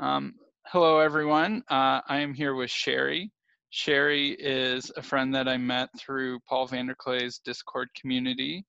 Um, 0.00 0.34
hello, 0.66 1.00
everyone. 1.00 1.64
Uh, 1.68 2.00
I 2.08 2.20
am 2.20 2.32
here 2.32 2.54
with 2.54 2.70
Sherry. 2.70 3.32
Sherry 3.70 4.30
is 4.38 4.92
a 4.96 5.02
friend 5.02 5.34
that 5.34 5.48
I 5.48 5.56
met 5.56 5.88
through 5.98 6.38
Paul 6.48 6.68
Vanderklay's 6.68 7.40
Discord 7.44 7.88
community. 8.00 8.64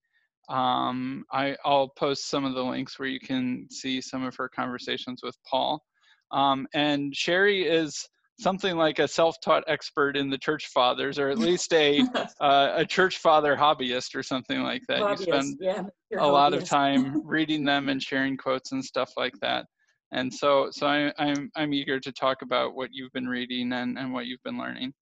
Um, 0.49 1.23
I, 1.31 1.55
will 1.63 1.89
post 1.89 2.31
some 2.31 2.45
of 2.45 2.55
the 2.55 2.63
links 2.63 2.97
where 2.97 3.07
you 3.07 3.19
can 3.19 3.67
see 3.69 4.01
some 4.01 4.23
of 4.23 4.35
her 4.37 4.49
conversations 4.49 5.21
with 5.21 5.37
Paul. 5.47 5.83
Um, 6.31 6.65
and 6.73 7.15
Sherry 7.15 7.61
is 7.61 8.09
something 8.39 8.75
like 8.75 8.97
a 8.97 9.07
self-taught 9.07 9.65
expert 9.67 10.17
in 10.17 10.31
the 10.31 10.37
church 10.39 10.65
fathers, 10.73 11.19
or 11.19 11.29
at 11.29 11.37
least 11.37 11.71
a 11.73 12.01
uh, 12.41 12.73
a 12.75 12.85
church 12.85 13.19
father 13.19 13.55
hobbyist 13.55 14.15
or 14.15 14.23
something 14.23 14.63
like 14.63 14.81
that. 14.87 15.01
Hobbyist, 15.01 15.19
you 15.19 15.25
spend 15.25 15.57
yeah, 15.61 15.83
a 16.19 16.27
lot 16.27 16.55
of 16.55 16.63
time 16.63 17.21
reading 17.27 17.63
them 17.63 17.87
and 17.87 18.01
sharing 18.01 18.35
quotes 18.35 18.71
and 18.71 18.83
stuff 18.83 19.11
like 19.15 19.33
that. 19.41 19.67
And 20.11 20.33
so, 20.33 20.69
so 20.71 20.87
I, 20.87 21.13
I'm 21.17 21.51
I'm 21.55 21.73
eager 21.73 21.99
to 21.99 22.11
talk 22.11 22.41
about 22.41 22.75
what 22.75 22.89
you've 22.91 23.13
been 23.13 23.27
reading 23.27 23.71
and 23.73 23.97
and 23.97 24.11
what 24.11 24.25
you've 24.25 24.43
been 24.43 24.57
learning. 24.57 24.93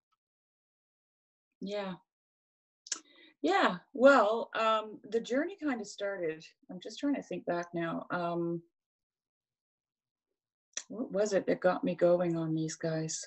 Yeah. 1.62 1.94
Yeah, 3.42 3.78
well, 3.94 4.50
um, 4.60 5.00
the 5.10 5.20
journey 5.20 5.58
kind 5.62 5.80
of 5.80 5.88
started. 5.88 6.44
I'm 6.72 6.80
just 6.82 7.00
trying 7.00 7.16
to 7.16 7.22
think 7.22 7.46
back 7.46 7.68
now. 7.74 8.08
Um, 8.10 8.62
what 10.90 11.12
was 11.12 11.34
it 11.34 11.46
that 11.48 11.62
got 11.62 11.84
me 11.84 11.94
going 11.94 12.36
on 12.36 12.56
these 12.56 12.76
guys? 12.76 13.24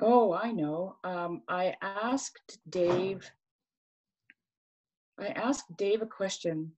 Oh, 0.00 0.32
I 0.34 0.52
know. 0.52 0.96
Um, 1.02 1.42
I 1.48 1.74
asked 1.80 2.58
Dave. 2.68 3.30
I 5.18 5.28
asked 5.28 5.76
Dave 5.76 6.02
a 6.02 6.06
question 6.06 6.72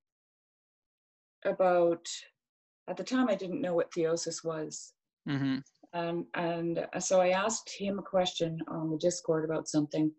about. 1.44 2.06
At 2.88 2.96
the 2.96 3.04
time, 3.04 3.28
I 3.28 3.34
didn't 3.34 3.60
know 3.60 3.74
what 3.74 3.92
theosis 3.92 4.44
was, 4.44 4.92
Mm-hmm. 5.28 5.58
and 5.92 6.26
and 6.34 6.86
uh, 6.92 6.98
so 7.00 7.20
I 7.20 7.28
asked 7.28 7.70
him 7.70 7.98
a 7.98 8.02
question 8.02 8.58
on 8.66 8.90
the 8.90 8.98
Discord 8.98 9.44
about 9.44 9.68
something, 9.68 10.10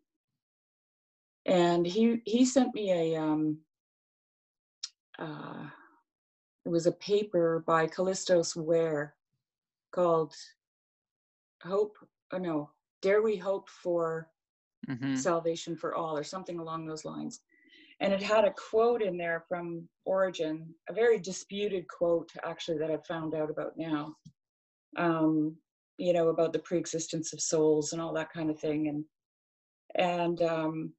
and 1.46 1.86
he 1.86 2.22
he 2.26 2.46
sent 2.46 2.74
me 2.74 2.92
a 2.92 3.22
um. 3.22 3.60
Uh, 5.20 5.66
it 6.66 6.70
was 6.70 6.88
a 6.88 6.94
paper 6.94 7.64
by 7.68 7.86
Kallistos 7.86 8.56
Ware 8.56 9.16
called 9.92 10.34
Hope, 11.62 11.98
oh 12.32 12.38
no, 12.38 12.70
Dare 13.02 13.22
We 13.22 13.36
Hope 13.38 13.70
for 13.70 14.30
Mm-hmm. 14.90 15.16
Salvation 15.16 15.78
for 15.78 15.96
All, 15.96 16.18
or 16.18 16.24
something 16.26 16.60
along 16.60 16.86
those 16.86 17.06
lines. 17.06 17.40
And 18.04 18.14
it 18.14 18.22
had 18.22 18.46
a 18.46 18.54
quote 18.70 19.02
in 19.02 19.18
there 19.18 19.44
from 19.48 19.88
Origen, 20.06 20.74
a 20.90 20.94
very 20.94 21.20
disputed 21.20 21.88
quote, 21.88 22.30
actually, 22.44 22.78
that 22.80 22.92
I've 22.92 23.06
found 23.06 23.34
out 23.34 23.50
about 23.50 23.78
now. 23.78 24.16
Um, 24.98 25.56
you 25.98 26.12
know, 26.12 26.30
about 26.30 26.54
the 26.54 26.60
pre-existence 26.60 27.34
of 27.34 27.42
souls 27.42 27.94
and 27.94 28.02
all 28.02 28.14
that 28.14 28.32
kind 28.32 28.50
of 28.50 28.60
thing. 28.60 28.88
And 28.88 29.06
and 29.96 30.42
um, 30.42 30.94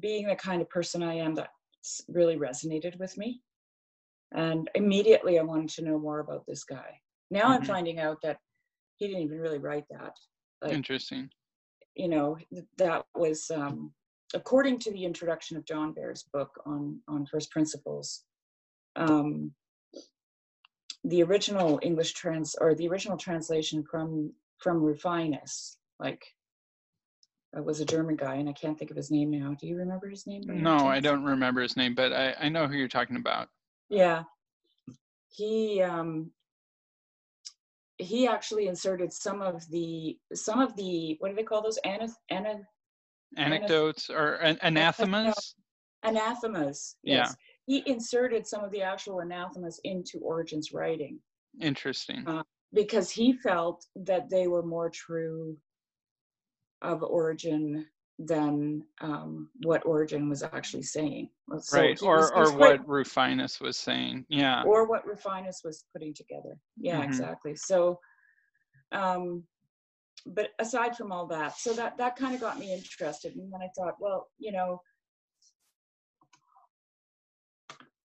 being 0.00 0.26
the 0.26 0.36
kind 0.36 0.62
of 0.62 0.68
person 0.70 1.02
I 1.02 1.14
am, 1.14 1.34
that 1.34 1.50
really 2.08 2.36
resonated 2.36 2.98
with 2.98 3.16
me 3.18 3.42
and 4.34 4.68
immediately 4.74 5.38
i 5.38 5.42
wanted 5.42 5.68
to 5.68 5.84
know 5.84 5.98
more 5.98 6.20
about 6.20 6.44
this 6.46 6.64
guy 6.64 6.98
now 7.30 7.42
mm-hmm. 7.42 7.52
i'm 7.52 7.64
finding 7.64 7.98
out 7.98 8.18
that 8.22 8.38
he 8.96 9.06
didn't 9.06 9.22
even 9.22 9.38
really 9.38 9.58
write 9.58 9.84
that 9.90 10.14
like, 10.62 10.72
interesting 10.72 11.28
you 11.94 12.08
know 12.08 12.36
that 12.76 13.04
was 13.14 13.50
um, 13.50 13.92
according 14.34 14.78
to 14.78 14.90
the 14.92 15.04
introduction 15.04 15.56
of 15.56 15.64
john 15.64 15.92
behr's 15.92 16.24
book 16.32 16.50
on 16.66 16.98
on 17.08 17.26
first 17.26 17.50
principles 17.50 18.24
um, 18.96 19.52
the 21.04 21.22
original 21.22 21.80
english 21.82 22.12
trans 22.12 22.54
or 22.60 22.74
the 22.74 22.88
original 22.88 23.16
translation 23.16 23.84
from 23.90 24.32
from 24.58 24.82
rufinus 24.82 25.78
like 25.98 26.24
uh, 27.56 27.62
was 27.62 27.80
a 27.80 27.84
german 27.84 28.16
guy 28.16 28.34
and 28.34 28.48
i 28.48 28.52
can't 28.52 28.78
think 28.78 28.90
of 28.90 28.96
his 28.96 29.10
name 29.10 29.30
now. 29.30 29.54
Do 29.60 29.66
you 29.66 29.76
remember 29.76 30.08
his 30.08 30.26
name? 30.26 30.42
No 30.46 30.88
i 30.88 31.00
don't 31.00 31.24
remember 31.24 31.62
his 31.62 31.76
name 31.76 31.94
but 31.94 32.12
i 32.12 32.34
i 32.40 32.48
know 32.48 32.66
who 32.66 32.74
you're 32.76 32.88
talking 32.88 33.16
about. 33.16 33.48
Yeah. 33.88 34.24
He 35.28 35.82
um 35.82 36.30
he 37.98 38.26
actually 38.26 38.66
inserted 38.66 39.12
some 39.12 39.40
of 39.40 39.68
the 39.70 40.18
some 40.32 40.60
of 40.60 40.74
the 40.76 41.16
what 41.20 41.30
do 41.30 41.36
they 41.36 41.42
call 41.42 41.62
those? 41.62 41.78
Ana, 41.78 42.08
ana, 42.30 42.60
anecdotes 43.36 44.10
or 44.10 44.34
an, 44.34 44.58
anathemas 44.62 45.54
anathemas 46.04 46.96
yes. 47.02 47.28
yeah 47.28 47.34
he 47.66 47.90
inserted 47.90 48.46
some 48.46 48.62
of 48.62 48.70
the 48.72 48.82
actual 48.82 49.20
anathemas 49.20 49.80
into 49.84 50.18
origen's 50.20 50.72
writing 50.72 51.18
interesting 51.60 52.26
uh, 52.26 52.42
because 52.72 53.10
he 53.10 53.32
felt 53.32 53.84
that 53.94 54.28
they 54.28 54.46
were 54.46 54.62
more 54.62 54.90
true 54.90 55.56
of 56.82 57.02
origen 57.02 57.86
than 58.18 58.82
um, 59.00 59.48
what 59.62 59.84
Origen 59.84 60.28
was 60.28 60.42
actually 60.42 60.82
saying. 60.82 61.28
So 61.58 61.78
right, 61.78 62.00
or 62.02 62.16
was, 62.18 62.30
or 62.30 62.46
quite, 62.46 62.58
what 62.58 62.88
Rufinus 62.88 63.60
was 63.60 63.76
saying. 63.76 64.24
Yeah. 64.28 64.62
Or 64.64 64.86
what 64.86 65.06
Rufinus 65.06 65.62
was 65.64 65.84
putting 65.92 66.14
together. 66.14 66.56
Yeah, 66.76 67.00
mm-hmm. 67.00 67.08
exactly. 67.08 67.56
So, 67.56 67.98
um, 68.92 69.42
but 70.26 70.50
aside 70.58 70.96
from 70.96 71.12
all 71.12 71.26
that, 71.26 71.56
so 71.58 71.72
that 71.74 71.96
that 71.98 72.16
kind 72.16 72.34
of 72.34 72.40
got 72.40 72.58
me 72.58 72.72
interested, 72.72 73.36
and 73.36 73.52
then 73.52 73.60
I 73.62 73.68
thought, 73.76 73.96
well, 74.00 74.28
you 74.38 74.52
know, 74.52 74.80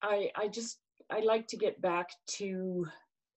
I 0.02 0.30
I 0.36 0.48
just 0.48 0.78
I 1.10 1.20
like 1.20 1.46
to 1.48 1.56
get 1.56 1.80
back 1.80 2.08
to 2.38 2.86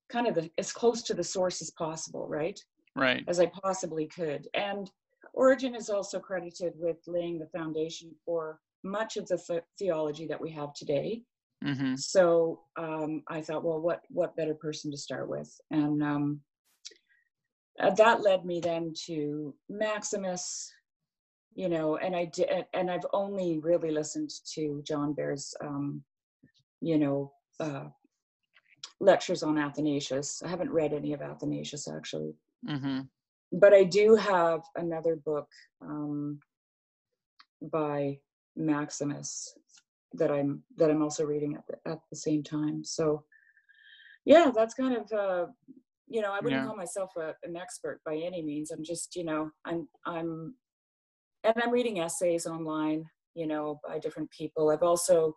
kind 0.10 0.28
of 0.28 0.36
the, 0.36 0.50
as 0.58 0.72
close 0.72 1.04
to 1.04 1.14
the 1.14 1.24
source 1.24 1.62
as 1.62 1.72
possible, 1.72 2.28
right? 2.28 2.60
Right. 2.96 3.24
As 3.28 3.40
I 3.40 3.46
possibly 3.48 4.08
could, 4.08 4.48
and 4.54 4.90
Origen 5.34 5.76
is 5.76 5.90
also 5.90 6.20
credited 6.20 6.74
with 6.76 6.98
laying 7.08 7.40
the 7.40 7.48
foundation 7.58 8.12
for 8.26 8.60
much 8.84 9.18
of 9.18 9.28
the 9.28 9.38
th- 9.38 9.64
theology 9.78 10.26
that 10.28 10.42
we 10.42 10.52
have 10.52 10.74
today. 10.74 11.22
Mm-hmm. 11.64 11.96
So 11.96 12.62
um, 12.78 13.24
I 13.28 13.42
thought, 13.42 13.64
well, 13.64 13.80
what 13.80 14.02
what 14.10 14.36
better 14.36 14.54
person 14.54 14.90
to 14.92 14.98
start 14.98 15.30
with? 15.30 15.54
And 15.72 16.02
um, 16.02 16.42
uh, 17.80 17.92
that 17.92 18.22
led 18.22 18.46
me 18.46 18.60
then 18.60 18.94
to 19.06 19.54
Maximus, 19.70 20.72
you 21.56 21.70
know, 21.70 21.98
and 21.98 22.16
I 22.16 22.26
did, 22.26 22.66
and 22.74 22.90
I've 22.90 23.06
only 23.14 23.60
really 23.60 23.92
listened 23.92 24.32
to 24.54 24.82
John 24.86 25.14
Behr's, 25.14 25.54
um, 25.62 26.04
you 26.82 26.98
know, 26.98 27.34
uh, 27.60 27.86
lectures 29.00 29.44
on 29.44 29.58
Athanasius. 29.58 30.42
I 30.44 30.48
haven't 30.50 30.72
read 30.72 30.94
any 30.94 31.14
of 31.14 31.22
Athanasius 31.22 31.88
actually. 31.88 32.36
Mm-hmm 32.68 33.02
but 33.52 33.74
I 33.74 33.84
do 33.84 34.16
have 34.16 34.62
another 34.76 35.16
book 35.16 35.48
um, 35.82 36.40
by 37.62 38.20
Maximus 38.56 39.56
that 40.14 40.32
I'm 40.32 40.64
that 40.78 40.90
I'm 40.90 41.02
also 41.02 41.26
reading 41.26 41.56
at 41.56 41.66
the, 41.68 41.92
at 41.92 42.00
the 42.10 42.16
same 42.16 42.44
time. 42.44 42.84
So 42.84 43.24
yeah, 44.26 44.52
that's 44.54 44.74
kind 44.74 44.98
of 44.98 45.12
uh, 45.12 45.46
you 46.10 46.22
know 46.22 46.32
I 46.32 46.40
wouldn't 46.42 46.62
yeah. 46.62 46.66
call 46.66 46.76
myself 46.76 47.12
a, 47.18 47.34
an 47.44 47.56
expert 47.56 48.02
by 48.06 48.16
any 48.16 48.42
means. 48.42 48.72
I'm 48.72 48.84
just 48.84 49.16
you 49.16 49.24
know 49.24 49.52
I'm 49.66 49.88
I'm 50.06 50.56
and 51.44 51.54
I'm 51.62 51.72
reading 51.72 52.00
essays 52.00 52.46
online 52.46 53.06
you 53.36 53.48
know 53.48 53.80
by 53.88 54.00
different 54.00 54.30
people. 54.32 54.70
I've 54.70 54.84
also 54.84 55.36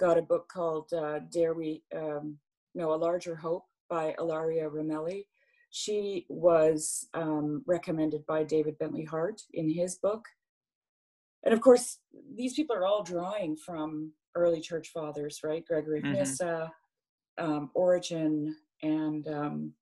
got 0.00 0.18
a 0.18 0.22
book 0.22 0.48
called 0.52 0.92
uh, 0.92 1.20
Dare 1.30 1.54
We 1.54 1.82
um, 1.96 2.38
No 2.74 2.92
a 2.92 2.96
Larger 2.96 3.36
Hope 3.36 3.64
by 3.88 4.14
Ilaria 4.18 4.68
Ramelli 4.68 5.24
she 5.72 6.26
was 6.28 7.08
um, 7.14 7.62
recommended 7.66 8.24
by 8.26 8.44
David 8.44 8.78
Bentley 8.78 9.04
Hart 9.04 9.40
in 9.54 9.68
his 9.70 9.96
book. 9.96 10.22
And 11.44 11.54
of 11.54 11.62
course, 11.62 11.98
these 12.36 12.52
people 12.52 12.76
are 12.76 12.84
all 12.86 13.02
drawing 13.02 13.56
from 13.56 14.12
early 14.34 14.60
church 14.60 14.90
fathers, 14.90 15.40
right? 15.42 15.64
Gregory 15.66 15.98
of 15.98 16.04
mm-hmm. 16.04 16.12
Nyssa, 16.12 16.70
um, 17.38 17.70
Origen, 17.74 18.54
and 18.82 19.26
um, 19.28 19.72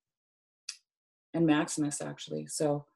and 1.35 1.47
Maximus, 1.47 2.01
actually. 2.01 2.47
So, 2.47 2.87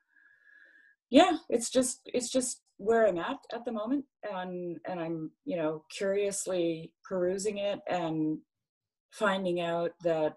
yeah, 1.11 1.37
it's 1.49 1.71
just 1.71 2.01
it's 2.07 2.31
just 2.31 2.63
where 2.79 3.07
I'm 3.07 3.19
at 3.19 3.39
at 3.53 3.65
the 3.65 3.73
moment, 3.73 4.05
and 4.31 4.79
and 4.87 5.01
I'm 5.01 5.31
you 5.45 5.57
know 5.57 5.85
curiously 5.97 6.93
perusing 7.09 7.59
it 7.59 7.81
and 7.89 8.39
finding 9.13 9.61
out 9.61 9.93
that 10.03 10.37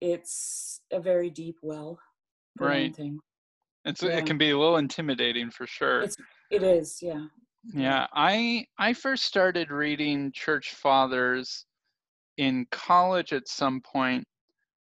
it's 0.00 0.80
a 0.92 1.00
very 1.00 1.30
deep 1.30 1.56
well. 1.62 1.98
Right. 2.58 2.96
It's 3.84 4.02
yeah. 4.02 4.18
it 4.18 4.26
can 4.26 4.38
be 4.38 4.50
a 4.50 4.58
little 4.58 4.76
intimidating 4.76 5.50
for 5.50 5.66
sure. 5.66 6.02
It's, 6.02 6.16
it 6.50 6.62
is, 6.62 6.98
yeah. 7.02 7.24
Yeah, 7.72 8.06
I 8.12 8.66
I 8.78 8.92
first 8.92 9.24
started 9.24 9.70
reading 9.70 10.32
church 10.32 10.74
fathers 10.74 11.64
in 12.36 12.66
college 12.70 13.32
at 13.32 13.48
some 13.48 13.80
point, 13.80 14.24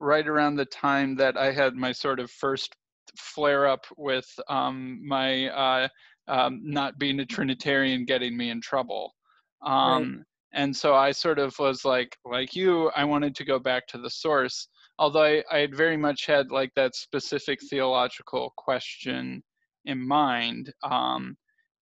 right 0.01 0.27
around 0.27 0.55
the 0.55 0.65
time 0.65 1.15
that 1.15 1.37
I 1.37 1.51
had 1.51 1.75
my 1.75 1.91
sort 1.91 2.19
of 2.19 2.29
first 2.31 2.75
flare 3.17 3.67
up 3.67 3.85
with 3.97 4.27
um, 4.49 4.99
my 5.07 5.47
uh, 5.47 5.87
um, 6.27 6.61
not 6.63 6.97
being 6.97 7.19
a 7.19 7.25
Trinitarian 7.25 8.05
getting 8.05 8.35
me 8.35 8.49
in 8.49 8.61
trouble. 8.61 9.13
Um, 9.65 10.15
right. 10.15 10.25
and 10.53 10.75
so 10.75 10.95
i 10.95 11.11
sort 11.11 11.37
of 11.37 11.53
was 11.59 11.85
like 11.85 12.17
like 12.25 12.55
you 12.55 12.89
i 12.95 13.03
wanted 13.03 13.35
to 13.35 13.45
go 13.45 13.59
back 13.59 13.85
to 13.87 13.99
the 13.99 14.09
source 14.09 14.67
although 14.97 15.23
i, 15.23 15.43
I 15.51 15.59
had 15.59 15.75
very 15.75 15.97
much 15.97 16.25
had 16.25 16.49
like 16.49 16.71
that 16.75 16.95
specific 16.95 17.59
theological 17.69 18.51
question 18.57 19.43
in 19.85 20.05
mind 20.05 20.73
um, 20.83 21.35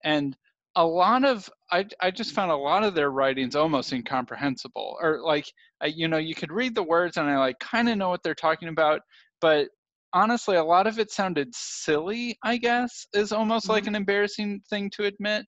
and 0.04 0.36
a 0.75 0.86
lot 0.86 1.25
of 1.25 1.50
I, 1.71 1.86
I 2.01 2.12
just 2.12 2.33
found 2.33 2.51
a 2.51 2.56
lot 2.56 2.83
of 2.83 2.94
their 2.94 3.12
writings 3.12 3.56
almost 3.56 3.92
incomprehensible 3.94 4.98
or 5.01 5.21
like 5.21 5.45
I, 5.81 5.88
you 5.88 6.07
know 6.07 6.18
you 6.18 6.36
could 6.36 6.51
read 6.51 6.75
the 6.75 6.83
words 6.83 7.18
and 7.18 7.30
i 7.30 7.38
like 7.38 7.60
kind 7.60 7.89
of 7.89 7.98
know 7.98 8.10
what 8.10 8.21
they're 8.24 8.36
talking 8.36 8.69
about 8.69 9.01
but 9.42 9.68
honestly 10.13 10.57
a 10.57 10.63
lot 10.63 10.88
of 10.88 11.00
it 11.00 11.12
sounded 11.12 11.50
silly 11.54 12.38
i 12.44 12.57
guess 12.57 13.07
is 13.13 13.31
almost 13.31 13.66
mm-hmm. 13.66 13.74
like 13.74 13.88
an 13.88 13.95
embarrassing 13.95 14.62
thing 14.69 14.89
to 14.92 15.06
admit 15.06 15.45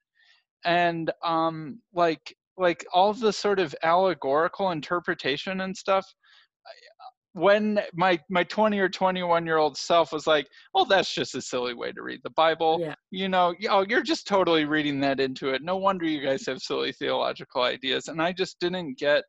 and 0.66 1.12
um 1.24 1.80
like 1.94 2.36
like 2.58 2.86
all 2.94 3.14
the 3.14 3.34
sort 3.34 3.60
of 3.60 3.76
allegorical 3.84 4.72
interpretation 4.72 5.62
and 5.62 5.76
stuff 5.76 6.06
when 7.34 7.80
my 7.94 8.20
my 8.30 8.44
20 8.44 8.78
or 8.80 8.90
21 8.90 9.46
year 9.46 9.58
old 9.58 9.78
self 9.78 10.12
was 10.12 10.28
like 10.28 10.48
oh 10.76 10.86
that's 10.86 11.14
just 11.14 11.36
a 11.36 11.42
silly 11.42 11.74
way 11.74 11.92
to 11.92 12.02
read 12.02 12.20
the 12.24 12.30
bible 12.32 12.80
yeah. 12.82 12.94
you 13.10 13.30
know 13.30 13.54
oh 13.70 13.86
you're 13.88 14.04
just 14.04 14.28
totally 14.28 14.66
reading 14.66 15.00
that 15.00 15.20
into 15.20 15.50
it 15.50 15.62
no 15.64 15.78
wonder 15.78 16.06
you 16.06 16.22
guys 16.22 16.46
have 16.46 16.60
silly 16.60 16.92
theological 16.92 17.62
ideas 17.62 18.08
and 18.08 18.22
i 18.22 18.32
just 18.34 18.60
didn't 18.60 18.98
get 18.98 19.24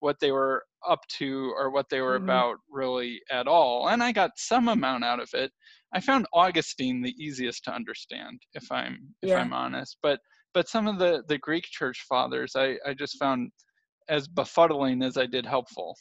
what 0.00 0.16
they 0.20 0.30
were 0.30 0.64
up 0.88 1.00
to 1.08 1.52
or 1.56 1.70
what 1.70 1.86
they 1.90 2.00
were 2.00 2.16
mm-hmm. 2.16 2.24
about 2.24 2.56
really 2.70 3.20
at 3.32 3.48
all 3.48 3.88
and 3.88 4.02
i 4.02 4.12
got 4.12 4.30
some 4.36 4.68
amount 4.68 5.02
out 5.02 5.18
of 5.18 5.28
it 5.34 5.50
i 5.92 5.98
found 5.98 6.26
augustine 6.32 7.02
the 7.02 7.14
easiest 7.18 7.64
to 7.64 7.74
understand 7.74 8.40
if 8.54 8.70
i'm 8.70 8.98
if 9.22 9.30
yeah. 9.30 9.38
i'm 9.38 9.52
honest 9.52 9.96
but 10.00 10.20
but 10.54 10.68
some 10.68 10.86
of 10.86 11.00
the 11.00 11.24
the 11.26 11.38
greek 11.38 11.64
church 11.64 12.04
fathers 12.08 12.52
i 12.54 12.76
i 12.86 12.94
just 12.94 13.18
found 13.18 13.50
as 14.08 14.28
befuddling 14.28 15.04
as 15.04 15.16
i 15.16 15.26
did 15.26 15.44
helpful 15.44 15.96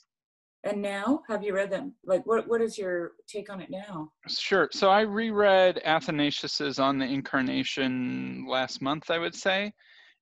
and 0.64 0.82
now, 0.82 1.22
have 1.28 1.44
you 1.44 1.54
read 1.54 1.72
them? 1.72 1.94
Like, 2.06 2.26
what 2.26 2.48
what 2.48 2.62
is 2.62 2.78
your 2.78 3.12
take 3.28 3.50
on 3.50 3.62
it 3.62 3.70
now? 3.70 4.12
Sure. 4.28 4.68
So 4.72 4.90
I 4.90 5.02
reread 5.02 5.82
Athanasius's 5.86 6.80
On 6.80 6.98
the 6.98 7.06
Incarnation 7.06 8.46
last 8.50 8.82
month, 8.82 9.10
I 9.12 9.20
would 9.20 9.36
say, 9.36 9.72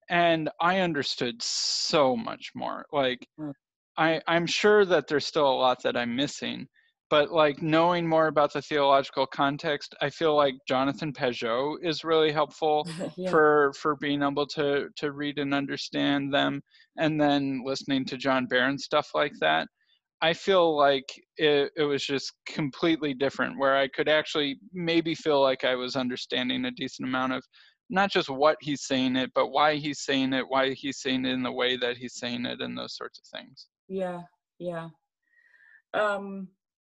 and 0.09 0.49
I 0.59 0.79
understood 0.79 1.41
so 1.41 2.15
much 2.15 2.51
more. 2.53 2.85
Like, 2.91 3.25
mm. 3.39 3.53
I 3.97 4.21
I'm 4.27 4.45
sure 4.45 4.85
that 4.85 5.07
there's 5.07 5.25
still 5.25 5.47
a 5.47 5.55
lot 5.55 5.81
that 5.83 5.95
I'm 5.95 6.15
missing, 6.15 6.67
but 7.09 7.31
like 7.31 7.61
knowing 7.61 8.05
more 8.05 8.27
about 8.27 8.51
the 8.51 8.61
theological 8.61 9.25
context, 9.25 9.95
I 10.01 10.09
feel 10.09 10.35
like 10.35 10.55
Jonathan 10.67 11.13
Pageau 11.13 11.77
is 11.81 12.03
really 12.03 12.31
helpful 12.31 12.87
yeah. 13.17 13.29
for 13.29 13.71
for 13.79 13.95
being 13.95 14.21
able 14.21 14.47
to 14.47 14.89
to 14.97 15.11
read 15.13 15.39
and 15.39 15.53
understand 15.53 16.33
them, 16.33 16.61
and 16.97 17.19
then 17.19 17.63
listening 17.65 18.03
to 18.05 18.17
John 18.17 18.47
Barron 18.47 18.77
stuff 18.77 19.11
like 19.15 19.33
that. 19.39 19.69
I 20.21 20.33
feel 20.33 20.75
like 20.75 21.05
it, 21.37 21.71
it 21.75 21.83
was 21.83 22.05
just 22.05 22.33
completely 22.47 23.13
different, 23.13 23.59
where 23.59 23.75
I 23.75 23.87
could 23.87 24.09
actually 24.09 24.59
maybe 24.73 25.13
feel 25.13 25.41
like 25.41 25.63
I 25.63 25.75
was 25.75 25.95
understanding 25.95 26.65
a 26.65 26.71
decent 26.71 27.07
amount 27.07 27.33
of 27.33 27.43
not 27.89 28.11
just 28.11 28.29
what 28.29 28.57
he's 28.61 28.85
saying 28.87 29.15
it, 29.15 29.31
but 29.35 29.47
why 29.47 29.75
he's 29.75 30.01
saying 30.01 30.33
it, 30.33 30.45
why 30.47 30.73
he's 30.73 31.01
saying 31.01 31.25
it 31.25 31.33
in 31.33 31.43
the 31.43 31.51
way 31.51 31.77
that 31.77 31.97
he's 31.97 32.15
saying 32.15 32.45
it, 32.45 32.61
and 32.61 32.77
those 32.77 32.95
sorts 32.95 33.19
of 33.19 33.39
things. 33.39 33.67
Yeah, 33.87 34.21
yeah. 34.57 34.89
Um, 35.93 36.47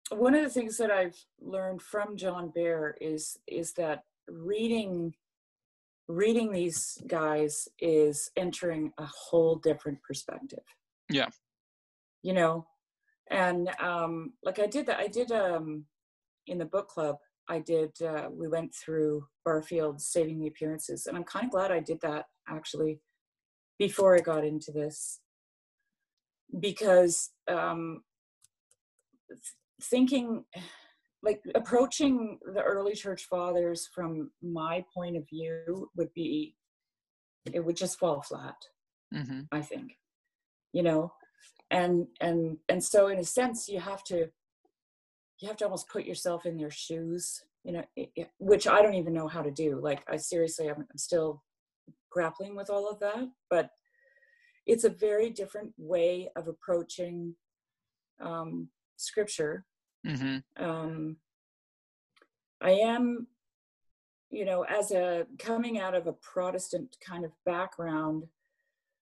one 0.10 0.34
of 0.34 0.44
the 0.44 0.50
things 0.50 0.78
that 0.78 0.92
I've 0.92 1.18
learned 1.42 1.82
from 1.82 2.16
John 2.16 2.52
Behr 2.56 2.94
is 3.02 3.38
is 3.48 3.74
that 3.74 4.04
reading 4.30 5.14
reading 6.08 6.52
these 6.52 7.02
guys 7.08 7.68
is 7.80 8.32
entering 8.38 8.94
a 8.98 9.06
whole 9.06 9.58
different 9.58 10.02
perspective. 10.04 10.64
Yeah. 11.10 11.28
You 12.24 12.34
know, 12.34 12.66
and 13.32 13.70
um, 13.80 14.34
like 14.44 14.60
I 14.60 14.68
did 14.68 14.86
that, 14.88 15.00
I 15.00 15.08
did 15.08 15.32
um, 15.32 15.86
in 16.48 16.58
the 16.58 16.66
book 16.66 16.88
club. 16.88 17.18
I 17.50 17.60
did. 17.60 17.92
Uh, 18.02 18.28
we 18.32 18.48
went 18.48 18.74
through 18.76 19.26
Barfield's 19.46 20.08
Saving 20.08 20.40
the 20.40 20.48
Appearances, 20.48 21.06
and 21.06 21.16
I'm 21.16 21.24
kind 21.24 21.46
of 21.46 21.52
glad 21.52 21.72
I 21.72 21.80
did 21.80 22.00
that 22.02 22.26
actually 22.50 23.00
before 23.80 24.16
I 24.16 24.20
got 24.20 24.44
into 24.44 24.72
this 24.72 25.20
because 26.60 27.30
um, 27.48 28.02
thinking 29.82 30.44
like 31.24 31.42
approaching 31.56 32.40
the 32.54 32.62
early 32.62 32.94
church 32.94 33.26
fathers 33.30 33.90
from 33.94 34.32
my 34.42 34.84
point 34.96 35.18
of 35.18 35.28
view 35.30 35.90
would 35.96 36.14
be 36.14 36.56
it 37.54 37.64
would 37.64 37.76
just 37.76 38.00
fall 38.00 38.22
flat 38.22 38.56
mm-hmm. 39.14 39.42
i 39.52 39.62
think 39.62 39.94
you 40.74 40.84
know 40.84 41.12
and 41.72 42.08
and 42.22 42.58
and 42.70 42.84
so 42.84 43.08
in 43.08 43.20
a 43.20 43.24
sense 43.24 43.68
you 43.68 43.80
have 43.80 44.04
to 44.04 44.30
you 45.40 45.48
have 45.48 45.58
to 45.58 45.66
almost 45.66 45.90
put 45.90 46.06
yourself 46.06 46.46
in 46.46 46.58
their 46.58 46.72
shoes 46.72 47.44
you 47.64 47.74
know 47.74 47.84
it, 47.96 48.10
it, 48.16 48.30
which 48.40 48.68
i 48.68 48.82
don't 48.82 48.96
even 48.96 49.14
know 49.14 49.28
how 49.28 49.42
to 49.42 49.52
do 49.52 49.80
like 49.82 50.02
i 50.08 50.16
seriously 50.16 50.70
I'm, 50.70 50.86
I'm 50.90 50.98
still 50.98 51.44
grappling 52.10 52.56
with 52.56 52.70
all 52.70 52.90
of 52.90 53.00
that 53.00 53.30
but 53.50 53.70
it's 54.66 54.84
a 54.84 54.90
very 54.90 55.30
different 55.30 55.74
way 55.78 56.30
of 56.36 56.48
approaching 56.48 57.36
um, 58.22 58.70
scripture 58.96 59.66
mm-hmm. 60.06 60.38
um, 60.64 61.18
i 62.62 62.72
am 62.72 63.28
you 64.30 64.46
know 64.46 64.64
as 64.64 64.92
a 64.92 65.26
coming 65.38 65.80
out 65.80 65.96
of 65.96 66.08
a 66.08 66.14
protestant 66.14 66.96
kind 67.06 67.26
of 67.26 67.32
background 67.46 68.24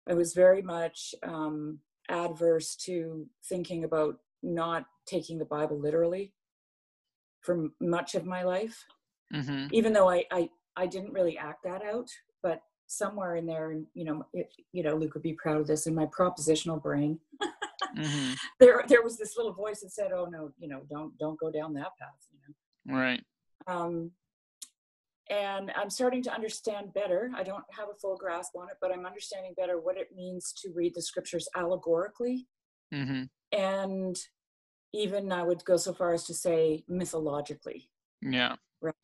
i 0.08 0.14
was 0.14 0.32
very 0.32 0.62
much 0.62 1.14
um, 1.22 1.78
adverse 2.08 2.76
to 2.76 3.26
thinking 3.48 3.84
about 3.84 4.16
not 4.42 4.84
taking 5.06 5.38
the 5.38 5.44
Bible 5.44 5.78
literally 5.78 6.32
for 7.40 7.68
much 7.80 8.14
of 8.14 8.26
my 8.26 8.42
life. 8.42 8.84
Mm-hmm. 9.32 9.68
Even 9.72 9.92
though 9.92 10.08
I, 10.08 10.24
I 10.30 10.48
I 10.76 10.86
didn't 10.86 11.12
really 11.12 11.38
act 11.38 11.64
that 11.64 11.82
out, 11.82 12.08
but 12.42 12.60
somewhere 12.86 13.36
in 13.36 13.46
there, 13.46 13.70
and 13.70 13.86
you 13.94 14.04
know, 14.04 14.26
it, 14.32 14.52
you 14.72 14.82
know, 14.82 14.94
Luke 14.94 15.14
would 15.14 15.22
be 15.22 15.34
proud 15.34 15.60
of 15.60 15.66
this. 15.66 15.86
In 15.86 15.94
my 15.94 16.06
propositional 16.06 16.82
brain, 16.82 17.18
mm-hmm. 17.96 18.32
there 18.60 18.84
there 18.88 19.02
was 19.02 19.16
this 19.16 19.36
little 19.36 19.52
voice 19.52 19.80
that 19.80 19.92
said, 19.92 20.12
"Oh 20.12 20.26
no, 20.26 20.52
you 20.58 20.68
know, 20.68 20.82
don't 20.90 21.16
don't 21.18 21.38
go 21.38 21.50
down 21.50 21.74
that 21.74 21.92
path." 21.98 22.26
You 22.32 22.38
know, 22.94 22.98
right. 22.98 23.22
Um, 23.66 24.10
and 25.30 25.72
I'm 25.74 25.90
starting 25.90 26.22
to 26.24 26.32
understand 26.32 26.92
better. 26.94 27.30
I 27.34 27.42
don't 27.42 27.64
have 27.70 27.88
a 27.88 27.98
full 27.98 28.16
grasp 28.16 28.52
on 28.56 28.68
it, 28.68 28.76
but 28.80 28.92
I'm 28.92 29.06
understanding 29.06 29.54
better 29.56 29.80
what 29.80 29.96
it 29.96 30.08
means 30.14 30.52
to 30.62 30.70
read 30.74 30.94
the 30.94 31.02
scriptures 31.02 31.48
allegorically. 31.56 32.46
Mm-hmm. 32.92 33.24
And 33.58 34.16
even 34.92 35.32
I 35.32 35.42
would 35.42 35.64
go 35.64 35.76
so 35.76 35.94
far 35.94 36.12
as 36.12 36.24
to 36.24 36.34
say 36.34 36.84
mythologically. 36.88 37.90
Yeah. 38.20 38.56
Right. 38.80 38.94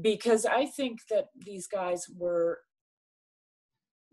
Because 0.00 0.46
I 0.46 0.66
think 0.66 1.00
that 1.10 1.26
these 1.36 1.66
guys 1.66 2.06
were, 2.16 2.60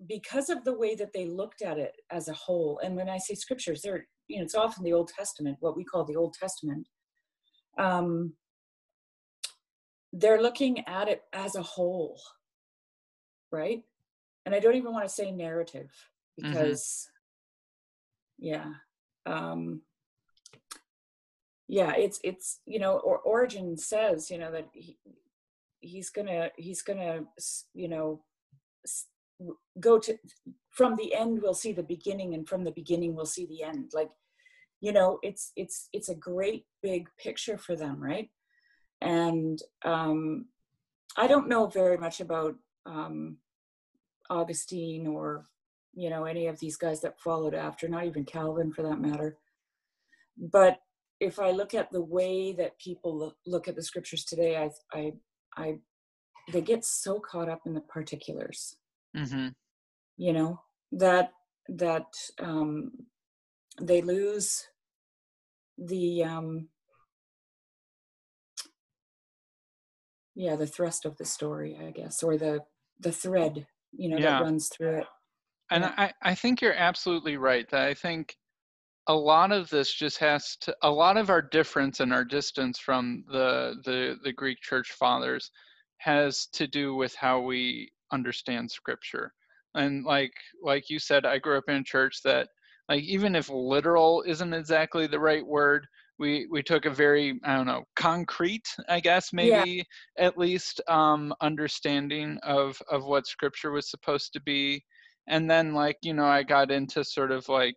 because 0.08 0.50
of 0.50 0.64
the 0.64 0.78
way 0.78 0.96
that 0.96 1.14
they 1.14 1.26
looked 1.26 1.62
at 1.62 1.78
it 1.78 1.94
as 2.12 2.28
a 2.28 2.34
whole, 2.34 2.80
and 2.84 2.96
when 2.96 3.10
I 3.10 3.20
say 3.20 3.36
scriptures, 3.36 3.82
they're, 3.84 4.08
you 4.28 4.38
know, 4.38 4.44
it's 4.44 4.56
often 4.56 4.84
the 4.84 4.94
Old 4.94 5.12
Testament, 5.16 5.58
what 5.60 5.78
we 5.78 5.86
call 5.86 6.04
the 6.04 6.16
Old 6.16 6.34
Testament. 6.34 6.88
Um, 7.78 8.34
they're 10.14 10.42
looking 10.42 10.88
at 10.88 11.08
it 11.08 11.24
as 11.34 11.56
a 11.56 11.62
whole 11.62 12.20
right 13.52 13.84
and 14.46 14.56
i 14.56 14.60
don't 14.60 14.76
even 14.76 14.94
want 14.94 15.06
to 15.06 15.14
say 15.14 15.32
narrative 15.32 15.92
mm-hmm. 16.42 16.52
because 16.52 17.10
mm-hmm. 18.42 18.54
yeah 18.54 18.74
um 19.26 19.82
yeah 21.68 21.94
it's 21.96 22.20
it's 22.24 22.60
you 22.66 22.80
know 22.80 22.98
or 23.00 23.20
Origen 23.20 23.78
says 23.78 24.32
you 24.32 24.38
know 24.38 24.52
that 24.52 24.68
he, 24.72 24.98
he's 25.80 26.10
gonna 26.10 26.50
he's 26.58 26.82
gonna 26.82 27.22
you 27.74 27.88
know 27.88 28.22
go 29.80 30.00
to 30.00 30.18
from 30.70 30.96
the 30.96 31.14
end 31.14 31.42
we'll 31.42 31.54
see 31.54 31.74
the 31.74 31.84
beginning 31.84 32.34
and 32.34 32.48
from 32.48 32.64
the 32.64 32.72
beginning 32.72 33.16
we'll 33.16 33.26
see 33.26 33.46
the 33.46 33.64
end 33.64 33.92
like 33.94 34.10
you 34.82 34.92
know 34.92 35.20
it's 35.22 35.52
it's 35.56 35.90
it's 35.94 36.10
a 36.10 36.16
great 36.16 36.66
big 36.82 37.08
picture 37.20 37.58
for 37.58 37.76
them 37.76 38.02
right 38.02 38.30
and 39.02 39.60
um, 39.84 40.46
I 41.16 41.28
don't 41.28 41.50
know 41.50 41.68
very 41.68 41.98
much 41.98 42.20
about 42.20 42.56
um, 42.86 43.38
Augustine 44.30 45.08
or 45.08 45.46
you 45.94 46.10
know 46.10 46.26
any 46.26 46.48
of 46.48 46.60
these 46.60 46.78
guys 46.78 47.02
that 47.02 47.20
followed 47.20 47.54
after, 47.54 47.88
not 47.88 48.06
even 48.06 48.26
Calvin 48.26 48.72
for 48.72 48.84
that 48.84 49.00
matter. 49.00 49.38
But 50.38 50.80
if 51.20 51.40
I 51.40 51.52
look 51.52 51.74
at 51.74 51.92
the 51.92 52.02
way 52.02 52.54
that 52.54 52.78
people 52.78 53.18
look, 53.18 53.38
look 53.46 53.68
at 53.68 53.76
the 53.76 53.82
scriptures 53.82 54.24
today, 54.24 54.56
I, 54.58 54.70
I, 54.98 55.14
I, 55.56 55.80
they 56.52 56.62
get 56.62 56.86
so 56.86 57.20
caught 57.20 57.50
up 57.50 57.62
in 57.66 57.74
the 57.74 57.82
particulars. 57.82 58.76
Mm-hmm. 59.16 59.48
You 60.18 60.34
know 60.34 60.62
that 60.92 61.32
that 61.70 62.08
um, 62.40 62.92
they 63.82 64.02
lose 64.02 64.68
the 65.78 66.24
um, 66.24 66.70
yeah 70.38 70.56
the 70.56 70.68
thrust 70.68 71.06
of 71.06 71.18
the 71.18 71.26
story 71.26 71.78
i 71.86 71.92
guess 71.92 72.24
or 72.24 72.38
the 72.38 72.60
the 73.00 73.12
thread 73.12 73.68
you 73.92 74.08
know 74.08 74.18
yeah. 74.18 74.40
that 74.40 74.44
runs 74.44 74.70
through 74.70 74.98
it 74.98 75.06
and 75.70 75.84
Yeah. 75.84 75.94
I, 75.98 76.14
I 76.22 76.36
think 76.36 76.62
you're 76.62 76.74
absolutely 76.74 77.38
right 77.38 77.70
that 77.70 77.82
I 77.88 77.94
think 77.94 78.38
a 79.08 79.16
lot 79.16 79.52
of 79.52 79.70
this 79.70 79.94
just 79.94 80.18
has 80.20 80.58
to 80.62 80.76
a 80.82 80.90
lot 80.92 81.18
of 81.18 81.30
our 81.30 81.42
difference 81.42 82.00
and 82.00 82.14
our 82.14 82.26
distance 82.26 82.80
from 82.80 83.24
the 83.32 83.76
the 83.86 84.18
the 84.24 84.34
Greek 84.34 84.60
church 84.62 84.92
fathers 84.92 85.52
has 85.98 86.48
to 86.54 86.68
do 86.68 86.96
with 86.96 87.16
how 87.16 87.40
we 87.42 87.92
understand 88.12 88.70
scripture. 88.72 89.34
And 89.76 90.04
like 90.06 90.34
like 90.64 90.90
you 90.90 91.00
said, 91.00 91.26
I 91.26 91.40
grew 91.40 91.58
up 91.58 91.70
in 91.70 91.76
a 91.76 91.84
church 91.84 92.22
that 92.24 92.50
like 92.90 93.04
even 93.04 93.36
if 93.36 93.50
literal 93.50 94.24
isn't 94.28 94.54
exactly 94.54 95.08
the 95.08 95.20
right 95.20 95.46
word, 95.46 95.88
we 96.20 96.48
we 96.50 96.64
took 96.64 96.86
a 96.86 96.90
very 96.90 97.40
I 97.44 97.56
don't 97.56 97.68
know 97.68 97.84
concrete 97.96 98.68
I 98.90 99.00
guess 99.00 99.32
Yeah. 99.40 99.64
maybe 99.64 99.84
at 100.18 100.38
least 100.38 100.82
um, 100.88 101.34
understanding 101.42 102.38
of 102.44 102.82
of 102.90 103.06
what 103.06 103.28
scripture 103.28 103.72
was 103.72 103.90
supposed 103.90 104.34
to 104.34 104.42
be, 104.42 104.84
and 105.28 105.50
then 105.50 105.74
like 105.74 105.98
you 106.02 106.14
know 106.14 106.26
I 106.26 106.44
got 106.44 106.72
into 106.72 107.04
sort 107.04 107.32
of 107.32 107.48
like 107.50 107.76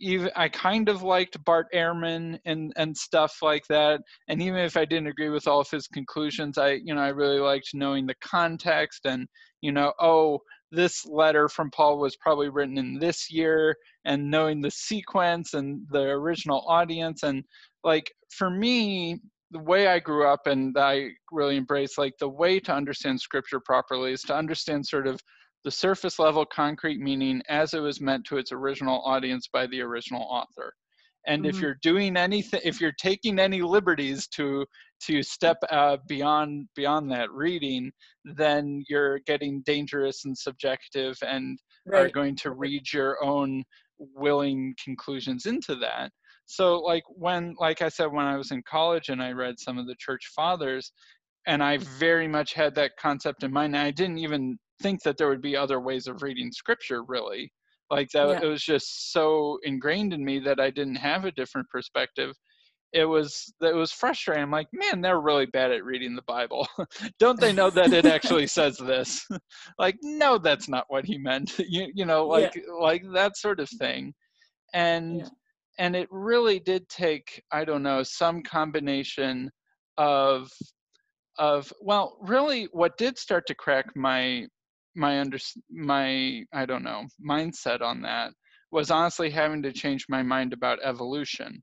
even 0.00 0.30
I 0.36 0.48
kind 0.48 0.88
of 0.88 1.02
liked 1.02 1.42
Bart 1.44 1.66
Ehrman 1.74 2.38
and 2.44 2.72
and 2.76 2.96
stuff 2.96 3.38
like 3.42 3.66
that. 3.68 4.00
And 4.28 4.42
even 4.42 4.60
if 4.60 4.76
I 4.76 4.84
didn't 4.84 5.06
agree 5.08 5.28
with 5.28 5.46
all 5.46 5.60
of 5.60 5.70
his 5.70 5.86
conclusions, 5.88 6.58
I 6.58 6.72
you 6.84 6.94
know 6.94 7.00
I 7.02 7.08
really 7.08 7.38
liked 7.38 7.70
knowing 7.74 8.06
the 8.06 8.16
context 8.20 9.06
and 9.06 9.26
you 9.60 9.72
know 9.72 9.92
oh 10.00 10.40
this 10.72 11.06
letter 11.06 11.48
from 11.48 11.70
Paul 11.70 11.98
was 11.98 12.16
probably 12.16 12.48
written 12.48 12.78
in 12.78 12.98
this 12.98 13.30
year 13.30 13.76
and 14.06 14.30
knowing 14.30 14.60
the 14.60 14.70
sequence 14.70 15.52
and 15.54 15.86
the 15.90 16.00
original 16.00 16.64
audience 16.66 17.22
and 17.22 17.44
like 17.84 18.10
for 18.30 18.48
me 18.48 19.20
the 19.50 19.58
way 19.58 19.86
I 19.86 19.98
grew 19.98 20.26
up 20.26 20.46
and 20.46 20.76
I 20.78 21.10
really 21.30 21.56
embrace 21.56 21.98
like 21.98 22.14
the 22.18 22.28
way 22.28 22.58
to 22.60 22.74
understand 22.74 23.20
scripture 23.20 23.60
properly 23.60 24.12
is 24.12 24.22
to 24.22 24.34
understand 24.34 24.86
sort 24.86 25.06
of 25.06 25.20
the 25.62 25.70
surface 25.70 26.18
level 26.18 26.46
concrete 26.46 26.98
meaning 26.98 27.42
as 27.50 27.74
it 27.74 27.80
was 27.80 28.00
meant 28.00 28.24
to 28.26 28.38
its 28.38 28.50
original 28.50 29.02
audience 29.04 29.48
by 29.52 29.66
the 29.66 29.82
original 29.82 30.22
author 30.22 30.72
and 31.26 31.46
if 31.46 31.56
Mhm. 31.56 31.62
you're 31.62 31.78
doing 31.82 32.16
anything 32.16 32.60
if 32.64 32.80
you're 32.80 32.94
taking 33.00 33.38
any 33.38 33.62
liberties 33.62 34.26
to 34.28 34.64
to 35.00 35.22
step 35.22 35.56
uh, 35.70 35.96
beyond 36.08 36.68
beyond 36.76 37.10
that 37.10 37.30
reading 37.32 37.90
then 38.24 38.82
you're 38.88 39.18
getting 39.20 39.62
dangerous 39.62 40.24
and 40.24 40.36
subjective 40.36 41.16
and 41.22 41.58
are 41.94 42.08
going 42.08 42.36
to 42.36 42.52
read 42.52 42.82
your 42.92 43.22
own 43.24 43.64
willing 43.98 44.74
conclusions 44.82 45.46
into 45.46 45.74
that. 45.76 46.10
So 46.46 46.80
like 46.80 47.04
when 47.08 47.54
like 47.58 47.82
i 47.82 47.88
said 47.88 48.06
when 48.06 48.26
i 48.26 48.36
was 48.36 48.50
in 48.50 48.62
college 48.68 49.08
and 49.08 49.22
i 49.22 49.30
read 49.32 49.58
some 49.58 49.78
of 49.78 49.86
the 49.86 49.94
church 49.98 50.30
fathers 50.34 50.92
and 51.46 51.62
i 51.62 51.78
very 51.78 52.28
much 52.28 52.52
had 52.52 52.74
that 52.74 52.92
concept 53.00 53.42
in 53.44 53.52
mind 53.52 53.74
and 53.74 53.84
i 53.84 53.90
didn't 53.90 54.18
even 54.18 54.58
think 54.82 55.02
that 55.02 55.16
there 55.16 55.28
would 55.28 55.40
be 55.40 55.56
other 55.56 55.80
ways 55.80 56.06
of 56.06 56.22
reading 56.22 56.50
scripture 56.52 57.02
really 57.04 57.52
like 57.92 58.08
that 58.14 58.28
Yeah. 58.30 58.40
it 58.42 58.46
was 58.46 58.62
just 58.62 59.12
so 59.12 59.58
ingrained 59.62 60.12
in 60.12 60.24
me 60.24 60.40
that 60.40 60.58
i 60.58 60.70
didn't 60.70 60.96
have 60.96 61.24
a 61.24 61.30
different 61.32 61.68
perspective 61.68 62.34
it 62.92 63.04
was 63.04 63.52
it 63.60 63.74
was 63.74 63.92
frustrating 63.92 64.42
i'm 64.42 64.50
like 64.50 64.66
man 64.72 65.00
they're 65.00 65.20
really 65.20 65.46
bad 65.46 65.70
at 65.70 65.84
reading 65.84 66.16
the 66.16 66.22
bible 66.26 66.66
don't 67.18 67.38
they 67.38 67.52
know 67.52 67.70
that 67.70 67.92
it 67.92 68.06
actually 68.06 68.46
says 68.46 68.76
this 68.78 69.26
like 69.78 69.96
no 70.02 70.38
that's 70.38 70.68
not 70.68 70.86
what 70.88 71.04
he 71.04 71.18
meant 71.18 71.58
you, 71.68 71.90
you 71.94 72.04
know 72.04 72.26
Yeah. 72.26 72.32
like 72.36 72.64
like 72.80 73.04
that 73.14 73.36
sort 73.36 73.60
of 73.60 73.68
thing 73.70 74.12
and 74.74 75.20
Yeah. 75.20 75.28
and 75.78 75.94
it 75.94 76.08
really 76.10 76.58
did 76.58 76.88
take 76.88 77.42
i 77.52 77.64
don't 77.64 77.82
know 77.82 78.02
some 78.02 78.42
combination 78.42 79.50
of 79.98 80.50
of 81.38 81.72
well 81.80 82.18
really 82.20 82.68
what 82.72 82.96
did 82.98 83.18
start 83.18 83.46
to 83.46 83.54
crack 83.54 83.86
my 83.94 84.46
my 84.94 85.20
under 85.20 85.38
my 85.70 86.44
i 86.52 86.66
don't 86.66 86.82
know 86.82 87.04
mindset 87.26 87.80
on 87.80 88.02
that 88.02 88.32
was 88.70 88.90
honestly 88.90 89.30
having 89.30 89.62
to 89.62 89.72
change 89.72 90.06
my 90.08 90.22
mind 90.22 90.52
about 90.52 90.78
evolution 90.82 91.62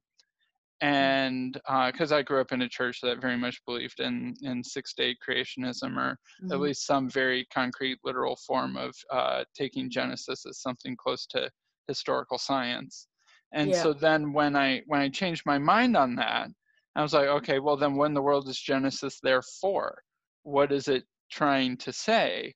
and 0.81 1.59
because 1.88 2.12
i 2.12 2.21
grew 2.21 2.39
up 2.39 2.51
in 2.51 2.62
a 2.62 2.69
church 2.69 3.00
that 3.01 3.21
very 3.21 3.38
much 3.38 3.59
believed 3.65 4.00
in 4.00 4.33
in 4.43 4.63
six 4.63 4.93
day 4.93 5.15
creationism 5.27 5.98
or 5.98 6.17
at 6.51 6.59
Mhm. 6.59 6.59
least 6.59 6.86
some 6.86 7.09
very 7.09 7.45
concrete 7.53 8.00
literal 8.03 8.38
form 8.48 8.77
of 8.77 8.95
uh, 9.12 9.43
taking 9.55 9.89
genesis 9.89 10.45
as 10.45 10.62
something 10.62 10.95
close 10.95 11.25
to 11.25 11.50
historical 11.88 12.38
science 12.38 13.07
and 13.53 13.69
Yeah. 13.69 13.81
so 13.81 13.93
then 13.93 14.31
when 14.31 14.55
i 14.55 14.81
when 14.88 15.01
i 15.01 15.09
changed 15.09 15.43
my 15.45 15.57
mind 15.57 15.98
on 15.98 16.15
that 16.15 16.48
i 16.95 17.01
was 17.01 17.13
like 17.13 17.27
okay 17.27 17.59
well 17.59 17.75
then 17.77 17.95
when 17.95 18.13
the 18.13 18.21
world 18.21 18.48
is 18.48 18.59
genesis 18.59 19.19
therefore 19.21 20.01
what 20.43 20.71
is 20.71 20.88
it 20.88 21.03
trying 21.29 21.75
to 21.77 21.91
say 21.91 22.53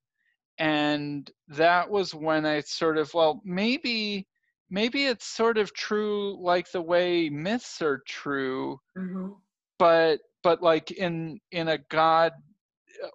and 0.60 1.32
that 1.48 1.90
was 1.90 2.14
when 2.14 2.46
i 2.46 2.60
sort 2.62 2.98
of 2.98 3.14
well 3.14 3.42
maybe 3.44 4.28
maybe 4.70 5.06
it's 5.06 5.26
sort 5.26 5.58
of 5.58 5.74
true 5.74 6.38
like 6.44 6.70
the 6.72 6.82
way 6.82 7.30
myths 7.30 7.82
are 7.82 8.02
true 8.08 8.78
Mhm. 8.96 9.42
but 9.80 10.20
but 10.44 10.62
like 10.62 10.92
in 10.92 11.40
in 11.52 11.68
a 11.70 11.78
god 11.90 12.34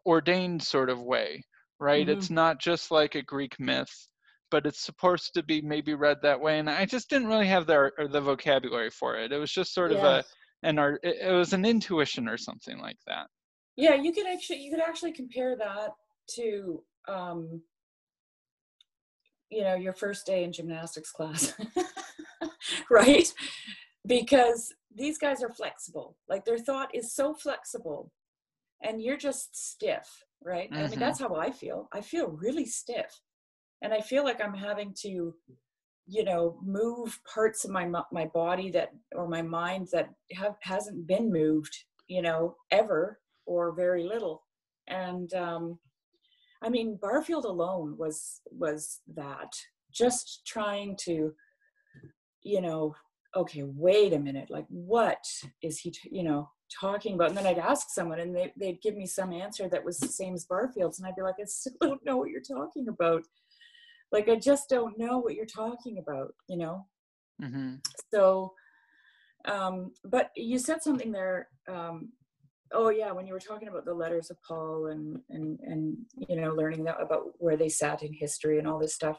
ordained 0.07 0.62
sort 0.62 0.90
of 0.90 1.02
way 1.02 1.42
right 1.80 2.09
Mhm. 2.09 2.12
it's 2.12 2.30
not 2.30 2.59
just 2.61 2.90
like 2.90 3.14
a 3.14 3.23
greek 3.23 3.59
myth 3.61 4.09
but 4.50 4.66
it's 4.66 4.80
supposed 4.80 5.35
to 5.35 5.42
be 5.42 5.61
maybe 5.61 5.95
read 5.95 6.18
that 6.23 6.40
way 6.40 6.59
and 6.59 6.68
i 6.71 6.85
just 6.85 7.09
didn't 7.11 7.28
really 7.28 7.47
have 7.47 7.66
the 7.66 7.90
the 8.11 8.21
vocabulary 8.21 8.90
for 8.90 9.16
it 9.16 9.33
it 9.33 9.38
was 9.38 9.52
just 9.52 9.73
sort 9.75 9.92
of 9.92 10.02
a 10.02 10.25
an 10.62 10.78
art 10.78 11.00
it 11.04 11.33
was 11.33 11.52
an 11.52 11.64
intuition 11.64 12.28
or 12.28 12.37
something 12.37 12.78
like 12.78 12.99
that 13.07 13.28
Yeah, 13.76 13.95
you 13.95 14.12
could 14.12 14.26
actually 14.26 14.59
you 14.61 14.71
could 14.71 14.80
actually 14.80 15.12
compare 15.12 15.57
that 15.57 15.92
to 16.35 16.83
um, 17.09 17.62
you 19.50 19.62
know 19.62 19.75
your 19.75 19.93
first 19.93 20.27
day 20.27 20.45
in 20.45 20.53
gymnastics 20.53 21.11
class, 21.11 21.55
right? 22.91 23.33
Because 24.07 24.73
these 24.95 25.19
guys 25.19 25.43
are 25.43 25.50
flexible. 25.50 26.17
Like 26.29 26.45
their 26.45 26.59
thought 26.59 26.95
is 26.95 27.15
so 27.15 27.35
flexible, 27.35 28.12
and 28.83 29.03
you're 29.03 29.17
just 29.17 29.57
stiff, 29.57 30.25
right? 30.43 30.71
I 30.73 30.83
Mhm. 30.83 30.91
mean 30.91 30.99
that's 31.00 31.21
how 31.21 31.35
I 31.37 31.50
feel. 31.50 31.88
I 31.93 32.00
feel 32.00 32.29
really 32.29 32.67
stiff, 32.67 33.21
and 33.83 33.93
I 33.95 34.00
feel 34.00 34.25
like 34.25 34.41
I'm 34.43 34.55
having 34.55 34.95
to 35.03 35.35
you 36.07 36.25
know 36.25 36.59
move 36.62 37.19
parts 37.33 37.65
of 37.65 37.71
my 37.71 37.87
my 38.12 38.27
body 38.27 38.71
that 38.71 38.91
or 39.15 39.29
my 39.29 39.43
mind 39.43 39.88
that 39.93 40.11
have 40.33 40.57
hasn't 40.62 41.07
been 41.07 41.31
moved 41.33 41.77
you 42.09 42.23
know 42.23 42.57
ever 42.71 43.21
or 43.47 43.73
very 43.73 44.05
little 44.05 44.43
and 44.88 45.35
um 45.35 45.79
i 46.62 46.69
mean 46.69 46.99
barfield 47.00 47.45
alone 47.45 47.97
was 47.97 48.41
was 48.50 49.00
that. 49.15 49.53
Just 49.91 50.43
trying 50.47 50.97
to 51.05 51.33
you 52.43 52.61
know 52.61 52.95
okay 53.35 53.62
wait 53.65 54.12
a 54.12 54.19
minute 54.19 54.49
like 54.50 54.67
what 54.69 55.25
is 55.62 55.79
he 55.81 55.91
t- 55.91 56.11
you 56.12 56.23
know 56.23 56.49
talking 56.81 57.15
about? 57.15 57.29
And 57.29 57.37
then 57.38 57.47
i'd 57.47 57.59
ask 57.59 57.88
someone 57.91 58.21
and 58.21 58.37
they, 58.37 58.53
they'd 58.59 58.83
give 58.83 58.97
me 58.97 59.07
some 59.07 59.33
answer 59.33 59.69
that 59.69 59.85
was 59.85 59.99
the 59.99 60.09
same 60.09 60.35
as 60.35 60.45
barfield's 60.45 60.99
and 60.99 61.09
i'd 61.09 61.17
be 61.17 61.23
like 61.23 61.37
i 61.41 61.45
still 61.45 61.73
don't 61.81 62.05
know 62.05 62.17
what 62.19 62.31
you're 62.31 62.41
talking 62.41 62.88
about. 62.88 63.23
Like 64.12 64.29
i 64.29 64.37
just 64.37 64.69
don't 64.69 64.99
know 64.99 65.19
what 65.19 65.35
you're 65.35 65.47
talking 65.47 65.99
about 65.99 66.35
you 66.49 66.59
know? 66.59 66.87
Hmm 67.41 67.77
so 68.12 68.53
um 69.47 69.93
but 70.05 70.31
you 70.37 70.59
said 70.59 70.83
something 70.83 71.12
there 71.12 71.49
um 71.69 72.11
oh 72.73 72.91
yeah 72.91 73.13
when 73.13 73.27
you 73.27 73.33
were 73.33 73.41
talking 73.41 73.69
about 73.69 73.85
the 73.85 73.95
letters 73.95 74.31
of 74.31 74.37
paul 74.47 74.87
and 74.87 75.21
and 75.31 75.59
and 75.61 75.97
you 76.29 76.37
know 76.37 76.53
learning 76.53 76.85
that 76.85 77.01
about 77.01 77.25
where 77.39 77.57
they 77.57 77.69
sat 77.69 78.03
in 78.03 78.13
history 78.13 78.59
and 78.59 78.67
all 78.67 78.79
this 78.79 78.95
stuff 78.95 79.19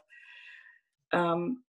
um 1.13 1.63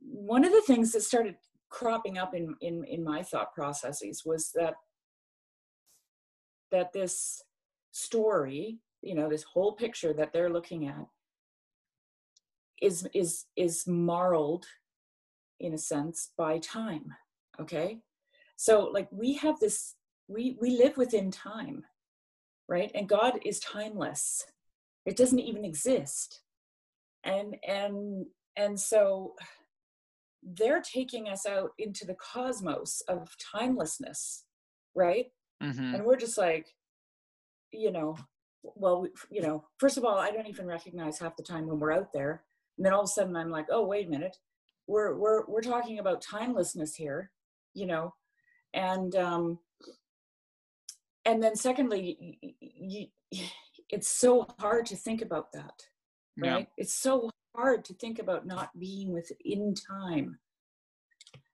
one 0.00 0.44
of 0.44 0.52
the 0.52 0.62
things 0.62 0.92
that 0.92 1.02
started 1.02 1.36
cropping 1.70 2.18
up 2.18 2.34
in 2.34 2.54
in 2.60 2.84
in 2.84 3.04
my 3.04 3.22
thought 3.22 3.52
processes 3.54 4.22
was 4.24 4.50
that 4.54 4.74
that 6.70 6.92
this 6.92 7.42
story 7.92 8.78
you 9.02 9.14
know 9.14 9.28
this 9.28 9.42
whole 9.42 9.72
picture 9.72 10.12
that 10.12 10.32
they're 10.32 10.52
looking 10.52 10.86
at 10.86 11.06
is 12.80 13.06
is 13.14 13.46
is 13.56 13.86
marred 13.86 14.64
in 15.60 15.74
a 15.74 15.78
sense 15.78 16.30
by 16.36 16.58
time 16.58 17.14
okay? 17.60 17.98
So 18.56 18.90
like 18.92 19.08
we 19.10 19.34
have 19.34 19.58
this 19.60 19.94
we 20.28 20.56
we 20.60 20.70
live 20.70 20.96
within 20.96 21.30
time 21.30 21.84
right? 22.68 22.90
And 22.94 23.08
god 23.08 23.40
is 23.44 23.60
timeless. 23.60 24.44
It 25.06 25.16
doesn't 25.16 25.38
even 25.38 25.64
exist. 25.64 26.40
And 27.24 27.56
and 27.66 28.26
and 28.56 28.78
so 28.78 29.34
they're 30.42 30.82
taking 30.82 31.28
us 31.28 31.46
out 31.46 31.70
into 31.78 32.04
the 32.06 32.16
cosmos 32.16 33.02
of 33.08 33.28
timelessness 33.54 34.44
right? 34.94 35.26
Hmm 35.60 35.94
and 35.94 36.04
we're 36.04 36.16
just 36.16 36.38
like 36.38 36.66
you 37.72 37.90
know 37.90 38.16
well 38.62 39.06
you 39.30 39.42
know 39.42 39.64
first 39.78 39.98
of 39.98 40.04
all 40.04 40.16
i 40.16 40.30
don't 40.30 40.46
even 40.46 40.66
recognize 40.66 41.18
half 41.18 41.36
the 41.36 41.42
time 41.42 41.66
when 41.66 41.78
we're 41.78 41.92
out 41.92 42.12
there. 42.12 42.44
And 42.76 42.84
then 42.84 42.92
all 42.92 43.02
of 43.02 43.04
a 43.04 43.08
sudden 43.08 43.36
i'm 43.36 43.50
like 43.50 43.66
oh 43.70 43.84
wait 43.86 44.06
a 44.06 44.10
minute. 44.10 44.36
We're 44.86 45.14
we're 45.14 45.46
we're 45.46 45.62
talking 45.62 45.98
about 45.98 46.22
timelessness 46.22 46.94
here 46.94 47.30
you 47.74 47.86
know? 47.86 48.14
And 48.72 49.14
um 49.16 49.58
and 51.24 51.42
then 51.42 51.56
secondly 51.56 52.38
y- 52.42 52.54
y- 52.70 53.08
y- 53.32 53.50
it's 53.90 54.08
so 54.08 54.46
hard 54.58 54.86
to 54.86 54.96
think 54.96 55.22
about 55.22 55.52
that 55.52 55.82
right? 56.36 56.60
Yeah. 56.60 56.64
it's 56.76 56.94
so 56.94 57.30
hard 57.54 57.84
to 57.84 57.94
think 57.94 58.18
about 58.18 58.46
not 58.46 58.70
being 58.78 59.12
within 59.12 59.74
time. 59.74 60.38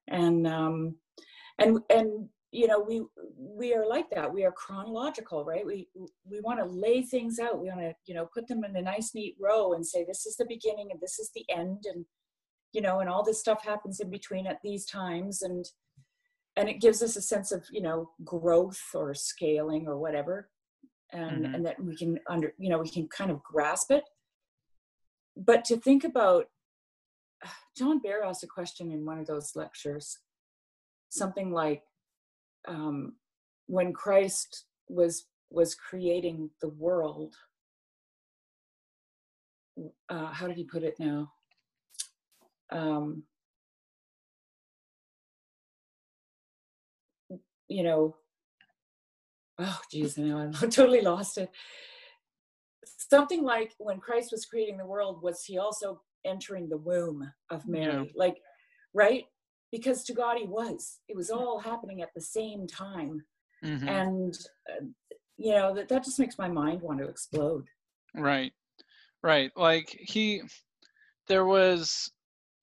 And 0.07 0.47
um 0.47 0.95
and 1.59 1.79
and 1.89 2.27
you 2.51 2.67
know 2.67 2.79
we 2.79 3.03
we 3.37 3.73
are 3.73 3.85
like 3.87 4.09
that. 4.09 4.33
We 4.33 4.43
are 4.43 4.51
chronological 4.51 5.45
right? 5.45 5.65
We 5.65 5.87
we 6.25 6.41
want 6.41 6.59
to 6.59 6.65
lay 6.65 7.03
things 7.03 7.39
out. 7.39 7.61
We 7.61 7.69
want 7.69 7.81
to 7.81 7.93
you 8.05 8.15
know 8.15 8.27
put 8.33 8.47
them 8.47 8.63
in 8.63 8.75
a 8.75 8.81
nice 8.81 9.13
neat 9.13 9.35
row 9.39 9.73
and 9.73 9.85
say 9.85 10.03
this 10.03 10.25
is 10.25 10.35
the 10.35 10.45
beginning 10.45 10.89
and 10.91 10.99
this 10.99 11.19
is 11.19 11.31
the 11.35 11.45
end 11.49 11.85
and 11.93 12.05
you 12.73 12.81
know 12.81 12.99
and 12.99 13.09
all 13.09 13.23
this 13.23 13.39
stuff 13.39 13.63
happens 13.63 13.99
in 13.99 14.09
between 14.09 14.47
at 14.47 14.59
these 14.63 14.85
times. 14.85 15.43
And 15.43 15.65
and 16.57 16.67
it 16.69 16.81
gives 16.81 17.01
us 17.01 17.15
a 17.15 17.21
sense 17.21 17.51
of 17.51 17.65
you 17.71 17.81
know 17.81 18.11
growth 18.23 18.81
or 18.93 19.13
scaling 19.13 19.87
or 19.87 19.97
whatever 19.97 20.49
and 21.13 21.45
Mhm. 21.45 21.53
and 21.55 21.65
that 21.65 21.81
we 21.81 21.95
can 21.95 22.19
under 22.27 22.53
you 22.57 22.69
know 22.69 22.79
we 22.79 22.89
can 22.89 23.07
kind 23.07 23.31
of 23.31 23.41
grasp 23.43 23.91
it 23.91 24.03
but 25.35 25.63
to 25.65 25.77
think 25.77 26.03
about 26.03 26.49
john 27.77 28.01
behr 28.01 28.23
asked 28.25 28.43
a 28.43 28.47
question 28.47 28.91
in 28.91 29.05
one 29.05 29.19
of 29.19 29.27
those 29.27 29.55
lectures 29.55 30.19
something 31.09 31.51
like 31.51 31.83
um, 32.67 33.15
when 33.67 33.93
christ 33.93 34.65
was 34.87 35.27
was 35.49 35.75
creating 35.75 36.49
the 36.61 36.69
world 36.69 37.35
uh, 40.09 40.27
how 40.27 40.47
did 40.47 40.57
he 40.57 40.63
put 40.63 40.83
it 40.83 40.95
now 40.99 41.31
um, 42.71 43.23
you 47.71 47.83
know 47.83 48.15
oh 49.59 49.79
geez 49.91 50.17
now 50.17 50.37
i'm 50.39 50.51
totally 50.69 51.01
lost 51.01 51.37
it 51.37 51.49
something 52.85 53.43
like 53.43 53.73
when 53.77 53.99
christ 53.99 54.31
was 54.31 54.45
creating 54.45 54.77
the 54.77 54.85
world 54.85 55.21
was 55.21 55.43
he 55.45 55.57
also 55.57 56.01
entering 56.25 56.67
the 56.69 56.77
womb 56.77 57.31
of 57.49 57.67
mary 57.67 57.93
Yeah. 57.93 58.11
like 58.15 58.37
right 58.93 59.23
because 59.71 60.03
to 60.03 60.13
god 60.13 60.37
he 60.37 60.45
was 60.45 60.99
it 61.07 61.15
was 61.15 61.29
all 61.29 61.59
happening 61.59 62.01
at 62.01 62.13
the 62.13 62.21
same 62.21 62.67
time 62.67 63.23
Mhm. 63.63 63.87
and 63.87 64.37
uh, 64.69 64.85
you 65.37 65.53
know 65.53 65.73
that, 65.75 65.87
that 65.89 66.03
just 66.03 66.19
makes 66.19 66.37
my 66.37 66.47
mind 66.47 66.81
want 66.81 66.99
to 66.99 67.07
explode 67.07 67.65
Right. 68.13 68.51
Right. 69.23 69.51
Like 69.55 69.87
he 70.01 70.41
there 71.27 71.45
was 71.45 72.11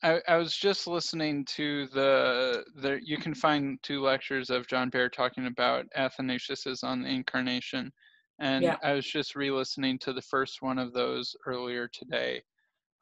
I, 0.03 0.23
I 0.29 0.37
was 0.37 0.57
just 0.57 0.87
listening 0.87 1.45
to 1.57 1.89
the 1.89 2.65
the 2.77 3.01
you 3.03 3.17
can 3.19 3.35
find 3.35 3.83
two 3.83 4.01
lectures 4.01 4.49
of 4.51 4.67
John 4.69 4.91
Behr 4.91 5.11
talking 5.11 5.47
about 5.47 5.87
Athanasius's 5.95 6.83
on 6.85 7.03
the 7.03 7.09
incarnation. 7.09 7.93
And 8.39 8.65
Yeah. 8.65 8.79
I 8.83 8.93
was 8.93 9.07
just 9.11 9.35
re-listening 9.35 9.99
to 10.01 10.13
the 10.13 10.23
first 10.23 10.63
one 10.63 10.79
of 10.79 10.93
those 10.93 11.35
earlier 11.47 11.89
today. 11.89 12.43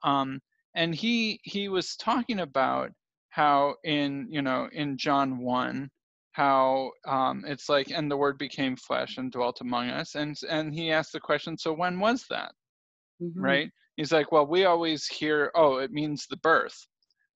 Um 0.05 0.41
and 0.75 0.95
he 0.95 1.41
he 1.45 1.69
was 1.69 1.97
talking 1.97 2.41
about 2.41 2.93
how 3.31 3.77
in 3.85 4.29
you 4.31 4.43
know 4.43 4.69
in 4.73 4.99
John 4.99 5.39
1 5.39 5.91
how 6.33 6.93
um, 7.07 7.45
it's 7.47 7.69
like 7.69 7.91
and 7.91 8.11
the 8.11 8.17
word 8.19 8.39
became 8.39 8.77
flesh 8.77 9.19
and 9.19 9.33
dwelt 9.33 9.61
among 9.63 9.91
us 9.91 10.15
and 10.17 10.37
and 10.51 10.75
he 10.75 10.93
asked 10.93 11.13
the 11.13 11.21
question 11.21 11.59
so 11.59 11.73
when 11.75 12.01
was 12.01 12.27
that 12.31 12.55
Mhm. 13.21 13.37
right? 13.39 13.71
He's 13.97 14.13
like, 14.13 14.33
well, 14.33 14.47
we 14.47 14.65
always 14.65 15.07
hear, 15.07 15.51
oh, 15.55 15.79
it 15.79 15.91
means 15.91 16.27
the 16.29 16.37
birth, 16.39 16.77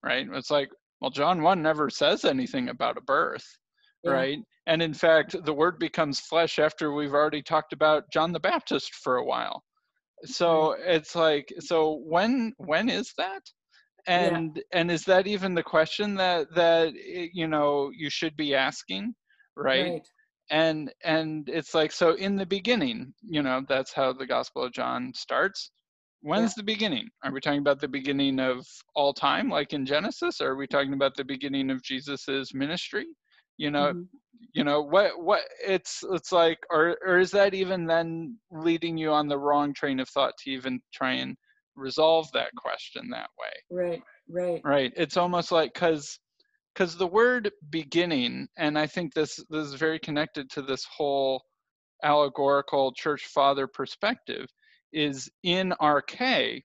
right? 0.04 0.26
It's 0.34 0.50
like, 0.50 0.68
well, 1.00 1.10
John 1.10 1.42
1 1.42 1.62
never 1.62 1.90
says 1.90 2.24
anything 2.24 2.68
about 2.68 2.98
a 2.98 3.02
birth, 3.02 3.46
Yeah. 4.04 4.12
right? 4.12 4.38
And 4.66 4.82
in 4.82 4.94
fact, 4.94 5.36
the 5.44 5.54
word 5.54 5.78
becomes 5.78 6.20
flesh 6.20 6.58
after 6.58 6.92
we've 6.92 7.14
already 7.14 7.42
talked 7.42 7.72
about 7.72 8.10
John 8.12 8.32
the 8.32 8.40
Baptist 8.40 8.94
for 8.94 9.16
a 9.16 9.24
while. 9.24 9.64
So 10.24 10.72
it's 10.78 11.14
like, 11.16 11.52
so 11.60 12.02
when 12.04 12.52
when 12.58 12.90
is 12.90 13.12
that? 13.16 13.42
Yeah. 14.06 14.36
And 14.38 14.62
and 14.72 14.90
is 14.90 15.04
that 15.04 15.26
even 15.26 15.54
the 15.54 15.62
question 15.62 16.14
that 16.16 16.54
that 16.54 16.88
eh, 16.88 17.28
you 17.32 17.48
know 17.48 17.90
you 17.94 18.10
should 18.10 18.36
be 18.36 18.54
asking, 18.54 19.14
right? 19.56 19.82
right 19.92 20.02
and 20.50 20.92
and 21.04 21.48
it's 21.48 21.74
like 21.74 21.92
so 21.92 22.14
in 22.14 22.36
the 22.36 22.46
beginning 22.46 23.14
you 23.22 23.42
know 23.42 23.62
that's 23.68 23.92
how 23.92 24.12
the 24.12 24.26
gospel 24.26 24.64
of 24.64 24.72
john 24.72 25.12
starts 25.14 25.70
when's 26.22 26.54
the 26.54 26.62
beginning? 26.62 27.08
Are 27.22 27.32
we 27.32 27.40
talking 27.40 27.60
about 27.60 27.80
the 27.80 27.88
beginning 27.88 28.40
of 28.40 28.66
all 28.94 29.12
time 29.12 29.48
like 29.48 29.72
in 29.72 29.86
genesis 29.86 30.40
or 30.40 30.50
are 30.50 30.56
we 30.56 30.66
talking 30.66 30.92
about 30.94 31.14
the 31.16 31.24
beginning 31.24 31.70
of 31.70 31.82
jesus's 31.82 32.54
ministry? 32.54 33.06
You 33.56 33.70
know 33.70 33.92
Mhm. 33.92 34.08
you 34.52 34.64
know 34.64 34.82
what 34.82 35.22
what 35.22 35.42
it's 35.64 36.02
it's 36.12 36.32
like 36.32 36.58
or 36.70 36.98
or 37.04 37.18
is 37.18 37.30
that 37.32 37.54
even 37.54 37.86
then 37.86 38.38
leading 38.50 38.96
you 38.98 39.10
on 39.12 39.28
the 39.28 39.38
wrong 39.38 39.72
train 39.74 40.00
of 40.00 40.08
thought 40.08 40.34
to 40.38 40.50
even 40.50 40.80
try 40.92 41.12
and 41.12 41.36
resolve 41.76 42.30
that 42.32 42.54
question 42.56 43.08
that 43.10 43.30
way? 43.38 43.52
Right 43.70 44.02
right. 44.28 44.60
Right. 44.64 44.92
It's 44.96 45.16
almost 45.16 45.52
like 45.52 45.74
because 45.74 46.18
because 46.74 46.96
the 46.96 47.06
word 47.06 47.50
beginning 47.70 48.48
and 48.58 48.78
i 48.78 48.86
think 48.86 49.12
this 49.12 49.36
this 49.50 49.66
is 49.66 49.74
very 49.74 49.98
connected 49.98 50.48
to 50.50 50.62
this 50.62 50.84
whole 50.84 51.42
allegorical 52.04 52.92
church 52.92 53.26
father 53.26 53.66
perspective 53.66 54.46
is 54.92 55.30
in 55.42 55.74
arche 55.80 56.62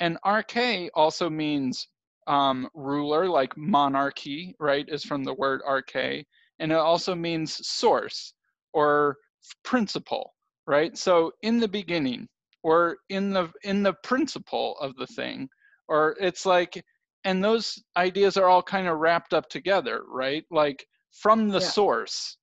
and 0.00 0.18
arche 0.24 0.88
also 0.94 1.30
means 1.30 1.88
um, 2.28 2.68
ruler 2.74 3.28
like 3.28 3.56
monarchy 3.56 4.54
right 4.60 4.86
is 4.88 5.04
from 5.04 5.24
the 5.24 5.34
word 5.34 5.62
arche 5.68 6.24
and 6.60 6.72
it 6.72 6.76
also 6.78 7.14
means 7.14 7.66
source 7.66 8.34
or 8.74 9.16
principle 9.64 10.34
right 10.66 10.98
so 10.98 11.32
in 11.42 11.58
the 11.60 11.68
beginning 11.68 12.28
or 12.62 12.98
in 13.10 13.30
the 13.32 13.50
in 13.64 13.82
the 13.82 13.94
principle 14.04 14.76
of 14.80 14.96
the 14.96 15.08
thing 15.08 15.48
or 15.88 16.16
it's 16.20 16.46
like 16.46 16.82
and 17.24 17.42
those 17.44 17.82
ideas 17.96 18.36
are 18.36 18.46
all 18.48 18.62
kind 18.62 18.88
of 18.88 18.98
wrapped 18.98 19.32
up 19.34 19.48
together 19.50 20.02
right 20.10 20.44
like 20.50 20.86
from 21.12 21.48
the 21.48 21.60
Yeah. 21.60 21.72
source 21.72 22.38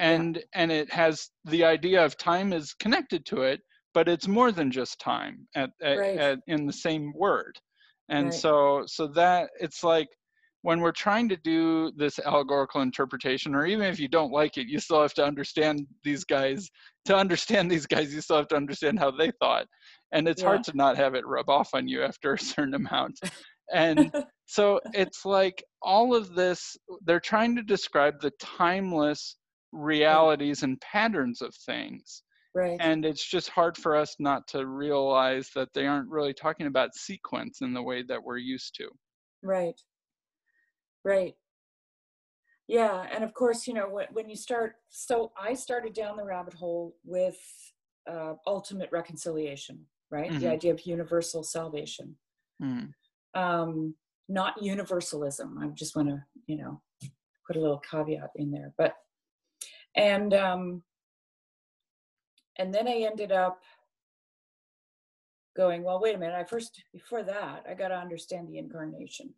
Yeah. 0.00 0.24
and 0.24 0.44
and 0.54 0.72
it 0.72 0.92
has 0.92 1.30
the 1.46 1.64
idea 1.64 2.04
of 2.04 2.16
time 2.18 2.52
is 2.52 2.74
connected 2.74 3.24
to 3.26 3.42
it 3.42 3.60
but 3.94 4.08
it's 4.08 4.28
more 4.28 4.52
than 4.52 4.70
just 4.70 5.00
time 5.00 5.46
at, 5.54 5.70
at, 5.82 5.98
Right. 5.98 6.18
at 6.18 6.38
in 6.46 6.66
the 6.66 6.72
same 6.72 7.12
word. 7.14 7.58
And 8.08 8.26
Right. 8.26 8.34
so 8.34 8.84
so 8.86 9.06
that 9.08 9.50
it's 9.60 9.84
like 9.84 10.08
when 10.62 10.80
we're 10.80 10.92
trying 10.92 11.28
to 11.28 11.36
do 11.36 11.90
this 11.96 12.18
allegorical 12.18 12.82
interpretation 12.82 13.54
or 13.54 13.64
even 13.64 13.86
if 13.86 13.98
you 13.98 14.08
don't 14.08 14.32
like 14.32 14.58
it 14.58 14.66
you 14.66 14.78
still 14.78 15.00
have 15.00 15.14
to 15.14 15.24
understand 15.24 15.86
these 16.04 16.24
guys 16.24 16.68
to 17.06 17.16
understand 17.16 17.70
these 17.70 17.86
guys 17.86 18.12
you 18.12 18.20
still 18.20 18.36
have 18.36 18.48
to 18.48 18.56
understand 18.56 18.98
how 18.98 19.10
they 19.10 19.30
thought. 19.40 19.66
And 20.12 20.28
it's 20.28 20.42
hard 20.42 20.64
to 20.64 20.76
not 20.76 20.96
have 20.96 21.14
it 21.14 21.26
rub 21.26 21.48
off 21.48 21.70
on 21.72 21.88
you 21.88 22.02
after 22.02 22.34
a 22.34 22.38
certain 22.52 22.74
amount. 22.74 23.18
And 23.72 24.10
so 24.46 24.80
it's 24.92 25.24
like 25.24 25.62
all 25.82 26.14
of 26.14 26.34
this 26.34 26.76
they're 27.04 27.20
trying 27.20 27.54
to 27.56 27.62
describe 27.62 28.20
the 28.20 28.32
timeless 28.40 29.36
realities 29.72 30.64
and 30.64 30.80
patterns 30.80 31.40
of 31.40 31.54
things 31.54 32.22
right 32.54 32.78
and 32.80 33.04
it's 33.04 33.24
just 33.28 33.48
hard 33.50 33.76
for 33.76 33.94
us 33.96 34.16
not 34.18 34.46
to 34.48 34.66
realize 34.66 35.50
that 35.54 35.68
they 35.74 35.86
aren't 35.86 36.08
really 36.08 36.34
talking 36.34 36.66
about 36.66 36.94
sequence 36.94 37.60
in 37.60 37.72
the 37.72 37.82
way 37.82 38.02
that 38.02 38.22
we're 38.22 38.38
used 38.38 38.74
to 38.74 38.88
Right. 39.42 39.80
Right. 41.04 41.34
Yeah. 42.68 43.06
And 43.10 43.24
of 43.24 43.34
course, 43.34 43.66
you 43.66 43.74
know, 43.74 43.88
when, 43.88 44.06
when 44.12 44.28
you 44.28 44.36
start, 44.36 44.76
so 44.90 45.32
I 45.38 45.54
started 45.54 45.92
down 45.92 46.16
the 46.16 46.24
rabbit 46.24 46.54
hole 46.54 46.96
with 47.04 47.38
uh, 48.08 48.34
ultimate 48.46 48.90
reconciliation, 48.92 49.86
right? 50.10 50.30
The 50.30 50.46
Mhm. 50.46 50.50
idea 50.52 50.72
of 50.72 50.86
universal 50.86 51.42
salvation, 51.42 52.16
Mm, 52.62 52.92
um, 53.34 53.96
not 54.28 54.62
universalism. 54.62 55.58
I 55.58 55.68
just 55.68 55.96
want 55.96 56.08
to, 56.08 56.22
you 56.46 56.58
know, 56.58 56.82
put 57.46 57.56
a 57.56 57.60
little 57.60 57.80
caveat 57.80 58.30
in 58.36 58.50
there. 58.50 58.74
But, 58.76 58.94
and, 59.96 60.34
um, 60.34 60.84
and 62.58 62.74
then 62.74 62.88
I 62.88 63.06
ended 63.10 63.32
up 63.32 63.60
going, 65.56 65.82
well, 65.82 66.00
wait 66.00 66.14
a 66.14 66.18
minute. 66.18 66.34
I 66.34 66.44
first, 66.44 66.82
before 66.92 67.22
that, 67.22 67.64
I 67.68 67.74
got 67.74 67.88
to 67.88 67.96
understand 67.96 68.48
the 68.48 68.58
incarnation. 68.58 69.34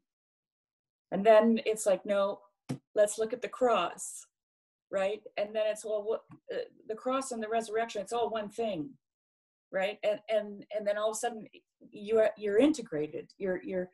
And 1.11 1.25
then 1.25 1.61
it's 1.67 1.87
like, 1.87 2.05
no, 2.07 2.41
let's 2.95 3.19
look 3.19 3.33
at 3.33 3.43
the 3.43 3.49
cross, 3.49 4.27
right? 4.91 5.21
And 5.37 5.55
then 5.55 5.65
it's 5.67 5.85
well, 5.85 6.03
what 6.03 6.23
uh, 6.53 6.65
the 6.89 6.95
cross 6.95 7.33
and 7.33 7.43
the 7.43 7.49
resurrection, 7.49 8.01
it's 8.03 8.13
all 8.13 8.31
one 8.31 8.49
thing, 8.49 8.91
right? 9.71 9.99
And 10.03 10.21
and 10.29 10.65
and 10.77 10.87
then 10.87 10.97
all 10.97 11.11
of 11.11 11.17
a 11.17 11.19
sudden 11.19 11.47
you're 11.91 12.31
you're 12.39 12.59
integrated. 12.59 13.31
You're 13.39 13.63
you're 13.63 13.91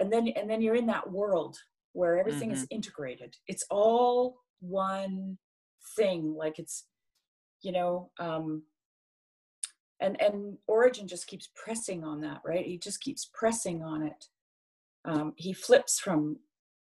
and 0.00 0.12
then 0.12 0.28
and 0.28 0.48
then 0.48 0.60
you're 0.60 0.74
in 0.74 0.86
that 0.86 1.10
world 1.10 1.56
where 1.92 2.18
everything 2.18 2.52
is 2.52 2.66
integrated. 2.70 3.36
It's 3.48 3.64
all 3.70 4.38
one 4.60 5.38
thing, 5.96 6.34
like 6.36 6.58
it's 6.58 6.84
you 7.62 7.72
know, 7.72 8.10
um 8.18 8.62
and 10.00 10.20
and 10.20 10.56
origen 10.66 11.06
just 11.06 11.26
keeps 11.26 11.48
pressing 11.54 12.04
on 12.04 12.20
that 12.20 12.40
right? 12.44 12.66
He 12.66 12.78
just 12.78 13.00
keeps 13.00 13.28
pressing 13.32 13.82
on 13.82 14.02
it. 14.02 14.26
Um, 15.04 15.32
he 15.36 15.52
flips 15.52 15.98
from 15.98 16.38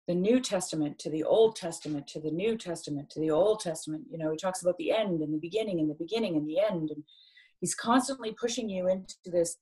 the 0.09 0.14
new 0.14 0.41
testament 0.41 0.99
to 1.01 1.11
the 1.11 1.23
old 1.23 1.55
testament 1.55 2.07
to 2.09 2.21
the 2.21 2.31
new 2.31 2.57
testament 2.57 3.11
to 3.11 3.21
the 3.21 3.31
old 3.31 3.61
testament. 3.61 4.05
You 4.11 4.19
know 4.19 4.31
he 4.31 4.37
talks 4.37 4.62
about 4.62 4.79
the 4.79 4.93
end 4.93 5.23
and 5.23 5.33
the 5.33 5.38
beginning 5.38 5.81
and 5.81 5.91
the 5.91 5.95
beginning 5.95 6.37
and 6.37 6.49
the 6.49 6.61
end 6.61 6.91
and 6.91 7.03
he's 7.61 7.75
constantly 7.75 8.33
pushing 8.33 8.69
you 8.69 8.88
into 8.88 9.14
this 9.27 9.59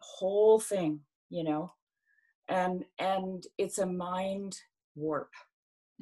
whole 0.00 0.60
thing 0.60 1.00
you 1.30 1.44
know? 1.44 1.72
And 2.48 2.84
and 2.98 3.44
it's 3.58 3.78
a 3.78 3.86
mind 3.86 4.56
warp. 4.94 5.30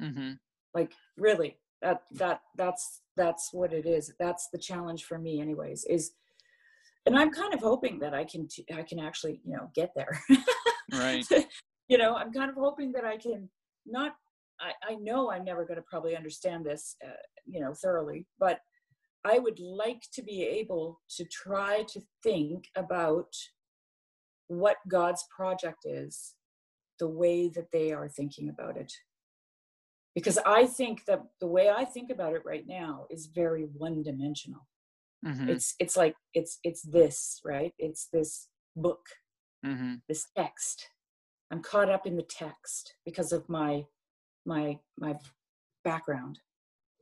Mm-hmm. 0.01 0.33
like 0.73 0.91
really 1.15 1.57
that 1.81 2.01
that 2.11 2.41
that's 2.57 3.01
that's 3.17 3.49
what 3.51 3.73
it 3.73 3.85
is. 3.85 4.13
That's 4.19 4.49
the 4.51 4.57
challenge 4.57 5.05
for 5.05 5.17
me 5.17 5.41
anyways 5.41 5.85
is 5.85 6.11
and 7.05 7.17
i'm 7.17 7.31
kind 7.31 7.53
of 7.53 7.59
hoping 7.59 7.99
that 7.99 8.13
i 8.13 8.23
can 8.23 8.47
i 8.75 8.81
can 8.81 8.99
actually 8.99 9.41
you 9.43 9.55
know 9.55 9.69
get 9.73 9.91
there. 9.95 10.21
Right. 10.91 11.25
You 11.87 11.99
know 11.99 12.15
i'm 12.15 12.33
kind 12.33 12.49
of 12.49 12.55
hoping 12.55 12.91
that 12.93 13.05
i 13.05 13.15
can 13.15 13.47
not 13.85 14.13
i, 14.59 14.71
I 14.91 14.95
know 14.95 15.29
i'm 15.29 15.45
never 15.45 15.65
going 15.65 15.77
to 15.77 15.85
probably 15.87 16.15
understand 16.17 16.65
this 16.65 16.95
uh, 17.05 17.21
you 17.45 17.59
know 17.59 17.75
thoroughly 17.75 18.25
but 18.39 18.57
i 19.23 19.37
would 19.37 19.59
like 19.59 20.01
to 20.13 20.23
be 20.23 20.41
able 20.41 20.99
to 21.17 21.25
try 21.25 21.83
to 21.89 22.01
think 22.23 22.65
about 22.75 23.31
what 24.47 24.77
god's 24.87 25.23
project 25.29 25.85
is 25.85 26.33
the 26.97 27.07
way 27.07 27.49
that 27.49 27.71
they 27.71 27.91
are 27.91 28.09
thinking 28.09 28.49
about 28.49 28.77
it 28.77 28.91
because 30.15 30.39
i 30.45 30.65
think 30.65 31.05
that 31.05 31.21
the 31.39 31.47
way 31.47 31.69
i 31.69 31.85
think 31.85 32.09
about 32.09 32.33
it 32.33 32.41
right 32.45 32.65
now 32.67 33.05
is 33.09 33.27
very 33.27 33.67
one 33.77 34.01
dimensional 34.01 34.65
mm-hmm. 35.25 35.49
it's 35.49 35.75
it's 35.79 35.97
like 35.97 36.15
it's 36.33 36.59
it's 36.63 36.81
this 36.81 37.41
right? 37.43 37.73
It's 37.79 38.07
this 38.11 38.47
book 38.75 39.01
mm-hmm. 39.65 39.95
this 40.07 40.27
text. 40.37 40.89
I'm 41.51 41.61
caught 41.61 41.89
up 41.89 42.07
in 42.07 42.15
the 42.15 42.23
text 42.23 42.95
because 43.05 43.31
of 43.31 43.47
my 43.49 43.85
my 44.45 44.77
my 44.97 45.15
background. 45.83 46.39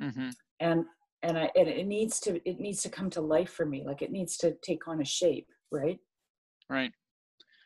Mm-hmm. 0.02 0.30
and 0.60 0.86
and 1.22 1.38
i 1.38 1.50
and 1.56 1.68
it 1.70 1.86
needs 1.86 2.20
to 2.22 2.42
it 2.50 2.60
needs 2.60 2.82
to 2.82 2.90
come 2.90 3.10
to 3.12 3.22
life 3.22 3.52
for 3.52 3.66
me. 3.66 3.84
Like 3.86 4.02
it 4.02 4.12
needs 4.12 4.38
to 4.38 4.56
take 4.62 4.88
on 4.88 5.02
a 5.02 5.06
shape 5.06 5.48
right? 5.72 6.00
Right 6.70 6.92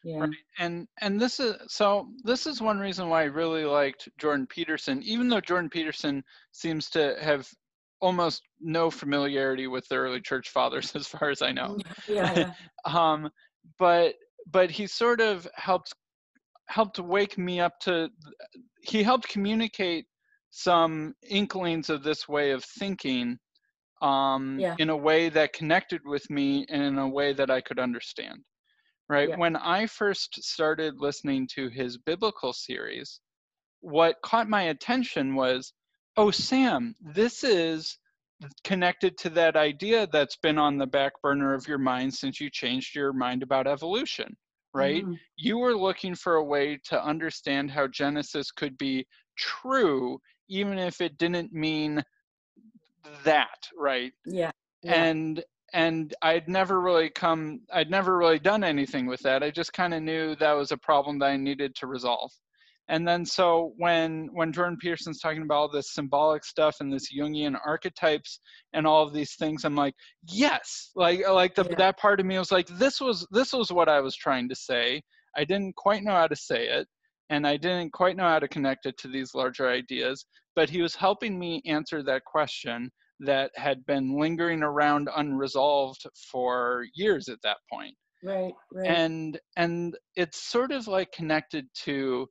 yeah. 0.04 0.20
Right. 0.20 0.30
And 0.60 0.88
and 1.02 1.20
this 1.20 1.40
is 1.40 1.56
so 1.68 2.08
this 2.24 2.48
is 2.48 2.62
one 2.62 2.80
reason 2.80 3.10
why 3.10 3.22
I 3.22 3.26
really 3.26 3.66
liked 3.66 4.08
Jordan 4.18 4.48
Peterson, 4.48 5.02
even 5.04 5.28
though 5.28 5.42
Jordan 5.42 5.70
Peterson 5.70 6.24
seems 6.52 6.90
to 6.92 7.16
have 7.20 7.48
almost 8.00 8.44
no 8.62 8.92
familiarity 8.92 9.68
with 9.68 9.88
the 9.88 9.96
early 9.96 10.22
church 10.22 10.50
fathers 10.50 10.92
as 10.96 11.08
far 11.08 11.30
as 11.30 11.42
I 11.42 11.52
know. 11.52 11.78
Yeah. 12.08 12.34
yeah. 12.38 12.52
um 12.86 13.30
but 13.80 14.16
but 14.50 14.72
he 14.72 14.88
sort 14.88 15.20
of 15.20 15.48
helped 15.56 15.94
helped 16.68 17.00
wake 17.00 17.38
me 17.38 17.60
up 17.60 17.80
to 17.82 18.10
he 18.82 19.04
helped 19.04 19.28
communicate 19.28 20.06
some 20.52 21.14
inklings 21.30 21.90
of 21.90 22.04
this 22.04 22.28
way 22.28 22.52
of 22.52 22.64
thinking 22.64 23.38
um, 24.02 24.60
yeah. 24.60 24.76
in 24.80 24.90
a 24.90 24.98
way 24.98 25.30
that 25.30 25.54
connected 25.54 26.02
with 26.06 26.30
me 26.30 26.66
and 26.70 26.82
in 26.84 26.98
a 26.98 27.08
way 27.08 27.34
that 27.34 27.50
I 27.50 27.62
could 27.62 27.80
understand 27.80 28.40
right? 29.10 29.30
Yeah. 29.30 29.38
When 29.38 29.56
I 29.56 29.86
first 29.86 30.44
started 30.44 31.00
listening 31.00 31.48
to 31.56 31.70
his 31.70 31.98
biblical 31.98 32.54
series, 32.54 33.20
what 33.82 34.22
caught 34.24 34.50
my 34.50 34.64
attention 34.64 35.36
was, 35.36 35.74
oh, 36.18 36.32
Sam, 36.32 36.96
this 37.02 37.44
is 37.44 37.98
connected 38.64 39.18
to 39.18 39.30
that 39.32 39.56
idea 39.56 40.08
that's 40.12 40.38
been 40.38 40.58
on 40.58 40.78
the 40.78 40.86
back 40.86 41.14
burner 41.22 41.54
of 41.54 41.68
your 41.68 41.78
mind 41.78 42.14
since 42.14 42.40
you 42.40 42.50
changed 42.50 42.96
your 42.96 43.14
mind 43.14 43.44
about 43.44 43.68
evolution, 43.68 44.36
right? 44.74 45.04
Mm-hmm. 45.04 45.14
You 45.38 45.58
were 45.58 45.76
looking 45.76 46.16
for 46.16 46.36
a 46.36 46.44
way 46.44 46.80
to 46.86 47.04
understand 47.04 47.72
how 47.72 47.88
Genesis 47.88 48.52
could 48.52 48.78
be 48.78 49.08
true, 49.38 50.20
even 50.50 50.78
if 50.78 51.02
it 51.02 51.18
didn't 51.18 51.54
mean 51.54 52.04
that, 53.24 53.68
right? 53.78 54.12
Yeah. 54.26 54.52
yeah. 54.84 55.04
And 55.04 55.44
and 55.78 56.16
I'd 56.24 56.50
never 56.50 56.82
really 56.82 57.12
come, 57.12 57.62
I'd 57.72 57.92
never 57.92 58.18
really 58.18 58.40
done 58.40 58.64
anything 58.64 59.06
with 59.06 59.20
that. 59.22 59.44
I 59.44 59.52
just 59.52 59.74
kind 59.74 59.94
of 59.94 60.02
knew 60.02 60.36
that 60.38 60.54
was 60.54 60.72
a 60.72 60.78
problem 60.78 61.20
that 61.20 61.28
I 61.28 61.38
needed 61.38 61.76
to 61.76 61.86
resolve. 61.86 62.32
And 62.90 63.08
then 63.08 63.24
so 63.26 63.74
when 63.78 64.30
when 64.32 64.52
Jordan 64.52 64.78
Peterson's 64.82 65.20
talking 65.20 65.44
about 65.44 65.56
all 65.56 65.70
this 65.70 65.94
symbolic 65.94 66.44
stuff 66.44 66.78
and 66.80 66.92
this 66.92 67.14
Jungian 67.14 67.56
archetypes 67.64 68.40
and 68.74 68.88
all 68.88 69.04
of 69.06 69.14
these 69.14 69.36
things, 69.36 69.66
I'm 69.66 69.76
like, 69.76 69.94
yes, 70.32 70.90
like 70.96 71.20
like 71.28 71.54
the, 71.54 71.66
yeah. 71.70 71.76
that 71.76 72.00
part 72.00 72.20
of 72.20 72.26
me 72.26 72.40
was 72.40 72.52
like, 72.52 72.66
this 72.68 73.00
was 73.00 73.28
this 73.30 73.54
was 73.54 73.72
what 73.72 73.90
I 73.90 74.00
was 74.00 74.16
trying 74.16 74.50
to 74.50 74.56
say. 74.56 75.04
I 75.36 75.44
didn't 75.44 75.76
quite 75.76 76.02
know 76.02 76.14
how 76.14 76.28
to 76.28 76.36
say 76.36 76.70
it, 76.70 76.88
and 77.30 77.46
I 77.46 77.58
didn't 77.58 77.92
quite 77.92 78.16
know 78.16 78.28
how 78.28 78.40
to 78.40 78.48
connect 78.48 78.88
it 78.88 78.98
to 79.00 79.10
these 79.10 79.36
larger 79.36 79.70
ideas. 79.70 80.26
But 80.56 80.72
he 80.72 80.82
was 80.82 80.96
helping 80.96 81.38
me 81.38 81.62
answer 81.68 82.02
that 82.04 82.24
question 82.26 82.90
that 83.20 83.52
had 83.56 83.86
been 83.86 84.20
lingering 84.20 84.64
around 84.64 85.10
unresolved 85.16 86.06
for 86.32 86.86
years 86.94 87.30
at 87.30 87.42
that 87.44 87.58
point. 87.72 87.96
Right 88.24 88.54
right. 88.74 88.88
And 88.88 89.40
and 89.56 89.98
it's 90.16 90.42
sort 90.42 90.72
of 90.72 90.88
like 90.88 91.12
connected 91.12 91.68
to 91.84 92.28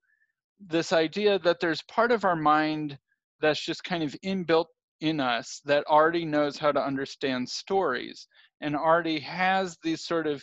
this 0.61 0.93
idea 0.93 1.39
that 1.41 1.61
there's 1.61 1.83
part 1.83 2.11
of 2.11 2.25
our 2.25 2.37
mind 2.37 2.99
that's 3.41 3.65
just 3.65 3.85
kind 3.85 4.03
of 4.03 4.17
inbuilt 4.25 4.67
in 5.01 5.21
us 5.21 5.61
that 5.65 5.85
already 5.87 6.25
knows 6.25 6.57
how 6.57 6.73
to 6.73 6.81
understand 6.81 7.49
stories 7.49 8.27
and 8.63 8.75
already 8.75 9.21
has 9.21 9.77
these 9.83 10.05
sort 10.05 10.27
of 10.27 10.43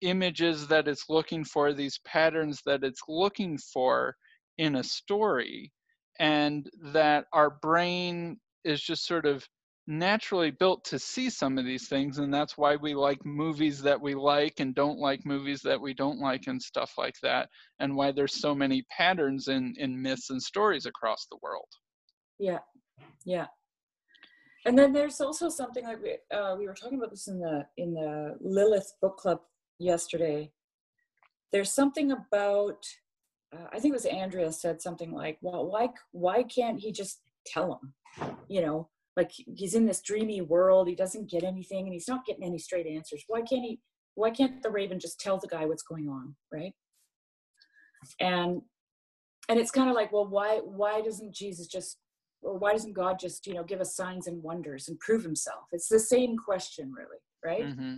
images 0.00 0.66
that 0.66 0.88
it's 0.88 1.08
looking 1.08 1.44
for 1.44 1.72
these 1.72 2.00
patterns 2.04 2.60
that 2.66 2.82
it's 2.82 3.02
looking 3.08 3.56
for 3.56 4.16
in 4.58 4.76
a 4.76 4.82
story 4.82 5.72
and 6.18 6.68
that 6.92 7.26
our 7.32 7.50
brain 7.62 8.36
is 8.64 8.82
just 8.82 9.06
sort 9.06 9.24
of 9.24 9.46
naturally 9.88 10.50
built 10.50 10.84
to 10.84 10.98
see 10.98 11.28
some 11.28 11.58
of 11.58 11.64
these 11.64 11.88
things 11.88 12.18
and 12.18 12.32
that's 12.32 12.56
why 12.56 12.76
we 12.76 12.94
like 12.94 13.18
movies 13.24 13.82
that 13.82 14.00
we 14.00 14.14
like 14.14 14.60
and 14.60 14.76
don't 14.76 14.98
like 14.98 15.26
movies 15.26 15.60
that 15.60 15.80
we 15.80 15.92
don't 15.92 16.20
like 16.20 16.46
and 16.46 16.62
stuff 16.62 16.92
like 16.96 17.16
that 17.20 17.48
and 17.80 17.94
why 17.94 18.12
there's 18.12 18.40
so 18.40 18.54
many 18.54 18.84
patterns 18.96 19.48
in 19.48 19.74
in 19.78 20.00
myths 20.00 20.30
and 20.30 20.40
stories 20.40 20.86
across 20.86 21.26
the 21.30 21.38
world. 21.42 21.68
Yeah 22.38 22.58
yeah. 23.24 23.46
And 24.64 24.78
then 24.78 24.92
there's 24.92 25.20
also 25.20 25.48
something 25.48 25.84
like 25.84 26.00
we, 26.00 26.18
uh, 26.36 26.54
we 26.56 26.68
were 26.68 26.74
talking 26.74 26.98
about 26.98 27.10
this 27.10 27.26
in 27.26 27.40
the 27.40 27.66
in 27.76 27.94
the 27.94 28.36
lilith 28.40 28.92
book 29.00 29.16
club 29.16 29.40
yesterday. 29.80 30.52
There's 31.50 31.72
something 31.72 32.12
about 32.12 32.86
uh, 33.52 33.66
i 33.72 33.78
think 33.78 33.92
it 33.92 34.00
was 34.00 34.06
andrea 34.06 34.50
said 34.50 34.80
something 34.80 35.12
like 35.12 35.38
well 35.42 35.66
why 35.66 35.88
why 36.12 36.42
can't 36.42 36.80
he 36.80 36.90
just 36.90 37.20
tell 37.46 37.80
him 38.18 38.34
you 38.48 38.60
know 38.62 38.88
like 39.16 39.30
he's 39.56 39.74
in 39.74 39.86
this 39.86 40.00
dreamy 40.00 40.40
world 40.40 40.88
he 40.88 40.94
doesn't 40.94 41.30
get 41.30 41.44
anything 41.44 41.84
and 41.84 41.92
he's 41.92 42.08
not 42.08 42.24
getting 42.24 42.44
any 42.44 42.58
straight 42.58 42.86
answers. 42.86 43.24
Why 43.28 43.40
can't 43.42 43.64
he 43.64 43.80
why 44.14 44.30
can't 44.30 44.62
the 44.62 44.70
raven 44.70 45.00
just 45.00 45.20
tell 45.20 45.38
the 45.38 45.48
guy 45.48 45.64
what's 45.64 45.82
going 45.82 46.08
on 46.08 46.34
right? 46.52 46.72
And 48.20 48.62
and 49.48 49.58
it's 49.58 49.70
kind 49.70 49.88
of 49.88 49.94
like 49.94 50.12
well 50.12 50.26
why 50.26 50.60
why 50.64 51.00
doesn't 51.00 51.34
jesus 51.34 51.66
just 51.66 51.98
or 52.42 52.58
why 52.58 52.72
doesn't 52.72 52.94
god 52.94 53.18
just 53.18 53.46
you 53.46 53.54
know 53.54 53.64
give 53.64 53.80
us 53.80 53.96
signs 53.96 54.26
and 54.26 54.42
wonders 54.42 54.88
and 54.88 54.98
prove 55.00 55.22
himself? 55.22 55.64
It's 55.72 55.88
the 55.88 56.00
same 56.00 56.36
question 56.36 56.92
really 56.92 57.18
right? 57.44 57.64
Mm-hmm. 57.64 57.96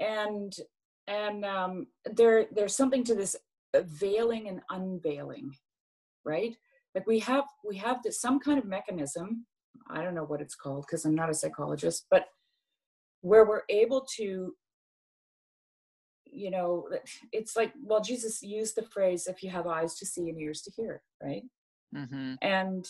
and 0.00 0.56
and 1.08 1.44
um 1.44 1.86
there 2.04 2.46
there's 2.52 2.74
something 2.74 3.04
to 3.04 3.14
this 3.14 3.36
veiling 3.74 4.48
and 4.48 4.60
unveiling 4.70 5.52
right? 6.26 6.56
Like 6.94 7.06
we 7.06 7.18
have 7.20 7.44
we 7.64 7.76
have 7.76 8.02
this 8.02 8.20
some 8.20 8.38
kind 8.40 8.58
of 8.58 8.66
mechanism 8.66 9.46
I 9.90 10.02
don't 10.02 10.14
know 10.14 10.24
what 10.24 10.40
it's 10.40 10.54
called 10.54 10.86
because 10.86 11.04
I'm 11.04 11.14
not 11.14 11.30
a 11.30 11.34
psychologist, 11.34 12.06
but 12.10 12.26
where 13.20 13.44
we're 13.44 13.62
able 13.68 14.06
to, 14.16 14.54
you 16.24 16.50
know, 16.50 16.88
it's 17.32 17.56
like, 17.56 17.72
well, 17.82 18.00
Jesus 18.00 18.42
used 18.42 18.76
the 18.76 18.82
phrase, 18.82 19.26
if 19.26 19.42
you 19.42 19.50
have 19.50 19.66
eyes 19.66 19.94
to 19.96 20.06
see 20.06 20.28
and 20.28 20.40
ears 20.40 20.62
to 20.62 20.70
hear, 20.76 21.02
right? 21.22 21.42
Mm-hmm. 21.94 22.34
And, 22.42 22.84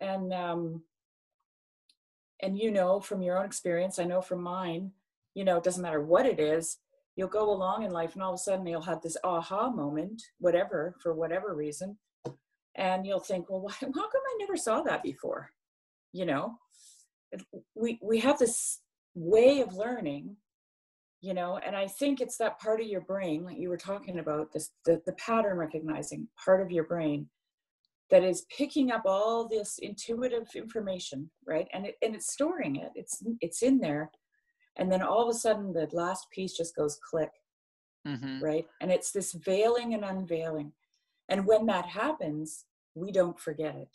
and, 0.00 0.32
um, 0.32 0.82
and 2.42 2.58
you 2.58 2.70
know 2.70 3.00
from 3.00 3.22
your 3.22 3.38
own 3.38 3.46
experience, 3.46 3.98
I 3.98 4.04
know 4.04 4.20
from 4.20 4.42
mine, 4.42 4.92
you 5.34 5.44
know, 5.44 5.56
it 5.56 5.64
doesn't 5.64 5.82
matter 5.82 6.02
what 6.02 6.26
it 6.26 6.40
is, 6.40 6.78
you'll 7.16 7.28
go 7.28 7.50
along 7.50 7.84
in 7.84 7.90
life 7.90 8.14
and 8.14 8.22
all 8.22 8.32
of 8.32 8.38
a 8.40 8.42
sudden 8.42 8.66
you'll 8.66 8.82
have 8.82 9.02
this 9.02 9.16
aha 9.24 9.70
moment, 9.70 10.22
whatever, 10.38 10.94
for 11.00 11.14
whatever 11.14 11.54
reason. 11.54 11.96
And 12.76 13.06
you'll 13.06 13.20
think, 13.20 13.48
well, 13.48 13.60
why, 13.62 13.72
how 13.80 13.90
come 13.90 14.22
I 14.26 14.36
never 14.40 14.56
saw 14.56 14.82
that 14.82 15.02
before? 15.02 15.50
You 16.14 16.24
know 16.24 16.54
we 17.74 17.98
we 18.02 18.18
have 18.18 18.38
this 18.38 18.80
way 19.14 19.60
of 19.60 19.74
learning 19.74 20.36
you 21.20 21.34
know 21.34 21.58
and 21.58 21.76
i 21.76 21.86
think 21.86 22.20
it's 22.20 22.38
that 22.38 22.58
part 22.58 22.80
of 22.80 22.86
your 22.86 23.02
brain 23.02 23.44
like 23.44 23.58
you 23.58 23.68
were 23.68 23.76
talking 23.76 24.18
about 24.18 24.50
this 24.52 24.70
the, 24.86 25.02
the 25.04 25.12
pattern 25.12 25.58
recognizing 25.58 26.26
part 26.42 26.62
of 26.62 26.70
your 26.70 26.84
brain 26.84 27.28
that 28.10 28.22
is 28.22 28.46
picking 28.56 28.92
up 28.92 29.02
all 29.06 29.48
this 29.48 29.78
intuitive 29.78 30.46
information 30.54 31.30
right? 31.46 31.66
And 31.72 31.86
it, 31.86 31.96
and 32.02 32.14
it's 32.14 32.32
storing 32.32 32.76
it. 32.76 32.90
It's 32.94 33.22
it's 33.40 33.62
in 33.62 33.78
there. 33.78 34.10
And 34.76 34.90
then 34.90 35.02
all 35.02 35.22
of 35.22 35.34
a 35.34 35.38
sudden 35.38 35.72
the 35.72 35.88
last 35.92 36.30
piece 36.30 36.56
just 36.56 36.76
goes 36.76 36.98
click 37.10 37.30
mm-hmm. 38.06 38.42
right? 38.42 38.66
And 38.80 38.92
it's 38.92 39.10
this 39.10 39.32
veiling 39.32 39.94
and 39.94 40.04
unveiling. 40.04 40.72
And 41.28 41.46
when 41.46 41.66
that 41.66 41.86
happens 41.86 42.66
we 42.94 43.10
don't 43.10 43.40
forget 43.40 43.74
it 43.74 43.88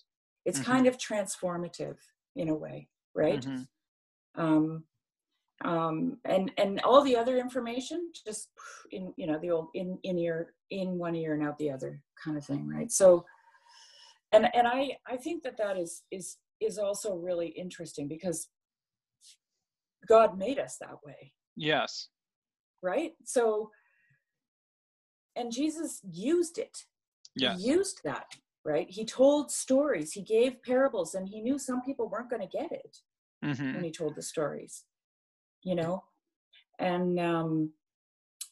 it's 0.50 0.60
mm-hmm. 0.60 0.72
kind 0.72 0.88
of 0.88 0.98
transformative 0.98 1.98
in 2.36 2.50
a 2.50 2.56
way 2.56 2.88
right 3.16 3.46
mm-hmm. 3.46 4.42
um, 4.42 4.84
um, 5.64 6.18
and 6.26 6.52
and 6.58 6.80
all 6.82 7.04
the 7.04 7.16
other 7.16 7.38
information 7.38 8.12
just 8.26 8.50
in 8.92 9.14
you 9.18 9.28
know 9.28 9.40
the 9.40 9.52
old 9.52 9.68
in 9.74 9.98
in 10.04 10.18
ear 10.18 10.54
in 10.72 10.98
one 10.98 11.16
ear 11.16 11.34
and 11.34 11.44
out 11.44 11.58
the 11.58 11.72
other 11.72 12.02
kind 12.24 12.38
of 12.38 12.46
thing 12.46 12.68
right 12.68 12.92
so 12.92 13.26
and 14.32 14.48
and 14.54 14.68
i 14.68 14.92
i 15.08 15.18
think 15.18 15.44
that 15.44 15.58
that 15.58 15.78
is 15.78 16.04
is 16.12 16.38
is 16.62 16.78
also 16.78 17.16
really 17.16 17.48
interesting 17.48 18.08
because 18.08 18.48
god 20.08 20.38
made 20.38 20.60
us 20.60 20.78
that 20.80 20.96
way 21.06 21.32
yes 21.56 22.08
right 22.82 23.12
so 23.26 23.70
and 25.36 25.52
jesus 25.52 26.00
used 26.12 26.58
it 26.58 26.86
yes. 27.36 27.60
he 27.62 27.70
used 27.70 28.00
that 28.04 28.28
right 28.66 28.88
he 28.90 29.06
told 29.06 29.52
stories 29.52 30.12
he 30.12 30.22
gave 30.22 30.62
parables 30.64 31.16
and 31.16 31.28
he 31.28 31.42
knew 31.42 31.58
some 31.58 31.82
people 31.82 32.10
weren't 32.10 32.30
going 32.30 32.42
to 32.42 32.58
get 32.58 32.72
it 32.72 32.98
mm-hmm. 33.44 33.74
when 33.74 33.84
he 33.84 33.92
told 33.92 34.16
the 34.16 34.22
stories 34.22 34.84
you 35.64 35.76
know 35.76 36.04
and 36.80 37.20
um 37.20 37.72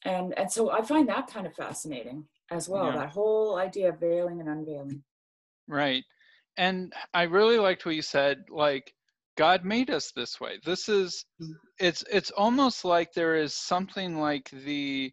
and 0.06 0.38
and 0.38 0.52
so 0.52 0.72
i 0.72 0.82
find 0.82 1.08
that 1.10 1.28
kind 1.28 1.46
of 1.46 1.54
fascinating 1.56 2.24
as 2.52 2.70
well 2.70 2.88
Yeah. 2.88 2.98
that 2.98 3.10
whole 3.10 3.58
idea 3.58 3.90
of 3.90 4.00
veiling 4.00 4.40
and 4.40 4.50
unveiling 4.50 5.04
Right. 5.68 6.04
And 6.58 6.94
I 7.14 7.24
really 7.24 7.60
liked 7.60 7.86
what 7.86 7.96
you 7.96 8.02
said, 8.02 8.46
like 8.50 8.94
God 9.38 9.64
made 9.64 9.90
us 9.92 10.12
this 10.16 10.40
way. 10.40 10.60
This 10.66 10.90
is 10.90 11.26
it's 11.80 12.04
it's 12.12 12.32
almost 12.32 12.84
like 12.86 13.14
there 13.14 13.36
is 13.36 13.54
something 13.54 14.18
like 14.20 14.50
the 14.50 15.12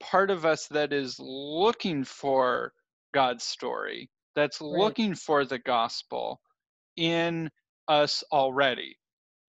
part 0.00 0.30
of 0.30 0.44
us 0.44 0.66
that 0.68 0.92
is 0.92 1.16
looking 1.18 2.04
for 2.04 2.72
God's 3.14 3.44
story, 3.44 4.10
that's 4.34 4.60
Right. 4.68 4.96
looking 5.00 5.14
for 5.14 5.44
the 5.44 5.58
gospel 5.58 6.40
in 6.96 7.50
us 7.88 8.22
already. 8.32 8.96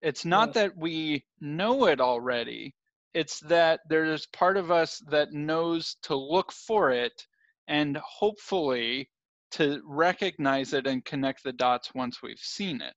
It's 0.02 0.24
not 0.24 0.52
Right. 0.52 0.54
that 0.54 0.76
we 0.76 1.24
know 1.40 1.86
it 1.86 2.00
already. 2.00 2.74
It's 3.14 3.40
that 3.40 3.80
there's 3.88 4.26
part 4.26 4.56
of 4.56 4.70
us 4.70 4.98
that 5.08 5.32
knows 5.32 5.96
to 6.02 6.16
look 6.16 6.52
for 6.52 6.90
it 6.90 7.26
and 7.68 7.96
hopefully 7.98 9.10
to 9.52 9.80
recognize 9.86 10.72
it 10.72 10.86
and 10.86 11.04
connect 11.04 11.42
the 11.44 11.52
dots 11.52 11.94
once 11.94 12.22
we've 12.22 12.38
seen 12.38 12.80
it. 12.82 12.96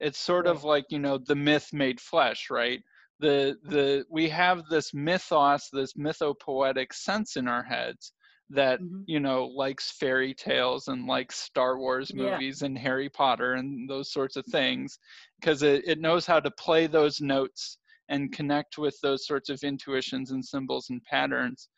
It's 0.00 0.18
sort 0.18 0.46
of 0.46 0.64
like, 0.64 0.86
you 0.90 0.98
know, 0.98 1.18
the 1.18 1.36
myth 1.36 1.72
made 1.72 2.00
flesh, 2.00 2.50
right? 2.50 2.80
The 3.18 3.56
the 3.62 4.04
we 4.10 4.28
have 4.30 4.64
this 4.70 4.94
mythos, 4.94 5.68
this 5.72 5.92
mythopoetic 5.94 6.92
sense 6.92 7.36
in 7.36 7.46
our 7.48 7.62
heads 7.62 8.12
that, 8.50 8.80
Mhm. 8.80 9.06
you 9.06 9.20
know, 9.20 9.46
likes 9.46 9.90
fairy 9.90 10.34
tales 10.34 10.88
and 10.88 11.06
likes 11.06 11.36
Star 11.38 11.78
Wars 11.78 12.12
Yeah. 12.12 12.40
movies 12.40 12.62
and 12.62 12.76
Harry 12.78 13.08
Potter 13.08 13.54
and 13.54 13.88
those 13.88 14.12
sorts 14.12 14.36
of 14.36 14.46
things 14.46 14.98
because 15.40 15.62
it, 15.62 15.86
it 15.86 16.00
knows 16.00 16.26
how 16.26 16.40
to 16.40 16.50
play 16.52 16.86
those 16.86 17.20
notes 17.20 17.78
and 18.08 18.32
connect 18.32 18.78
with 18.78 18.98
those 19.02 19.26
sorts 19.26 19.48
of 19.50 19.62
intuitions 19.62 20.30
and 20.32 20.44
symbols 20.44 20.90
and 20.90 21.02
patterns. 21.04 21.68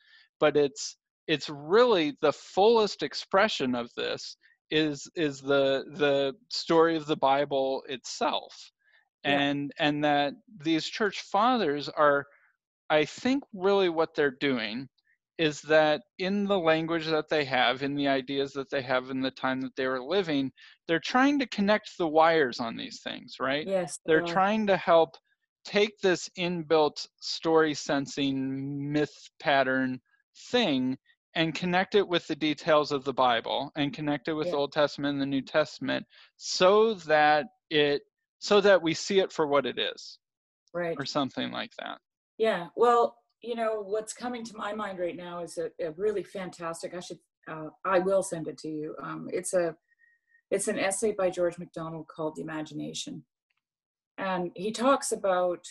But 0.41 0.57
it's 0.57 0.97
it's 1.27 1.49
really 1.49 2.17
the 2.21 2.33
fullest 2.33 3.03
expression 3.03 3.75
of 3.75 3.91
this 3.97 4.37
is 4.71 5.09
is 5.15 5.41
the 5.41 5.85
the 5.97 6.35
story 6.51 6.97
of 6.97 7.07
the 7.07 7.17
bible 7.17 7.85
itself 7.89 8.73
Yeah. 9.25 9.43
and 9.43 9.73
and 9.79 10.05
that 10.05 10.35
these 10.65 10.87
church 10.87 11.21
fathers 11.23 11.89
are 11.89 12.27
i 12.91 13.05
think 13.05 13.45
really 13.55 13.89
what 13.89 14.15
they're 14.15 14.31
doing 14.31 14.89
is 15.39 15.63
that 15.63 16.03
in 16.19 16.45
the 16.45 16.59
language 16.59 17.07
that 17.07 17.29
they 17.29 17.45
have 17.45 17.83
in 17.83 17.95
the 17.95 18.07
ideas 18.09 18.53
that 18.53 18.71
they 18.71 18.83
have 18.83 19.11
in 19.11 19.21
the 19.21 19.31
time 19.31 19.61
that 19.61 19.75
they 19.77 19.87
were 19.87 20.03
living 20.03 20.51
they're 20.87 21.01
trying 21.01 21.39
to 21.39 21.47
connect 21.49 21.97
the 21.99 22.07
wires 22.07 22.61
on 22.61 22.77
these 22.77 23.01
things 23.03 23.37
right? 23.41 23.67
Yes 23.67 23.99
they 24.05 24.13
they're 24.13 24.23
trying 24.23 24.67
to 24.67 24.77
help 24.77 25.17
take 25.65 25.99
this 26.03 26.29
inbuilt 26.39 27.07
story 27.21 27.73
sensing 27.75 28.93
myth 28.93 29.15
pattern 29.41 30.01
thing 30.51 30.97
and 31.35 31.55
connect 31.55 31.95
it 31.95 32.07
with 32.07 32.27
the 32.27 32.37
details 32.37 32.93
of 32.93 33.05
the 33.05 33.13
bible 33.13 33.71
and 33.77 33.95
connect 33.95 34.29
it 34.29 34.35
with 34.35 34.49
Yeah. 34.49 34.55
old 34.55 34.73
testament 34.73 35.13
and 35.15 35.23
the 35.23 35.27
new 35.27 35.43
testament 35.43 36.05
so 36.37 36.95
that 36.95 37.47
it 37.71 38.03
so 38.41 38.61
that 38.61 38.83
we 38.83 38.93
see 38.93 39.21
it 39.21 39.33
for 39.33 39.47
what 39.47 39.65
it 39.67 39.79
is 39.79 40.19
right. 40.75 40.97
or 40.99 41.07
something 41.07 41.53
like 41.53 41.71
that. 41.79 41.99
Yeah 42.39 42.69
well 42.77 43.22
you 43.43 43.55
know 43.55 43.83
what's 43.83 44.13
coming 44.13 44.45
to 44.45 44.57
my 44.57 44.73
mind 44.73 44.99
right 44.99 45.17
now 45.17 45.43
is 45.43 45.59
a, 45.59 45.71
a 45.85 45.93
really 45.93 46.23
fantastic 46.23 46.95
i 46.95 47.01
should 47.01 47.19
uh, 47.51 47.67
i 47.85 47.99
will 47.99 48.23
send 48.23 48.47
it 48.49 48.59
to 48.59 48.69
you. 48.69 48.95
Um, 49.03 49.29
it's 49.33 49.53
a 49.53 49.75
it's 50.51 50.69
an 50.69 50.79
essay 50.79 51.13
by 51.13 51.31
george 51.31 51.59
macdonald 51.59 52.07
called 52.09 52.37
the 52.37 52.43
imagination. 52.43 53.25
And 54.19 54.51
he 54.55 54.71
talks 54.71 55.11
about 55.11 55.65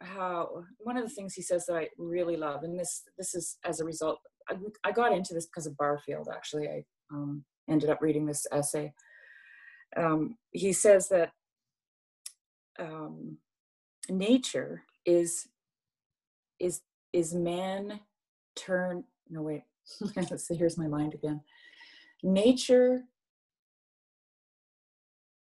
how 0.00 0.64
one 0.78 0.96
of 0.96 1.02
the 1.02 1.14
things 1.14 1.34
he 1.34 1.42
says 1.42 1.66
that 1.66 1.76
i 1.76 1.88
really 1.98 2.36
love 2.36 2.62
and 2.62 2.78
this 2.78 3.02
this 3.18 3.34
is 3.34 3.58
as 3.66 3.80
a 3.80 3.84
result 3.84 4.18
i, 4.48 4.54
I 4.82 4.92
got 4.92 5.12
into 5.12 5.34
this 5.34 5.46
because 5.46 5.66
of 5.66 5.76
barfield 5.76 6.28
actually. 6.34 6.68
I 6.68 6.84
um, 7.12 7.44
ended 7.68 7.90
up 7.90 8.00
reading 8.00 8.26
this 8.26 8.46
essay. 8.52 8.92
Um, 9.96 10.36
he 10.52 10.72
says 10.72 11.08
that 11.08 11.32
um, 12.78 13.38
nature 14.08 14.84
is 15.04 15.48
is 16.60 16.82
is 17.12 17.34
man 17.34 18.00
turn 18.54 19.04
no 19.28 19.42
wait 19.42 19.62
let's 20.30 20.48
here's 20.48 20.78
my 20.78 20.86
mind 20.86 21.14
again. 21.14 21.40
Nature 22.22 23.02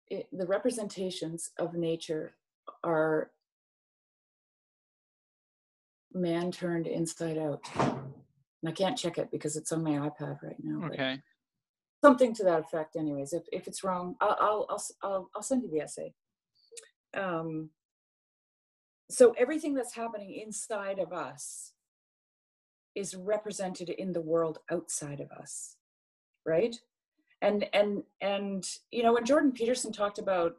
it, 0.09 0.27
the 0.31 0.45
representations 0.45 1.51
of 1.59 1.73
nature 1.73 2.35
are 2.83 3.31
man 6.13 6.51
turned 6.51 6.87
inside 6.87 7.37
out. 7.37 7.61
And 7.75 8.69
i 8.69 8.71
can't 8.71 8.97
check 8.97 9.17
it 9.17 9.29
because 9.31 9.55
it's 9.55 9.71
on 9.71 9.83
my 9.83 9.91
ipad 9.91 10.41
right 10.41 10.55
now 10.63 10.87
okay. 10.87 11.21
something 12.03 12.33
to 12.35 12.43
that 12.43 12.61
effect 12.61 12.95
anyways. 12.95 13.33
If, 13.33 13.43
if 13.51 13.67
it's 13.67 13.83
wrong 13.83 14.15
I'll, 14.21 14.37
I'll 14.69 14.81
i'll 15.03 15.29
I'll 15.35 15.43
send 15.43 15.63
you 15.63 15.69
the 15.69 15.81
essay. 15.81 16.13
Um 17.13 17.69
so 19.09 19.33
everything 19.37 19.73
that's 19.73 19.95
happening 19.95 20.33
inside 20.33 20.99
of 20.99 21.13
us 21.13 21.73
is 22.95 23.15
represented 23.15 23.89
in 23.89 24.11
the 24.11 24.21
world 24.21 24.59
outside 24.71 25.19
of 25.19 25.31
us 25.31 25.75
right? 26.45 26.75
And 27.41 27.65
and 27.73 28.03
and 28.21 28.67
you 28.91 29.03
know 29.03 29.13
when 29.13 29.25
jordan 29.25 29.51
peterson 29.51 29.91
talked 29.91 30.17
about 30.17 30.53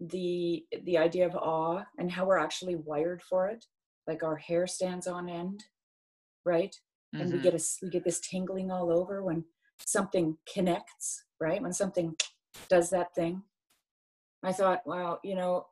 the 0.00 0.64
the 0.84 0.96
idea 0.98 1.26
of 1.26 1.34
awe 1.34 1.82
and 1.98 2.10
how 2.10 2.24
we're 2.24 2.38
actually 2.38 2.76
wired 2.76 3.22
for 3.22 3.48
it 3.48 3.64
like 4.06 4.22
our 4.22 4.36
hair 4.36 4.66
stands 4.66 5.06
on 5.06 5.28
end 5.28 5.64
right? 6.46 6.74
And 7.14 7.32
we 7.32 7.38
Mhm. 7.38 7.42
get 7.42 7.54
a 7.54 7.62
we 7.82 7.90
get 7.90 8.04
this 8.04 8.20
tingling 8.20 8.70
all 8.70 8.90
over 8.92 9.22
when 9.24 9.44
something 9.86 10.38
connects 10.52 11.24
right? 11.40 11.60
When 11.62 11.72
something 11.72 12.16
does 12.68 12.90
that 12.90 13.14
thing. 13.14 13.42
I 14.42 14.52
thought 14.52 14.86
wow 14.86 15.18
you 15.24 15.34
know 15.34 15.66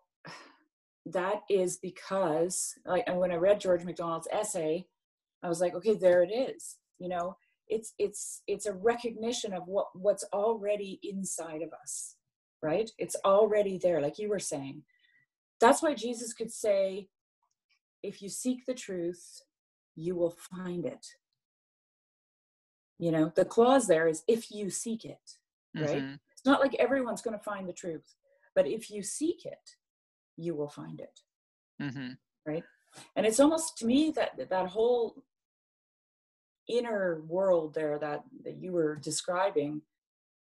that 1.12 1.42
is 1.49 1.77
because 1.79 2.75
like 2.85 3.05
and 3.07 3.18
when 3.18 3.31
i 3.33 3.37
read 3.37 3.61
george 3.61 3.85
macdonald's 3.85 4.29
essay 4.31 4.87
i 5.42 5.49
was 5.49 5.61
like 5.61 5.75
okay 5.75 5.94
there 5.94 6.23
it 6.23 6.33
is 6.33 6.77
you 6.99 7.09
know? 7.09 7.37
It's 7.68 7.92
it's 7.99 8.42
it's 8.47 8.64
a 8.66 8.73
recognition 8.73 9.53
of 9.53 9.64
what 9.66 9.88
what's 9.94 10.25
already 10.33 10.99
inside 11.03 11.62
of 11.62 11.73
us 11.83 12.16
right? 12.62 12.90
It's 12.99 13.14
already 13.25 13.79
there 13.79 14.01
like 14.01 14.18
you 14.18 14.29
were 14.31 14.38
saying. 14.40 14.83
That's 15.61 15.83
why 15.83 15.94
jesus 15.94 16.33
could 16.33 16.51
say 16.51 17.09
if 18.03 18.23
you 18.23 18.29
seek 18.29 18.64
the 18.66 18.75
truth 18.75 19.42
you 19.94 20.16
will 20.16 20.35
find 20.51 20.87
it. 20.87 21.07
You 22.99 23.12
know 23.12 23.33
the 23.37 23.44
clause 23.44 23.87
there 23.87 24.09
is 24.09 24.23
if 24.27 24.51
you 24.51 24.71
seek 24.71 25.05
it 25.05 25.37
right? 25.75 26.03
Mhm. 26.03 26.18
it's 26.33 26.44
not 26.47 26.61
like 26.61 26.75
everyone's 26.77 27.23
going 27.23 27.38
to 27.38 27.44
find 27.44 27.68
the 27.68 27.73
truth 27.73 28.14
but 28.55 28.66
if 28.66 28.90
you 28.90 29.03
seek 29.03 29.44
it 29.44 29.77
you 30.38 30.55
will 30.55 30.68
find 30.68 31.01
it. 31.01 31.20
Mhm. 31.83 32.16
right? 32.46 32.64
And 33.14 33.27
it's 33.27 33.40
almost 33.40 33.77
to 33.79 33.87
me 33.87 34.11
that 34.12 34.48
that 34.48 34.68
whole 34.68 35.22
inner 36.68 37.22
world 37.27 37.74
there 37.74 37.98
that 37.98 38.24
that 38.44 38.57
you 38.57 38.72
were 38.72 38.96
describing 38.96 39.83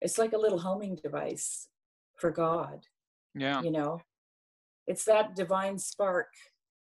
it's 0.00 0.18
like 0.18 0.32
a 0.32 0.38
little 0.38 0.58
homing 0.58 0.96
device 0.96 1.68
for 2.16 2.30
god 2.30 2.86
yeah. 3.34 3.60
you 3.62 3.70
know? 3.70 4.00
It's 4.86 5.04
that 5.04 5.34
divine 5.34 5.78
spark 5.78 6.28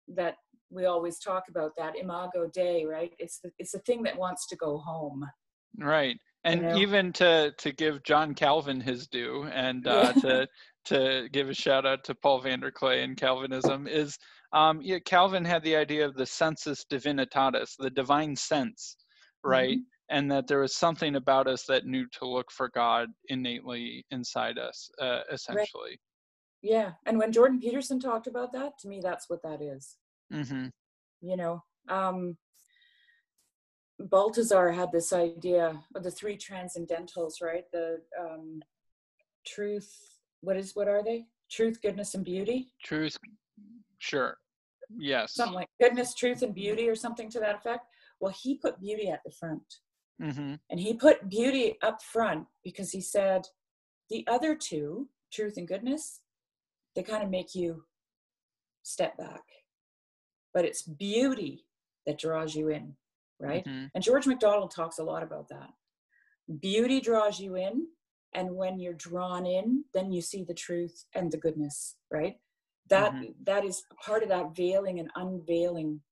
that 0.08 0.36
we 0.70 0.86
always 0.86 1.18
talk 1.18 1.44
about 1.48 1.72
that 1.76 1.96
imago 1.96 2.48
dei 2.52 2.84
right? 2.84 3.12
It's 3.18 3.38
the 3.38 3.52
it's 3.58 3.72
the 3.72 3.78
thing 3.80 4.02
that 4.04 4.16
wants 4.16 4.46
to 4.48 4.56
go 4.56 4.78
home. 4.78 5.30
Right 5.78 6.18
and 6.44 6.62
know? 6.62 6.76
even 6.76 7.12
to 7.12 7.52
to 7.58 7.72
give 7.72 8.02
john 8.02 8.34
calvin 8.34 8.80
his 8.80 9.06
due 9.06 9.44
and 9.52 9.86
uh, 9.86 10.12
to 10.14 10.46
to 10.84 11.28
give 11.32 11.48
a 11.48 11.54
shout 11.54 11.86
out 11.86 12.02
to 12.04 12.14
paul 12.14 12.42
vanderklay 12.42 13.04
and 13.04 13.16
calvinism 13.16 13.86
is 13.86 14.16
um 14.52 14.80
yeah 14.82 14.98
calvin 15.04 15.44
had 15.44 15.62
the 15.62 15.76
idea 15.76 16.04
of 16.04 16.14
the 16.14 16.26
sensus 16.26 16.84
divinitatis 16.90 17.70
the 17.78 17.90
divine 17.90 18.34
sense 18.34 18.96
right 19.44 19.78
Mhm. 19.78 19.84
and 20.08 20.30
that 20.30 20.46
there 20.48 20.60
was 20.60 20.74
something 20.76 21.16
about 21.16 21.46
us 21.46 21.64
that 21.66 21.86
knew 21.86 22.06
to 22.12 22.26
look 22.26 22.50
for 22.50 22.70
god 22.74 23.08
innately 23.28 24.04
inside 24.10 24.58
us 24.58 24.90
uh, 25.00 25.20
essentially 25.30 25.98
yeah 26.62 26.92
and 27.06 27.18
when 27.18 27.32
jordan 27.32 27.60
peterson 27.60 28.00
talked 28.00 28.26
about 28.26 28.52
that 28.52 28.72
to 28.78 28.88
me 28.88 29.00
that's 29.00 29.28
what 29.28 29.42
that 29.42 29.60
is 29.62 29.96
Mm-hmm. 30.32 30.66
You 31.22 31.36
know, 31.36 31.62
um, 31.88 32.36
Balthasar 34.08 34.70
had 34.70 34.92
this 34.92 35.12
idea 35.12 35.78
of 35.94 36.02
the 36.02 36.10
three 36.10 36.36
transcendentals, 36.36 37.42
right? 37.42 37.64
The 37.72 38.00
um, 38.18 38.62
truth. 39.46 39.92
What 40.40 40.56
is? 40.56 40.74
What 40.74 40.88
are 40.88 41.02
they? 41.02 41.26
Truth, 41.50 41.82
goodness, 41.82 42.14
and 42.14 42.24
beauty. 42.24 42.72
Truth. 42.82 43.16
Sure. 43.98 44.38
Yes. 44.96 45.34
Something 45.34 45.54
like 45.54 45.68
goodness, 45.80 46.14
truth, 46.14 46.42
and 46.42 46.54
beauty, 46.54 46.88
or 46.88 46.94
something 46.94 47.28
to 47.30 47.40
that 47.40 47.56
effect. 47.56 47.86
Well, 48.20 48.32
he 48.32 48.56
put 48.56 48.80
beauty 48.80 49.08
at 49.08 49.20
the 49.24 49.30
front. 49.30 49.62
Mm-hmm. 50.22 50.54
And 50.70 50.80
he 50.80 50.94
put 50.94 51.28
beauty 51.28 51.76
up 51.82 52.02
front 52.02 52.46
because 52.62 52.92
he 52.92 53.00
said 53.00 53.46
the 54.10 54.26
other 54.28 54.54
two, 54.54 55.08
truth 55.32 55.56
and 55.56 55.66
goodness, 55.66 56.20
they 56.94 57.02
kind 57.02 57.22
of 57.22 57.30
make 57.30 57.54
you 57.54 57.84
step 58.82 59.16
back. 59.16 59.42
But 60.52 60.64
it's 60.64 60.82
beauty 60.82 61.64
that 62.06 62.18
draws 62.18 62.54
you 62.54 62.68
in, 62.68 62.96
right? 63.40 63.64
Mm-hmm. 63.64 63.86
And 63.94 64.04
George 64.04 64.26
MacDonald 64.26 64.70
talks 64.70 64.98
a 64.98 65.04
lot 65.04 65.22
about 65.22 65.48
that. 65.48 65.70
Beauty 66.60 67.00
draws 67.00 67.40
you 67.40 67.56
in, 67.56 67.86
and 68.34 68.54
when 68.54 68.78
you're 68.78 68.94
drawn 68.94 69.46
in, 69.46 69.84
then 69.94 70.12
you 70.12 70.20
see 70.20 70.44
the 70.44 70.54
truth 70.54 71.04
and 71.14 71.30
the 71.32 71.38
goodness, 71.38 71.96
right? 72.10 72.36
That 72.88 73.12
Mhm. 73.14 73.34
that 73.44 73.64
is 73.64 73.84
part 74.04 74.22
of 74.22 74.28
that 74.30 74.54
veiling 74.56 74.98
and 75.00 75.10
unveiling 75.14 76.02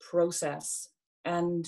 process. 0.00 0.88
And 1.24 1.66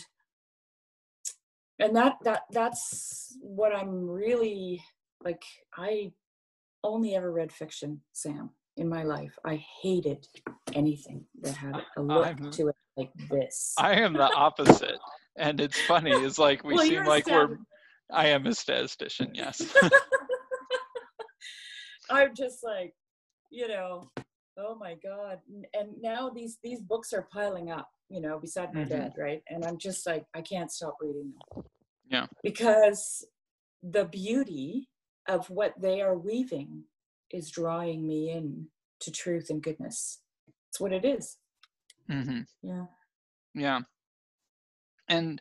and 1.78 1.96
that 1.96 2.18
that 2.24 2.42
that's 2.50 3.36
what 3.40 3.74
I'm 3.74 4.08
really 4.08 4.82
like 5.22 5.42
I 5.76 6.12
only 6.84 7.14
ever 7.14 7.30
read 7.32 7.52
fiction, 7.52 8.02
Sam, 8.12 8.50
in 8.76 8.88
my 8.88 9.02
life. 9.04 9.38
I 9.44 9.56
hated 9.56 10.26
anything 10.74 11.26
that 11.40 11.56
had 11.56 11.76
a 11.96 12.02
look 12.02 12.26
I'm- 12.26 12.50
to 12.52 12.68
it 12.68 12.76
like 12.96 13.10
this. 13.30 13.74
I 13.78 13.94
am 14.00 14.14
the 14.14 14.32
opposite. 14.32 14.98
And 15.36 15.60
it's 15.60 15.78
funny, 15.80 16.12
it's 16.12 16.38
like 16.38 16.62
we 16.64 16.74
Well, 16.74 16.86
seem 16.86 17.06
like 17.06 17.26
we're 17.26 17.58
I 18.10 18.28
am 18.28 18.46
a 18.46 18.54
statistician, 18.54 19.30
yes. 19.34 19.74
I'm 22.10 22.34
just 22.34 22.62
like, 22.62 22.92
you 23.50 23.68
know, 23.68 24.10
oh 24.58 24.74
my 24.74 24.96
god! 25.02 25.38
And 25.72 25.94
now 26.02 26.28
these 26.28 26.58
these 26.62 26.82
books 26.82 27.14
are 27.14 27.26
piling 27.32 27.70
up, 27.70 27.88
you 28.10 28.20
know, 28.20 28.38
beside 28.38 28.74
my 28.74 28.84
Mhm. 28.84 28.88
bed, 28.90 29.12
right? 29.16 29.42
And 29.48 29.64
I'm 29.64 29.78
just 29.78 30.06
like, 30.06 30.26
I 30.34 30.42
can't 30.42 30.70
stop 30.70 30.96
reading 31.00 31.32
them. 31.54 31.64
Yeah. 32.06 32.26
Because 32.42 33.26
the 33.82 34.04
beauty 34.04 34.88
of 35.28 35.48
what 35.48 35.72
they 35.80 36.02
are 36.02 36.18
weaving 36.18 36.84
is 37.30 37.50
drawing 37.50 38.06
me 38.06 38.30
in 38.30 38.68
to 39.00 39.10
truth 39.10 39.48
and 39.48 39.62
goodness. 39.62 40.20
It's 40.68 40.80
what 40.80 40.92
it 40.92 41.06
is. 41.06 41.38
Hmm 42.12 42.42
Yeah. 42.62 42.86
Yeah. 43.54 43.82
And 45.08 45.40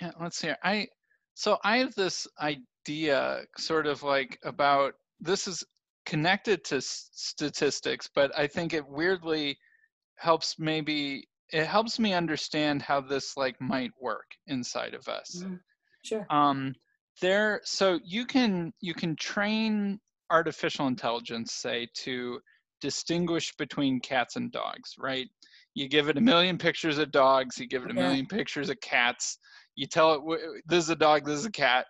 yeah, 0.00 0.12
let's 0.20 0.38
see. 0.38 0.52
I 0.62 0.88
so 1.34 1.58
I 1.64 1.78
have 1.78 1.94
this 1.94 2.26
idea 2.40 3.44
sort 3.58 3.86
of 3.86 4.02
like 4.02 4.38
about 4.44 4.94
this 5.20 5.48
is 5.48 5.64
connected 6.06 6.64
to 6.66 6.76
s- 6.78 7.10
statistics, 7.12 8.08
but 8.14 8.36
I 8.38 8.46
think 8.46 8.74
it 8.74 8.86
weirdly 8.88 9.58
helps 10.16 10.58
maybe 10.58 11.28
it 11.50 11.66
helps 11.66 11.98
me 11.98 12.14
understand 12.14 12.82
how 12.82 13.00
this 13.00 13.36
like 13.36 13.60
might 13.60 13.92
work 14.00 14.30
inside 14.46 14.94
of 14.94 15.08
us. 15.08 15.44
Mhm. 15.44 15.60
Sure. 16.04 16.26
um 16.30 16.74
there 17.20 17.60
so 17.64 18.00
you 18.04 18.26
can 18.26 18.72
you 18.80 18.94
can 18.94 19.16
train 19.16 20.00
artificial 20.30 20.86
intelligence 20.86 21.52
say 21.54 21.88
to 21.94 22.40
distinguish 22.80 23.54
between 23.56 24.00
cats 24.00 24.36
and 24.36 24.52
dogs 24.52 24.94
right 24.98 25.28
you 25.74 25.88
give 25.88 26.08
it 26.08 26.16
a 26.16 26.20
million 26.20 26.58
pictures 26.58 26.98
of 26.98 27.10
dogs 27.12 27.58
you 27.58 27.66
give 27.66 27.84
it 27.84 27.90
a 27.90 27.94
million 27.94 28.26
pictures 28.26 28.70
of 28.70 28.80
cats. 28.80 29.38
You 29.76 29.86
tell 29.86 30.14
it 30.14 30.62
this 30.66 30.84
is 30.84 30.90
a 30.90 30.96
dog 30.96 31.24
this 31.24 31.38
is 31.38 31.46
a 31.46 31.50
cat 31.50 31.86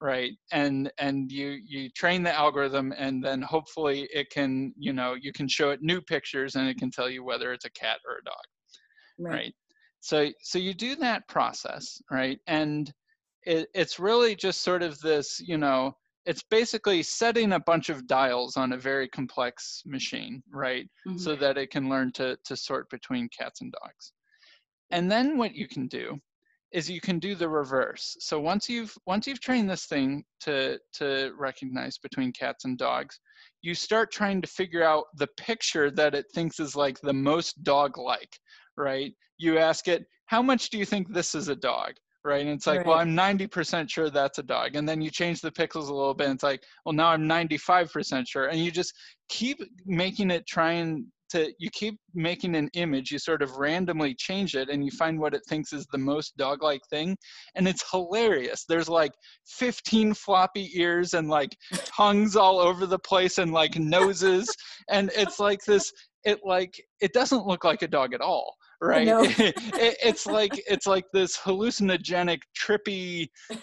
right? 0.00 0.32
And 0.50 0.92
and 0.98 1.30
you 1.30 1.58
you 1.64 1.88
train 1.90 2.22
the 2.24 2.34
algorithm 2.34 2.92
and 2.98 3.24
then 3.24 3.40
hopefully 3.40 4.08
it 4.12 4.30
can 4.30 4.74
you 4.76 4.92
know 4.92 5.14
you 5.14 5.32
can 5.32 5.48
show 5.48 5.70
it 5.70 5.80
new 5.80 6.00
pictures 6.00 6.56
and 6.56 6.68
it 6.68 6.76
can 6.76 6.90
tell 6.90 7.08
you 7.08 7.24
whether 7.24 7.52
it's 7.52 7.64
a 7.64 7.70
cat 7.70 7.98
or 8.06 8.18
a 8.18 8.24
dog 8.24 8.44
right? 9.32 9.54
So 10.00 10.30
so 10.42 10.58
you 10.58 10.74
do 10.74 10.96
that 10.96 11.26
process 11.28 12.00
right? 12.10 12.38
And 12.48 12.92
it, 13.44 13.68
it's 13.74 13.98
really 13.98 14.34
just 14.34 14.62
sort 14.62 14.82
of 14.82 14.98
this 15.00 15.40
you 15.40 15.56
know 15.56 15.96
it's 16.24 16.42
basically 16.44 17.02
setting 17.02 17.52
a 17.52 17.60
bunch 17.60 17.88
of 17.88 18.06
dials 18.06 18.56
on 18.56 18.72
a 18.72 18.78
very 18.78 19.08
complex 19.08 19.82
machine 19.86 20.42
right? 20.52 20.88
Mhm. 21.06 21.18
so 21.20 21.36
that 21.36 21.58
it 21.58 21.70
can 21.70 21.88
learn 21.88 22.12
to 22.12 22.36
to 22.44 22.56
sort 22.56 22.88
between 22.90 23.28
cats 23.28 23.60
and 23.60 23.72
dogs. 23.82 24.12
And 24.90 25.10
then 25.10 25.38
what 25.38 25.54
you 25.54 25.66
can 25.66 25.88
do 25.88 26.18
is 26.72 26.88
you 26.88 27.00
can 27.00 27.18
do 27.18 27.34
the 27.34 27.48
reverse. 27.48 28.16
So 28.20 28.40
once 28.40 28.68
you've 28.68 28.96
once 29.06 29.26
you've 29.26 29.40
trained 29.40 29.68
this 29.68 29.86
thing 29.86 30.24
to 30.40 30.78
to 30.94 31.32
recognize 31.36 31.98
between 31.98 32.32
cats 32.32 32.64
and 32.64 32.78
dogs 32.78 33.18
you 33.62 33.74
start 33.74 34.10
trying 34.10 34.40
to 34.42 34.48
figure 34.48 34.82
out 34.82 35.04
the 35.16 35.28
picture 35.36 35.90
that 35.90 36.14
it 36.14 36.26
thinks 36.34 36.58
is 36.60 36.74
like 36.76 37.00
the 37.00 37.12
most 37.12 37.62
dog 37.62 37.98
like 37.98 38.38
right? 38.76 39.12
You 39.38 39.58
ask 39.58 39.88
it 39.88 40.06
how 40.26 40.40
much 40.42 40.70
do 40.70 40.78
you 40.78 40.86
think 40.86 41.12
this 41.12 41.34
is 41.34 41.48
a 41.48 41.56
dog 41.56 41.92
right? 42.24 42.42
And 42.42 42.50
it's 42.50 42.66
like 42.66 42.86
well 42.86 42.98
i'm 42.98 43.16
90% 43.16 43.90
sure 43.90 44.10
that's 44.10 44.38
a 44.38 44.42
dog. 44.42 44.76
And 44.76 44.88
then 44.88 45.00
you 45.00 45.10
change 45.10 45.40
the 45.40 45.50
pixels 45.50 45.88
a 45.88 45.94
little 45.94 46.14
bit 46.14 46.26
and 46.26 46.34
it's 46.34 46.42
like 46.42 46.62
well 46.84 46.92
now 46.92 47.08
i'm 47.08 47.28
95% 47.28 48.24
sure. 48.26 48.46
And 48.46 48.58
you 48.58 48.70
just 48.70 48.94
keep 49.28 49.58
making 49.86 50.30
it 50.30 50.46
trying 50.46 51.06
to 51.30 51.50
you 51.58 51.70
keep 51.70 51.98
making 52.14 52.54
an 52.54 52.68
image 52.74 53.10
you 53.10 53.18
sort 53.18 53.40
of 53.40 53.56
randomly 53.56 54.14
change 54.14 54.54
it 54.54 54.68
and 54.68 54.84
you 54.84 54.90
find 54.90 55.18
what 55.18 55.32
it 55.32 55.40
thinks 55.48 55.72
is 55.72 55.86
the 55.90 55.98
most 55.98 56.36
dog-like 56.36 56.82
thing 56.90 57.16
and 57.54 57.66
it's 57.66 57.90
hilarious. 57.90 58.64
There's 58.68 58.88
like 58.88 59.12
15 59.46 60.14
floppy 60.14 60.70
ears 60.74 61.14
and 61.14 61.28
like 61.28 61.56
tongues 61.86 62.36
all 62.36 62.58
over 62.58 62.86
the 62.86 62.98
place 62.98 63.38
and 63.38 63.52
like 63.52 63.78
noses 63.78 64.54
and 64.90 65.10
it's 65.16 65.40
like 65.40 65.60
this 65.64 65.90
it 66.24 66.40
like 66.44 66.80
it 67.00 67.12
doesn't 67.12 67.46
look 67.46 67.64
like 67.64 67.82
a 67.82 67.88
dog 67.88 68.14
at 68.14 68.20
all 68.20 68.54
right 68.82 69.06
it, 69.38 69.54
it's 70.02 70.26
like 70.26 70.60
it's 70.66 70.86
like 70.86 71.04
this 71.12 71.36
hallucinogenic 71.38 72.40
trippy 72.58 73.28
uh, 73.52 73.56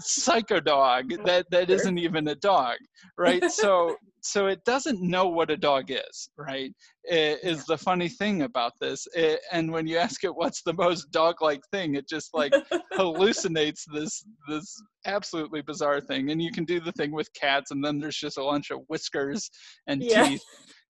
psycho 0.00 0.58
dog 0.58 1.10
that 1.24 1.44
that 1.50 1.66
Sure. 1.68 1.76
isn't 1.76 1.98
even 1.98 2.28
a 2.28 2.34
dog 2.36 2.76
right 3.18 3.44
so 3.50 3.94
so 4.22 4.46
it 4.46 4.64
doesn't 4.64 5.02
know 5.02 5.28
what 5.28 5.50
a 5.50 5.56
dog 5.56 5.90
is 5.90 6.30
right 6.38 6.72
i- 7.12 7.36
is 7.42 7.66
the 7.66 7.76
funny 7.76 8.08
thing 8.08 8.42
about 8.42 8.72
this 8.80 9.06
I- 9.16 9.38
and 9.52 9.70
when 9.70 9.86
you 9.86 9.98
ask 9.98 10.24
it 10.24 10.34
what's 10.34 10.62
the 10.62 10.72
most 10.72 11.10
dog 11.12 11.42
like 11.42 11.60
thing 11.70 11.94
it 11.96 12.08
just 12.08 12.30
like 12.32 12.52
hallucinates 12.98 13.82
this 13.92 14.24
this 14.48 14.82
absolutely 15.04 15.60
bizarre 15.60 16.00
thing 16.00 16.30
and 16.30 16.40
you 16.40 16.50
can 16.50 16.64
do 16.64 16.80
the 16.80 16.92
thing 16.92 17.12
with 17.12 17.28
cats 17.34 17.70
and 17.70 17.84
then 17.84 17.98
there's 18.00 18.16
just 18.16 18.38
a 18.38 18.40
bunch 18.42 18.70
of 18.70 18.80
whiskers 18.88 19.50
and 19.88 20.02
Yeah. 20.02 20.26
teeth 20.26 20.42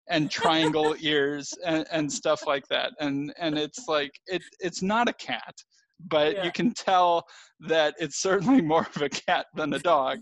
and 0.08 0.30
triangle 0.30 0.94
ears 1.00 1.52
and, 1.64 1.86
and 1.90 2.12
stuff 2.12 2.46
like 2.46 2.66
that. 2.68 2.92
And 3.00 3.32
and 3.38 3.58
it's 3.58 3.88
like 3.88 4.12
it 4.26 4.42
it's 4.60 4.82
not 4.82 5.08
a 5.08 5.12
cat 5.14 5.54
but 6.06 6.34
Yeah. 6.34 6.44
you 6.44 6.52
can 6.52 6.72
tell 6.74 7.24
that 7.60 7.94
it's 7.98 8.20
certainly 8.20 8.60
more 8.72 8.86
of 8.94 9.02
a 9.02 9.08
cat 9.08 9.46
than 9.54 9.72
a 9.74 9.78
dog. 9.78 10.18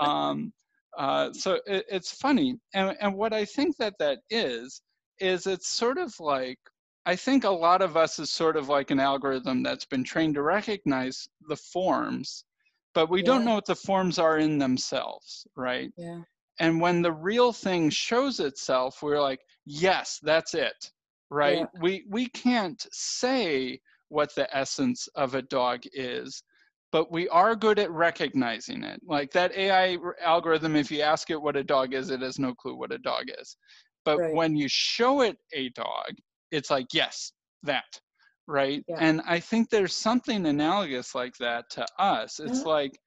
Um, 0.00 0.52
uh, 0.96 1.32
so 1.32 1.58
it, 1.66 1.84
it's 1.90 2.12
funny. 2.12 2.56
And, 2.74 2.96
and 3.00 3.14
what 3.14 3.32
i 3.32 3.44
think 3.44 3.76
that 3.78 3.94
that 3.98 4.18
is 4.30 4.80
is 5.20 5.46
it's 5.46 5.68
sort 5.68 5.98
of 5.98 6.14
like 6.20 6.58
i 7.06 7.14
think 7.16 7.44
a 7.44 7.50
lot 7.50 7.82
of 7.82 7.96
us 7.96 8.18
is 8.18 8.30
sort 8.30 8.56
of 8.56 8.68
like 8.68 8.90
an 8.90 9.00
algorithm 9.00 9.62
that's 9.62 9.84
been 9.86 10.04
trained 10.04 10.34
to 10.34 10.42
recognize 10.42 11.28
the 11.48 11.56
forms 11.56 12.44
but 12.94 13.10
we 13.10 13.22
don't 13.22 13.44
know 13.44 13.54
what 13.54 13.66
the 13.66 13.74
forms 13.74 14.18
are 14.18 14.38
in 14.38 14.58
themselves 14.58 15.46
right? 15.56 15.90
Yeah. 15.96 16.20
And 16.60 16.80
when 16.80 17.02
the 17.02 17.12
real 17.12 17.52
thing 17.52 17.90
shows 17.90 18.40
itself 18.40 19.02
we're 19.02 19.20
like 19.20 19.40
yes 19.66 20.18
that's 20.22 20.54
it 20.54 20.90
right 21.30 21.58
Yeah. 21.60 21.80
we 21.80 22.04
we 22.10 22.28
can't 22.28 22.84
say 22.92 23.80
what 24.08 24.34
the 24.34 24.54
essence 24.56 25.08
of 25.14 25.34
a 25.34 25.42
dog 25.42 25.82
is 25.92 26.42
but 26.90 27.10
we 27.10 27.26
are 27.30 27.56
good 27.56 27.78
at 27.78 27.90
recognizing 27.90 28.84
it 28.84 29.00
like 29.06 29.30
that 29.32 29.54
ai 29.56 29.96
algorithm 30.20 30.76
if 30.76 30.90
you 30.90 31.00
ask 31.00 31.30
it 31.30 31.40
what 31.40 31.56
a 31.56 31.64
dog 31.64 31.94
is 31.94 32.10
it 32.10 32.20
has 32.20 32.38
no 32.38 32.54
clue 32.54 32.76
what 32.76 32.92
a 32.92 32.98
dog 32.98 33.24
is 33.40 33.56
but 34.04 34.18
Right. 34.18 34.34
when 34.34 34.56
you 34.56 34.68
show 34.68 35.22
it 35.22 35.38
a 35.54 35.70
dog 35.70 36.12
it's 36.50 36.70
like 36.70 36.86
yes 36.92 37.32
that 37.62 37.98
right 38.46 38.84
Yeah. 38.88 38.96
and 38.98 39.22
i 39.26 39.38
think 39.40 39.70
there's 39.70 39.94
something 39.96 40.44
analogous 40.46 41.14
like 41.14 41.36
that 41.38 41.70
to 41.70 41.86
us 41.98 42.40
it's 42.40 42.60
Mhm. 42.60 42.66
like 42.66 42.98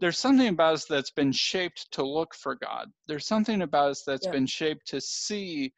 there's 0.00 0.18
something 0.18 0.48
about 0.48 0.74
us 0.74 0.84
that's 0.86 1.10
been 1.12 1.32
shaped 1.32 1.86
to 1.92 2.02
look 2.04 2.34
for 2.34 2.56
God. 2.56 2.90
There's 3.06 3.26
something 3.26 3.62
about 3.62 3.90
us 3.92 4.02
that's 4.06 4.26
Yeah. 4.26 4.32
been 4.32 4.46
shaped 4.46 4.86
to 4.88 5.00
see, 5.00 5.72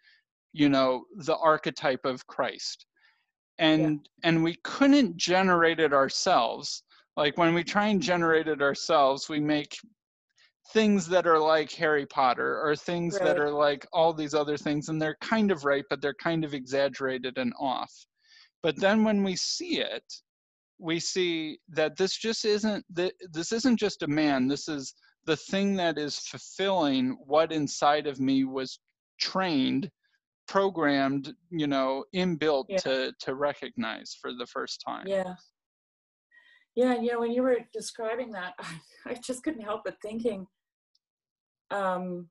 you 0.53 0.69
know, 0.69 1.05
the 1.17 1.37
archetype 1.37 2.05
of 2.05 2.27
Christ. 2.27 2.87
And 3.59 4.07
and 4.23 4.43
we 4.45 4.57
couldn't 4.65 5.17
generate 5.17 5.81
it 5.81 5.93
ourselves. 5.93 6.83
Like 7.17 7.39
when 7.39 7.55
we 7.55 7.65
try 7.65 7.87
and 7.89 8.03
generate 8.03 8.49
it 8.49 8.61
ourselves, 8.61 9.29
we 9.29 9.41
make 9.41 9.77
things 10.73 11.07
that 11.09 11.27
are 11.27 11.39
like 11.39 11.71
Harry 11.73 12.07
Potter 12.07 12.61
or 12.61 12.75
things 12.77 13.15
Right. 13.15 13.25
that 13.25 13.39
are 13.39 13.51
like 13.53 13.87
all 13.93 14.13
these 14.13 14.35
other 14.35 14.57
things 14.57 14.89
and 14.89 15.01
they're 15.01 15.17
kind 15.21 15.51
of 15.53 15.65
right 15.65 15.85
but 15.89 16.01
they're 16.03 16.15
kind 16.15 16.45
of 16.45 16.55
exaggerated 16.55 17.39
and 17.39 17.55
off. 17.59 17.93
But 18.63 18.77
then 18.77 19.05
when 19.05 19.23
we 19.23 19.37
see 19.37 19.79
it, 19.81 20.03
we 20.79 21.01
see 21.01 21.59
that 21.69 21.97
this 21.97 22.17
just 22.17 22.45
isn't 22.45 22.85
th- 22.95 23.15
this 23.33 23.53
isn't 23.53 23.79
just 23.79 24.03
a 24.03 24.07
man, 24.07 24.49
this 24.49 24.69
is 24.69 24.95
the 25.25 25.37
thing 25.37 25.75
that 25.77 25.99
is 25.99 26.19
fulfilling 26.19 27.17
what 27.25 27.53
inside 27.53 28.07
of 28.07 28.21
me 28.21 28.45
was 28.45 28.79
trained 29.21 29.91
programmed 30.47 31.35
you 31.51 31.67
know 31.67 32.05
inbuilt 32.15 32.67
Yeah. 32.69 32.77
to 32.79 33.13
to 33.19 33.35
recognize 33.35 34.17
for 34.21 34.33
the 34.33 34.47
first 34.47 34.81
time 34.87 35.09
Yeah. 35.09 35.35
Yeah, 36.77 37.01
you 37.01 37.11
know, 37.11 37.21
when 37.21 37.33
you 37.33 37.43
were 37.43 37.57
describing 37.73 38.31
that, 38.33 38.53
I 39.07 39.15
just 39.15 39.43
couldn't 39.43 39.63
help 39.63 39.83
but 39.85 39.97
thinking, 40.03 40.47
um, 41.71 42.29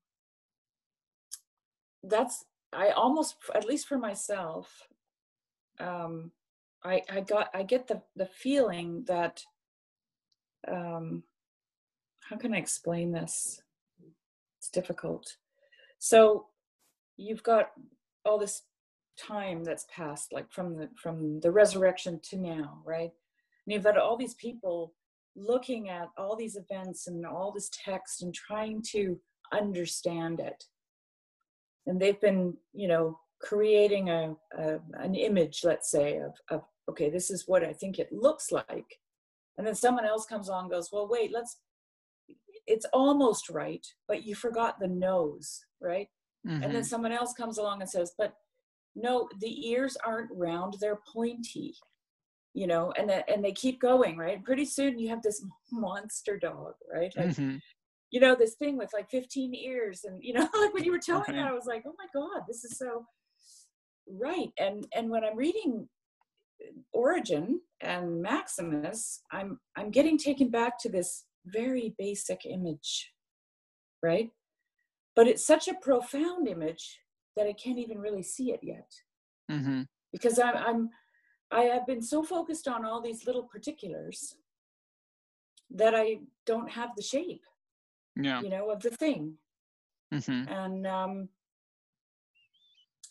that's, 2.04 2.46
I 2.72 2.89
almost, 2.91 3.38
at 3.56 3.66
least 3.66 3.88
for 3.88 3.98
myself, 3.98 4.88
um, 5.80 6.32
I, 6.86 7.02
I 7.10 7.22
got, 7.22 7.50
I 7.54 7.64
get 7.64 7.88
the, 7.88 8.02
the 8.16 8.28
feeling 8.28 9.04
that, 9.08 9.42
um, 10.68 11.24
how 12.30 12.38
can 12.38 12.54
I 12.54 12.58
explain 12.58 13.12
this? 13.12 13.62
It's 14.60 14.70
difficult. 14.70 15.26
So 15.98 16.46
you've 17.18 17.44
got 17.44 17.72
all 18.24 18.38
this 18.38 18.62
time 19.18 19.64
that's 19.64 19.88
passed, 19.92 20.32
like 20.32 20.52
from 20.52 20.78
the, 20.78 20.90
from 21.02 21.40
the 21.40 21.52
resurrection 21.52 22.20
to 22.30 22.38
now, 22.38 22.82
right? 22.86 23.12
And 23.66 23.74
you've 23.74 23.84
got 23.84 23.98
all 23.98 24.18
these 24.18 24.36
people 24.36 24.94
looking 25.36 25.90
at 25.90 26.10
all 26.18 26.36
these 26.36 26.56
events 26.56 27.08
and 27.08 27.26
all 27.26 27.52
this 27.52 27.70
text 27.84 28.22
and 28.22 28.34
trying 28.34 28.82
to 28.92 29.20
understand 29.52 30.40
it. 30.40 30.64
And 31.88 32.00
they've 32.00 32.20
been, 32.22 32.56
you 32.74 32.88
know, 32.88 33.20
creating 33.42 34.10
a, 34.10 34.36
a 34.58 34.80
an 34.94 35.14
image, 35.14 35.62
let's 35.64 35.92
say, 35.92 36.18
of, 36.18 36.34
of 36.50 36.64
okay, 36.90 37.10
this 37.10 37.30
is 37.32 37.44
what 37.48 37.64
I 37.64 37.74
think 37.74 38.00
it 38.00 38.12
looks 38.12 38.52
like. 38.52 39.00
And 39.58 39.66
then 39.66 39.76
someone 39.76 40.06
else 40.06 40.26
comes 40.26 40.50
on 40.50 40.66
and 40.66 40.72
goes, 40.72 40.90
well, 40.92 41.08
wait, 41.08 41.32
let's 41.34 41.60
it's 42.68 42.86
almost 42.94 43.50
right, 43.50 43.86
but 44.08 44.26
you 44.26 44.34
forgot 44.36 44.80
the 44.80 44.88
nose, 44.88 45.66
right? 45.82 46.08
and 46.62 46.74
then 46.74 46.82
Mhm. 46.84 46.86
someone 46.86 47.12
else 47.12 47.34
comes 47.34 47.58
along 47.58 47.82
and 47.82 47.90
says 47.90 48.14
but 48.18 48.36
no 48.96 49.28
the 49.40 49.68
ears 49.70 49.98
aren't 50.06 50.32
round 50.32 50.76
they're 50.80 51.02
pointy 51.14 51.76
you 52.54 52.66
know 52.68 52.94
and 52.98 53.10
the, 53.10 53.30
and 53.30 53.44
they 53.44 53.52
keep 53.52 53.80
going 53.82 54.16
right 54.18 54.44
pretty 54.44 54.64
soon 54.64 54.98
you 54.98 55.10
have 55.10 55.22
this 55.22 55.44
monster 55.72 56.38
dog 56.38 56.74
right 56.94 57.14
like 57.18 57.30
Mhm. 57.32 57.60
you 58.12 58.20
know 58.20 58.36
this 58.36 58.56
thing 58.56 58.78
with 58.78 58.94
like 58.94 59.10
15 59.10 59.54
ears 59.54 60.06
and 60.06 60.24
you 60.24 60.34
know 60.34 60.48
like 60.62 60.74
when 60.74 60.84
you 60.86 60.92
were 60.92 61.00
telling 61.00 61.26
that 61.36 61.42
Right. 61.44 61.50
i 61.50 61.54
was 61.54 61.66
like 61.66 61.84
oh 61.88 61.96
my 61.98 62.08
god 62.14 62.44
this 62.48 62.64
is 62.64 62.78
so 62.78 63.06
right 64.08 64.52
and 64.60 64.88
and 64.96 65.10
when 65.10 65.24
i'm 65.26 65.36
reading 65.36 65.90
origen 66.93 67.60
and 67.82 68.22
maximus 68.22 69.22
i'm 69.32 69.60
i'm 69.76 69.91
getting 69.91 70.18
taken 70.18 70.49
back 70.49 70.80
to 70.80 70.89
this 70.89 71.26
very 71.45 71.93
basic 71.97 72.45
image 72.45 73.12
right? 74.03 74.30
But 75.16 75.28
it's 75.28 75.45
such 75.45 75.68
a 75.68 75.74
profound 75.76 76.47
image 76.47 76.99
that 77.36 77.47
i 77.47 77.53
can't 77.53 77.80
even 77.80 77.97
really 77.99 78.24
see 78.24 78.51
it 78.51 78.62
yet. 78.64 78.89
Mhm. 79.51 79.88
because 80.12 80.39
i'm 80.39 80.58
i'm 80.58 80.89
i 81.51 81.62
have 81.74 81.86
been 81.86 82.01
so 82.01 82.24
focused 82.24 82.68
on 82.68 82.84
all 82.86 83.01
these 83.01 83.26
little 83.28 83.43
particulars 83.43 84.38
that 85.70 85.93
i 85.93 86.20
don't 86.45 86.72
have 86.80 86.91
the 86.95 87.03
shape 87.03 87.45
yeah. 88.16 88.41
you 88.41 88.49
know 88.49 88.70
of 88.72 88.82
the 88.82 88.89
thing. 89.03 89.38
Mhm. 90.14 90.49
and 90.62 90.88
um 90.88 91.30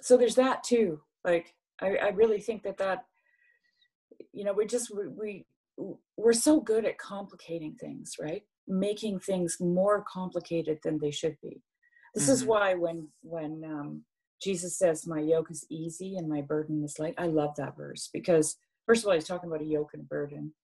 so 0.00 0.16
there's 0.16 0.34
that 0.34 0.62
too. 0.64 1.00
Like 1.24 1.54
i, 1.80 1.88
I 2.06 2.08
really 2.08 2.40
think 2.40 2.62
that 2.64 2.78
that 2.78 3.04
you 4.34 4.44
know 4.44 4.52
we 4.52 4.66
just 4.66 4.90
we, 4.94 5.06
we 5.08 5.46
we're 6.16 6.32
so 6.32 6.60
good 6.60 6.84
at 6.84 6.98
complicating 6.98 7.74
things 7.80 8.12
right 8.20 8.42
making 8.68 9.18
things 9.20 9.58
more 9.60 10.04
complicated 10.10 10.78
than 10.82 10.98
they 10.98 11.10
should 11.10 11.36
be 11.42 11.62
this 12.14 12.28
is 12.28 12.42
Mhm. 12.42 12.46
why 12.46 12.74
when 12.74 13.08
when 13.22 13.62
um 13.64 14.04
jesus 14.42 14.78
says 14.78 15.06
my 15.06 15.20
yoke 15.20 15.50
is 15.50 15.66
easy 15.70 16.16
and 16.16 16.28
my 16.28 16.40
burden 16.40 16.82
is 16.84 16.98
light 16.98 17.14
i 17.18 17.26
love 17.26 17.54
that 17.56 17.76
verse 17.76 18.08
because 18.12 18.56
first 18.86 19.02
of 19.02 19.08
all 19.08 19.14
he's 19.14 19.26
talking 19.26 19.48
about 19.50 19.62
a 19.62 19.72
yoke 19.76 19.90
and 19.94 20.02
a 20.02 20.06
burden 20.06 20.54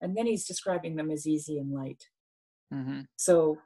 and 0.00 0.16
then 0.16 0.26
he's 0.26 0.46
describing 0.46 0.96
them 0.96 1.10
as 1.10 1.26
easy 1.26 1.58
and 1.58 1.72
light 1.72 2.02
Mhm. 2.72 3.06
so 3.16 3.58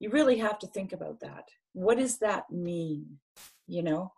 you 0.00 0.10
really 0.10 0.38
have 0.38 0.58
to 0.60 0.66
think 0.66 0.92
about 0.92 1.20
that. 1.20 1.44
What 1.72 1.98
does 1.98 2.18
that 2.18 2.50
mean? 2.50 3.20
You 3.66 3.82
know, 3.82 4.12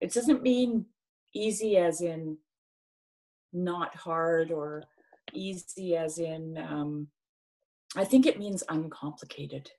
it 0.00 0.12
doesn't 0.12 0.42
mean 0.42 0.86
easy 1.34 1.76
as 1.76 2.00
in 2.00 2.38
not 3.52 3.94
hard 3.94 4.50
or 4.50 4.84
easy 5.32 5.96
as 5.96 6.18
in, 6.18 6.58
um, 6.58 7.08
I 7.96 8.04
think 8.04 8.26
it 8.26 8.38
means 8.38 8.62
uncomplicated, 8.68 9.70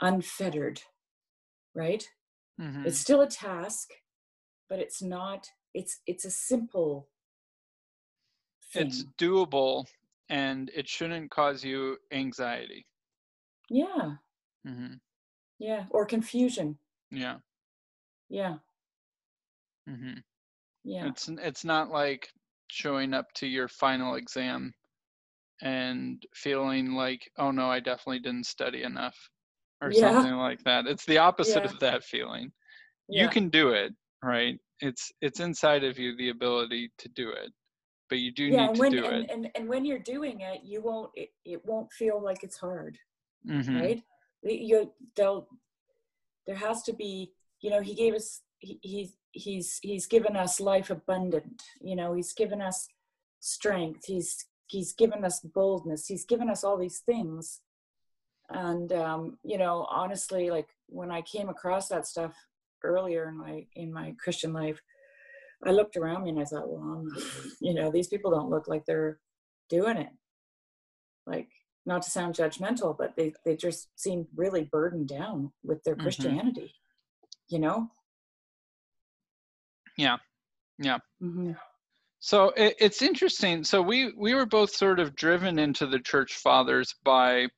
unfettered, 0.00 0.82
right? 1.74 2.04
Mhm. 2.60 2.86
It's 2.86 2.98
still 2.98 3.20
a 3.20 3.28
task, 3.28 3.90
but 4.68 4.78
it's 4.78 5.02
not, 5.02 5.48
it's, 5.74 6.00
it's 6.06 6.24
a 6.24 6.30
simple 6.30 7.08
thing. 8.72 8.86
it's 8.86 9.04
doable 9.18 9.86
and 10.28 10.70
it 10.74 10.88
shouldn't 10.88 11.30
cause 11.30 11.64
you 11.64 11.96
anxiety 12.12 12.86
yeah, 13.70 14.14
mm-hmm. 14.66 14.94
yeah, 15.58 15.84
or 15.90 16.04
confusion. 16.04 16.76
yeah 17.10 17.36
Yeah, 18.28 18.56
mm-hmm. 19.88 20.18
yeah, 20.84 21.06
it's 21.06 21.28
it's 21.28 21.64
not 21.64 21.90
like 21.90 22.28
showing 22.70 23.14
up 23.14 23.26
to 23.34 23.46
your 23.46 23.68
final 23.68 24.14
exam 24.14 24.72
and 25.62 26.22
feeling 26.34 26.94
like 26.94 27.28
oh 27.38 27.50
no 27.50 27.70
i 27.70 27.78
definitely 27.80 28.18
didn't 28.20 28.46
study 28.46 28.82
enough 28.82 29.16
or 29.82 29.92
Yeah. 29.92 30.12
something 30.12 30.34
like 30.36 30.62
that 30.64 30.86
it's 30.86 31.04
the 31.04 31.18
opposite 31.18 31.64
Yeah. 31.64 31.70
of 31.70 31.78
that 31.80 32.04
feeling 32.04 32.50
yeah. 33.08 33.24
you 33.24 33.28
can 33.28 33.48
do 33.48 33.70
it 33.70 33.92
right 34.22 34.58
it's 34.80 35.12
it's 35.20 35.40
inside 35.40 35.84
of 35.84 35.98
you 35.98 36.16
the 36.16 36.30
ability 36.30 36.90
to 36.98 37.08
do 37.10 37.30
it 37.30 37.50
but 38.08 38.18
you 38.18 38.32
do 38.32 38.50
need 38.50 38.58
and 38.58 38.76
to 38.76 38.80
when 38.80 38.90
do 38.90 39.04
and, 39.04 39.24
it 39.24 39.30
and 39.30 39.50
and 39.54 39.68
when 39.68 39.84
you're 39.84 39.98
doing 39.98 40.40
it 40.40 40.60
you 40.64 40.80
won't 40.80 41.10
it, 41.14 41.28
it 41.44 41.64
won't 41.64 41.92
feel 41.92 42.22
like 42.22 42.42
it's 42.42 42.58
hard 42.58 42.96
Mhm. 43.46 43.80
right 43.80 44.02
you 44.42 44.92
they'll 45.16 45.46
there 46.46 46.56
has 46.56 46.82
to 46.82 46.92
be 46.94 47.32
you 47.60 47.70
know 47.70 47.80
he 47.80 47.94
gave 47.94 48.14
us 48.14 48.42
he, 48.58 48.78
he's 48.82 49.16
he's 49.32 49.78
he's 49.82 50.06
given 50.06 50.36
us 50.36 50.60
life 50.60 50.90
abundant 50.90 51.62
you 51.80 51.94
know 51.94 52.14
he's 52.14 52.32
given 52.32 52.60
us 52.60 52.88
strength 53.40 54.04
he's 54.06 54.46
he's 54.66 54.92
given 54.92 55.24
us 55.24 55.40
boldness 55.40 56.06
he's 56.06 56.24
given 56.24 56.48
us 56.50 56.64
all 56.64 56.76
these 56.76 57.00
things. 57.00 57.60
And 58.50 58.92
um 58.92 59.38
you 59.44 59.58
know 59.58 59.86
honestly 59.90 60.50
like 60.50 60.68
when 60.88 61.10
i 61.12 61.22
came 61.22 61.48
across 61.48 61.88
that 61.88 62.06
stuff 62.06 62.34
earlier 62.82 63.28
in 63.28 63.36
my 63.38 63.66
in 63.76 63.92
my 63.92 64.14
christian 64.22 64.52
life 64.52 64.80
i 65.64 65.70
looked 65.70 65.96
around 65.96 66.24
me 66.24 66.30
and 66.30 66.40
i 66.40 66.44
thought 66.44 66.68
well 66.68 66.82
I'm, 66.82 67.08
you 67.60 67.74
know 67.74 67.90
these 67.92 68.08
people 68.08 68.30
don't 68.32 68.50
look 68.50 68.66
like 68.66 68.84
they're 68.86 69.20
doing 69.68 69.96
it. 69.98 70.10
Like 71.26 71.48
not 71.86 72.02
to 72.02 72.10
sound 72.10 72.34
judgmental 72.34 72.96
but 72.98 73.14
they 73.16 73.32
they 73.44 73.54
just 73.54 73.88
seem 73.94 74.26
really 74.34 74.64
burdened 74.64 75.08
down 75.08 75.52
with 75.62 75.82
their 75.84 75.94
Mhm. 75.94 76.02
christianity 76.02 76.74
you 77.48 77.60
know 77.60 77.88
Yeah. 80.00 80.16
Yeah. 80.78 80.98
hmm 81.20 81.52
So 82.20 82.50
it, 82.56 82.74
it's 82.78 83.02
interesting. 83.02 83.64
So 83.64 83.82
we 83.82 84.12
we 84.16 84.34
were 84.34 84.46
both 84.46 84.70
sort 84.74 84.98
of 85.00 85.14
driven 85.14 85.58
into 85.58 85.86
the 85.86 86.00
church 86.00 86.34
fathers 86.34 86.94
by, 87.04 87.48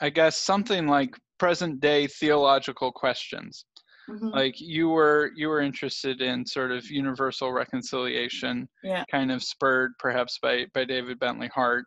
I 0.00 0.10
guess, 0.10 0.38
something 0.38 0.86
like 0.86 1.14
present 1.38 1.80
day 1.80 2.06
theological 2.06 2.92
questions. 2.92 3.64
hmm 4.08 4.30
Like 4.32 4.54
you 4.58 4.88
were 4.88 5.30
you 5.36 5.48
were 5.48 5.60
interested 5.60 6.20
in 6.20 6.46
sort 6.46 6.72
of 6.72 6.90
universal 6.90 7.52
reconciliation, 7.52 8.68
yeah 8.82 9.04
kind 9.10 9.30
of 9.32 9.42
spurred 9.42 9.92
perhaps 9.98 10.38
by 10.42 10.66
by 10.74 10.84
David 10.84 11.18
Bentley 11.18 11.50
Hart, 11.54 11.84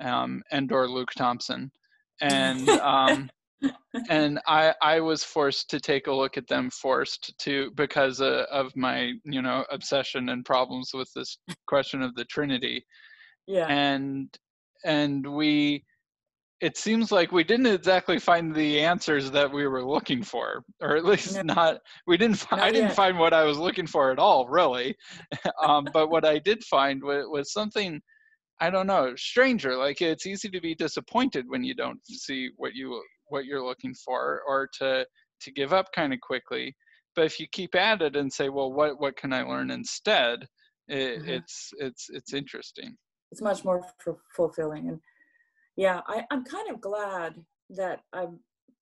um, 0.00 0.42
and 0.52 0.70
or 0.72 0.88
Luke 0.88 1.12
Thompson, 1.16 1.70
and 2.20 2.68
um, 2.94 3.30
and 4.10 4.40
I 4.46 4.74
I 4.82 5.00
was 5.00 5.24
forced 5.24 5.70
to 5.70 5.80
take 5.80 6.06
a 6.06 6.12
look 6.12 6.36
at 6.36 6.48
them 6.48 6.70
forced 6.70 7.36
to 7.38 7.70
because 7.76 8.20
uh, 8.20 8.46
of 8.50 8.74
my 8.76 9.12
you 9.24 9.42
know 9.42 9.64
obsession 9.70 10.28
and 10.30 10.44
problems 10.44 10.90
with 10.94 11.10
this 11.14 11.38
question 11.66 12.02
of 12.02 12.14
the 12.14 12.24
Trinity 12.24 12.84
yeah 13.46 13.66
and 13.68 14.28
and 14.84 15.26
we 15.26 15.84
it 16.60 16.76
seems 16.78 17.12
like 17.12 17.32
we 17.32 17.44
didn't 17.44 17.66
exactly 17.66 18.18
find 18.18 18.54
the 18.54 18.80
answers 18.80 19.30
that 19.30 19.52
we 19.52 19.66
were 19.66 19.84
looking 19.84 20.22
for 20.22 20.64
or 20.80 20.96
at 20.96 21.04
least 21.04 21.34
No. 21.44 21.54
not 21.54 21.78
we 22.06 22.16
didn't 22.16 22.36
fi- 22.38 22.60
i 22.60 22.70
didn't 22.70 22.88
yet. 22.88 22.96
find 22.96 23.18
what 23.18 23.34
i 23.34 23.44
was 23.44 23.58
looking 23.58 23.86
for 23.86 24.10
at 24.10 24.18
all 24.18 24.46
really 24.48 24.94
um, 25.62 25.86
but 25.92 26.08
what 26.10 26.24
i 26.24 26.38
did 26.38 26.62
find 26.64 27.02
was, 27.02 27.26
was 27.28 27.52
something 27.52 28.00
i 28.60 28.70
don't 28.70 28.86
know 28.86 29.14
stranger 29.16 29.76
like 29.76 30.00
it's 30.00 30.26
easy 30.26 30.48
to 30.48 30.60
be 30.60 30.74
disappointed 30.74 31.44
when 31.48 31.64
you 31.64 31.74
don't 31.74 31.98
see 32.06 32.50
what 32.56 32.74
you 32.74 33.02
what 33.28 33.44
you're 33.44 33.64
looking 33.64 33.94
for 33.94 34.42
or 34.46 34.68
to 34.78 35.06
to 35.40 35.50
give 35.52 35.72
up 35.72 35.86
kind 35.94 36.12
of 36.12 36.20
quickly. 36.20 36.74
But 37.16 37.26
if 37.26 37.38
you 37.38 37.46
keep 37.52 37.74
at 37.74 38.02
it 38.02 38.16
and 38.16 38.32
say 38.32 38.48
well 38.48 38.72
what 38.72 39.00
what 39.00 39.16
can 39.16 39.32
i 39.32 39.42
learn 39.42 39.70
instead? 39.70 40.46
it, 40.88 41.20
mm-hmm. 41.20 41.28
it's 41.28 41.72
it's 41.78 42.06
it's 42.10 42.32
interesting. 42.32 42.96
It's 43.32 43.42
much 43.42 43.64
more 43.64 43.84
f- 44.06 44.14
fulfilling 44.34 44.88
and 44.88 45.00
yeah 45.76 46.02
I, 46.06 46.22
i'm 46.30 46.44
kind 46.44 46.70
of 46.70 46.80
glad 46.80 47.34
that 47.70 48.00
i'm 48.12 48.38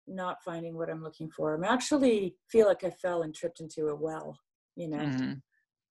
not 0.07 0.43
finding 0.45 0.77
what 0.77 0.91
i'm 0.91 1.03
looking 1.03 1.31
for. 1.31 1.55
I'm 1.55 1.65
actually 1.65 2.37
feel 2.51 2.67
like 2.67 2.85
i 2.85 2.91
fell 2.91 3.23
and 3.23 3.35
tripped 3.35 3.61
into 3.61 3.89
a 3.89 3.95
well 3.95 4.39
you 4.77 4.89
know? 4.89 4.99
Mm-hmm. 4.99 5.33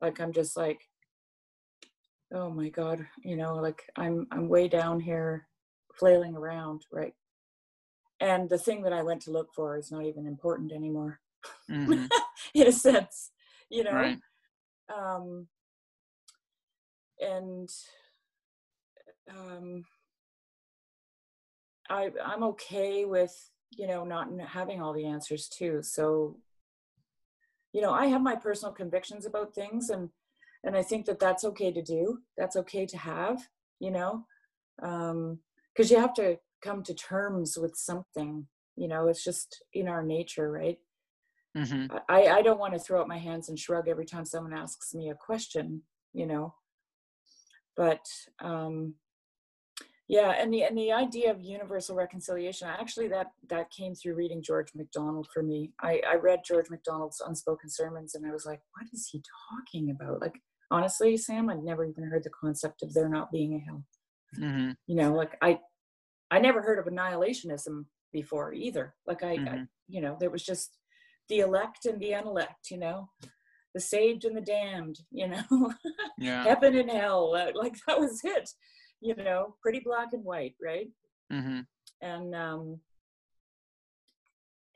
like 0.01 0.19
i'm 0.19 0.33
just 0.33 0.57
like 0.57 0.81
oh 2.33 2.49
my 2.49 2.69
god 2.69 3.05
you 3.23 3.35
know 3.35 3.55
like 3.55 3.81
i'm 3.97 4.27
i'm 4.31 4.47
way 4.47 4.67
down 4.67 4.99
here 4.99 5.47
flailing 5.97 6.35
around 6.35 6.83
right 6.91 7.13
and 8.21 8.49
the 8.49 8.57
thing 8.57 8.83
that 8.83 8.93
i 8.93 9.03
went 9.03 9.21
to 9.21 9.31
look 9.31 9.53
for 9.53 9.77
is 9.77 9.91
not 9.91 10.05
even 10.05 10.25
important 10.25 10.71
anymore. 10.71 11.19
Mm-hmm. 11.69 12.05
in 12.53 12.67
a 12.67 12.71
sense 12.71 13.31
you 13.71 13.83
know? 13.83 13.93
Right. 13.93 14.19
um 14.95 15.47
and 17.19 17.69
um 19.29 19.85
i 21.89 22.11
i'm 22.23 22.43
okay 22.43 23.05
with 23.05 23.49
you 23.71 23.87
know 23.87 24.03
not 24.03 24.27
having 24.47 24.81
all 24.81 24.93
the 24.93 25.05
answers 25.05 25.47
too. 25.47 25.81
So 25.81 26.37
you 27.73 27.81
know 27.81 27.93
i 27.93 28.05
have 28.07 28.21
my 28.21 28.35
personal 28.35 28.73
convictions 28.73 29.25
about 29.25 29.55
things 29.55 29.89
and 29.89 30.09
and 30.63 30.75
i 30.75 30.83
think 30.83 31.05
that 31.07 31.19
that's 31.19 31.43
okay 31.45 31.71
to 31.71 31.81
do. 31.81 32.19
That's 32.37 32.55
okay 32.57 32.85
to 32.85 32.97
have 32.97 33.47
you 33.79 33.91
know? 33.91 34.25
Um 34.83 35.39
because 35.73 35.89
you 35.89 35.97
have 35.97 36.13
to 36.15 36.37
come 36.61 36.83
to 36.83 36.93
terms 36.93 37.57
with 37.57 37.75
something 37.75 38.47
you 38.75 38.87
know 38.87 39.07
it's 39.07 39.23
just 39.23 39.63
in 39.73 39.87
our 39.87 40.03
nature 40.03 40.51
right? 40.51 40.77
Mm-hmm. 41.57 41.97
i 42.07 42.27
i 42.27 42.41
don't 42.41 42.59
want 42.59 42.73
to 42.73 42.79
throw 42.79 43.01
up 43.01 43.07
my 43.07 43.17
hands 43.17 43.49
and 43.49 43.59
shrug 43.59 43.89
every 43.89 44.05
time 44.05 44.25
someone 44.25 44.53
asks 44.53 44.93
me 44.93 45.09
a 45.09 45.15
question 45.15 45.81
you 46.13 46.25
know? 46.25 46.53
But 47.77 48.05
um 48.41 48.95
yeah 50.07 50.31
and 50.37 50.53
the 50.53 50.63
and 50.63 50.77
the 50.77 50.91
idea 50.91 51.31
of 51.31 51.41
universal 51.41 51.95
reconciliation 51.95 52.67
actually 52.67 53.07
that 53.07 53.27
that 53.49 53.71
came 53.71 53.95
through 53.95 54.15
reading 54.15 54.43
george 54.43 54.71
macdonald 54.75 55.27
for 55.33 55.41
me. 55.41 55.71
I 55.81 56.01
i 56.07 56.15
read 56.15 56.41
george 56.45 56.69
macdonald's 56.69 57.21
unspoken 57.25 57.69
sermons 57.69 58.13
and 58.13 58.25
i 58.25 58.31
was 58.31 58.45
like 58.45 58.59
what 58.73 58.87
is 58.93 59.07
he 59.11 59.23
talking 59.49 59.91
about? 59.91 60.19
Like 60.21 60.37
honestly 60.69 61.15
sam 61.15 61.49
i'd 61.49 61.63
never 61.63 61.85
even 61.85 62.03
heard 62.03 62.23
the 62.23 62.29
concept 62.29 62.83
of 62.83 62.93
there 62.93 63.09
not 63.09 63.31
being 63.31 63.55
a 63.55 63.59
hell. 63.59 63.83
Mm-hmm. 64.39 64.71
you 64.87 64.95
know 64.95 65.13
like 65.13 65.37
i 65.41 65.59
i 66.31 66.39
never 66.39 66.61
heard 66.61 66.79
of 66.79 66.91
annihilationism 66.91 67.85
before 68.11 68.53
either 68.53 68.95
like 69.05 69.23
I, 69.23 69.37
mm-hmm. 69.37 69.55
I 69.55 69.65
you 69.87 70.01
know 70.01 70.17
there 70.19 70.31
was 70.31 70.43
just 70.43 70.77
the 71.29 71.39
elect 71.39 71.85
and 71.85 71.99
the 71.99 72.13
unelect 72.13 72.71
you 72.71 72.77
know 72.77 73.09
the 73.73 73.79
saved 73.79 74.25
and 74.25 74.35
the 74.35 74.41
damned 74.41 74.99
you 75.11 75.27
know 75.27 75.43
yeah. 76.17 76.43
heaven 76.43 76.75
and 76.75 76.89
hell 76.89 77.31
like 77.31 77.75
that 77.87 77.99
was 77.99 78.21
it 78.23 78.49
you 79.01 79.15
know, 79.15 79.55
pretty 79.61 79.79
black 79.79 80.13
and 80.13 80.23
white, 80.23 80.55
right? 80.63 80.87
Mm-hmm. 81.33 81.61
And 82.01 82.35
um, 82.35 82.79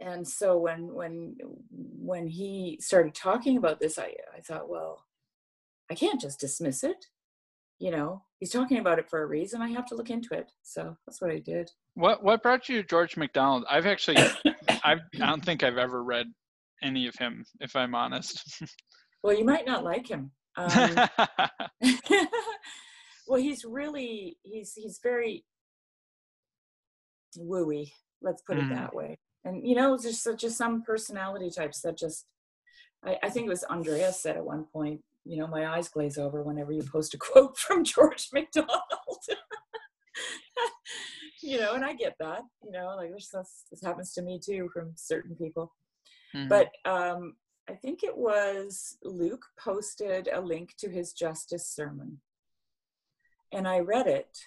and 0.02 0.28
so 0.28 0.58
when 0.58 0.94
when 0.94 1.38
when 1.70 2.28
he 2.28 2.80
started 2.82 3.14
talking 3.14 3.58
about 3.58 3.80
this, 3.80 3.98
I 3.98 4.16
I 4.36 4.42
thought, 4.42 4.70
well, 4.70 5.06
I 5.90 5.96
can't 5.96 6.20
just 6.20 6.40
dismiss 6.40 6.84
it. 6.84 7.06
You 7.80 7.92
know, 7.92 8.24
he's 8.40 8.52
talking 8.52 8.78
about 8.78 9.00
it 9.00 9.10
for 9.10 9.22
a 9.22 9.26
reason. 9.26 9.62
I 9.62 9.70
have 9.70 9.86
to 9.88 9.96
look 9.96 10.10
into 10.10 10.34
it. 10.34 10.52
So 10.64 10.96
that's 11.06 11.22
what 11.22 11.32
I 11.32 11.40
did. 11.40 11.70
What 11.96 12.24
what 12.24 12.42
brought 12.42 12.70
you 12.70 12.82
to 12.82 12.88
George 12.88 13.18
MacDonald? 13.18 13.66
I've 13.70 13.86
actually 13.86 14.18
I've, 14.84 15.02
I 15.16 15.26
don't 15.26 15.44
think 15.44 15.64
I've 15.64 15.78
ever 15.78 16.04
read 16.04 16.28
any 16.82 17.08
of 17.08 17.16
him, 17.16 17.46
if 17.60 17.76
I'm 17.76 17.96
honest. 17.96 18.64
well, 19.24 19.38
you 19.38 19.46
might 19.46 19.66
not 19.66 19.84
like 19.84 20.08
him. 20.10 20.32
Um, 20.58 20.96
well 23.28 23.42
he's 23.42 23.66
really 23.66 24.38
he's 24.44 24.74
he's 24.76 25.00
very 25.02 25.44
wooey 27.38 27.92
let's 28.22 28.42
put 28.44 28.58
mm. 28.58 28.72
it 28.72 28.76
that 28.76 28.96
way 28.96 29.18
and 29.44 29.68
you 29.68 29.76
know 29.76 29.98
there's 29.98 30.22
such 30.22 30.42
just 30.42 30.58
some 30.58 30.82
personality 30.84 31.50
types 31.50 31.82
that 31.82 31.98
just 31.98 32.26
I, 33.04 33.18
I 33.24 33.30
think 33.30 33.48
it 33.48 33.50
was 33.50 33.64
andrea 33.70 34.12
said 34.14 34.38
at 34.38 34.46
one 34.46 34.66
point 34.72 35.02
you 35.26 35.38
know 35.38 35.48
my 35.48 35.68
eyes 35.68 35.90
glaze 35.90 36.18
over 36.18 36.44
whenever 36.44 36.72
you 36.72 36.84
post 36.84 37.14
a 37.14 37.18
quote 37.18 37.58
from 37.58 37.84
george 37.84 38.30
macdonald 38.34 38.70
you 41.42 41.60
know 41.60 41.74
and 41.74 41.84
i 41.84 41.94
get 41.94 42.16
that 42.20 42.42
you 42.64 42.72
know 42.72 42.94
like 42.96 43.12
this, 43.12 43.34
this 43.70 43.84
happens 43.84 44.14
to 44.14 44.22
me 44.22 44.40
too 44.44 44.70
from 44.74 44.92
certain 44.96 45.36
people 45.36 45.74
mm-hmm. 46.36 46.48
but 46.48 46.70
um 46.86 47.36
i 47.70 47.74
think 47.74 48.04
it 48.04 48.16
was 48.16 48.98
luke 49.04 49.46
posted 49.60 50.30
a 50.32 50.40
link 50.40 50.74
to 50.78 50.90
his 50.90 51.14
justice 51.14 51.68
sermon 51.68 52.20
and 53.56 53.68
I 53.68 53.80
read 53.80 54.08
it. 54.08 54.38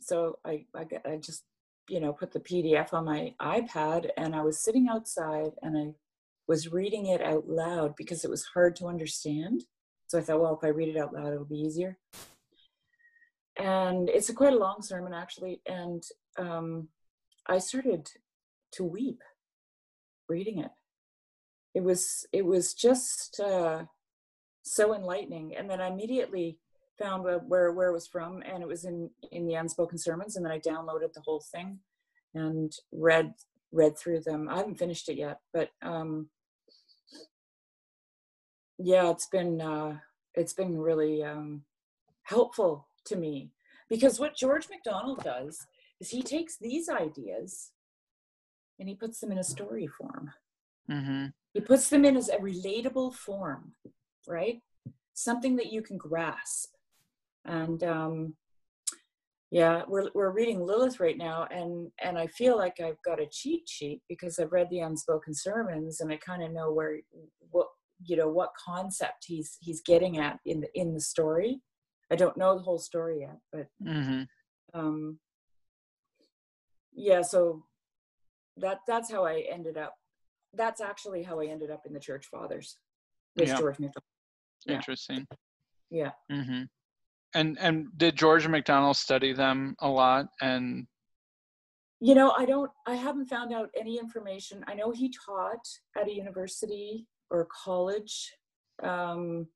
So 0.00 0.38
I, 0.44 0.64
I, 0.74 0.86
I 1.04 1.16
just, 1.16 1.44
you 1.88 2.00
know, 2.00 2.12
put 2.12 2.32
the 2.32 2.40
PDF 2.40 2.92
on 2.92 3.04
my 3.04 3.34
iPad 3.40 4.08
and 4.16 4.34
I 4.34 4.42
was 4.42 4.58
sitting 4.58 4.88
outside 4.88 5.52
and 5.62 5.76
I 5.76 5.94
was 6.48 6.72
reading 6.72 7.06
it 7.06 7.20
out 7.20 7.48
loud 7.48 7.94
because 7.96 8.24
it 8.24 8.30
was 8.30 8.46
hard 8.54 8.74
to 8.76 8.86
understand. 8.86 9.64
So 10.12 10.18
I 10.18 10.20
thought, 10.20 10.42
well, 10.42 10.54
if 10.54 10.62
I 10.62 10.68
read 10.68 10.94
it 10.94 10.98
out 10.98 11.14
loud, 11.14 11.32
it'll 11.32 11.46
be 11.46 11.62
easier. 11.62 11.96
And 13.58 14.10
it's 14.10 14.28
a 14.28 14.34
quite 14.34 14.52
a 14.52 14.58
long 14.58 14.82
sermon 14.82 15.14
actually. 15.14 15.62
And 15.64 16.02
um, 16.36 16.88
I 17.46 17.56
started 17.56 18.10
to 18.72 18.84
weep 18.84 19.22
reading 20.28 20.58
it. 20.58 20.70
It 21.74 21.82
was, 21.82 22.26
it 22.30 22.44
was 22.44 22.74
just 22.74 23.40
uh, 23.40 23.84
so 24.62 24.94
enlightening. 24.94 25.56
And 25.56 25.70
then 25.70 25.80
I 25.80 25.88
immediately 25.88 26.58
found 26.98 27.24
where 27.24 27.72
where 27.72 27.88
it 27.88 27.94
was 27.94 28.06
from, 28.06 28.42
and 28.42 28.62
it 28.62 28.68
was 28.68 28.84
in 28.84 29.08
in 29.30 29.46
the 29.46 29.54
unspoken 29.54 29.96
sermons. 29.96 30.36
And 30.36 30.44
then 30.44 30.52
I 30.52 30.58
downloaded 30.58 31.14
the 31.14 31.22
whole 31.24 31.40
thing 31.40 31.78
and 32.34 32.70
read 32.92 33.32
read 33.72 33.96
through 33.96 34.20
them. 34.20 34.46
I 34.50 34.58
haven't 34.58 34.78
finished 34.78 35.08
it 35.08 35.16
yet, 35.16 35.38
but 35.54 35.70
um, 35.80 36.28
yeah, 38.82 39.10
it's 39.10 39.26
been 39.26 39.60
uh, 39.60 39.98
it's 40.34 40.52
been 40.52 40.78
really 40.78 41.22
um, 41.22 41.62
helpful 42.22 42.86
to 43.06 43.16
me 43.16 43.50
because 43.88 44.18
what 44.18 44.36
George 44.36 44.68
MacDonald 44.70 45.22
does 45.22 45.66
is 46.00 46.10
he 46.10 46.22
takes 46.22 46.56
these 46.58 46.88
ideas 46.88 47.70
and 48.78 48.88
he 48.88 48.94
puts 48.94 49.20
them 49.20 49.32
in 49.32 49.38
a 49.38 49.44
story 49.44 49.86
form. 49.86 50.30
Mm-hmm. 50.90 51.26
He 51.54 51.60
puts 51.60 51.88
them 51.88 52.04
in 52.04 52.16
as 52.16 52.28
a 52.28 52.36
relatable 52.36 53.14
form, 53.14 53.72
right? 54.26 54.60
Something 55.14 55.56
that 55.56 55.72
you 55.72 55.82
can 55.82 55.98
grasp 55.98 56.74
and 57.44 57.82
um, 57.84 58.34
yeah 59.50 59.82
we're, 59.86 60.08
we're 60.14 60.30
reading 60.30 60.64
lilith 60.64 60.98
right 60.98 61.18
now 61.18 61.46
and 61.50 61.90
and 62.02 62.18
i 62.18 62.26
feel 62.26 62.56
like 62.56 62.80
i've 62.80 63.00
got 63.04 63.20
a 63.20 63.26
cheat 63.30 63.68
sheet 63.68 64.00
because 64.08 64.38
i've 64.38 64.50
read 64.50 64.66
the 64.70 64.80
unspoken 64.80 65.34
sermons 65.34 66.00
and 66.00 66.10
i 66.10 66.16
kind 66.16 66.42
of 66.42 66.50
know 66.50 66.72
where 66.72 66.98
what 67.50 67.66
you 68.04 68.16
know 68.16 68.28
what 68.28 68.50
concept 68.62 69.24
he's 69.26 69.56
he's 69.60 69.80
getting 69.82 70.18
at 70.18 70.38
in 70.46 70.60
the 70.60 70.68
in 70.74 70.94
the 70.94 71.00
story 71.00 71.60
i 72.10 72.16
don't 72.16 72.36
know 72.36 72.56
the 72.56 72.62
whole 72.62 72.78
story 72.78 73.20
yet 73.20 73.38
but 73.52 73.66
mm-hmm. 73.84 74.22
um 74.78 75.18
yeah 76.92 77.22
so 77.22 77.64
that 78.56 78.78
that's 78.86 79.10
how 79.10 79.24
i 79.24 79.44
ended 79.50 79.76
up 79.76 79.94
that's 80.54 80.80
actually 80.80 81.22
how 81.22 81.40
i 81.40 81.46
ended 81.46 81.70
up 81.70 81.82
in 81.86 81.92
the 81.92 82.00
church 82.00 82.26
fathers 82.26 82.76
with 83.36 83.48
yeah. 83.48 83.58
george 83.58 83.78
MacDonald. 83.78 84.04
Yeah. 84.66 84.74
interesting 84.74 85.26
yeah 85.90 86.10
mm-hmm. 86.30 86.62
And 87.34 87.58
and 87.60 87.86
did 87.96 88.16
George 88.16 88.46
MacDonald 88.46 88.96
study 88.96 89.32
them 89.32 89.74
a 89.80 89.88
lot? 89.88 90.26
And 90.40 90.86
you 92.00 92.14
know, 92.14 92.32
I 92.36 92.44
don't. 92.44 92.70
I 92.86 92.94
haven't 92.94 93.26
found 93.26 93.54
out 93.54 93.70
any 93.78 93.98
information. 93.98 94.64
I 94.66 94.74
know 94.74 94.90
he 94.90 95.12
taught 95.26 95.66
at 95.96 96.08
a 96.08 96.12
university 96.12 97.06
or 97.32 97.48
college. 97.64 98.32
Um, 98.82 99.48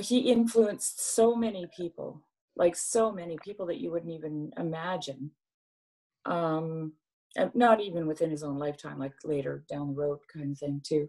he 0.00 0.30
influenced 0.30 1.14
so 1.14 1.34
many 1.34 1.66
people, 1.74 2.22
like 2.56 2.76
so 2.76 3.10
many 3.10 3.38
people 3.42 3.66
that 3.66 3.80
you 3.80 3.90
wouldn't 3.90 4.12
even 4.12 4.52
imagine. 4.58 5.30
Um, 6.26 6.92
not 7.54 7.80
even 7.80 8.06
within 8.06 8.30
his 8.30 8.42
own 8.42 8.58
lifetime, 8.58 8.98
like 8.98 9.12
later 9.24 9.64
down 9.70 9.88
the 9.88 9.94
road, 9.94 10.18
kind 10.32 10.50
of 10.50 10.58
thing 10.58 10.82
too. 10.86 11.08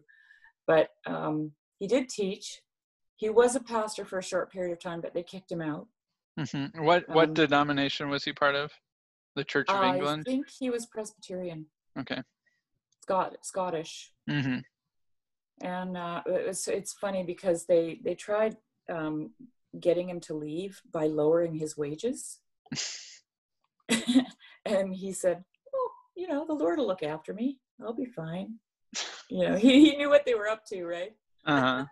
But 0.68 0.90
um, 1.06 1.52
he 1.80 1.88
did 1.88 2.10
teach 2.10 2.62
he 3.20 3.30
was 3.30 3.56
a 3.58 3.60
pastor 3.60 4.06
for 4.06 4.18
a 4.18 4.24
short 4.24 4.50
period 4.50 4.72
of 4.72 4.80
time, 4.80 5.02
but 5.02 5.14
they 5.14 5.24
kicked 5.24 5.52
him 5.52 5.62
out. 5.62 5.88
Mm-hmm. 6.40 6.86
What 6.86 7.08
what 7.10 7.28
um, 7.28 7.34
denomination 7.34 8.10
was 8.10 8.24
he 8.24 8.32
part 8.32 8.56
of? 8.56 8.72
The 9.36 9.44
Church 9.44 9.70
of 9.70 9.84
England. 9.84 10.24
I 10.26 10.32
think 10.32 10.48
he 10.58 10.70
was 10.70 10.86
Presbyterian. 10.86 11.66
Okay. 12.00 12.22
Scott 13.10 13.38
Scottish. 13.42 14.14
Mm-hmm. 14.30 14.60
And 15.62 15.98
uh, 15.98 16.22
it 16.28 16.48
was, 16.48 16.68
it's 16.68 16.94
funny 16.94 17.24
because 17.24 17.66
they 17.66 18.00
they 18.04 18.14
tried 18.14 18.56
um, 18.88 19.32
getting 19.80 20.08
him 20.10 20.20
to 20.22 20.36
leave 20.36 20.80
by 20.94 21.08
lowering 21.08 21.56
his 21.56 21.76
wages, 21.76 22.40
and 24.66 24.94
he 24.94 25.12
said, 25.12 25.44
"Well, 25.74 25.92
you 26.16 26.28
know, 26.28 26.46
the 26.46 26.54
Lord 26.54 26.78
will 26.78 26.88
look 26.88 27.04
after 27.04 27.34
me. 27.34 27.60
I'll 27.82 27.94
be 27.94 28.06
fine. 28.06 28.60
You 29.32 29.48
know, 29.48 29.58
he, 29.58 29.92
he 29.92 29.96
knew 29.96 30.10
what 30.10 30.26
they 30.26 30.34
were 30.34 30.50
up 30.50 30.66
to, 30.70 30.84
right? 30.84 31.14
Uh-huh. 31.46 31.86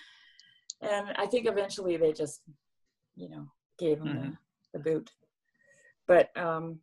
and 0.80 1.08
I 1.18 1.26
think 1.26 1.46
eventually 1.46 1.98
they 1.98 2.14
just, 2.14 2.40
you 3.16 3.28
know, 3.28 3.48
gave 3.78 3.98
him 4.00 4.06
Mhm. 4.06 4.38
the, 4.72 4.78
the 4.78 4.82
boot. 4.82 5.10
But 6.06 6.34
um, 6.38 6.80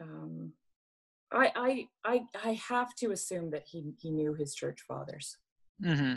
um, 0.00 0.52
I, 1.32 1.50
I, 1.56 1.88
I, 2.04 2.20
I 2.44 2.52
have 2.68 2.94
to 2.96 3.10
assume 3.10 3.50
that 3.50 3.64
he, 3.66 3.94
he 4.00 4.10
knew 4.10 4.34
his 4.34 4.54
church 4.54 4.80
fathers. 4.86 5.36
hmm 5.82 6.14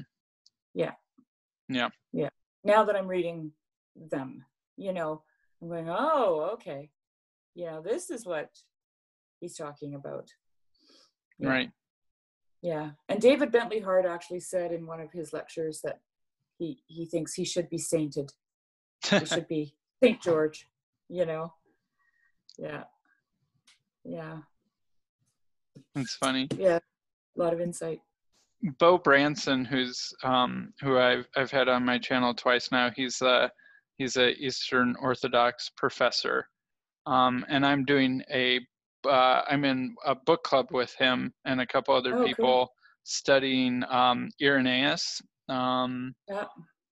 Yeah. 0.73 0.93
Yeah. 1.67 1.89
Yeah. 2.13 2.29
Now 2.63 2.83
that 2.83 2.95
I'm 2.95 3.07
reading 3.07 3.51
them, 3.95 4.45
you 4.77 4.93
know, 4.93 5.23
I'm 5.61 5.69
going, 5.69 5.89
oh, 5.89 6.51
okay. 6.53 6.89
Yeah, 7.55 7.79
this 7.83 8.09
is 8.09 8.25
what 8.25 8.49
he's 9.39 9.55
talking 9.55 9.95
about. 9.95 10.29
Yeah. 11.39 11.49
Right. 11.49 11.71
Yeah. 12.61 12.91
And 13.07 13.21
David 13.21 13.51
Bentley 13.51 13.79
Hart 13.79 14.05
actually 14.05 14.41
said 14.41 14.71
in 14.71 14.85
one 14.85 14.99
of 14.99 15.11
his 15.11 15.33
lectures 15.33 15.81
that 15.83 15.99
he, 16.57 16.81
he 16.87 17.05
thinks 17.05 17.33
he 17.33 17.45
should 17.45 17.69
be 17.69 17.77
sainted. 17.77 18.31
He 19.09 19.25
should 19.25 19.47
be 19.49 19.75
Saint 20.03 20.21
George, 20.21 20.67
you 21.07 21.25
know? 21.25 21.53
Yeah. 22.57 22.83
Yeah. 24.03 24.39
It's 26.01 26.15
funny. 26.15 26.47
Yeah. 26.57 26.79
A 27.37 27.39
lot 27.39 27.53
of 27.53 27.61
insight. 27.61 27.99
Beau 28.79 28.97
Branson, 28.97 29.63
who's 29.63 30.13
um, 30.23 30.73
who 30.81 30.97
I've 30.97 31.25
I've 31.37 31.51
had 31.51 31.69
on 31.69 31.85
my 31.85 31.97
channel 31.97 32.33
twice 32.33 32.71
now. 32.71 32.91
He's 32.93 33.21
a 33.21 33.49
he's 33.97 34.17
a 34.17 34.31
Eastern 34.35 34.95
Orthodox 35.01 35.69
professor, 35.77 36.47
um, 37.05 37.45
and 37.47 37.65
I'm 37.65 37.85
doing 37.85 38.21
a 38.33 38.59
uh, 39.07 39.43
I'm 39.49 39.63
in 39.63 39.95
a 40.05 40.13
book 40.13 40.43
club 40.43 40.67
with 40.71 40.93
him 40.95 41.33
and 41.45 41.61
a 41.61 41.65
couple 41.65 41.95
other 41.95 42.13
Oh, 42.13 42.17
cool. 42.17 42.25
people 42.25 42.69
studying 43.05 43.83
um, 43.89 44.29
Irenaeus. 44.41 45.21
Um, 45.47 46.13
Yeah. 46.27 46.45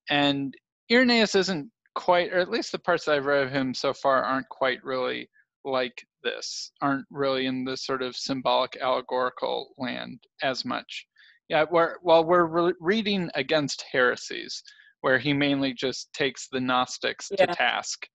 and 0.10 0.54
Irenaeus 0.90 1.36
isn't 1.36 1.70
quite, 1.96 2.32
or 2.32 2.40
at 2.40 2.50
least 2.50 2.72
the 2.72 2.80
parts 2.80 3.04
that 3.06 3.16
I've 3.16 3.26
read 3.26 3.44
of 3.46 3.52
him 3.52 3.74
so 3.74 3.94
far 3.94 4.24
aren't 4.24 4.48
quite 4.48 4.82
really 4.86 5.30
like 5.66 6.02
this, 6.28 6.72
aren't 6.82 7.06
really 7.10 7.46
in 7.46 7.64
this 7.64 7.86
sort 7.86 8.02
of 8.02 8.16
symbolic 8.16 8.78
allegorical 8.82 9.74
land 9.78 10.20
as 10.44 10.66
much. 10.66 11.06
Yeah, 11.50 11.66
where, 11.70 11.98
while 12.02 12.26
we're 12.26 12.46
re- 12.46 12.74
reading 12.82 13.30
against 13.36 13.84
heresies, 13.92 14.62
where 15.02 15.18
he 15.18 15.32
mainly 15.34 15.74
just 15.74 16.12
takes 16.14 16.48
the 16.52 16.60
Gnostics 16.60 17.28
Yeah. 17.32 17.46
to 17.46 17.56
task. 17.56 18.06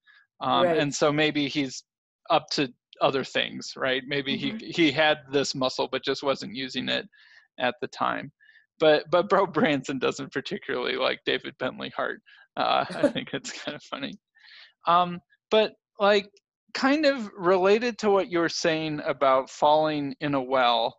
Um, 0.41 0.65
Right. 0.67 0.77
And 0.77 0.93
so 0.93 1.11
maybe 1.11 1.47
he's 1.47 1.83
up 2.29 2.45
to 2.51 2.71
other 3.01 3.23
things, 3.23 3.73
right? 3.75 4.03
Maybe 4.05 4.37
Mhm. 4.37 4.61
he, 4.61 4.71
he 4.83 4.91
had 4.91 5.17
this 5.31 5.55
muscle, 5.55 5.87
but 5.91 6.03
just 6.03 6.21
wasn't 6.23 6.55
using 6.55 6.89
it 6.89 7.05
at 7.59 7.75
the 7.81 7.87
time. 7.87 8.31
But 8.79 9.09
but 9.11 9.29
Beau 9.29 9.45
Branson 9.47 9.99
doesn't 9.99 10.31
particularly 10.31 10.95
like 10.95 11.19
David 11.25 11.55
Bentley 11.59 11.91
Hart. 11.95 12.19
Uh, 12.57 12.85
I 12.89 13.07
think 13.17 13.29
it's 13.33 13.51
kind 13.63 13.75
of 13.75 13.83
funny. 13.83 14.13
Um, 14.87 15.19
but 15.49 15.73
like 15.99 16.27
kind 16.73 17.05
of 17.05 17.29
related 17.37 17.97
to 17.99 18.09
what 18.09 18.29
you 18.29 18.39
were 18.39 18.49
saying 18.49 19.01
about 19.05 19.49
falling 19.49 20.15
in 20.21 20.33
a 20.33 20.41
well 20.41 20.97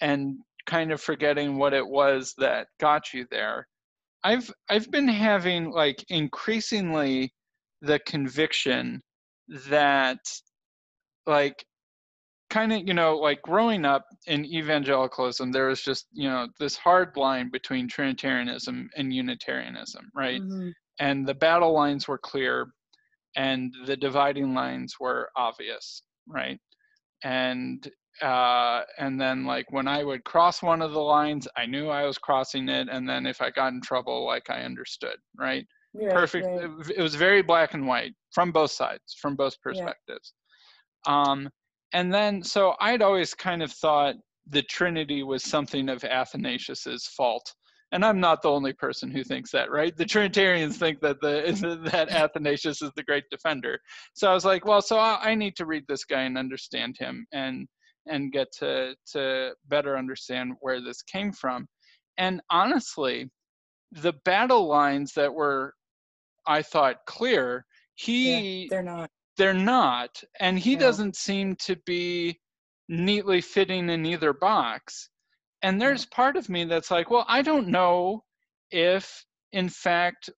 and 0.00 0.38
kind 0.66 0.92
of 0.92 1.00
forgetting 1.00 1.58
what 1.58 1.74
it 1.74 1.86
was 1.86 2.34
that 2.38 2.68
got 2.78 3.12
you 3.12 3.26
there. 3.30 3.66
I've 4.24 4.52
I've 4.68 4.90
been 4.90 5.08
having 5.08 5.70
like 5.70 6.04
increasingly 6.08 7.32
the 7.80 7.98
conviction 8.00 9.00
that 9.68 10.18
like 11.26 11.64
kind 12.50 12.72
of 12.72 12.86
you 12.86 12.94
know 12.94 13.16
like 13.16 13.40
growing 13.42 13.84
up 13.84 14.04
in 14.26 14.44
evangelicalism 14.44 15.52
there 15.52 15.68
was 15.68 15.82
just 15.82 16.06
you 16.12 16.28
know 16.28 16.48
this 16.58 16.76
hard 16.76 17.16
line 17.16 17.50
between 17.50 17.86
trinitarianism 17.88 18.88
and 18.96 19.12
unitarianism 19.12 20.10
right 20.14 20.40
Mhm. 20.42 20.72
and 20.98 21.26
the 21.26 21.34
battle 21.34 21.72
lines 21.72 22.08
were 22.08 22.18
clear 22.18 22.72
and 23.38 23.72
the 23.86 23.96
dividing 23.96 24.52
lines 24.52 24.96
were 25.00 25.30
obvious 25.36 26.02
right? 26.28 26.60
And 27.24 27.90
uh 28.22 28.82
and 28.98 29.20
then 29.20 29.44
like 29.44 29.70
when 29.70 29.86
i 29.86 30.02
would 30.02 30.24
cross 30.24 30.60
one 30.60 30.82
of 30.82 30.90
the 30.90 31.00
lines 31.00 31.46
i 31.56 31.64
knew 31.64 31.88
i 31.88 32.04
was 32.04 32.18
crossing 32.18 32.68
it 32.68 32.88
and 32.90 33.08
then 33.08 33.26
if 33.26 33.40
i 33.40 33.48
got 33.48 33.72
in 33.72 33.80
trouble 33.80 34.26
like 34.26 34.50
i 34.50 34.62
understood 34.62 35.16
right? 35.38 35.64
Right, 35.94 36.10
perfect. 36.10 36.44
right. 36.46 36.90
it 36.96 37.00
was 37.00 37.14
very 37.14 37.42
black 37.42 37.74
and 37.74 37.86
white 37.86 38.12
from 38.32 38.50
both 38.50 38.72
sides 38.72 39.16
from 39.20 39.36
both 39.36 39.60
perspectives. 39.62 40.34
Um 41.06 41.48
and 41.92 42.12
then 42.12 42.42
so 42.42 42.74
i'd 42.80 43.02
always 43.02 43.34
kind 43.34 43.62
of 43.62 43.70
thought 43.72 44.16
the 44.48 44.62
trinity 44.62 45.22
was 45.22 45.44
something 45.44 45.88
of 45.88 46.02
athanasius's 46.02 47.06
fault 47.06 47.54
and 47.92 48.04
i'm 48.04 48.20
not 48.20 48.42
the 48.42 48.50
only 48.50 48.72
person 48.72 49.10
who 49.10 49.24
thinks 49.24 49.50
that 49.50 49.70
right? 49.70 49.96
The 49.96 50.04
trinitarians 50.04 50.76
think 50.76 51.00
that 51.00 51.20
the 51.20 51.80
that 51.92 52.08
athanasius 52.10 52.82
is 52.82 52.90
the 52.96 53.02
great 53.02 53.24
defender. 53.30 53.78
So 54.14 54.30
i 54.30 54.34
was 54.34 54.44
like 54.44 54.64
well 54.66 54.82
so 54.82 54.98
i, 54.98 55.18
I 55.30 55.34
need 55.34 55.56
to 55.56 55.66
read 55.66 55.84
this 55.88 56.04
guy 56.04 56.22
and 56.22 56.36
understand 56.38 56.96
him 56.98 57.26
and 57.32 57.66
and 58.06 58.32
get 58.32 58.48
to 58.60 58.94
to 59.12 59.52
better 59.68 59.96
understand 59.96 60.54
where 60.60 60.80
this 60.80 61.02
came 61.02 61.32
from. 61.32 61.66
And 62.18 62.40
honestly 62.50 63.30
the 63.92 64.14
battle 64.24 64.66
lines 64.66 65.12
that 65.14 65.32
were 65.32 65.74
i 66.46 66.62
thought 66.62 66.96
clear 67.06 67.64
he 67.94 68.62
Yeah, 68.64 68.68
they're 68.70 68.82
not. 68.82 69.10
they're 69.36 69.54
not. 69.54 70.22
And 70.40 70.58
he 70.58 70.74
No. 70.74 70.80
doesn't 70.80 71.16
seem 71.16 71.56
to 71.56 71.76
be 71.86 72.38
neatly 72.88 73.40
fitting 73.40 73.88
in 73.90 74.04
either 74.06 74.32
box 74.32 75.10
and 75.62 75.80
there's 75.80 76.06
part 76.06 76.36
of 76.36 76.48
me 76.48 76.64
that's 76.64 76.90
like 76.90 77.10
well 77.10 77.24
i 77.28 77.42
don't 77.42 77.68
know 77.68 78.22
if 78.70 79.24
in 79.52 79.68
fact 79.68 80.30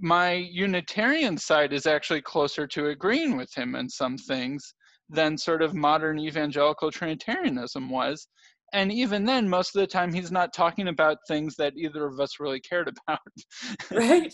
my 0.00 0.32
unitarian 0.32 1.38
side 1.38 1.72
is 1.72 1.86
actually 1.86 2.20
closer 2.20 2.66
to 2.66 2.88
agreeing 2.88 3.36
with 3.36 3.52
him 3.54 3.74
in 3.74 3.88
some 3.88 4.18
things 4.18 4.74
than 5.08 5.38
sort 5.38 5.62
of 5.62 5.74
modern 5.74 6.18
evangelical 6.18 6.90
trinitarianism 6.90 7.88
was 7.88 8.28
and 8.72 8.92
even 8.92 9.24
then 9.24 9.48
most 9.48 9.74
of 9.74 9.80
the 9.80 9.86
time 9.86 10.12
he's 10.12 10.32
not 10.32 10.52
talking 10.52 10.88
about 10.88 11.18
things 11.28 11.54
that 11.56 11.72
either 11.76 12.06
of 12.06 12.18
us 12.20 12.40
really 12.40 12.60
cared 12.60 12.88
about 13.08 13.20
Right. 13.92 14.32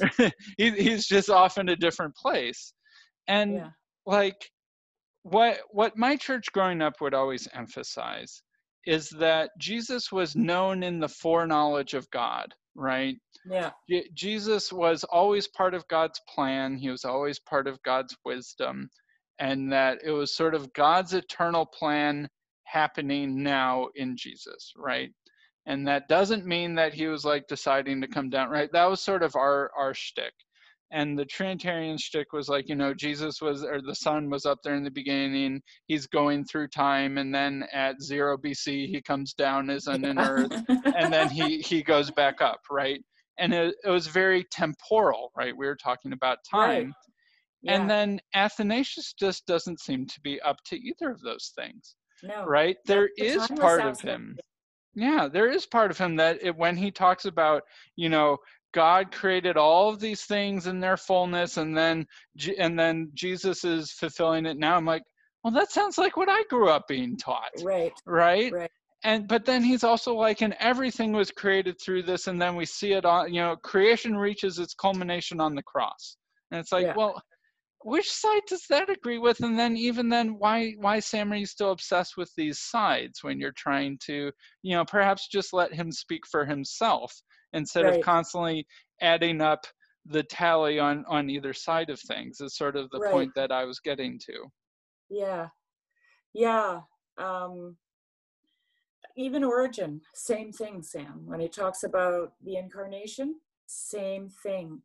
he, 0.57 0.71
he's 0.71 1.07
just 1.07 1.31
off 1.31 1.59
in 1.59 1.69
a 1.69 1.77
different 1.77 2.15
place 2.17 2.73
and 3.29 3.57
Yeah. 3.57 3.71
like 4.07 4.51
what 5.23 5.61
what 5.71 5.97
my 5.97 6.17
church 6.17 6.47
growing 6.53 6.83
up 6.83 6.95
would 7.01 7.15
always 7.15 7.47
emphasize 7.55 8.43
is 8.87 9.11
that 9.11 9.51
Jesus 9.59 10.11
was 10.11 10.35
known 10.37 10.83
in 10.83 11.01
the 11.01 11.09
foreknowledge 11.09 11.95
of 11.95 12.11
God, 12.11 12.55
right? 12.75 13.17
Yeah. 13.45 13.71
Je- 13.89 14.11
Jesus 14.15 14.73
was 14.73 15.05
always 15.05 15.49
part 15.49 15.75
of 15.75 15.87
God's 15.89 16.21
plan, 16.35 16.77
he 16.77 16.91
was 16.91 17.05
always 17.05 17.39
part 17.39 17.67
of 17.67 17.83
God's 17.83 18.17
wisdom, 18.25 18.89
and 19.39 19.73
that 19.73 19.99
it 20.05 20.11
was 20.11 20.35
sort 20.35 20.55
of 20.55 20.73
God's 20.73 21.15
eternal 21.15 21.67
plan 21.67 22.29
happening 22.65 23.43
now 23.43 23.89
in 23.95 24.17
Jesus, 24.17 24.73
right? 24.77 25.11
And 25.67 25.87
that 25.87 26.09
doesn't 26.09 26.47
mean 26.47 26.75
that 26.77 26.95
he 26.95 27.07
was 27.07 27.25
like 27.25 27.47
deciding 27.47 28.01
to 28.01 28.09
come 28.09 28.31
down, 28.31 28.51
right? 28.51 28.71
That 28.73 28.87
was 28.87 29.01
sort 29.01 29.23
of 29.23 29.37
our 29.37 29.71
our 29.77 29.95
shtick. 29.95 30.33
And 30.95 31.19
the 31.19 31.25
Trinitarian 31.25 31.97
shtick 31.97 32.35
was 32.35 32.49
like, 32.51 32.69
you 32.69 32.75
know, 32.75 32.93
Jesus 32.93 33.41
was, 33.41 33.65
or 33.65 33.81
the 33.81 33.95
Son 33.95 34.29
was 34.29 34.45
up 34.45 34.59
there 34.63 34.75
in 34.75 34.85
the 34.85 34.91
beginning. 34.91 35.63
He's 35.87 36.07
going 36.07 36.45
through 36.45 36.69
time, 36.69 37.17
and 37.17 37.35
then 37.35 37.65
at 37.73 38.01
zero 38.03 38.37
BC, 38.37 38.89
he 38.89 39.01
comes 39.01 39.33
down 39.33 39.71
as 39.71 39.87
an 39.87 40.05
in 40.05 40.19
earth, 40.19 40.53
and 40.69 41.11
then 41.11 41.31
he 41.31 41.59
he 41.61 41.83
goes 41.83 42.11
back 42.11 42.43
up, 42.43 42.61
right? 42.71 43.03
And 43.39 43.55
it, 43.55 43.75
it 43.83 43.89
was 43.89 44.07
very 44.07 44.45
temporal, 44.53 45.33
right? 45.35 45.57
We 45.57 45.67
were 45.67 45.77
talking 45.77 46.13
about 46.13 46.39
Right. 46.53 46.83
time, 46.83 46.95
Yeah. 47.63 47.81
and 47.81 47.89
then 47.91 48.21
Athanasius 48.35 49.15
just 49.15 49.47
doesn't 49.47 49.81
seem 49.81 50.07
to 50.07 50.21
be 50.21 50.41
up 50.43 50.59
to 50.67 50.77
either 50.77 51.11
of 51.11 51.23
those 51.23 51.53
things, 51.57 51.95
no. 52.23 52.45
right? 52.45 52.77
There 52.85 53.09
the 53.17 53.25
is 53.25 53.49
part 53.59 53.81
of 53.87 53.99
him. 53.99 54.37
Yeah, 54.95 55.27
there 55.33 55.51
is 55.51 55.65
part 55.65 55.91
of 55.91 55.97
him 55.97 56.17
that 56.17 56.39
it, 56.43 56.55
when 56.55 56.77
he 56.77 56.91
talks 56.91 57.25
about, 57.25 57.63
you 57.97 58.11
know, 58.11 58.37
God 58.73 59.13
created 59.13 59.57
all 59.57 59.89
of 59.89 60.01
these 60.01 60.23
things 60.23 60.67
in 60.67 60.81
their 60.81 60.97
fullness, 60.97 61.57
and 61.57 61.77
then 61.77 62.07
and 62.59 62.79
then 62.79 63.11
Jesus 63.15 63.65
is 63.65 63.93
fulfilling 63.93 64.47
it 64.47 64.57
now. 64.57 64.77
I'm 64.77 64.87
like, 64.87 65.03
well, 65.45 65.53
that 65.53 65.71
sounds 65.71 65.99
like 65.99 66.17
what 66.17 66.29
I 66.29 66.45
grew 66.45 66.69
up 66.69 66.89
being 66.89 67.17
taught, 67.17 67.51
Right. 67.63 67.93
right? 68.07 68.53
Right. 68.53 68.71
And 69.05 69.27
but 69.27 69.45
then 69.45 69.63
he's 69.63 69.85
also 69.85 70.15
like, 70.15 70.43
and 70.43 70.55
everything 70.61 71.13
was 71.13 71.31
created 71.31 71.81
through 71.81 72.05
this, 72.05 72.29
and 72.29 72.41
then 72.41 72.55
we 72.57 72.65
see 72.65 72.93
it 72.93 73.05
on, 73.05 73.33
you 73.33 73.41
know, 73.41 73.57
creation 73.57 74.17
reaches 74.17 74.59
its 74.59 74.75
culmination 74.75 75.41
on 75.41 75.55
the 75.55 75.63
cross, 75.63 76.17
and 76.51 76.61
it's 76.61 76.73
like, 76.73 76.87
Yeah. 76.87 76.95
well, 76.97 77.21
which 77.85 78.11
side 78.11 78.43
does 78.49 78.65
that 78.71 78.91
agree 78.91 79.19
with? 79.19 79.41
And 79.41 79.59
then 79.59 79.77
even 79.77 80.09
then, 80.09 80.37
why 80.39 80.75
why 80.79 81.01
Sam 81.01 81.33
are 81.33 81.37
you 81.37 81.47
still 81.47 81.73
obsessed 81.73 82.17
with 82.17 82.33
these 82.37 82.59
sides 82.61 83.23
when 83.23 83.39
you're 83.41 83.53
trying 83.53 83.99
to, 84.07 84.31
you 84.63 84.77
know, 84.77 84.85
perhaps 84.85 85.29
just 85.29 85.53
let 85.53 85.73
him 85.73 85.91
speak 85.91 86.27
for 86.31 86.45
himself 86.45 87.13
instead 87.53 87.87
of 87.87 88.01
constantly 88.01 88.67
adding 89.01 89.41
up 89.41 89.67
the 90.07 90.23
tally 90.23 90.79
on 90.79 91.05
on 91.09 91.31
either 91.31 91.53
side 91.53 91.91
of 91.91 92.01
things 92.01 92.41
is 92.41 92.57
sort 92.57 92.77
of 92.77 92.91
the 92.91 93.01
Right. 93.01 93.13
point 93.13 93.33
that 93.37 93.53
I 93.53 93.65
was 93.65 93.79
getting 93.81 94.19
to. 94.27 94.33
Yeah. 95.11 95.49
yeah 96.33 96.81
um 97.19 97.77
even 99.17 99.45
origen 99.45 100.01
same 100.15 100.51
thing 100.51 100.83
sam 100.83 101.23
when 101.27 101.41
he 101.41 101.49
talks 101.49 101.85
about 101.85 102.33
the 102.45 102.57
incarnation 102.57 103.37
same 103.67 104.29
thing 104.43 104.81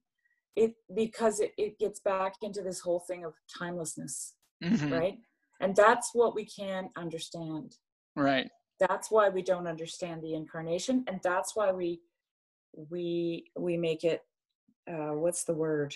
it 0.58 0.74
because 0.96 1.40
it, 1.40 1.54
it 1.58 1.78
gets 1.80 2.00
back 2.00 2.34
into 2.42 2.62
this 2.62 2.80
whole 2.80 3.00
thing 3.02 3.24
of 3.24 3.34
timelessness 3.60 4.34
Mhm. 4.64 4.92
right? 4.92 5.18
And 5.62 5.76
that's 5.76 6.10
what 6.14 6.34
we 6.36 6.46
can't 6.46 6.92
understand. 6.98 7.78
Right. 8.16 8.50
that's 8.80 9.10
why 9.12 9.30
we 9.30 9.42
don't 9.42 9.68
understand 9.68 10.22
the 10.22 10.34
incarnation 10.36 11.04
and 11.08 11.20
that's 11.24 11.56
why 11.56 11.72
we 11.72 12.02
we 12.92 13.52
we 13.58 13.78
make 13.78 14.04
it 14.04 14.22
uh 14.94 15.14
what's 15.24 15.44
the 15.46 15.54
word? 15.66 15.96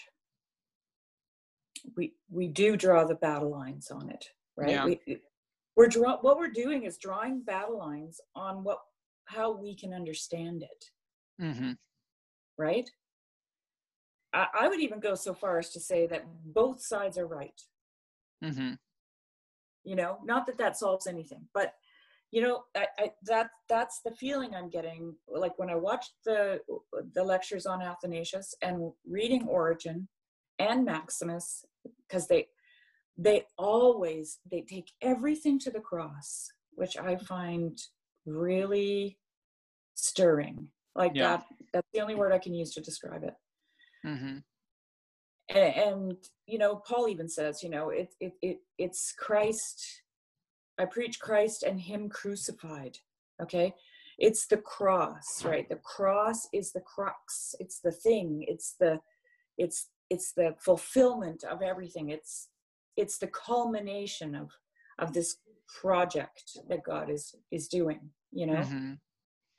We 1.98 2.14
we 2.30 2.48
do 2.48 2.78
draw 2.78 3.06
the 3.06 3.16
battle 3.28 3.50
lines 3.52 3.90
on 3.92 4.10
it 4.10 4.26
right? 4.58 4.70
Yeah. 4.70 4.86
we, 4.86 5.00
we're 5.76 5.88
draw 5.88 6.18
what 6.22 6.38
we're 6.38 6.52
doing 6.64 6.84
is 6.84 6.98
drawing 6.98 7.42
battle 7.42 7.78
lines 7.80 8.20
on 8.36 8.64
what 8.64 8.80
how 9.26 9.52
we 9.52 9.76
can 9.76 9.94
understand 9.94 10.64
it. 10.64 10.82
Hmm 11.40 11.72
right 12.58 12.88
I, 14.34 14.48
I 14.62 14.68
would 14.68 14.80
even 14.80 15.00
go 15.00 15.16
so 15.16 15.34
far 15.34 15.60
as 15.60 15.72
to 15.72 15.80
say 15.80 16.08
that 16.08 16.26
both 16.46 16.82
sides 16.82 17.18
are 17.18 17.28
right. 17.28 17.60
Hmm 18.44 18.74
you 19.84 19.96
know 19.96 20.18
not 20.24 20.46
that 20.46 20.58
that 20.58 20.78
solves 20.78 21.08
anything 21.08 21.48
but 21.54 21.74
you 22.32 22.42
know 22.42 22.64
I, 22.76 22.88
I, 23.00 23.12
that 23.24 23.50
that's 23.68 24.02
the 24.04 24.12
feeling 24.12 24.54
i'm 24.56 24.70
getting 24.70 25.16
like 25.28 25.58
when 25.58 25.70
i 25.70 25.76
watched 25.76 26.14
the 26.26 26.60
the 27.14 27.24
lectures 27.24 27.66
on 27.66 27.82
athanasius 27.82 28.54
and 28.62 28.92
reading 29.08 29.48
origen 29.48 30.08
and 30.60 30.86
maximus 30.86 31.66
because 32.08 32.28
they 32.28 32.48
they 33.18 33.46
always 33.58 34.40
they 34.50 34.62
take 34.62 34.92
everything 35.02 35.60
to 35.60 35.72
the 35.72 35.80
cross 35.80 36.50
which 36.76 36.98
i 36.98 37.16
find 37.16 37.80
really 38.26 39.18
stirring. 39.96 40.68
Like 40.96 41.14
Yeah. 41.16 41.38
that 41.38 41.46
that's 41.74 41.88
the 41.94 42.02
only 42.02 42.16
word 42.16 42.32
i 42.32 42.40
can 42.40 42.54
use 42.54 42.74
to 42.74 42.82
describe 42.82 43.24
it 43.24 43.34
hmm 44.04 44.38
and, 45.50 45.76
and 45.76 46.16
you 46.48 46.58
know 46.58 46.82
paul 46.88 47.08
even 47.08 47.28
says 47.28 47.62
you 47.64 47.70
know 47.70 47.90
it, 47.90 48.14
it 48.20 48.34
it 48.42 48.58
it's 48.78 49.14
christ 49.18 50.04
i 50.80 50.86
preach 50.86 51.20
christ 51.20 51.64
and 51.64 51.80
him 51.80 52.10
crucified 52.10 52.98
okay? 53.42 53.74
It's 54.18 54.46
the 54.48 54.58
cross 54.58 55.44
right? 55.44 55.68
The 55.68 55.78
cross 55.78 56.48
is 56.54 56.72
the 56.72 56.82
crux. 56.82 57.56
It's 57.60 57.80
the 57.80 57.92
thing. 57.92 58.46
It's 58.48 58.76
the 58.80 59.00
it's 59.58 59.90
it's 60.10 60.34
the 60.34 60.56
fulfillment 60.60 61.44
of 61.44 61.62
everything. 61.62 62.10
It's 62.10 62.50
it's 62.98 63.18
the 63.18 63.28
culmination 63.28 64.36
of 64.36 64.52
of 65.00 65.14
this 65.14 65.38
project 65.82 66.58
that 66.70 66.84
god 66.84 67.10
is 67.10 67.34
is 67.52 67.68
doing 67.68 68.10
you 68.32 68.46
know? 68.46 68.62
Hmm 68.64 68.94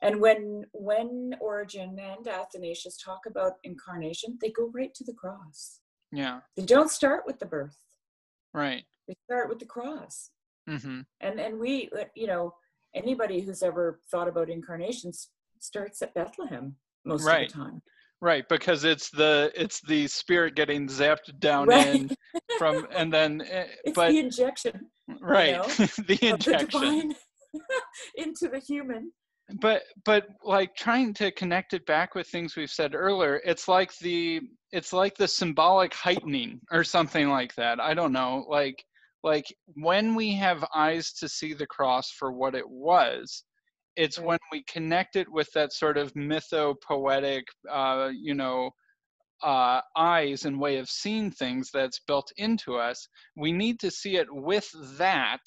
and 0.03 0.19
when 0.19 0.65
when 0.73 1.35
Origen 1.39 1.97
and 1.99 2.27
Athanasius 2.27 2.97
talk 2.97 3.21
about 3.25 3.53
incarnation, 3.63 4.37
they 4.41 4.49
go 4.49 4.69
right 4.73 4.93
to 4.95 5.03
the 5.03 5.13
cross. 5.13 5.79
Yeah. 6.11 6.41
They 6.55 6.65
don't 6.65 6.91
start 6.91 7.23
with 7.25 7.39
the 7.39 7.45
birth. 7.45 7.77
Right. 8.53 8.83
They 9.07 9.15
start 9.25 9.49
with 9.49 9.59
the 9.59 9.65
cross. 9.65 10.29
Mm-hmm. 10.69 11.01
And 11.21 11.39
and 11.39 11.57
we, 11.59 11.89
uh, 11.99 12.03
you 12.15 12.27
know, 12.27 12.53
anybody 12.93 13.41
who's 13.41 13.63
ever 13.63 13.99
thought 14.11 14.27
about 14.27 14.49
incarnations 14.49 15.29
starts 15.59 16.01
at 16.01 16.13
Bethlehem 16.13 16.75
most 17.05 17.25
Right. 17.25 17.47
of 17.47 17.53
the 17.53 17.63
time. 17.63 17.81
Right, 18.21 18.47
because 18.47 18.85
it's 18.85 19.09
the 19.09 19.51
it's 19.55 19.81
the 19.81 20.07
spirit 20.07 20.55
getting 20.55 20.87
zapped 20.87 21.37
down 21.39 21.67
Right. 21.67 21.87
in 21.95 22.11
from 22.57 22.87
and 22.95 23.11
then 23.11 23.41
eh, 23.49 23.67
It's 23.85 23.95
but 23.95 24.09
the 24.11 24.19
injection 24.19 24.89
right 25.21 25.55
know, 25.57 25.63
the 25.67 25.83
of 25.83 26.07
the 26.07 26.27
injection 26.27 27.15
into 28.15 28.47
the 28.47 28.59
human. 28.59 29.11
But 29.59 29.83
but 30.05 30.27
like 30.43 30.75
trying 30.75 31.13
to 31.13 31.31
connect 31.31 31.73
it 31.73 31.85
back 31.85 32.15
with 32.15 32.27
things 32.27 32.55
we've 32.55 32.69
said 32.69 32.95
earlier 32.95 33.41
it's 33.45 33.67
like 33.67 33.95
the 33.97 34.39
it's 34.71 34.93
like 34.93 35.15
the 35.15 35.27
symbolic 35.27 35.93
heightening 35.93 36.59
or 36.71 36.83
something 36.83 37.29
like 37.29 37.53
that 37.55 37.79
i 37.79 37.93
don't 37.93 38.13
know 38.13 38.45
like 38.49 38.83
like 39.23 39.45
when 39.75 40.15
we 40.15 40.33
have 40.33 40.65
eyes 40.75 41.11
to 41.13 41.27
see 41.27 41.53
the 41.53 41.67
cross 41.67 42.09
for 42.11 42.31
what 42.31 42.55
it 42.55 42.67
was 42.67 43.43
it's 43.95 44.17
when 44.17 44.39
we 44.51 44.63
connect 44.63 45.15
it 45.15 45.29
with 45.29 45.51
that 45.53 45.73
sort 45.73 45.97
of 45.97 46.13
mythopoetic 46.13 47.43
uh 47.69 48.09
you 48.13 48.33
know 48.33 48.69
uh, 49.43 49.81
eyes 49.97 50.45
and 50.45 50.59
way 50.59 50.77
of 50.77 50.89
seeing 50.89 51.29
things 51.29 51.69
that's 51.71 51.99
built 52.07 52.31
into 52.37 52.75
us. 52.75 53.07
We 53.35 53.51
need 53.51 53.79
to 53.81 53.91
see 53.91 54.15
it 54.15 54.27
with 54.29 54.69
that. 54.97 55.41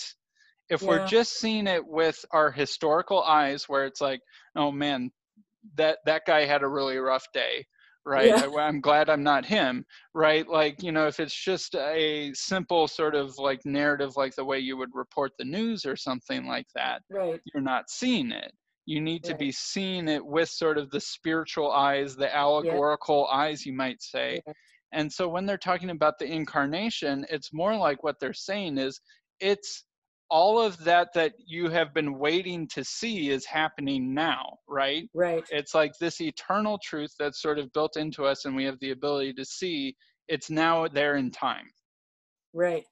If 0.68 0.82
we're 0.82 1.06
just 1.06 1.38
seeing 1.38 1.66
it 1.66 1.86
with 1.86 2.24
our 2.32 2.50
historical 2.50 3.22
eyes, 3.22 3.64
where 3.68 3.84
it's 3.86 4.00
like, 4.00 4.20
oh 4.56 4.72
man, 4.72 5.10
that 5.76 5.98
that 6.06 6.22
guy 6.26 6.44
had 6.44 6.62
a 6.62 6.68
really 6.68 6.96
rough 6.98 7.26
day, 7.32 7.64
right? 8.04 8.28
Yeah. 8.28 8.48
I, 8.56 8.62
I'm 8.62 8.80
glad 8.80 9.08
I'm 9.08 9.22
not 9.22 9.44
him, 9.44 9.84
right? 10.14 10.46
Like 10.48 10.82
you 10.82 10.92
know, 10.92 11.06
if 11.06 11.20
it's 11.20 11.34
just 11.44 11.74
a 11.74 12.32
simple 12.34 12.88
sort 12.88 13.14
of 13.14 13.36
like 13.38 13.60
narrative, 13.64 14.16
like 14.16 14.34
the 14.34 14.44
way 14.44 14.58
you 14.58 14.76
would 14.76 14.90
report 14.94 15.32
the 15.38 15.44
news 15.44 15.84
or 15.86 15.96
something 15.96 16.46
like 16.46 16.66
that, 16.74 17.02
Right. 17.10 17.40
you're 17.52 17.62
not 17.62 17.88
seeing 17.88 18.32
it. 18.32 18.52
You 18.86 19.00
need 19.00 19.24
to 19.24 19.34
be 19.34 19.50
seeing 19.50 20.06
it 20.08 20.24
with 20.24 20.48
sort 20.48 20.78
of 20.78 20.90
the 20.90 21.00
spiritual 21.00 21.72
eyes, 21.72 22.14
the 22.14 22.34
allegorical 22.34 23.26
eyes, 23.26 23.66
you 23.66 23.72
might 23.72 24.00
say. 24.00 24.40
Yeah. 24.46 24.52
And 24.92 25.12
so 25.12 25.28
when 25.28 25.44
they're 25.44 25.58
talking 25.58 25.90
about 25.90 26.20
the 26.20 26.26
incarnation, 26.26 27.26
it's 27.28 27.52
more 27.52 27.76
like 27.76 28.04
what 28.04 28.20
they're 28.20 28.32
saying 28.32 28.78
is 28.78 29.00
it's 29.40 29.84
all 30.28 30.60
of 30.60 30.76
that 30.84 31.12
that 31.14 31.34
you 31.44 31.68
have 31.68 31.94
been 31.94 32.18
waiting 32.18 32.66
to 32.68 32.82
see 32.82 33.30
is 33.30 33.44
happening 33.44 34.12
now, 34.12 34.58
right? 34.68 35.08
Right. 35.14 35.44
It's 35.50 35.74
like 35.74 35.92
this 35.98 36.20
eternal 36.20 36.78
truth 36.82 37.14
that's 37.18 37.40
sort 37.40 37.58
of 37.58 37.72
built 37.72 37.96
into 37.96 38.24
us 38.24 38.44
and 38.44 38.56
we 38.56 38.64
have 38.64 38.78
the 38.80 38.90
ability 38.90 39.32
to 39.34 39.44
see 39.44 39.96
it's 40.28 40.50
now 40.50 40.88
there 40.88 41.16
in 41.16 41.30
time. 41.30 41.66
right 42.52 42.84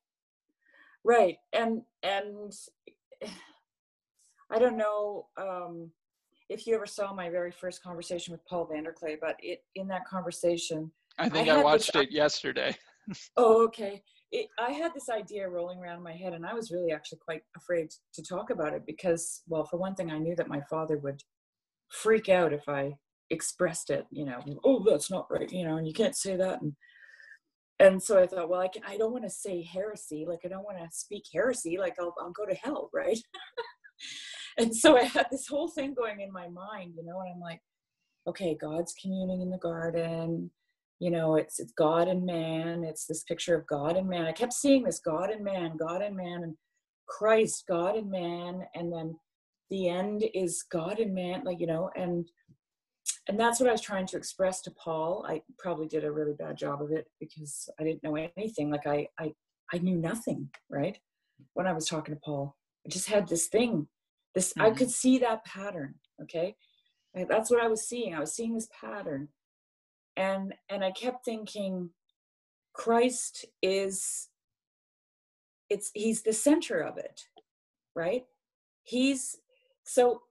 right 1.05 1.37
and 1.53 1.83
and 2.03 2.53
i 4.51 4.59
don't 4.59 4.77
know 4.77 5.27
um 5.37 5.91
if 6.49 6.67
you 6.67 6.75
ever 6.75 6.87
saw 6.87 7.13
my 7.13 7.31
very 7.31 7.51
first 7.51 7.83
conversation 7.83 8.33
with 8.33 8.45
paul 8.47 8.67
vanderklay 8.67 9.17
but 9.21 9.37
it 9.41 9.65
in 9.75 9.89
that 9.89 10.07
conversation 10.07 10.91
I 11.19 11.29
think 11.29 11.49
I, 11.49 11.55
this 11.55 11.65
watched 11.65 11.97
it 11.97 12.11
yesterday. 12.11 12.77
oh 13.37 13.63
okay 13.65 14.03
it, 14.35 14.49
i 14.59 14.71
had 14.71 14.93
this 14.93 15.09
idea 15.09 15.49
rolling 15.49 15.79
around 15.79 16.03
my 16.03 16.13
head 16.13 16.35
and 16.35 16.45
i 16.45 16.53
was 16.53 16.71
really 16.71 16.93
actually 16.93 17.19
quite 17.25 17.43
afraid 17.57 17.89
to 18.13 18.23
talk 18.23 18.51
about 18.51 18.75
it 18.75 18.85
because 18.87 19.43
well 19.49 19.65
for 19.65 19.79
one 19.79 19.95
thing 19.95 20.11
i 20.11 20.19
knew 20.19 20.35
that 20.37 20.49
my 20.49 20.61
father 20.69 20.99
would 20.99 21.23
freak 21.89 22.29
out 22.29 22.53
if 22.53 22.69
i 22.69 22.93
expressed 23.31 23.91
it 23.91 24.07
you 24.11 24.25
know 24.25 24.41
oh 24.65 24.85
that's 24.89 25.11
not 25.11 25.27
right 25.31 25.51
you 25.53 25.65
know 25.65 25.77
and 25.77 25.87
you 25.87 25.95
can't 25.95 26.17
say 26.17 26.37
that 26.37 26.61
and 26.61 26.75
and 27.81 28.01
so 28.01 28.23
I 28.23 28.27
thought, 28.27 28.49
well, 28.49 28.61
I, 28.61 28.69
can, 28.69 28.83
I 28.87 28.97
don't 28.97 29.11
want 29.11 29.25
to 29.25 29.31
say 29.31 29.63
heresy. 29.63 30.25
Like, 30.29 30.41
I 30.45 30.49
don't 30.49 30.65
want 30.65 30.79
to 30.79 30.89
speak 30.93 31.25
heresy. 31.33 31.77
Like, 31.77 31.97
I'll, 31.99 32.15
I'll 32.21 32.31
go 32.31 32.47
to 32.47 32.55
hell, 32.55 32.89
right? 32.95 33.19
and 34.59 34.75
so 34.75 34.97
I 34.97 35.03
had 35.03 35.27
this 35.31 35.49
whole 35.49 35.69
thing 35.69 35.93
going 35.93 36.21
in 36.21 36.33
my 36.33 36.49
mind, 36.49 36.95
you 36.97 37.05
know, 37.05 37.21
and 37.21 37.33
I'm 37.35 37.41
like, 37.41 37.61
okay, 38.29 38.57
God's 38.61 38.95
communing 39.01 39.43
in 39.43 39.51
the 39.51 39.59
garden. 39.59 40.51
You 41.05 41.11
know, 41.11 41.35
it's 41.37 41.61
it's 41.61 41.73
God 41.73 42.09
and 42.09 42.25
man. 42.25 42.83
It's 42.83 43.05
this 43.05 43.25
picture 43.25 43.55
of 43.55 43.67
God 43.67 43.99
and 43.99 44.09
man. 44.09 44.25
I 44.25 44.33
kept 44.33 44.55
seeing 44.55 44.85
this 44.85 45.01
God 45.01 45.29
and 45.29 45.45
man, 45.45 45.77
God 45.77 46.01
and 46.01 46.17
man, 46.17 46.45
and 46.45 46.57
Christ, 47.07 47.65
God 47.69 47.97
and 47.97 48.11
man, 48.11 48.63
and 48.75 48.91
then 48.91 49.15
the 49.69 49.91
end 49.91 50.25
is 50.33 50.65
God 50.73 51.01
and 51.01 51.15
man, 51.15 51.43
like 51.45 51.61
you 51.61 51.67
know, 51.67 51.91
and 51.95 52.27
and 53.29 53.39
that's 53.39 53.61
what 53.61 53.69
I 53.69 53.73
was 53.73 53.83
trying 53.83 54.07
to 54.07 54.17
express 54.17 54.63
to 54.63 54.71
Paul. 54.83 55.27
I 55.29 55.43
probably 55.59 55.89
did 55.89 56.07
a 56.07 56.11
really 56.11 56.33
bad 56.33 56.57
job 56.57 56.81
of 56.81 56.91
it 56.91 57.07
because 57.21 57.69
I 57.79 57.85
didn't 57.85 58.03
know 58.03 58.17
anything. 58.39 58.71
Like 58.71 58.87
I, 58.87 59.07
I, 59.21 59.35
I 59.75 59.79
knew 59.81 59.97
nothing, 59.99 60.49
right? 60.71 60.99
When 61.53 61.67
I 61.67 61.75
was 61.75 61.87
talking 61.87 62.15
to 62.15 62.21
Paul, 62.25 62.57
I 62.87 62.89
just 62.89 63.11
had 63.11 63.29
this 63.29 63.49
thing. 63.49 63.89
This 64.35 64.55
I 64.59 64.71
Mhm. 64.71 64.77
could 64.79 64.91
see 64.91 65.19
that 65.19 65.45
pattern. 65.45 65.97
Okay, 66.23 66.57
that's 67.29 67.51
what 67.51 67.63
I 67.63 67.69
was 67.69 67.87
seeing. 67.87 68.15
I 68.15 68.21
was 68.21 68.35
seeing 68.35 68.55
this 68.55 68.71
pattern, 68.81 69.29
and 70.17 70.55
and 70.69 70.85
I 70.85 70.91
kept 70.93 71.25
thinking, 71.25 71.91
Christ 72.73 73.45
is. 73.63 74.29
It's 75.71 75.91
he's 75.95 76.23
the 76.23 76.33
center 76.33 76.81
of 76.81 76.99
it, 76.99 77.23
right? 77.95 78.25
He's 78.83 79.37
so, 79.85 80.23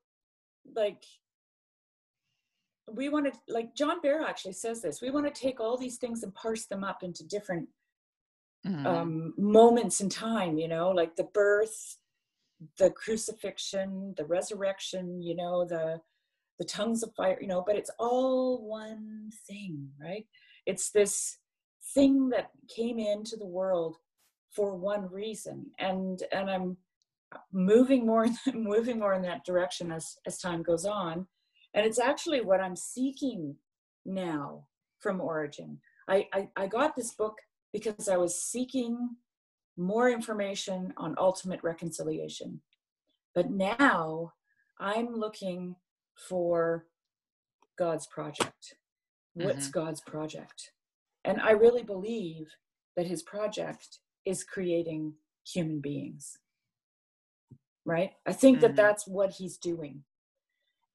like 0.75 1.03
we 2.91 3.07
want 3.07 3.25
to 3.25 3.31
like 3.47 3.73
john 3.75 4.01
behr 4.01 4.21
actually 4.27 4.51
says 4.51 4.81
this 4.81 5.01
we 5.01 5.09
want 5.09 5.25
to 5.25 5.41
take 5.41 5.59
all 5.61 5.77
these 5.77 5.97
things 5.97 6.21
and 6.21 6.35
parse 6.35 6.65
them 6.65 6.83
up 6.83 7.01
into 7.01 7.23
different 7.25 7.67
Mhm. 8.65 8.85
um, 8.85 9.33
moments 9.37 10.01
in 10.01 10.09
time 10.09 10.57
you 10.57 10.67
know 10.67 10.91
like 10.91 11.15
the 11.15 11.23
birth 11.33 11.97
the 12.77 12.91
crucifixion 12.91 14.13
the 14.17 14.25
resurrection 14.25 15.21
you 15.21 15.35
know 15.35 15.63
the 15.65 16.01
the 16.63 16.69
tongues 16.69 17.03
of 17.03 17.13
fire 17.15 17.37
you 17.41 17.47
know 17.47 17.63
but 17.65 17.75
it's 17.75 17.91
all 17.99 18.67
one 18.67 19.29
thing 19.47 19.89
right? 20.01 20.25
It's 20.65 20.91
this 20.91 21.37
thing 21.93 22.29
that 22.29 22.51
came 22.73 22.97
into 22.99 23.35
the 23.35 23.45
world 23.45 23.97
for 24.51 24.75
one 24.75 25.09
reason. 25.11 25.71
And 25.79 26.21
and 26.31 26.49
i'm 26.49 26.77
moving 27.51 28.05
more 28.05 28.27
moving 28.53 28.99
more 28.99 29.13
in 29.13 29.23
that 29.23 29.45
direction 29.45 29.91
as 29.91 30.15
as 30.25 30.37
time 30.37 30.63
goes 30.63 30.85
on. 30.85 31.27
And 31.73 31.85
it's 31.85 31.99
actually 31.99 32.41
what 32.41 32.61
i'm 32.61 32.75
seeking 32.75 33.55
now 34.05 34.67
from 34.99 35.21
origen. 35.21 35.79
I, 36.07 36.27
I 36.33 36.47
i 36.55 36.67
got 36.67 36.95
this 36.95 37.13
book 37.13 37.37
because 37.71 38.07
i 38.07 38.17
was 38.17 38.41
seeking 38.41 39.15
more 39.75 40.09
information 40.09 40.93
on 40.97 41.15
ultimate 41.17 41.61
reconciliation. 41.63 42.61
But 43.35 43.49
now 43.49 44.33
i'm 44.79 45.15
looking 45.15 45.75
for 46.15 46.87
god's 47.77 48.07
project. 48.07 48.75
What's 49.33 49.67
Mm-hmm. 49.67 49.79
god's 49.79 50.01
project? 50.01 50.71
And 51.25 51.41
i 51.41 51.51
really 51.51 51.83
believe 51.83 52.47
that 52.95 53.07
his 53.07 53.23
project 53.23 53.99
is 54.25 54.43
creating 54.43 55.15
human 55.45 55.79
beings. 55.81 56.37
Right? 57.85 58.13
I 58.25 58.33
think 58.33 58.57
Mhm. 58.57 58.61
that 58.61 58.75
that's 58.75 59.07
what 59.07 59.31
he's 59.31 59.57
doing. 59.57 60.05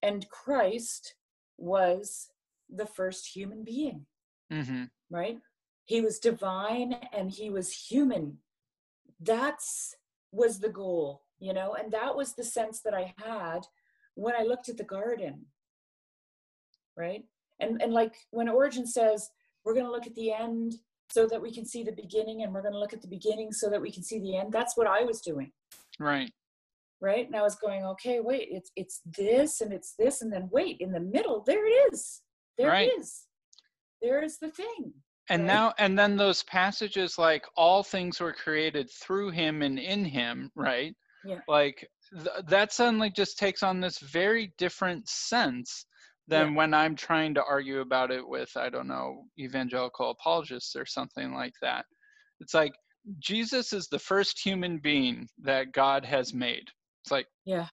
And 0.02 0.28
christ 0.30 1.14
was 1.56 2.30
the 2.68 2.86
first 2.86 3.26
human 3.34 3.64
being. 3.64 4.06
Hmm 4.50 4.84
right? 5.10 5.40
He 5.86 6.02
was 6.02 6.18
divine 6.18 6.92
and 7.14 7.30
he 7.30 7.48
was 7.50 7.72
human. 7.72 8.42
That's 9.20 9.96
was 10.32 10.60
the 10.60 10.68
goal 10.70 11.24
you 11.40 11.52
know? 11.52 11.74
And 11.74 11.92
that 11.92 12.16
was 12.16 12.34
the 12.34 12.44
sense 12.44 12.80
that 12.80 12.94
i 12.94 13.14
had 13.18 13.60
when 14.18 14.34
i 14.34 14.42
looked 14.42 14.68
at 14.68 14.76
the 14.76 14.84
garden 14.84 15.46
right 16.96 17.22
and 17.60 17.80
and 17.82 17.92
like 17.92 18.14
when 18.30 18.48
origen 18.48 18.86
says 18.86 19.30
we're 19.64 19.74
going 19.74 19.86
to 19.86 19.92
look 19.92 20.06
at 20.06 20.14
the 20.14 20.32
end 20.32 20.74
so 21.10 21.26
that 21.26 21.40
we 21.40 21.52
can 21.52 21.64
see 21.64 21.82
the 21.82 21.92
beginning 21.92 22.42
and 22.42 22.52
we're 22.52 22.62
going 22.62 22.72
to 22.74 22.78
look 22.78 22.92
at 22.92 23.00
the 23.02 23.08
beginning 23.08 23.52
so 23.52 23.70
that 23.70 23.80
we 23.80 23.90
can 23.90 24.02
see 24.02 24.18
the 24.20 24.36
end 24.36 24.52
that's 24.52 24.76
what 24.76 24.86
i 24.86 25.02
was 25.02 25.20
doing 25.20 25.50
Right. 26.00 26.30
right 27.00 27.26
and 27.26 27.36
i 27.36 27.42
was 27.42 27.56
going 27.56 27.84
okay 27.84 28.20
wait 28.20 28.48
it's 28.50 28.70
it's 28.76 29.00
this 29.16 29.60
and 29.60 29.72
it's 29.72 29.94
this 29.98 30.22
and 30.22 30.32
then 30.32 30.48
wait 30.52 30.76
in 30.80 30.90
the 30.92 31.00
middle 31.00 31.42
there 31.46 31.66
it 31.66 31.92
is 31.92 32.22
there 32.56 32.68
Right. 32.68 32.88
it 32.88 33.00
is 33.00 33.26
there 34.02 34.22
is 34.22 34.38
the 34.38 34.50
thing 34.50 34.92
And 35.30 35.46
now, 35.46 35.74
and 35.78 35.98
then 35.98 36.16
those 36.16 36.42
passages 36.44 37.18
like 37.18 37.44
all 37.56 37.82
things 37.82 38.18
were 38.20 38.32
created 38.32 38.88
through 38.90 39.30
him 39.30 39.60
and 39.62 39.78
in 39.78 40.02
him, 40.04 40.50
right? 40.54 40.94
Yeah. 41.24 41.40
Like 41.48 41.86
th- 42.12 42.44
that 42.46 42.72
suddenly 42.72 43.10
just 43.10 43.38
takes 43.38 43.62
on 43.62 43.80
this 43.80 43.98
very 43.98 44.52
different 44.58 45.08
sense 45.08 45.86
than 46.26 46.50
Yeah. 46.50 46.56
when 46.56 46.74
I'm 46.74 46.94
trying 46.96 47.34
to 47.34 47.44
argue 47.44 47.80
about 47.80 48.10
it 48.10 48.26
with, 48.26 48.50
I 48.56 48.68
don't 48.68 48.88
know, 48.88 49.24
evangelical 49.38 50.10
apologists 50.10 50.76
or 50.76 50.84
something 50.86 51.32
like 51.32 51.54
that. 51.62 51.86
It's 52.40 52.54
like 52.54 52.72
Jesus 53.18 53.72
is 53.72 53.88
the 53.88 53.98
first 53.98 54.38
human 54.38 54.78
being 54.78 55.28
that 55.42 55.72
God 55.72 56.04
has 56.04 56.34
made. 56.34 56.68
It's 57.02 57.10
like, 57.10 57.26
yeah 57.44 57.68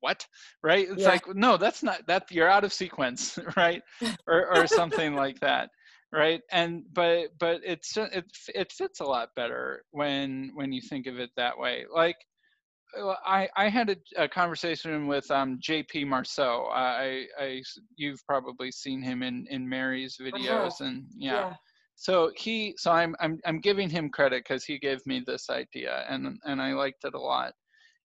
what 0.00 0.26
right 0.62 0.88
it's 0.90 1.02
Yeah. 1.02 1.08
like 1.10 1.22
no 1.34 1.56
that's 1.56 1.82
not 1.82 2.06
that 2.06 2.30
you're 2.30 2.48
out 2.48 2.64
of 2.64 2.72
sequence 2.72 3.38
right 3.56 3.82
or 4.26 4.46
or 4.54 4.66
something 4.66 5.14
like 5.14 5.38
that 5.40 5.70
right 6.12 6.40
and 6.50 6.84
but 6.92 7.28
but 7.38 7.60
it's 7.64 7.96
it 7.96 8.24
it 8.54 8.72
fits 8.72 9.00
a 9.00 9.04
lot 9.04 9.28
better 9.36 9.82
when 9.90 10.50
when 10.54 10.72
you 10.72 10.80
think 10.80 11.06
of 11.06 11.18
it 11.18 11.30
that 11.36 11.58
way 11.58 11.84
like 11.92 12.16
I, 13.24 13.48
I 13.56 13.68
had 13.68 13.90
a, 13.90 13.96
a 14.24 14.28
conversation 14.28 15.06
with 15.06 15.30
um, 15.30 15.58
JP 15.60 16.06
Marceau. 16.08 16.68
I, 16.72 17.26
I, 17.38 17.62
you've 17.96 18.24
probably 18.26 18.70
seen 18.72 19.02
him 19.02 19.22
in, 19.22 19.46
in 19.50 19.68
Mary's 19.68 20.18
videos, 20.20 20.80
and 20.80 21.04
yeah. 21.16 21.54
So 21.96 22.32
he, 22.36 22.74
so 22.78 22.90
I'm, 22.92 23.14
I'm, 23.20 23.38
I'm 23.44 23.60
giving 23.60 23.90
him 23.90 24.08
credit 24.08 24.44
because 24.44 24.64
he 24.64 24.78
gave 24.78 25.04
me 25.06 25.22
this 25.26 25.50
idea, 25.50 26.04
and 26.08 26.38
and 26.44 26.60
I 26.62 26.72
liked 26.72 27.04
it 27.04 27.14
a 27.14 27.20
lot. 27.20 27.52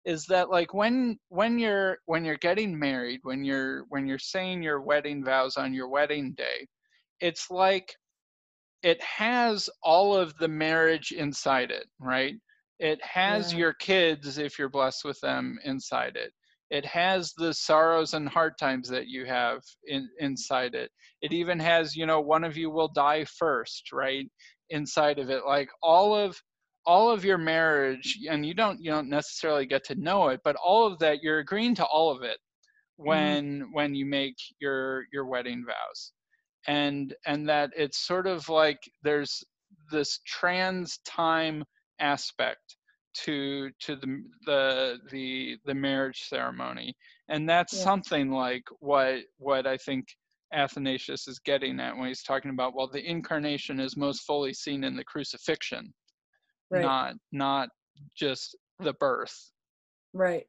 Is 0.05 0.25
that 0.27 0.49
like 0.49 0.73
when 0.73 1.17
when 1.29 1.57
you're 1.57 1.97
when 2.05 2.25
you're 2.25 2.38
getting 2.38 2.77
married, 2.77 3.21
when 3.23 3.43
you're 3.43 3.86
when 3.89 4.05
you're 4.05 4.19
saying 4.19 4.61
your 4.61 4.81
wedding 4.81 5.23
vows 5.23 5.57
on 5.57 5.73
your 5.73 5.88
wedding 5.88 6.33
day, 6.33 6.67
it's 7.21 7.49
like 7.49 7.95
it 8.83 9.01
has 9.01 9.69
all 9.81 10.15
of 10.15 10.38
the 10.38 10.47
marriage 10.47 11.11
inside 11.11 11.71
it, 11.71 11.88
right? 11.99 12.36
It 12.80 13.03
has 13.03 13.53
Yeah. 13.53 13.59
your 13.59 13.73
kids 13.73 14.38
if 14.38 14.59
you're 14.59 14.69
blessed 14.69 15.05
with 15.05 15.19
them 15.21 15.59
inside 15.63 16.15
it. 16.17 16.34
It 16.71 16.86
has 16.86 17.34
the 17.34 17.53
sorrows 17.53 18.13
and 18.13 18.28
hard 18.28 18.57
times 18.57 18.89
that 18.89 19.07
you 19.07 19.26
have 19.26 19.61
in, 19.88 20.09
inside 20.19 20.76
it. 20.76 20.91
It 21.21 21.32
even 21.32 21.59
has, 21.59 21.95
you 21.95 22.05
know, 22.05 22.21
one 22.21 22.43
of 22.43 22.57
you 22.57 22.69
will 22.69 22.88
die 22.88 23.26
first, 23.26 23.91
right? 23.91 24.28
Inside 24.69 25.19
of 25.19 25.30
it, 25.30 25.45
like 25.45 25.69
all 25.82 26.15
of 26.15 26.41
all 26.88 27.09
of 27.11 27.26
your 27.26 27.38
marriage, 27.38 28.19
and 28.30 28.45
you 28.45 28.53
don't 28.53 28.80
you 28.82 28.91
don't 28.91 29.09
necessarily 29.09 29.65
get 29.65 29.84
to 29.86 29.95
know 29.95 30.30
it, 30.30 30.41
but 30.43 30.55
all 30.55 30.86
of 30.88 30.99
that 30.99 31.21
you're 31.23 31.39
agreeing 31.39 31.76
to 31.76 31.86
all 31.86 32.11
of 32.11 32.23
it 32.23 32.38
mm-hmm. 32.99 33.07
when 33.07 33.69
when 33.73 33.95
you 33.95 34.05
make 34.05 34.36
your 34.59 35.05
your 35.13 35.26
wedding 35.26 35.65
vows 35.65 36.13
and 36.67 37.15
and 37.26 37.47
that 37.47 37.71
it's 37.76 37.99
sort 37.99 38.28
of 38.28 38.47
like 38.49 38.80
there's 39.03 39.43
this 39.91 40.19
trans 40.26 40.99
time 41.05 41.63
aspect 41.99 42.77
to 43.13 43.69
to 43.79 43.95
the 43.95 44.23
the 44.45 44.99
the, 45.09 45.57
the 45.65 45.73
marriage 45.73 46.23
ceremony 46.27 46.93
and 47.29 47.47
that's 47.47 47.73
Yeah. 47.73 47.83
something 47.83 48.29
like 48.29 48.63
what 48.79 49.19
what 49.37 49.65
i 49.65 49.77
think 49.77 50.05
athanasius 50.53 51.27
is 51.27 51.39
getting 51.39 51.79
at 51.79 51.95
when 51.95 52.07
he's 52.07 52.23
talking 52.23 52.51
about 52.51 52.75
well 52.75 52.87
the 52.87 53.09
incarnation 53.09 53.79
is 53.79 53.95
most 53.97 54.25
fully 54.25 54.53
seen 54.53 54.83
in 54.83 54.95
the 54.95 55.03
crucifixion 55.05 55.93
right 56.69 56.83
not 56.83 57.13
not 57.31 57.69
just 58.15 58.57
the 58.79 58.93
birth 58.93 59.51
Right. 60.15 60.47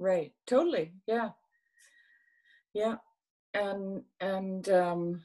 Right. 0.00 0.32
Totally. 0.48 0.92
Yeah. 1.06 1.30
Yeah. 2.74 2.96
And 3.54 4.02
and 4.18 4.68
um 4.68 5.22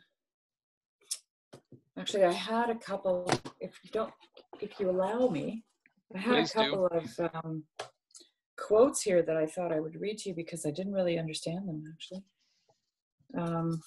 actually 1.98 2.26
I 2.26 2.32
had 2.32 2.70
a 2.70 2.76
couple 2.76 3.28
if 3.60 3.74
you 3.84 3.90
don't 3.92 4.14
if 4.62 4.80
you 4.80 4.90
allow 4.90 5.28
me, 5.28 5.64
I 6.16 6.20
had 6.20 6.34
Please 6.36 6.52
a 6.56 6.64
do. 6.64 6.70
couple 6.72 6.88
of 6.88 7.20
um 7.34 7.64
quotes 8.58 9.02
here 9.02 9.22
that 9.24 9.38
I 9.38 9.46
thought 9.46 9.72
I 9.72 9.80
would 9.80 10.00
read 10.00 10.18
to 10.20 10.30
you 10.30 10.36
because 10.36 10.66
I 10.66 10.72
didn't 10.72 10.94
really 10.94 11.18
understand 11.18 11.68
them 11.68 11.84
actually. 11.94 12.24
Um 13.38 13.82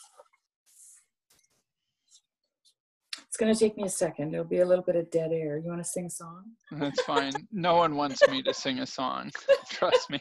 it's 3.26 3.38
going 3.38 3.52
to 3.52 3.58
take 3.58 3.78
me 3.78 3.84
a 3.84 3.88
second. 3.88 4.30
There'll 4.30 4.44
be 4.46 4.58
a 4.58 4.66
little 4.66 4.84
bit 4.84 4.94
of 4.94 5.10
dead 5.10 5.32
air. 5.32 5.56
You 5.56 5.70
want 5.70 5.82
to 5.82 5.88
sing 5.88 6.04
a 6.04 6.10
song? 6.10 6.44
That's 6.72 7.00
fine. 7.02 7.32
No 7.50 7.76
one 7.76 7.96
wants 7.96 8.20
me 8.28 8.42
to 8.42 8.52
sing 8.52 8.80
a 8.80 8.86
song. 8.86 9.30
Trust 9.70 10.10
me. 10.10 10.20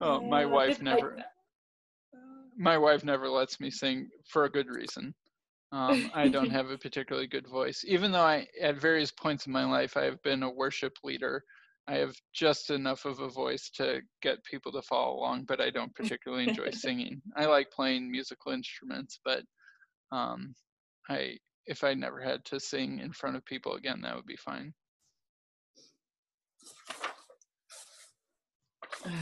Oh, 0.00 0.20
my 0.22 0.46
wife 0.46 0.78
I- 0.80 0.84
never. 0.84 1.18
My 2.56 2.78
wife 2.78 3.04
never 3.04 3.28
lets 3.28 3.60
me 3.60 3.70
sing 3.70 4.08
for 4.30 4.44
a 4.44 4.50
good 4.50 4.68
reason. 4.70 5.14
Um, 5.72 6.10
I 6.14 6.28
don't 6.28 6.50
have 6.50 6.70
a 6.70 6.78
particularly 6.78 7.26
good 7.26 7.46
voice, 7.46 7.84
even 7.86 8.12
though 8.12 8.22
I, 8.22 8.46
at 8.60 8.80
various 8.80 9.10
points 9.10 9.46
in 9.46 9.52
my 9.52 9.64
life, 9.64 9.96
I 9.96 10.04
have 10.04 10.22
been 10.22 10.42
a 10.42 10.50
worship 10.50 10.96
leader. 11.02 11.42
I 11.88 11.96
have 11.96 12.16
just 12.34 12.70
enough 12.70 13.04
of 13.04 13.20
a 13.20 13.28
voice 13.28 13.70
to 13.76 14.00
get 14.20 14.42
people 14.44 14.72
to 14.72 14.82
follow 14.82 15.16
along, 15.16 15.44
but 15.44 15.60
I 15.60 15.70
don't 15.70 15.94
particularly 15.94 16.48
enjoy 16.48 16.70
singing. 16.70 17.20
I 17.36 17.46
like 17.46 17.70
playing 17.70 18.10
musical 18.10 18.52
instruments, 18.52 19.20
but 19.24 19.42
um, 20.12 20.54
I 21.08 21.36
if 21.66 21.82
I 21.82 21.94
never 21.94 22.20
had 22.20 22.44
to 22.46 22.60
sing 22.60 23.00
in 23.00 23.12
front 23.12 23.34
of 23.34 23.44
people 23.44 23.74
again, 23.74 24.00
that 24.02 24.14
would 24.14 24.26
be 24.26 24.36
fine. 24.36 24.72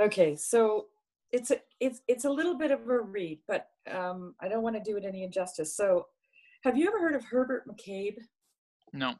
Okay, 0.00 0.34
so 0.36 0.86
it's 1.32 1.50
a 1.50 1.56
it's 1.80 2.00
it's 2.06 2.24
a 2.24 2.30
little 2.30 2.56
bit 2.56 2.70
of 2.70 2.88
a 2.88 3.00
read, 3.00 3.40
but 3.48 3.68
um, 3.90 4.34
I 4.40 4.48
don't 4.48 4.62
want 4.62 4.76
to 4.76 4.82
do 4.82 4.96
it 4.96 5.04
any 5.04 5.24
injustice. 5.24 5.74
So, 5.74 6.06
have 6.64 6.76
you 6.76 6.86
ever 6.86 7.00
heard 7.00 7.14
of 7.14 7.24
Herbert 7.24 7.64
McCabe? 7.66 8.18
No. 8.92 9.14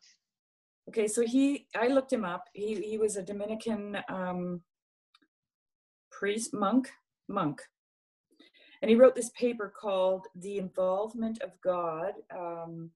Okay, 0.89 1.09
so 1.09 1.23
he 1.23 1.67
I 1.75 1.89
looked 1.89 2.13
him 2.13 2.25
up. 2.25 2.45
He 2.53 2.81
he 2.83 2.99
was 2.99 3.17
a 3.17 3.23
Dominican 3.23 3.99
um, 4.09 4.61
priest 6.11 6.53
monk 6.53 6.91
monk, 7.29 7.63
and 8.83 8.91
he 8.91 8.97
wrote 8.97 9.15
this 9.15 9.31
paper 9.31 9.73
called 9.75 10.27
"The 10.37 10.59
Involvement 10.59 11.41
of 11.43 11.51
God." 11.65 12.13
Um, 12.37 12.91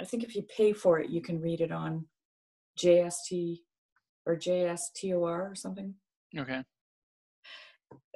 I 0.00 0.04
think 0.04 0.24
if 0.24 0.34
you 0.34 0.42
pay 0.42 0.72
for 0.72 0.98
it, 0.98 1.10
you 1.10 1.20
can 1.20 1.40
read 1.40 1.60
it 1.60 1.72
on 1.72 2.06
JST 2.78 3.58
or 4.24 4.36
JSTOR 4.36 5.50
or 5.50 5.54
something. 5.54 5.94
Okay. 6.36 6.62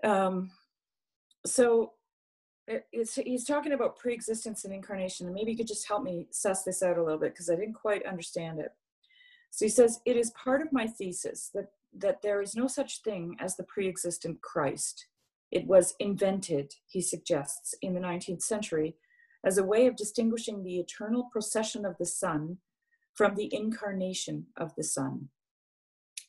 Um, 0.03 0.51
so 1.47 1.95
it- 2.67 2.87
it's, 2.93 3.15
he's 3.17 3.45
talking 3.45 3.73
about 3.73 3.97
pre-existence 3.97 4.65
and 4.65 4.73
incarnation, 4.73 5.27
and 5.27 5.35
maybe 5.35 5.53
you 5.53 5.57
could 5.57 5.67
just 5.67 5.89
help 5.89 6.03
me 6.03 6.29
suss 6.31 6.63
this 6.63 6.83
out 6.83 6.99
a 6.99 7.03
little 7.03 7.19
bit 7.19 7.33
because 7.33 7.51
I 7.51 7.57
didn't 7.57 7.75
quite 7.75 8.07
understand 8.07 8.61
it. 8.61 8.73
So 9.51 9.65
he 9.65 9.69
says, 9.71 10.01
it 10.05 10.17
is 10.17 10.31
part 10.33 10.63
of 10.63 10.73
my 10.73 10.87
thesis 10.87 11.51
that, 11.55 11.73
that 11.99 12.23
there 12.23 12.41
is 12.41 12.55
no 12.55 12.69
such 12.69 13.03
thing 13.03 13.37
as 13.41 13.57
the 13.57 13.65
pre-existent 13.65 14.41
Christ. 14.43 15.07
It 15.51 15.67
was 15.67 15.95
invented, 15.99 16.73
he 16.87 17.01
suggests, 17.01 17.75
in 17.83 17.95
the 17.95 18.01
19th 18.01 18.43
century 18.43 18.97
as 19.45 19.59
a 19.59 19.65
way 19.65 19.87
of 19.87 19.97
distinguishing 19.97 20.63
the 20.63 20.79
eternal 20.79 21.29
procession 21.33 21.85
of 21.85 21.97
the 21.99 22.07
Son 22.07 22.59
from 23.15 23.35
the 23.35 23.53
incarnation 23.53 24.47
of 24.57 24.75
the 24.77 24.85
Son. 24.85 25.31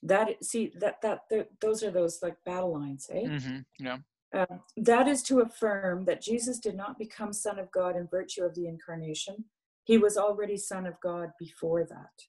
That 0.03 0.43
see 0.43 0.71
that 0.79 1.01
that 1.01 1.21
those 1.59 1.83
are 1.83 1.91
those 1.91 2.19
like 2.21 2.35
battle 2.45 2.73
lines, 2.73 3.07
eh? 3.11 3.27
Mm-hmm. 3.27 3.57
Yeah. 3.79 3.97
Um, 4.33 4.61
that 4.77 5.07
is 5.07 5.23
to 5.23 5.41
affirm 5.41 6.05
that 6.05 6.21
Jesus 6.21 6.57
did 6.59 6.75
not 6.75 6.97
become 6.97 7.33
Son 7.33 7.59
of 7.59 7.69
God 7.71 7.95
in 7.97 8.07
virtue 8.07 8.43
of 8.43 8.55
the 8.55 8.67
incarnation. 8.67 9.45
He 9.83 9.97
was 9.97 10.17
already 10.17 10.57
Son 10.57 10.85
of 10.85 10.93
God 11.03 11.31
before 11.37 11.83
that. 11.83 12.25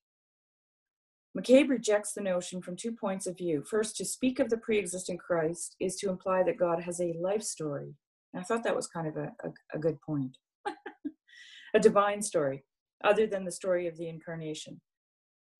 McCabe 1.39 1.70
rejects 1.70 2.12
the 2.12 2.20
notion 2.20 2.61
from 2.61 2.77
two 2.77 2.93
points 2.93 3.27
of 3.27 3.39
view. 3.39 3.62
First, 3.62 3.97
to 3.97 4.05
speak 4.05 4.39
of 4.39 4.51
the 4.51 4.59
pre 4.59 4.79
existing 4.79 5.18
Christ 5.18 5.77
is 5.81 5.97
to 5.97 6.11
imply 6.11 6.43
that 6.43 6.59
God 6.59 6.83
has 6.83 7.01
a 7.01 7.14
life 7.18 7.43
story. 7.43 7.95
And 8.35 8.43
I 8.43 8.45
thought 8.45 8.64
that 8.64 8.77
was 8.77 8.87
kind 8.87 9.07
of 9.07 9.16
a, 9.16 9.33
a, 9.45 9.53
a 9.75 9.79
good 9.79 10.01
point. 10.03 10.37
a 11.75 11.79
divine 11.81 12.20
story, 12.20 12.64
other 13.05 13.27
than 13.27 13.45
the 13.45 13.53
story 13.53 13.87
of 13.87 13.97
the 13.97 14.09
incarnation. 14.09 14.81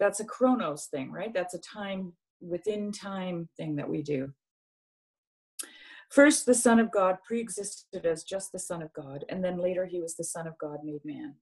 That's 0.03 0.19
a 0.19 0.25
chronos 0.25 0.87
thing, 0.87 1.13
right? 1.13 1.33
That's 1.33 1.55
a 1.55 1.61
time 1.61 2.13
within 2.41 2.91
time 2.91 3.49
thing 3.57 3.77
that 3.77 3.89
we 3.89 4.03
do. 4.03 4.33
First, 6.11 6.45
the 6.45 6.55
Son 6.55 6.81
of 6.81 6.91
God 6.91 7.19
pre 7.25 7.39
existed 7.39 8.05
as 8.05 8.25
just 8.25 8.51
the 8.51 8.59
Son 8.59 8.83
of 8.83 8.93
God, 8.95 9.25
and 9.29 9.45
then 9.45 9.59
later 9.59 9.87
he 9.87 10.01
was 10.01 10.17
the 10.17 10.25
Son 10.25 10.49
of 10.49 10.59
God 10.59 10.79
made 10.83 11.05
man. 11.05 11.37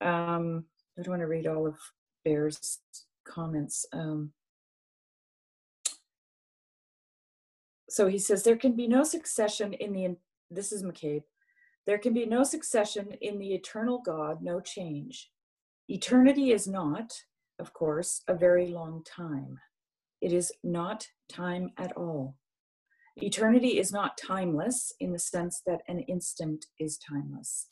Um, 0.00 0.64
I 0.98 1.02
don't 1.02 1.12
want 1.12 1.20
to 1.20 1.28
read 1.28 1.46
all 1.46 1.64
of 1.64 1.76
Behr's 2.24 2.80
comments. 3.24 3.86
Um, 3.92 4.32
so 7.88 8.08
he 8.08 8.18
says, 8.18 8.42
There 8.42 8.56
can 8.56 8.74
be 8.74 8.88
no 8.88 9.04
succession 9.04 9.74
in 9.74 9.92
the, 9.92 10.16
this 10.50 10.72
is 10.72 10.82
McCabe, 10.82 11.22
there 11.86 11.98
can 11.98 12.14
be 12.14 12.26
no 12.26 12.42
succession 12.42 13.12
in 13.20 13.38
the 13.38 13.54
eternal 13.54 14.02
God, 14.04 14.42
no 14.42 14.58
change. 14.58 15.30
Eternity 15.88 16.50
is 16.50 16.66
not, 16.66 17.12
of 17.58 17.72
course, 17.72 18.22
a 18.28 18.34
very 18.34 18.68
long 18.68 19.02
time. 19.04 19.58
It 20.20 20.32
is 20.32 20.52
not 20.62 21.06
time 21.28 21.70
at 21.78 21.96
all. 21.96 22.36
Eternity 23.16 23.78
is 23.78 23.92
not 23.92 24.18
timeless 24.18 24.92
in 24.98 25.12
the 25.12 25.18
sense 25.18 25.62
that 25.66 25.82
an 25.86 26.00
instant 26.00 26.66
is 26.80 26.98
timeless. 26.98 27.68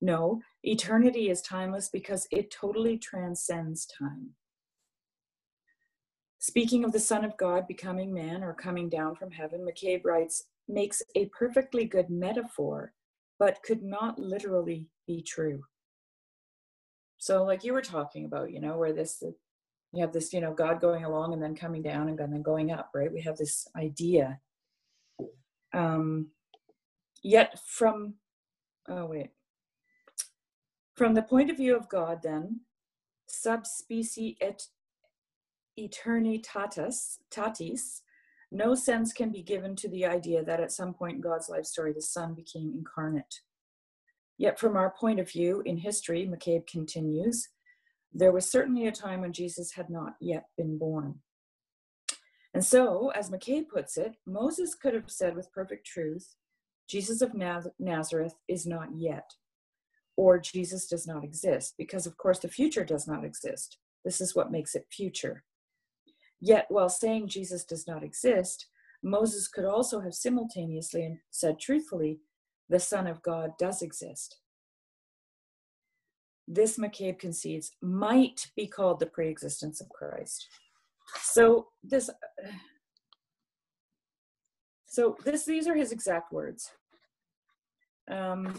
No, 0.00 0.40
eternity 0.62 1.30
is 1.30 1.42
timeless 1.42 1.88
because 1.88 2.26
it 2.30 2.50
totally 2.50 2.98
transcends 2.98 3.86
time. 3.86 4.30
Speaking 6.38 6.84
of 6.84 6.92
the 6.92 6.98
Son 6.98 7.24
of 7.24 7.36
God 7.36 7.68
becoming 7.68 8.12
man 8.12 8.42
or 8.42 8.52
coming 8.52 8.88
down 8.88 9.14
from 9.14 9.30
heaven, 9.30 9.64
McCabe 9.64 10.04
writes, 10.04 10.44
makes 10.68 11.02
a 11.14 11.26
perfectly 11.26 11.84
good 11.84 12.10
metaphor, 12.10 12.92
but 13.38 13.62
could 13.62 13.82
not 13.82 14.18
literally 14.18 14.88
be 15.06 15.22
true. 15.22 15.62
So, 17.22 17.44
like 17.44 17.62
you 17.62 17.72
were 17.72 17.82
talking 17.82 18.24
about, 18.24 18.50
you 18.50 18.60
know, 18.60 18.76
where 18.76 18.92
this, 18.92 19.22
you 19.92 20.00
have 20.00 20.12
this, 20.12 20.32
you 20.32 20.40
know, 20.40 20.52
God 20.52 20.80
going 20.80 21.04
along 21.04 21.32
and 21.32 21.40
then 21.40 21.54
coming 21.54 21.80
down 21.80 22.08
and 22.08 22.18
then 22.18 22.42
going 22.42 22.72
up, 22.72 22.90
right? 22.96 23.12
We 23.12 23.22
have 23.22 23.36
this 23.36 23.68
idea. 23.76 24.40
Um, 25.72 26.32
yet, 27.22 27.60
from, 27.64 28.14
oh, 28.88 29.06
wait. 29.06 29.30
From 30.96 31.14
the 31.14 31.22
point 31.22 31.48
of 31.48 31.58
view 31.58 31.76
of 31.76 31.88
God, 31.88 32.24
then, 32.24 32.62
sub 33.28 33.68
specie 33.68 34.36
aeternitatis, 35.78 37.18
tatis, 37.30 38.00
no 38.50 38.74
sense 38.74 39.12
can 39.12 39.30
be 39.30 39.42
given 39.42 39.76
to 39.76 39.88
the 39.88 40.06
idea 40.06 40.42
that 40.42 40.58
at 40.58 40.72
some 40.72 40.92
point 40.92 41.14
in 41.14 41.20
God's 41.20 41.48
life 41.48 41.66
story, 41.66 41.92
the 41.92 42.02
Son 42.02 42.34
became 42.34 42.72
incarnate. 42.76 43.42
Yet, 44.38 44.58
from 44.58 44.76
our 44.76 44.90
point 44.98 45.20
of 45.20 45.30
view 45.30 45.62
in 45.64 45.76
history, 45.76 46.26
McCabe 46.26 46.66
continues, 46.66 47.48
there 48.12 48.32
was 48.32 48.50
certainly 48.50 48.86
a 48.86 48.92
time 48.92 49.20
when 49.20 49.32
Jesus 49.32 49.72
had 49.72 49.88
not 49.88 50.14
yet 50.20 50.44
been 50.56 50.78
born. 50.78 51.20
And 52.54 52.64
so, 52.64 53.10
as 53.14 53.30
McCabe 53.30 53.68
puts 53.68 53.96
it, 53.96 54.16
Moses 54.26 54.74
could 54.74 54.94
have 54.94 55.10
said 55.10 55.34
with 55.34 55.52
perfect 55.52 55.86
truth, 55.86 56.34
Jesus 56.88 57.22
of 57.22 57.32
Nazareth 57.78 58.34
is 58.48 58.66
not 58.66 58.88
yet, 58.94 59.30
or 60.16 60.38
Jesus 60.38 60.86
does 60.86 61.06
not 61.06 61.24
exist, 61.24 61.74
because 61.78 62.06
of 62.06 62.18
course 62.18 62.40
the 62.40 62.48
future 62.48 62.84
does 62.84 63.08
not 63.08 63.24
exist. 63.24 63.78
This 64.04 64.20
is 64.20 64.34
what 64.34 64.52
makes 64.52 64.74
it 64.74 64.86
future. 64.90 65.44
Yet, 66.40 66.66
while 66.68 66.90
saying 66.90 67.28
Jesus 67.28 67.64
does 67.64 67.86
not 67.86 68.02
exist, 68.02 68.66
Moses 69.02 69.48
could 69.48 69.64
also 69.64 70.00
have 70.00 70.14
simultaneously 70.14 71.20
said 71.30 71.58
truthfully, 71.58 72.20
the 72.72 72.80
Son 72.80 73.06
of 73.06 73.22
God 73.22 73.50
does 73.58 73.82
exist. 73.82 74.38
This, 76.48 76.78
McCabe 76.78 77.18
concedes, 77.18 77.72
might 77.82 78.46
be 78.56 78.66
called 78.66 78.98
the 78.98 79.06
preexistence 79.06 79.82
of 79.82 79.90
Christ. 79.90 80.48
So 81.20 81.66
this, 81.84 82.08
so 84.86 85.18
this, 85.22 85.44
these 85.44 85.68
are 85.68 85.76
his 85.76 85.92
exact 85.92 86.32
words. 86.32 86.70
Um, 88.10 88.58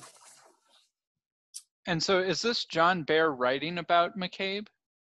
and 1.88 2.02
so, 2.02 2.20
is 2.20 2.42
this 2.42 2.66
John 2.66 3.04
Behr 3.04 3.34
writing 3.36 3.80
about 3.80 4.18
McCabe? 4.18 4.68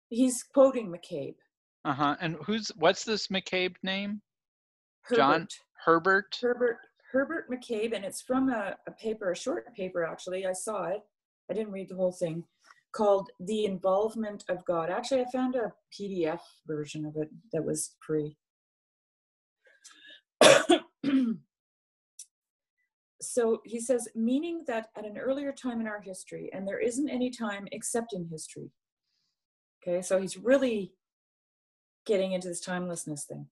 He's 0.09 0.43
quoting 0.43 0.91
McCabe. 0.91 1.35
Uh 1.85 1.93
huh. 1.93 2.15
And 2.19 2.35
who's 2.43 2.71
what's 2.77 3.05
this 3.05 3.27
McCabe 3.27 3.75
name? 3.83 4.21
Herbert. 5.03 5.17
John 5.17 5.47
Herbert. 5.85 6.37
Herbert 6.41 6.77
Herbert 7.11 7.49
McCabe, 7.49 7.95
and 7.95 8.03
it's 8.03 8.21
from 8.21 8.49
a, 8.49 8.75
a 8.87 8.91
paper, 8.91 9.31
a 9.31 9.35
short 9.35 9.73
paper 9.75 10.05
actually. 10.05 10.45
I 10.45 10.53
saw 10.53 10.85
it. 10.85 11.01
I 11.49 11.53
didn't 11.53 11.71
read 11.71 11.89
the 11.89 11.95
whole 11.95 12.11
thing. 12.11 12.43
Called 12.93 13.29
"The 13.39 13.65
Involvement 13.65 14.43
of 14.49 14.65
God." 14.65 14.89
Actually, 14.89 15.21
I 15.21 15.31
found 15.31 15.55
a 15.55 15.73
PDF 15.97 16.39
version 16.65 17.05
of 17.05 17.15
it 17.15 17.29
that 17.53 17.63
was 17.63 17.95
free. 18.05 18.35
so 23.21 23.61
he 23.65 23.79
says, 23.79 24.07
meaning 24.15 24.63
that 24.67 24.89
at 24.97 25.05
an 25.05 25.17
earlier 25.17 25.51
time 25.51 25.79
in 25.81 25.87
our 25.87 26.01
history, 26.01 26.49
and 26.53 26.67
there 26.67 26.79
isn't 26.79 27.09
any 27.09 27.29
time 27.29 27.67
except 27.71 28.13
in 28.13 28.27
history. 28.29 28.71
Okay, 29.81 30.01
so 30.01 30.19
he's 30.19 30.37
really 30.37 30.93
getting 32.05 32.31
into 32.33 32.47
this 32.47 32.61
timelessness 32.61 33.25
thing. 33.25 33.47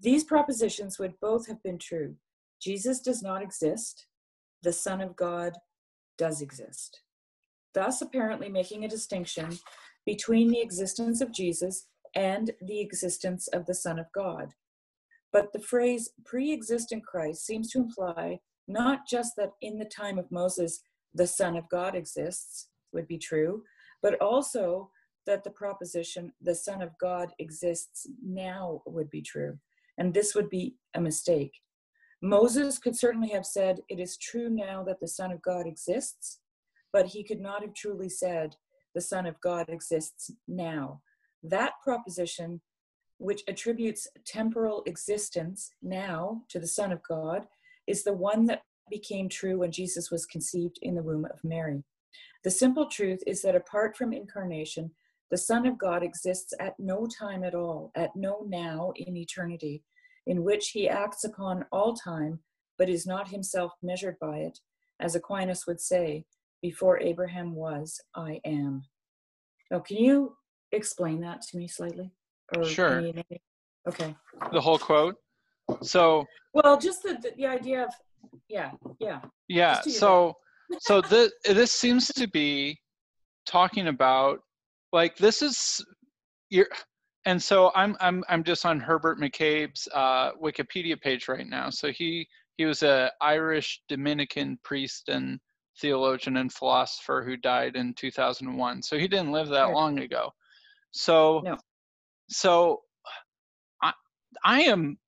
These 0.00 0.24
propositions 0.24 0.98
would 0.98 1.20
both 1.20 1.46
have 1.48 1.62
been 1.62 1.78
true. 1.78 2.16
Jesus 2.62 3.00
does 3.00 3.22
not 3.22 3.42
exist, 3.42 4.06
the 4.62 4.72
Son 4.72 5.00
of 5.00 5.16
God 5.16 5.54
does 6.16 6.40
exist. 6.40 7.00
Thus, 7.74 8.02
apparently, 8.02 8.48
making 8.48 8.84
a 8.84 8.88
distinction 8.88 9.58
between 10.06 10.48
the 10.48 10.60
existence 10.60 11.20
of 11.20 11.32
Jesus 11.32 11.88
and 12.14 12.52
the 12.60 12.80
existence 12.80 13.48
of 13.48 13.66
the 13.66 13.74
Son 13.74 13.98
of 13.98 14.06
God. 14.14 14.52
But 15.32 15.52
the 15.52 15.60
phrase 15.60 16.10
pre 16.24 16.52
existent 16.52 17.04
Christ 17.04 17.46
seems 17.46 17.70
to 17.70 17.78
imply 17.78 18.40
not 18.68 19.06
just 19.08 19.32
that 19.36 19.52
in 19.60 19.78
the 19.78 19.86
time 19.86 20.18
of 20.18 20.30
Moses, 20.30 20.80
the 21.14 21.26
Son 21.26 21.56
of 21.56 21.68
God 21.68 21.94
exists, 21.94 22.68
would 22.92 23.08
be 23.08 23.18
true, 23.18 23.62
but 24.02 24.20
also 24.20 24.90
that 25.26 25.44
the 25.44 25.50
proposition 25.50 26.32
the 26.40 26.54
Son 26.54 26.82
of 26.82 26.90
God 27.00 27.32
exists 27.38 28.06
now 28.24 28.82
would 28.86 29.10
be 29.10 29.22
true. 29.22 29.58
And 29.98 30.12
this 30.12 30.34
would 30.34 30.50
be 30.50 30.76
a 30.94 31.00
mistake. 31.00 31.52
Moses 32.24 32.78
could 32.78 32.96
certainly 32.96 33.30
have 33.30 33.44
said, 33.44 33.80
It 33.88 33.98
is 33.98 34.16
true 34.16 34.48
now 34.48 34.84
that 34.84 35.00
the 35.00 35.08
Son 35.08 35.32
of 35.32 35.42
God 35.42 35.66
exists, 35.66 36.38
but 36.92 37.06
he 37.06 37.24
could 37.24 37.40
not 37.40 37.62
have 37.62 37.74
truly 37.74 38.08
said, 38.08 38.54
The 38.94 39.00
Son 39.00 39.26
of 39.26 39.40
God 39.40 39.68
exists 39.68 40.30
now. 40.46 41.02
That 41.42 41.72
proposition, 41.82 42.60
which 43.18 43.42
attributes 43.48 44.06
temporal 44.24 44.84
existence 44.86 45.72
now 45.82 46.42
to 46.48 46.60
the 46.60 46.66
Son 46.68 46.92
of 46.92 47.02
God, 47.02 47.48
is 47.88 48.04
the 48.04 48.12
one 48.12 48.46
that 48.46 48.62
became 48.88 49.28
true 49.28 49.58
when 49.58 49.72
Jesus 49.72 50.10
was 50.12 50.24
conceived 50.24 50.78
in 50.80 50.94
the 50.94 51.02
womb 51.02 51.24
of 51.24 51.42
Mary. 51.42 51.82
The 52.44 52.50
simple 52.52 52.86
truth 52.86 53.22
is 53.26 53.42
that 53.42 53.56
apart 53.56 53.96
from 53.96 54.12
incarnation, 54.12 54.92
the 55.30 55.38
Son 55.38 55.66
of 55.66 55.78
God 55.78 56.04
exists 56.04 56.52
at 56.60 56.78
no 56.78 57.06
time 57.06 57.42
at 57.42 57.54
all, 57.54 57.90
at 57.96 58.14
no 58.14 58.44
now 58.46 58.92
in 58.94 59.16
eternity, 59.16 59.82
in 60.26 60.44
which 60.44 60.68
he 60.70 60.88
acts 60.88 61.24
upon 61.24 61.64
all 61.72 61.94
time, 61.94 62.40
but 62.78 62.88
is 62.88 63.06
not 63.06 63.28
himself 63.28 63.72
measured 63.82 64.16
by 64.20 64.38
it. 64.38 64.58
As 65.00 65.14
Aquinas 65.14 65.66
would 65.66 65.80
say, 65.80 66.24
before 66.60 67.00
Abraham 67.00 67.54
was, 67.54 68.00
I 68.14 68.40
am. 68.44 68.82
Oh, 69.72 69.80
can 69.80 69.96
you 69.96 70.36
explain 70.70 71.20
that 71.20 71.42
to 71.42 71.56
me 71.56 71.66
slightly? 71.66 72.10
Or 72.56 72.64
sure. 72.64 73.12
Okay. 73.88 74.14
The 74.52 74.60
whole 74.60 74.78
quote. 74.78 75.16
So. 75.82 76.24
Well, 76.54 76.78
just 76.78 77.02
the, 77.02 77.14
the, 77.22 77.32
the 77.36 77.46
idea 77.46 77.84
of, 77.84 77.90
yeah, 78.48 78.72
yeah. 79.00 79.20
Yeah. 79.48 79.80
So, 79.80 80.34
so 80.78 81.00
the, 81.00 81.30
this 81.44 81.72
seems 81.72 82.06
to 82.08 82.28
be 82.28 82.78
talking 83.46 83.88
about 83.88 84.40
like 84.92 85.16
this 85.16 85.42
is 85.42 85.84
you're 86.50 86.68
and 87.24 87.42
so 87.42 87.70
i'm 87.74 87.96
i'm 88.00 88.24
i'm 88.28 88.42
just 88.44 88.66
on 88.66 88.80
herbert 88.80 89.18
mccabe's 89.18 89.88
uh, 89.94 90.32
wikipedia 90.42 91.00
page 91.00 91.28
right 91.28 91.46
now 91.48 91.70
so 91.70 91.90
he 91.90 92.26
he 92.56 92.64
was 92.64 92.82
a 92.82 93.10
irish 93.20 93.82
dominican 93.88 94.58
priest 94.62 95.08
and 95.08 95.40
theologian 95.78 96.36
and 96.36 96.52
philosopher 96.52 97.22
who 97.24 97.36
died 97.36 97.76
in 97.76 97.94
2001. 97.94 98.82
So 98.82 98.98
he 98.98 99.08
didn't 99.08 99.32
live 99.32 99.48
that 99.48 99.72
long 99.72 100.00
ago. 100.00 100.30
So 100.92 101.42
No. 101.44 101.58
so 102.28 102.82
I 103.82 103.92
I 104.44 104.62
am 104.62 104.98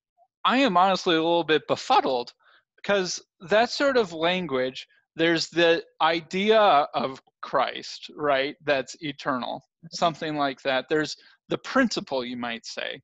I 0.45 0.59
am 0.59 0.77
honestly 0.77 1.15
a 1.15 1.23
little 1.23 1.45
bit 1.45 1.67
befuddled 1.69 2.33
because 2.77 3.23
that 3.49 3.71
sort 3.71 3.97
of 3.97 4.13
language 4.13 4.87
there's 5.17 5.49
the 5.49 5.85
idea 6.01 6.61
of 6.61 7.23
Christ, 7.41 8.11
right? 8.17 8.57
That's 8.65 8.97
eternal. 9.01 9.63
Something 9.91 10.37
like 10.37 10.61
that. 10.63 10.87
There's 10.89 11.17
the 11.49 11.59
principle 11.59 12.25
you 12.25 12.37
might 12.37 12.65
say, 12.67 13.01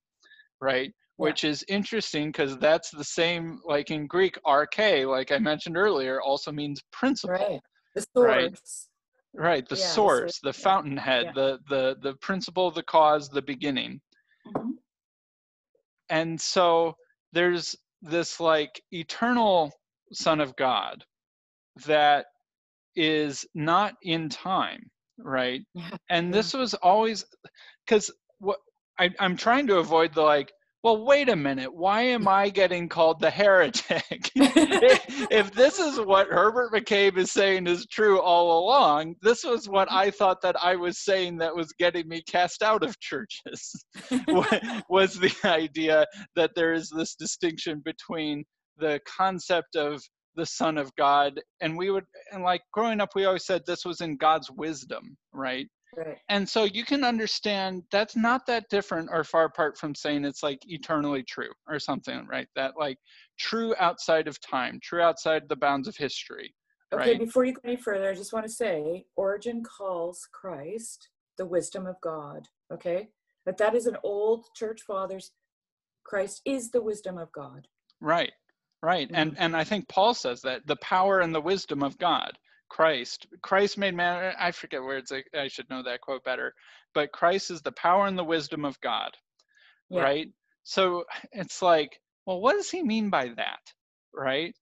right? 0.60 0.92
Which 1.16 1.44
is 1.44 1.64
interesting 1.68 2.28
because 2.28 2.56
that's 2.58 2.90
the 2.90 3.04
same 3.04 3.60
like 3.64 3.90
in 3.90 4.06
Greek 4.06 4.38
arche 4.46 5.06
like 5.08 5.30
I 5.32 5.38
mentioned 5.38 5.76
earlier 5.76 6.20
also 6.22 6.50
means 6.50 6.82
principle. 6.92 7.34
Right. 7.34 7.60
The 7.94 8.06
Right. 8.14 8.50
source. 8.50 8.88
Right, 9.34 9.68
the 9.68 9.76
Yeah, 9.76 9.82
the 9.82 9.92
source, 9.92 10.20
source, 10.20 10.40
the 10.40 10.48
yeah. 10.58 10.64
fountainhead, 10.64 11.26
Yeah. 11.26 11.32
the 11.32 11.58
the 11.68 11.96
the 12.02 12.14
principle, 12.16 12.70
the 12.70 12.82
cause, 12.82 13.28
the 13.28 13.42
beginning. 13.42 14.00
Mhm. 14.46 14.78
And 16.08 16.40
so 16.40 16.96
there's 17.32 17.76
this 18.02 18.40
like 18.40 18.82
eternal 18.90 19.72
son 20.12 20.40
of 20.40 20.56
God 20.56 21.04
that 21.86 22.26
is 22.96 23.46
not 23.54 23.94
in 24.02 24.28
time, 24.28 24.90
right? 25.18 25.62
And 26.10 26.34
this 26.34 26.54
was 26.54 26.74
always 26.74 27.24
because 27.86 28.10
what 28.40 28.58
I, 28.98 29.10
I'm 29.18 29.36
trying 29.36 29.66
to 29.68 29.78
avoid 29.78 30.14
the 30.14 30.22
like, 30.22 30.52
well, 30.82 31.04
wait 31.04 31.28
a 31.28 31.36
minute, 31.36 31.74
why 31.74 32.02
am 32.02 32.26
I 32.26 32.48
getting 32.48 32.88
called 32.88 33.20
the 33.20 33.30
heretic? 33.30 34.30
if, 34.34 35.52
this 35.52 35.78
is 35.78 36.00
what 36.00 36.28
Herbert 36.28 36.72
McCabe 36.72 37.18
is 37.18 37.30
saying 37.30 37.66
is 37.66 37.86
true 37.86 38.18
all 38.18 38.64
along, 38.64 39.16
this 39.20 39.44
was 39.44 39.68
what 39.68 39.92
I 39.92 40.10
thought 40.10 40.40
that 40.42 40.56
I 40.62 40.76
was 40.76 41.04
saying 41.04 41.36
that 41.38 41.54
was 41.54 41.74
getting 41.78 42.08
me 42.08 42.22
cast 42.22 42.62
out 42.62 42.82
of 42.82 42.98
churches. 42.98 43.84
was 44.88 45.18
the 45.18 45.34
idea 45.44 46.06
that 46.34 46.52
there 46.56 46.72
is 46.72 46.88
this 46.88 47.14
distinction 47.14 47.82
between 47.84 48.44
the 48.78 49.00
concept 49.06 49.76
of 49.76 50.02
the 50.36 50.46
Son 50.46 50.78
of 50.78 50.94
God, 50.96 51.38
and 51.60 51.76
we 51.76 51.90
would, 51.90 52.04
and 52.32 52.42
like 52.42 52.62
growing 52.72 53.00
up, 53.02 53.10
we 53.14 53.26
always 53.26 53.44
said 53.44 53.62
this 53.66 53.84
was 53.84 54.00
in 54.00 54.16
God's 54.16 54.50
wisdom, 54.50 55.16
right? 55.34 55.66
Right. 55.96 56.18
And 56.28 56.48
so 56.48 56.64
you 56.64 56.84
can 56.84 57.02
understand 57.04 57.82
that's 57.90 58.16
not 58.16 58.46
that 58.46 58.68
different 58.70 59.08
or 59.12 59.24
far 59.24 59.44
apart 59.44 59.76
from 59.76 59.94
saying 59.94 60.24
it's 60.24 60.42
like 60.42 60.60
eternally 60.66 61.24
true 61.24 61.50
or 61.68 61.78
something, 61.78 62.26
right? 62.28 62.46
That 62.54 62.74
like 62.78 62.98
true 63.38 63.74
outside 63.78 64.28
of 64.28 64.40
time, 64.40 64.78
true 64.82 65.02
outside 65.02 65.48
the 65.48 65.56
bounds 65.56 65.88
of 65.88 65.96
history, 65.96 66.54
Okay, 66.92 67.10
right? 67.12 67.18
before 67.18 67.44
you 67.44 67.54
go 67.54 67.60
any 67.64 67.76
further, 67.76 68.10
I 68.10 68.14
just 68.14 68.32
want 68.32 68.46
to 68.46 68.52
say 68.52 69.04
Origen 69.16 69.62
calls 69.62 70.28
Christ 70.32 71.08
the 71.38 71.46
wisdom 71.46 71.86
of 71.86 71.96
God. 72.02 72.48
Okay? 72.72 73.08
But 73.46 73.58
that 73.58 73.74
is 73.74 73.86
an 73.86 73.96
old 74.02 74.44
church 74.56 74.82
fathers. 74.82 75.30
Christ 76.04 76.42
is 76.44 76.70
the 76.70 76.82
wisdom 76.82 77.16
of 77.16 77.30
God. 77.32 77.68
Right, 78.00 78.32
right. 78.82 79.06
Mm-hmm. 79.06 79.16
And 79.16 79.38
and 79.38 79.56
I 79.56 79.64
think 79.64 79.88
Paul 79.88 80.14
says 80.14 80.42
that 80.42 80.66
the 80.66 80.76
power 80.76 81.20
and 81.20 81.34
the 81.34 81.40
wisdom 81.40 81.82
of 81.82 81.96
God, 81.98 82.32
Christ, 82.70 83.26
Christ 83.42 83.78
made 83.78 83.94
man. 83.94 84.34
I 84.38 84.52
forget 84.52 84.82
where 84.82 84.98
it's. 84.98 85.12
I 85.12 85.48
should 85.48 85.70
know 85.70 85.82
that 85.84 86.02
quote 86.02 86.24
better. 86.24 86.54
But 86.94 87.12
Christ 87.12 87.50
is 87.50 87.62
the 87.62 87.72
power 87.72 88.06
and 88.06 88.18
the 88.18 88.24
wisdom 88.24 88.64
of 88.64 88.80
God, 88.80 89.10
Yeah. 89.90 90.02
right? 90.04 90.28
So 90.64 91.04
it's 91.32 91.62
like, 91.62 92.00
well, 92.26 92.40
what 92.40 92.54
does 92.54 92.70
he 92.70 92.82
mean 92.82 93.10
by 93.10 93.28
that, 93.36 93.60
right? 94.14 94.54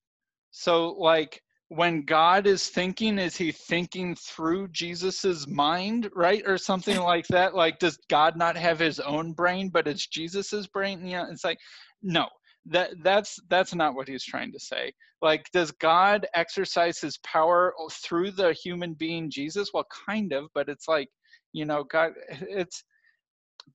So 0.52 0.90
like 0.92 1.42
when 1.68 2.04
God 2.04 2.46
is 2.46 2.68
thinking, 2.68 3.18
is 3.18 3.36
he 3.36 3.52
thinking 3.52 4.16
through 4.16 4.68
Jesus's 4.68 5.46
mind, 5.46 6.10
right, 6.14 6.42
or 6.46 6.58
something 6.58 6.98
like 6.98 7.26
that? 7.28 7.54
Like, 7.54 7.78
does 7.78 7.98
God 8.08 8.36
not 8.36 8.56
have 8.56 8.78
his 8.78 9.00
own 9.00 9.34
brain, 9.34 9.68
but 9.68 9.86
it's 9.86 10.06
Jesus's 10.06 10.66
brain? 10.66 11.06
Yeah, 11.06 11.26
it's 11.30 11.44
like, 11.44 11.58
no, 12.02 12.26
that 12.70 12.90
that's 13.02 13.38
that's 13.48 13.74
not 13.74 13.94
what 13.94 14.08
he's 14.08 14.24
trying 14.24 14.52
to 14.52 14.60
say. 14.60 14.92
Like, 15.22 15.46
does 15.52 15.72
God 15.72 16.26
exercise 16.34 17.00
his 17.00 17.18
power 17.18 17.74
through 17.90 18.32
the 18.32 18.52
human 18.52 18.94
being 18.94 19.30
Jesus? 19.30 19.70
Well, 19.74 19.86
kind 20.06 20.32
of, 20.32 20.46
but 20.54 20.68
it's 20.68 20.88
like, 20.88 21.08
you 21.52 21.64
know, 21.66 21.84
God, 21.84 22.12
it's 22.42 22.84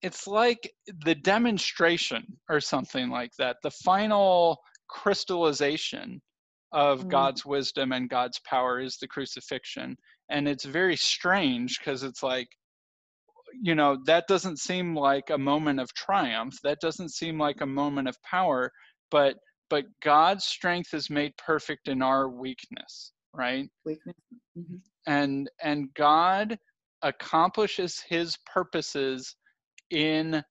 it's 0.01 0.27
like 0.27 0.71
the 1.05 1.15
demonstration 1.15 2.25
or 2.49 2.59
something 2.59 3.09
like 3.09 3.31
that 3.39 3.57
the 3.63 3.71
final 3.71 4.59
crystallization 4.89 6.21
of 6.73 7.03
Mm. 7.03 7.09
god's 7.09 7.45
wisdom 7.45 7.91
and 7.93 8.09
god's 8.09 8.39
power 8.47 8.79
is 8.79 8.97
the 8.97 9.07
crucifixion 9.07 9.97
and 10.29 10.47
it's 10.47 10.65
very 10.65 10.95
strange 10.97 11.79
because 11.79 12.03
it's 12.03 12.23
like 12.23 12.49
you 13.61 13.75
know 13.75 13.97
that 14.05 14.27
doesn't 14.27 14.59
seem 14.59 14.95
like 14.95 15.29
a 15.29 15.37
moment 15.37 15.79
of 15.79 15.93
triumph 15.93 16.55
that 16.63 16.79
doesn't 16.81 17.09
seem 17.09 17.37
like 17.37 17.61
a 17.61 17.65
moment 17.65 18.07
of 18.07 18.21
power 18.23 18.71
but 19.11 19.35
but 19.69 19.85
god's 20.01 20.43
strength 20.45 20.93
is 20.93 21.09
made 21.09 21.33
perfect 21.37 21.87
in 21.87 22.01
our 22.01 22.29
weakness 22.29 23.13
right 23.33 23.69
Weakness. 23.85 24.15
Mhm. 24.57 24.81
and 25.07 25.49
and 25.61 25.93
god 25.93 26.57
accomplishes 27.01 28.01
his 28.07 28.37
purposes 28.45 29.35
in 29.89 30.43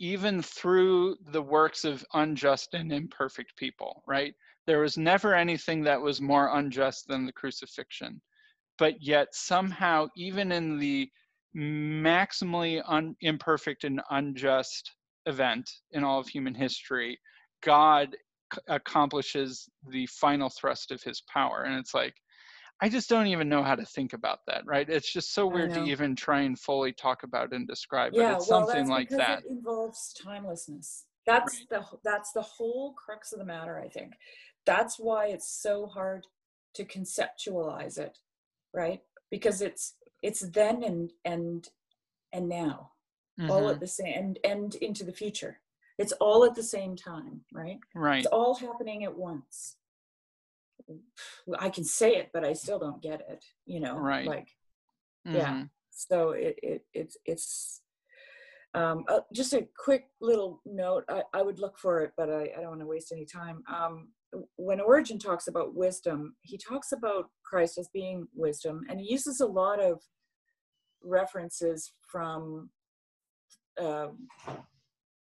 even 0.00 0.40
through 0.42 1.16
the 1.32 1.42
works 1.42 1.84
of 1.84 2.04
unjust 2.14 2.74
and 2.74 2.92
imperfect 2.92 3.56
people 3.56 4.02
right 4.06 4.34
there 4.66 4.80
was 4.80 4.98
never 4.98 5.34
anything 5.34 5.82
that 5.82 6.00
was 6.00 6.20
more 6.20 6.56
unjust 6.58 7.06
than 7.08 7.26
the 7.26 7.32
crucifixion 7.32 8.20
but 8.78 8.94
yet 9.02 9.28
somehow 9.32 10.06
even 10.16 10.52
in 10.52 10.78
the 10.78 11.10
maximally 11.56 12.82
un- 12.86 13.16
imperfect 13.20 13.84
and 13.84 14.00
unjust 14.10 14.92
event 15.26 15.70
in 15.92 16.04
all 16.04 16.20
of 16.20 16.28
human 16.28 16.54
history 16.54 17.18
god 17.62 18.16
c- 18.52 18.60
accomplishes 18.68 19.68
the 19.90 20.06
final 20.06 20.48
thrust 20.50 20.90
of 20.90 21.02
his 21.02 21.22
power 21.32 21.64
and 21.64 21.78
it's 21.78 21.94
like 21.94 22.14
I 22.80 22.88
just 22.88 23.08
don't 23.08 23.26
even 23.26 23.48
know 23.48 23.62
how 23.64 23.74
to 23.74 23.84
think 23.84 24.12
about 24.12 24.38
that, 24.46 24.64
right? 24.64 24.88
It's 24.88 25.12
just 25.12 25.34
so 25.34 25.48
weird 25.48 25.74
to 25.74 25.82
even 25.82 26.14
try 26.14 26.42
and 26.42 26.56
fully 26.58 26.92
talk 26.92 27.24
about 27.24 27.52
and 27.52 27.66
describe, 27.66 28.12
Yeah, 28.14 28.34
but 28.34 28.36
it's 28.36 28.48
well, 28.48 28.66
something 28.68 28.88
like 28.88 29.08
that. 29.10 29.42
it 29.42 29.50
involves 29.50 30.14
timelessness. 30.22 31.06
That's 31.26 31.66
Right. 31.70 31.82
the 31.82 31.98
that's 32.04 32.32
the 32.32 32.42
whole 32.42 32.92
crux 32.94 33.32
of 33.32 33.40
the 33.40 33.44
matter. 33.44 33.78
I 33.80 33.88
think 33.88 34.14
that's 34.64 34.98
why 34.98 35.26
it's 35.26 35.48
so 35.60 35.86
hard 35.86 36.26
to 36.74 36.84
conceptualize 36.84 37.98
it, 37.98 38.16
right? 38.72 39.00
Because 39.30 39.60
it's 39.62 39.94
it's 40.22 40.40
then 40.40 40.82
and 40.82 41.12
and 41.24 41.68
and 42.32 42.48
now, 42.48 42.92
all 43.48 43.64
Mhm, 43.68 43.74
at 43.74 43.80
the 43.80 43.86
same 43.86 44.14
and 44.16 44.38
and 44.44 44.74
into 44.76 45.04
the 45.04 45.12
future. 45.12 45.60
It's 45.98 46.12
all 46.12 46.44
at 46.44 46.54
the 46.54 46.62
same 46.62 46.94
time, 46.96 47.44
right? 47.52 47.78
Right. 47.94 48.18
It's 48.18 48.26
all 48.28 48.54
happening 48.54 49.04
at 49.04 49.16
once. 49.16 49.76
I 51.58 51.68
can 51.70 51.84
say 51.84 52.16
it, 52.16 52.30
but 52.32 52.44
I 52.44 52.52
still 52.52 52.78
don't 52.78 53.02
get 53.02 53.20
it. 53.28 53.44
You 53.66 53.80
know, 53.80 53.96
Right. 53.98 54.26
like 54.26 54.48
yeah. 55.24 55.52
mhm, 55.54 55.70
so 55.90 56.30
it, 56.30 56.58
it 56.62 56.86
it's 56.94 57.16
it's 57.26 57.82
um 58.74 59.04
uh, 59.08 59.20
just 59.32 59.52
a 59.52 59.66
quick 59.76 60.08
little 60.20 60.62
note 60.64 61.04
I, 61.08 61.22
I 61.34 61.42
would 61.42 61.58
look 61.58 61.78
for 61.78 62.00
it 62.02 62.12
but 62.16 62.30
i, 62.30 62.42
I 62.56 62.60
don't 62.60 62.68
want 62.68 62.80
to 62.80 62.86
waste 62.86 63.12
any 63.12 63.24
time 63.24 63.62
um 63.68 64.08
when 64.56 64.80
origen 64.80 65.18
talks 65.18 65.48
about 65.48 65.74
wisdom 65.74 66.34
he 66.42 66.58
talks 66.58 66.92
about 66.92 67.26
christ 67.44 67.78
as 67.78 67.88
being 67.92 68.26
wisdom 68.34 68.84
and 68.88 69.00
he 69.00 69.10
uses 69.10 69.40
a 69.40 69.46
lot 69.46 69.80
of 69.82 70.00
references 71.02 71.92
from 72.06 72.68
uh, 73.80 74.08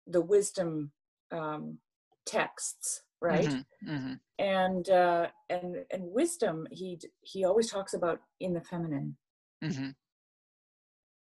the 0.07 0.21
wisdom 0.21 0.91
um, 1.31 1.77
texts 2.25 3.01
right 3.21 3.49
mhm, 3.49 3.65
mhm. 3.87 4.19
and 4.39 4.89
uh 4.89 5.27
and 5.49 5.77
and 5.91 6.03
wisdom 6.03 6.67
he 6.71 6.99
he 7.21 7.43
always 7.43 7.69
talks 7.71 7.93
about 7.93 8.19
in 8.39 8.53
the 8.53 8.61
feminine 8.61 9.15
hmm 9.61 9.89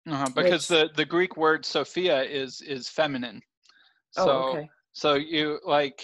Uh-huh, 0.07 0.29
because 0.35 0.69
Which- 0.69 0.91
the 0.91 0.91
the 0.97 1.05
Greek 1.05 1.37
word 1.37 1.65
Sophia 1.65 2.23
is 2.23 2.61
is 2.61 2.89
feminine. 2.89 3.41
So 4.11 4.31
oh 4.31 4.49
okay 4.53 4.69
so 4.93 5.15
you 5.15 5.59
like 5.65 6.01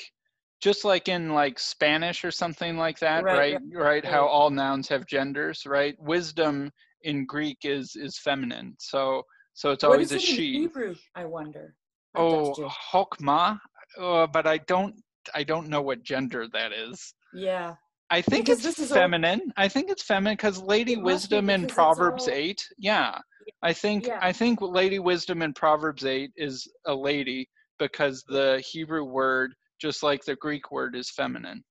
just 0.61 0.85
like 0.85 1.09
in 1.09 1.31
like 1.35 1.59
Spanish 1.59 2.25
or 2.25 2.31
something 2.31 2.77
like 2.77 2.99
that, 3.01 3.25
Right, 3.25 3.55
right? 3.55 3.61
right, 3.73 4.05
how 4.05 4.27
all 4.27 4.51
nouns 4.51 4.89
have 4.89 5.07
genders, 5.07 5.65
right? 5.67 5.95
Wisdom 5.99 6.71
in 7.03 7.25
Greek 7.27 7.59
is 7.65 7.97
is 7.97 8.19
feminine. 8.19 8.75
So 8.79 9.23
so 9.55 9.71
it's 9.71 9.83
what 9.85 9.93
always 9.93 10.13
is 10.13 10.13
a 10.13 10.17
it 10.17 10.29
in 10.31 10.37
she. 10.37 10.53
hebrew 10.53 10.95
i 11.15 11.25
wonder 11.25 11.75
Oh. 12.15 12.53
Hokmah, 12.93 13.59
uh, 13.99 14.27
but 14.27 14.47
I 14.47 14.59
don't 14.59 14.95
I 15.35 15.43
don't 15.45 15.69
know 15.69 15.83
what 15.83 16.03
gender 16.03 16.47
that 16.53 16.73
is. 16.73 17.15
yeah 17.35 17.75
I 18.13 18.21
think 18.21 18.47
Because 18.47 18.65
it's 18.67 18.77
this 18.77 18.87
is 18.87 18.93
all- 18.93 18.99
feminine. 18.99 19.41
I 19.57 19.69
think 19.69 19.89
it's 19.89 20.03
feminine 20.03 20.35
because 20.35 20.61
Lady 20.61 20.95
It 20.95 20.97
must 20.97 21.31
be 21.31 21.37
Wisdom 21.37 21.51
in 21.51 21.67
Proverbs 21.69 22.27
all- 22.27 22.35
eight. 22.35 22.61
Yeah, 22.77 23.17
I 23.63 23.73
think 23.73 24.07
Yeah. 24.09 24.19
I 24.21 24.33
think 24.33 24.61
Lady 24.61 24.99
Wisdom 24.99 25.43
in 25.43 25.53
Proverbs 25.55 26.05
eight 26.05 26.33
is 26.37 26.67
a 26.87 26.95
lady 26.95 27.49
because 27.79 28.25
the 28.25 28.61
Hebrew 28.69 29.05
word, 29.05 29.55
just 29.81 30.03
like 30.03 30.25
the 30.25 30.37
Greek 30.37 30.71
word, 30.71 30.95
is 30.97 31.11
feminine. 31.11 31.63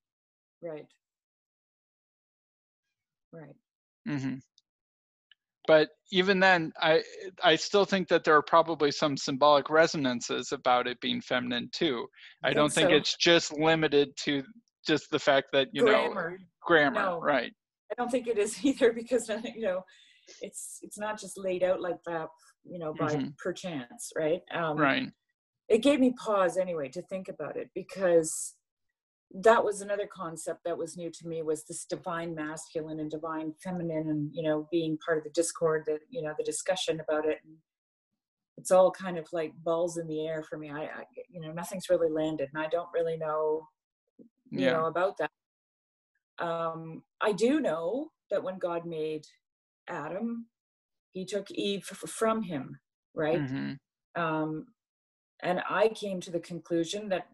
right 0.61 0.86
right. 3.31 3.56
Mm-hmm. 4.07 4.36
But 5.68 5.90
even 6.11 6.40
then, 6.40 6.72
I 6.81 7.03
I 7.44 7.56
still 7.56 7.86
think 7.86 8.07
that 8.07 8.23
there 8.23 8.36
are 8.36 8.41
probably 8.41 8.91
some 8.91 9.15
symbolic 9.15 9.69
resonances 9.69 10.52
about 10.52 10.88
it 10.88 10.99
being 10.99 11.22
feminine 11.22 11.69
too. 11.72 12.07
I, 12.44 12.53
don't 12.53 12.73
think 12.73 12.90
so. 12.90 12.95
it's 12.95 13.15
just 13.15 13.53
limited 13.56 14.10
to 14.23 14.41
just 14.88 15.11
the 15.11 15.19
fact 15.19 15.49
that 15.53 15.68
you 15.72 15.84
know 15.84 16.10
grammar. 16.10 16.40
grammar, 16.64 16.99
No. 17.02 17.19
right? 17.22 17.52
I 17.91 17.95
don't 17.98 18.10
think 18.10 18.27
it 18.27 18.40
is 18.40 18.57
either 18.65 18.91
because 18.94 19.30
you 19.30 19.61
know, 19.61 19.84
it's 20.41 20.80
it's 20.81 20.98
not 20.98 21.19
just 21.19 21.38
laid 21.38 21.64
out 21.64 21.81
like 21.81 22.02
that, 22.07 22.30
you 22.64 22.80
know, 22.80 22.94
by 22.94 23.15
Mhm. 23.15 23.38
perchance, 23.38 24.11
right? 24.18 24.41
Um, 24.52 24.77
Right. 24.77 25.11
It 25.69 25.83
gave 25.83 25.99
me 25.99 26.13
pause 26.13 26.57
anyway 26.57 26.89
to 26.89 27.01
think 27.03 27.29
about 27.29 27.55
it 27.55 27.69
because 27.75 28.55
that 29.31 29.63
was 29.63 29.81
another 29.81 30.07
concept 30.11 30.61
that 30.65 30.77
was 30.77 30.97
new 30.97 31.11
to 31.11 31.27
me 31.27 31.43
was 31.43 31.63
this 31.65 31.85
divine 31.85 32.33
masculine 32.33 32.99
and 32.99 33.11
divine 33.11 33.53
feminine 33.63 34.09
and 34.09 34.31
you 34.33 34.41
know 34.41 34.67
being 34.71 34.97
part 35.05 35.19
of 35.19 35.23
the 35.23 35.29
discord 35.29 35.83
that 35.85 35.99
you 36.09 36.21
know 36.23 36.33
the 36.37 36.43
discussion 36.43 36.99
about 36.99 37.27
it. 37.27 37.37
And 37.45 37.57
it's 38.57 38.71
all 38.71 38.89
kind 38.91 39.17
of 39.19 39.27
like 39.31 39.53
balls 39.63 39.97
in 39.97 40.07
the 40.07 40.25
air 40.27 40.41
for 40.43 40.57
me. 40.57 40.71
I, 40.71 40.81
I 40.85 41.03
you 41.29 41.39
know 41.41 41.51
nothing's 41.51 41.89
really 41.89 42.09
landed 42.09 42.49
and 42.53 42.61
i 42.61 42.67
don't 42.67 42.89
really 42.93 43.17
know 43.17 43.67
you 44.51 44.61
Yeah. 44.61 44.71
know 44.71 44.85
about 44.87 45.17
that. 45.19 45.31
Um 46.39 47.03
i 47.21 47.31
do 47.31 47.59
know 47.59 48.11
that 48.31 48.43
when 48.43 48.57
god 48.57 48.85
made 48.85 49.25
adam 49.87 50.47
he 51.11 51.25
took 51.25 51.51
eve 51.51 51.87
f- 51.91 52.09
from 52.09 52.41
him 52.41 52.79
right? 53.13 53.47
Hmm 53.47 53.73
um 54.15 54.65
and 55.41 55.61
i 55.69 55.87
came 55.89 56.19
to 56.21 56.31
the 56.31 56.39
conclusion 56.39 57.09
that 57.09 57.27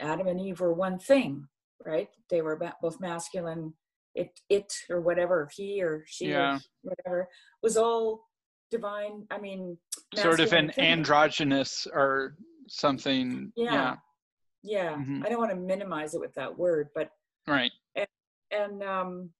adam 0.00 0.26
and 0.26 0.40
eve 0.40 0.60
were 0.60 0.72
one 0.72 0.98
thing 0.98 1.46
right 1.86 2.08
they 2.28 2.42
were 2.42 2.58
both 2.82 3.00
masculine 3.00 3.72
it 4.14 4.40
it 4.48 4.72
or 4.88 5.00
whatever 5.00 5.48
he 5.56 5.82
or 5.82 6.04
she 6.06 6.30
Yeah. 6.30 6.56
or 6.56 6.60
whatever 6.82 7.28
was 7.62 7.76
all 7.76 8.26
divine 8.70 9.26
i 9.30 9.38
mean 9.38 9.76
Sort 10.16 10.40
of 10.40 10.52
an 10.52 10.58
and 10.66 10.74
feminine. 10.74 10.98
androgynous 10.98 11.86
or 11.92 12.36
something. 12.68 13.52
yeah 13.56 13.72
yeah. 13.72 13.96
yeah 14.62 14.92
Mhm. 14.96 15.24
i 15.24 15.28
don't 15.28 15.38
want 15.38 15.50
to 15.50 15.56
minimize 15.56 16.14
it 16.14 16.20
with 16.20 16.34
that 16.34 16.56
word 16.58 16.88
but 16.94 17.10
Right. 17.46 17.72
and 18.52 18.82
um 18.82 19.30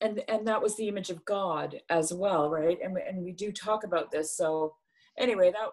and 0.00 0.22
and 0.28 0.46
that 0.46 0.62
was 0.62 0.76
the 0.76 0.88
image 0.88 1.10
of 1.10 1.24
god 1.24 1.80
as 1.90 2.12
well 2.12 2.50
right 2.50 2.78
and 2.82 2.96
and 2.98 3.22
we 3.24 3.32
do 3.32 3.50
talk 3.52 3.84
about 3.84 4.10
this 4.10 4.36
so 4.36 4.74
anyway 5.18 5.50
that 5.50 5.70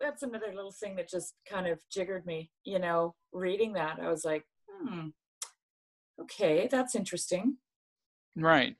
that's 0.00 0.22
another 0.22 0.52
little 0.54 0.72
thing 0.72 0.96
that 0.96 1.08
just 1.08 1.34
kind 1.48 1.66
of 1.66 1.78
jiggered 1.90 2.26
me 2.26 2.50
you 2.64 2.78
know 2.78 3.14
reading 3.32 3.72
that 3.72 3.98
i 4.00 4.08
was 4.08 4.24
like 4.24 4.44
hmm 4.70 5.08
okay 6.20 6.68
that's 6.70 6.94
interesting 6.94 7.56
Right. 8.36 8.76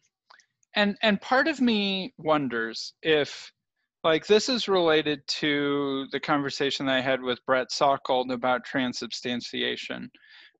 And 0.74 0.96
and 1.02 1.20
part 1.20 1.48
of 1.48 1.60
me 1.60 2.12
wonders 2.18 2.92
if 3.02 3.50
like 4.04 4.26
this 4.26 4.48
is 4.48 4.68
related 4.68 5.26
to 5.26 6.06
the 6.12 6.20
conversation 6.20 6.88
I 6.88 7.00
had 7.00 7.22
with 7.22 7.44
Brett 7.46 7.68
Salkeld 7.70 8.32
about 8.32 8.64
transubstantiation, 8.64 10.10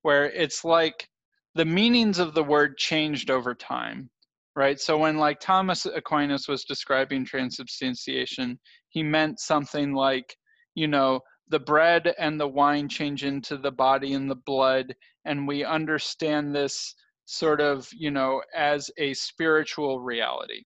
where 0.03 0.25
it's 0.31 0.65
like 0.65 1.09
the 1.55 1.65
meanings 1.65 2.19
of 2.19 2.35
the 2.35 2.43
word 2.43 2.79
changed 2.79 3.31
over 3.31 3.55
time. 3.55 4.11
Right. 4.57 4.81
So 4.81 4.97
when 4.97 5.19
like 5.19 5.39
Thomas 5.39 5.85
Aquinas 5.85 6.49
was 6.49 6.65
describing 6.65 7.27
transubstantiation, 7.27 8.59
he 8.89 9.03
meant 9.03 9.39
something 9.39 9.93
like, 9.93 10.35
you 10.77 10.89
know, 10.89 11.23
the 11.49 11.61
bread 11.61 12.15
and 12.19 12.41
the 12.41 12.49
wine 12.49 12.89
change 12.89 13.25
into 13.25 13.59
the 13.59 13.73
body 13.73 14.15
and 14.15 14.31
the 14.31 14.37
blood, 14.37 14.95
and 15.27 15.49
we 15.49 15.65
understand 15.65 16.55
this 16.55 16.95
sort 17.27 17.61
of 17.61 17.89
you 17.95 18.13
know 18.13 18.43
as 18.55 18.91
a 18.99 19.15
spiritual 19.15 20.01
reality. 20.01 20.65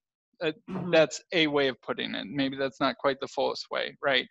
Mhm. 0.68 0.92
that's 0.92 1.22
a 1.32 1.46
way 1.48 1.68
of 1.68 1.80
putting 1.82 2.14
it. 2.14 2.26
Maybe 2.28 2.56
that's 2.56 2.80
not 2.80 2.98
quite 2.98 3.20
the 3.20 3.28
fullest 3.28 3.66
way 3.70 3.96
right? 4.02 4.26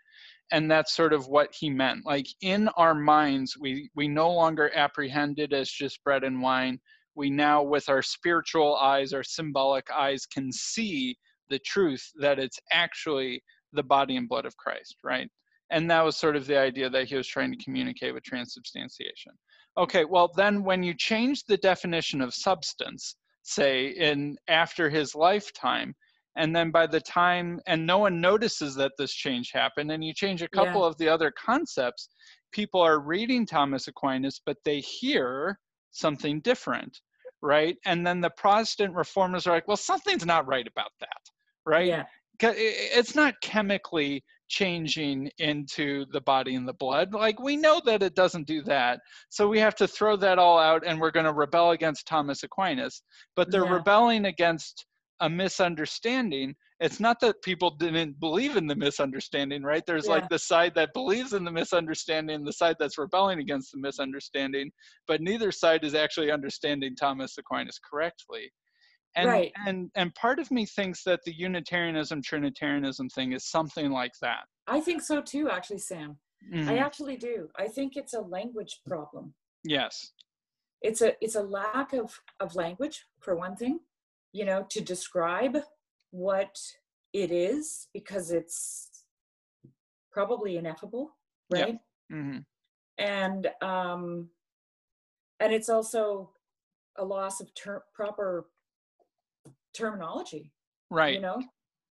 And 0.51 0.69
that's 0.72 0.93
sort 0.95 1.14
of 1.14 1.27
what 1.27 1.53
he 1.56 1.69
meant. 1.69 2.06
Like 2.06 2.27
in 2.41 2.68
our 2.69 2.95
minds 2.95 3.57
we 3.60 3.89
we 3.95 4.07
no 4.07 4.31
longer 4.31 4.72
apprehend 4.76 5.39
it 5.39 5.53
as 5.53 5.69
just 5.72 6.03
bread 6.03 6.23
and 6.23 6.41
wine. 6.41 6.80
We 7.15 7.30
now 7.30 7.64
with 7.64 7.89
our 7.89 8.01
spiritual 8.03 8.76
eyes 8.77 9.14
our 9.14 9.23
symbolic 9.23 9.89
eyes 9.91 10.26
can 10.26 10.51
see 10.51 11.18
the 11.49 11.60
truth 11.60 12.11
that 12.19 12.39
it's 12.39 12.60
actually 12.72 13.43
the 13.73 13.84
body 13.84 14.15
and 14.18 14.27
blood 14.30 14.45
of 14.45 14.57
christ 14.57 14.95
right 15.03 15.30
and 15.71 15.89
that 15.89 16.03
was 16.03 16.17
sort 16.17 16.35
of 16.35 16.47
the 16.47 16.57
idea 16.57 16.89
that 16.89 17.07
he 17.07 17.15
was 17.15 17.27
trying 17.27 17.51
to 17.51 17.63
communicate 17.63 18.13
with 18.13 18.23
transubstantiation 18.23 19.33
Okay, 19.77 20.03
well 20.03 20.29
then 20.35 20.63
when 20.63 20.83
you 20.83 20.93
change 20.93 21.43
the 21.45 21.57
definition 21.57 22.21
of 22.21 22.33
substance, 22.33 23.15
say 23.43 23.87
in 23.87 24.37
after 24.47 24.89
his 24.89 25.15
lifetime, 25.15 25.95
and 26.35 26.55
then 26.55 26.69
by 26.71 26.85
the 26.87 26.99
time 26.99 27.59
and 27.67 27.85
no 27.85 27.97
one 27.99 28.19
notices 28.19 28.75
that 28.75 28.91
this 28.97 29.13
change 29.13 29.51
happened, 29.53 29.91
and 29.91 30.03
you 30.03 30.13
change 30.13 30.41
a 30.41 30.49
couple 30.49 30.81
Yeah. 30.81 30.87
of 30.87 30.97
the 30.97 31.07
other 31.07 31.31
concepts, 31.31 32.09
people 32.51 32.81
are 32.81 32.99
reading 32.99 33.45
Thomas 33.45 33.87
Aquinas, 33.87 34.41
but 34.45 34.57
they 34.65 34.79
hear 34.81 35.57
something 35.91 36.41
different, 36.41 36.99
right? 37.41 37.77
And 37.85 38.05
then 38.05 38.19
the 38.21 38.31
Protestant 38.31 38.93
reformers 38.95 39.47
are 39.47 39.51
like, 39.51 39.67
well, 39.67 39.77
something's 39.77 40.25
not 40.25 40.47
right 40.47 40.67
about 40.67 40.91
that, 40.99 41.21
right? 41.65 41.87
yeah 41.87 42.03
'Cause 42.03 42.05
i- 42.05 42.15
i- 42.15 42.18
it's 42.41 43.16
not 43.16 43.36
chemically 43.41 44.24
changing 44.48 45.30
into 45.38 46.06
the 46.11 46.22
body 46.22 46.56
and 46.56 46.68
the 46.68 46.74
blood. 46.74 47.14
Like 47.14 47.40
we 47.40 47.56
know 47.56 47.82
that 47.86 48.03
it 48.03 48.16
doesn't 48.16 48.48
do 48.48 48.61
that. 48.64 48.99
So 49.30 49.48
we 49.48 49.60
have 49.60 49.76
to 49.76 49.88
throw 49.88 50.16
that 50.18 50.40
all 50.40 50.57
out 50.57 50.84
and 50.86 50.99
we're 50.99 51.11
going 51.11 51.26
to 51.26 51.34
rebel 51.34 51.72
against 51.72 52.07
Thomas 52.07 52.44
Aquinas. 52.44 53.03
But 53.36 53.52
they're 53.52 53.64
Yeah. 53.64 53.74
rebelling 53.74 54.26
against 54.26 54.86
a 55.22 55.30
misunderstanding. 55.30 56.56
It's 56.80 56.99
not 56.99 57.20
that 57.20 57.41
people 57.41 57.72
didn't 57.72 58.20
believe 58.20 58.56
in 58.56 58.68
the 58.68 58.76
misunderstanding, 58.76 59.64
right? 59.64 59.86
There's 59.86 60.06
Yeah. 60.06 60.14
like 60.14 60.30
the 60.30 60.40
side 60.40 60.74
that 60.76 60.94
believes 60.94 61.34
in 61.34 61.44
the 61.44 61.52
misunderstanding, 61.52 62.44
the 62.44 62.53
side 62.53 62.78
that's 62.80 62.98
rebelling 62.98 63.40
against 63.40 63.72
the 63.72 63.80
misunderstanding, 63.80 64.72
but 65.07 65.22
neither 65.22 65.52
side 65.52 65.84
is 65.84 65.94
actually 65.94 66.32
understanding 66.32 66.95
Thomas 66.95 67.38
Aquinas 67.38 67.80
correctly 67.80 68.52
and 69.19 69.29
Right. 69.29 69.51
and 69.67 69.91
and 69.95 70.13
part 70.15 70.39
of 70.39 70.49
me 70.51 70.65
thinks 70.65 71.03
that 71.03 71.21
the 71.23 71.33
unitarianism 71.33 72.21
trinitarianism 72.21 73.09
thing 73.09 73.33
is 73.33 73.45
something 73.45 73.91
like 73.91 74.13
that. 74.21 74.47
I 74.67 74.79
think 74.79 75.01
so 75.01 75.21
too 75.21 75.49
actually 75.49 75.79
sam. 75.79 76.17
I 76.53 76.55
Mhm. 76.55 76.81
actually 76.81 77.17
do. 77.17 77.49
I 77.57 77.67
think 77.67 77.97
it's 77.97 78.13
a 78.13 78.21
language 78.21 78.81
problem. 78.85 79.33
Yes. 79.63 80.13
It's 80.81 81.01
a 81.01 81.21
it's 81.23 81.35
a 81.35 81.43
lack 81.43 81.93
of 81.93 82.19
of 82.39 82.55
language 82.55 83.05
for 83.19 83.35
one 83.35 83.55
thing 83.55 83.79
you 84.31 84.45
know 84.45 84.63
to 84.69 84.79
describe 84.81 85.57
what 86.11 86.57
it 87.13 87.31
is 87.31 87.87
because 87.93 88.31
it's 88.31 89.03
probably 90.11 90.57
ineffable 90.57 91.17
Yeah. 91.49 91.63
right? 91.63 91.79
Hmm 92.09 92.39
and 92.97 93.47
um 93.61 94.29
and 95.39 95.53
it's 95.53 95.69
also 95.69 96.33
a 96.97 97.03
loss 97.05 97.39
of 97.39 97.53
ter- 97.53 97.85
proper 97.93 98.49
terminology 99.73 100.51
right. 100.89 101.15
you 101.15 101.21
know? 101.21 101.41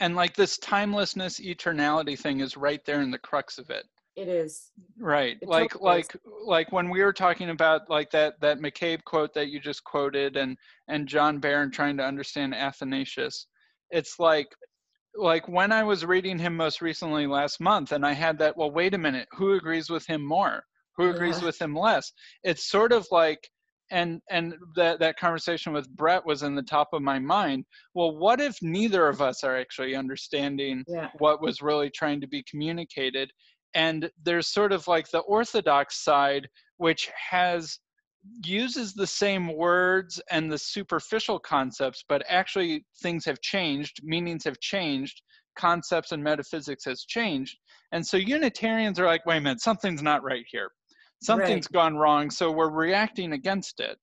And 0.01 0.15
like 0.15 0.35
this 0.37 0.59
timelessness 0.59 1.41
eternality 1.41 2.19
thing 2.19 2.41
is 2.41 2.57
right 2.57 2.81
there 2.85 3.03
in 3.03 3.11
the 3.11 3.19
crux 3.19 3.59
of 3.59 3.71
it. 3.71 3.85
It 4.17 4.29
is. 4.29 4.71
Right. 4.99 5.37
It 5.41 5.49
like 5.49 5.73
totally 5.73 6.01
is. 6.01 6.07
like 6.07 6.23
like 6.45 6.73
when 6.73 6.91
we 6.91 7.03
were 7.03 7.13
talking 7.13 7.51
about 7.51 7.89
like 7.89 8.11
that 8.11 8.41
that 8.41 8.59
mccabe 8.59 9.05
quote 9.05 9.33
that 9.35 9.49
you 9.49 9.61
just 9.61 9.85
quoted 9.85 10.37
and 10.37 10.57
and 10.89 11.07
john 11.07 11.39
barron 11.39 11.71
trying 11.71 11.97
to 11.99 12.05
understand 12.05 12.53
athanasius 12.55 13.47
it's 13.91 14.19
like 14.19 14.49
like 15.15 15.47
when 15.49 15.71
i 15.71 15.85
was 15.85 16.05
reading 16.05 16.39
him 16.39 16.57
most 16.57 16.81
recently 16.81 17.27
last 17.27 17.61
month 17.61 17.93
and 17.93 18.05
i 18.05 18.13
had 18.13 18.39
that 18.39 18.57
well 18.57 18.71
wait 18.73 18.95
a 18.95 18.99
minute. 18.99 19.29
Who 19.37 19.55
agrees 19.55 19.89
with 19.89 20.07
him 20.07 20.25
more? 20.25 20.63
Who 20.97 21.11
agrees 21.11 21.39
Yeah. 21.39 21.47
with 21.47 21.63
him 21.63 21.77
less? 21.77 22.13
It's 22.43 22.69
sort 22.69 22.91
of 22.93 23.07
like 23.13 23.49
and 23.91 24.21
and 24.31 24.55
that 24.77 24.99
that 25.01 25.19
conversation 25.19 25.73
with 25.73 25.89
brett 25.97 26.25
was 26.25 26.43
in 26.43 26.55
the 26.55 26.63
top 26.63 26.89
of 26.93 27.03
my 27.03 27.19
mind. 27.19 27.65
Well 27.95 28.17
what 28.17 28.41
if 28.41 28.57
neither 28.63 29.09
of 29.09 29.23
us 29.23 29.45
are 29.45 29.57
actually 29.57 29.95
understanding 29.95 30.85
yeah. 30.89 31.11
what 31.19 31.41
was 31.41 31.63
really 31.63 31.91
trying 31.91 32.21
to 32.21 32.27
be 32.27 32.45
communicated? 32.49 33.31
And 33.75 34.11
there's 34.23 34.49
sort 34.49 34.73
of 34.73 34.89
like 34.89 35.11
the 35.11 35.21
orthodox 35.21 36.03
side 36.03 36.49
which 36.79 37.11
has 37.31 37.79
uses 38.45 38.95
the 38.95 39.07
same 39.07 39.55
words 39.55 40.21
and 40.31 40.51
the 40.51 40.59
superficial 40.59 41.39
concepts 41.39 42.05
but 42.09 42.23
actually 42.29 42.85
things 43.01 43.25
have 43.25 43.41
changed 43.41 44.01
meanings 44.03 44.45
have 44.45 44.61
changed 44.61 45.23
concepts 45.57 46.13
and 46.13 46.23
metaphysics 46.23 46.85
has 46.85 47.05
changed. 47.05 47.59
And 47.91 48.07
so 48.07 48.17
unitarians 48.17 48.99
are 49.01 49.07
like 49.07 49.25
wait 49.27 49.39
a 49.39 49.41
minute 49.41 49.61
something's 49.61 50.03
not 50.03 50.23
right 50.23 50.45
here 50.51 50.71
something's 51.23 51.67
gone 51.69 51.97
wrong 51.97 52.31
so 52.31 52.51
we're 52.51 52.71
reacting 52.71 53.33
against 53.33 53.81
it. 53.81 53.99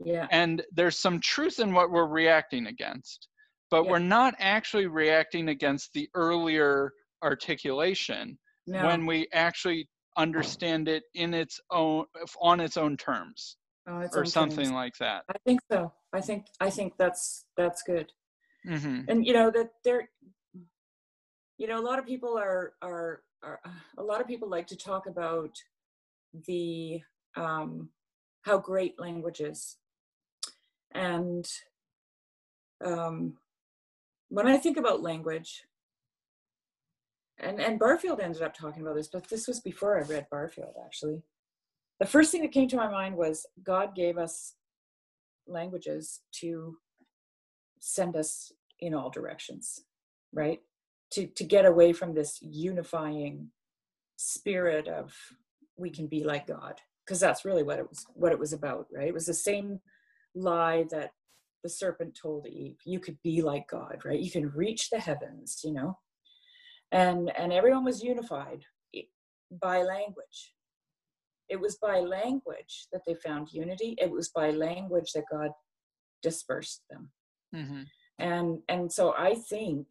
Yeah. 0.00 0.26
And 0.30 0.62
there's 0.72 0.98
some 0.98 1.20
truth 1.20 1.58
in 1.60 1.72
what 1.72 1.90
we're 1.90 2.06
reacting 2.06 2.66
against 2.66 3.28
but 3.70 3.84
Yeah. 3.84 3.90
we're 3.90 3.98
not 3.98 4.34
actually 4.38 4.86
reacting 4.86 5.48
against 5.48 5.92
the 5.94 6.08
earlier 6.14 6.92
articulation 7.22 8.38
no. 8.66 8.86
when 8.86 9.04
we 9.06 9.26
actually 9.32 9.88
understand 10.16 10.88
it 10.88 11.02
in 11.14 11.34
its 11.34 11.60
own 11.70 12.04
on 12.40 12.60
its 12.60 12.76
own 12.76 12.96
terms 12.96 13.56
Oh, 13.86 14.00
it's 14.00 14.16
or 14.16 14.20
on 14.20 14.26
something 14.26 14.64
terms. 14.66 14.70
like 14.72 14.96
that. 14.98 15.24
I 15.28 15.36
think 15.44 15.60
so. 15.70 15.92
I 16.12 16.20
think 16.20 16.46
I 16.60 16.70
think 16.70 16.94
that's 16.98 17.46
that's 17.56 17.82
good. 17.82 18.10
hmm 18.64 19.00
And 19.08 19.26
you 19.26 19.32
know 19.34 19.50
that 19.50 19.70
there, 19.84 20.08
you 21.58 21.66
know, 21.66 21.78
a 21.78 21.84
lot 21.88 21.98
of 21.98 22.06
people 22.06 22.38
are 22.38 22.74
are 22.80 23.22
are 23.42 23.60
a 23.98 24.02
lot 24.02 24.20
of 24.20 24.26
people 24.26 24.48
like 24.48 24.66
to 24.68 24.76
talk 24.76 25.06
about 25.06 25.50
the 26.46 27.00
um, 27.36 27.88
how 28.42 28.58
great 28.58 28.98
language 29.00 29.40
is, 29.40 29.76
and 30.92 31.48
um, 32.84 33.34
when 34.28 34.46
I 34.46 34.56
think 34.56 34.76
about 34.76 35.02
language, 35.02 35.64
and 37.38 37.60
and 37.60 37.78
Barfield 37.78 38.20
ended 38.20 38.42
up 38.42 38.54
talking 38.54 38.82
about 38.82 38.96
this, 38.96 39.08
but 39.08 39.28
this 39.28 39.46
was 39.46 39.60
before 39.60 39.98
I 39.98 40.02
read 40.02 40.26
Barfield 40.30 40.74
actually. 40.84 41.22
The 42.00 42.06
first 42.06 42.32
thing 42.32 42.42
that 42.42 42.52
came 42.52 42.68
to 42.68 42.76
my 42.76 42.90
mind 42.90 43.16
was 43.16 43.46
God 43.62 43.94
gave 43.94 44.18
us 44.18 44.54
languages 45.46 46.20
to 46.40 46.76
send 47.78 48.16
us 48.16 48.52
in 48.80 48.94
all 48.94 49.10
directions, 49.10 49.84
right? 50.32 50.60
To 51.12 51.26
to 51.26 51.44
get 51.44 51.66
away 51.66 51.92
from 51.92 52.14
this 52.14 52.38
unifying 52.42 53.50
spirit 54.16 54.88
of 54.88 55.14
we 55.76 55.90
can 55.90 56.06
be 56.06 56.24
like 56.24 56.46
God, 56.46 56.80
because 57.04 57.20
that's 57.20 57.44
really 57.44 57.62
what 57.62 57.78
it 57.78 57.88
was 57.88 58.06
what 58.14 58.32
it 58.32 58.38
was 58.38 58.52
about, 58.52 58.86
right? 58.92 59.08
It 59.08 59.14
was 59.14 59.26
the 59.26 59.34
same 59.34 59.80
lie 60.34 60.84
that 60.90 61.10
the 61.62 61.68
serpent 61.68 62.18
told 62.20 62.46
Eve, 62.46 62.76
you 62.84 63.00
could 63.00 63.18
be 63.22 63.40
like 63.40 63.68
God, 63.68 64.02
right? 64.04 64.20
You 64.20 64.30
can 64.30 64.50
reach 64.50 64.90
the 64.90 65.00
heavens, 65.00 65.60
you 65.64 65.72
know? 65.72 65.98
And 66.92 67.30
and 67.36 67.52
everyone 67.52 67.84
was 67.84 68.02
unified 68.02 68.64
by 69.50 69.82
language. 69.82 70.54
It 71.48 71.60
was 71.60 71.76
by 71.76 72.00
language 72.00 72.86
that 72.92 73.02
they 73.06 73.14
found 73.14 73.52
unity. 73.52 73.94
It 73.98 74.10
was 74.10 74.30
by 74.30 74.50
language 74.50 75.12
that 75.14 75.24
God 75.30 75.50
dispersed 76.24 76.82
them 76.90 77.10
hmm 77.54 77.82
and 78.18 78.58
and 78.68 78.90
so 78.90 79.14
i 79.18 79.34
think 79.34 79.86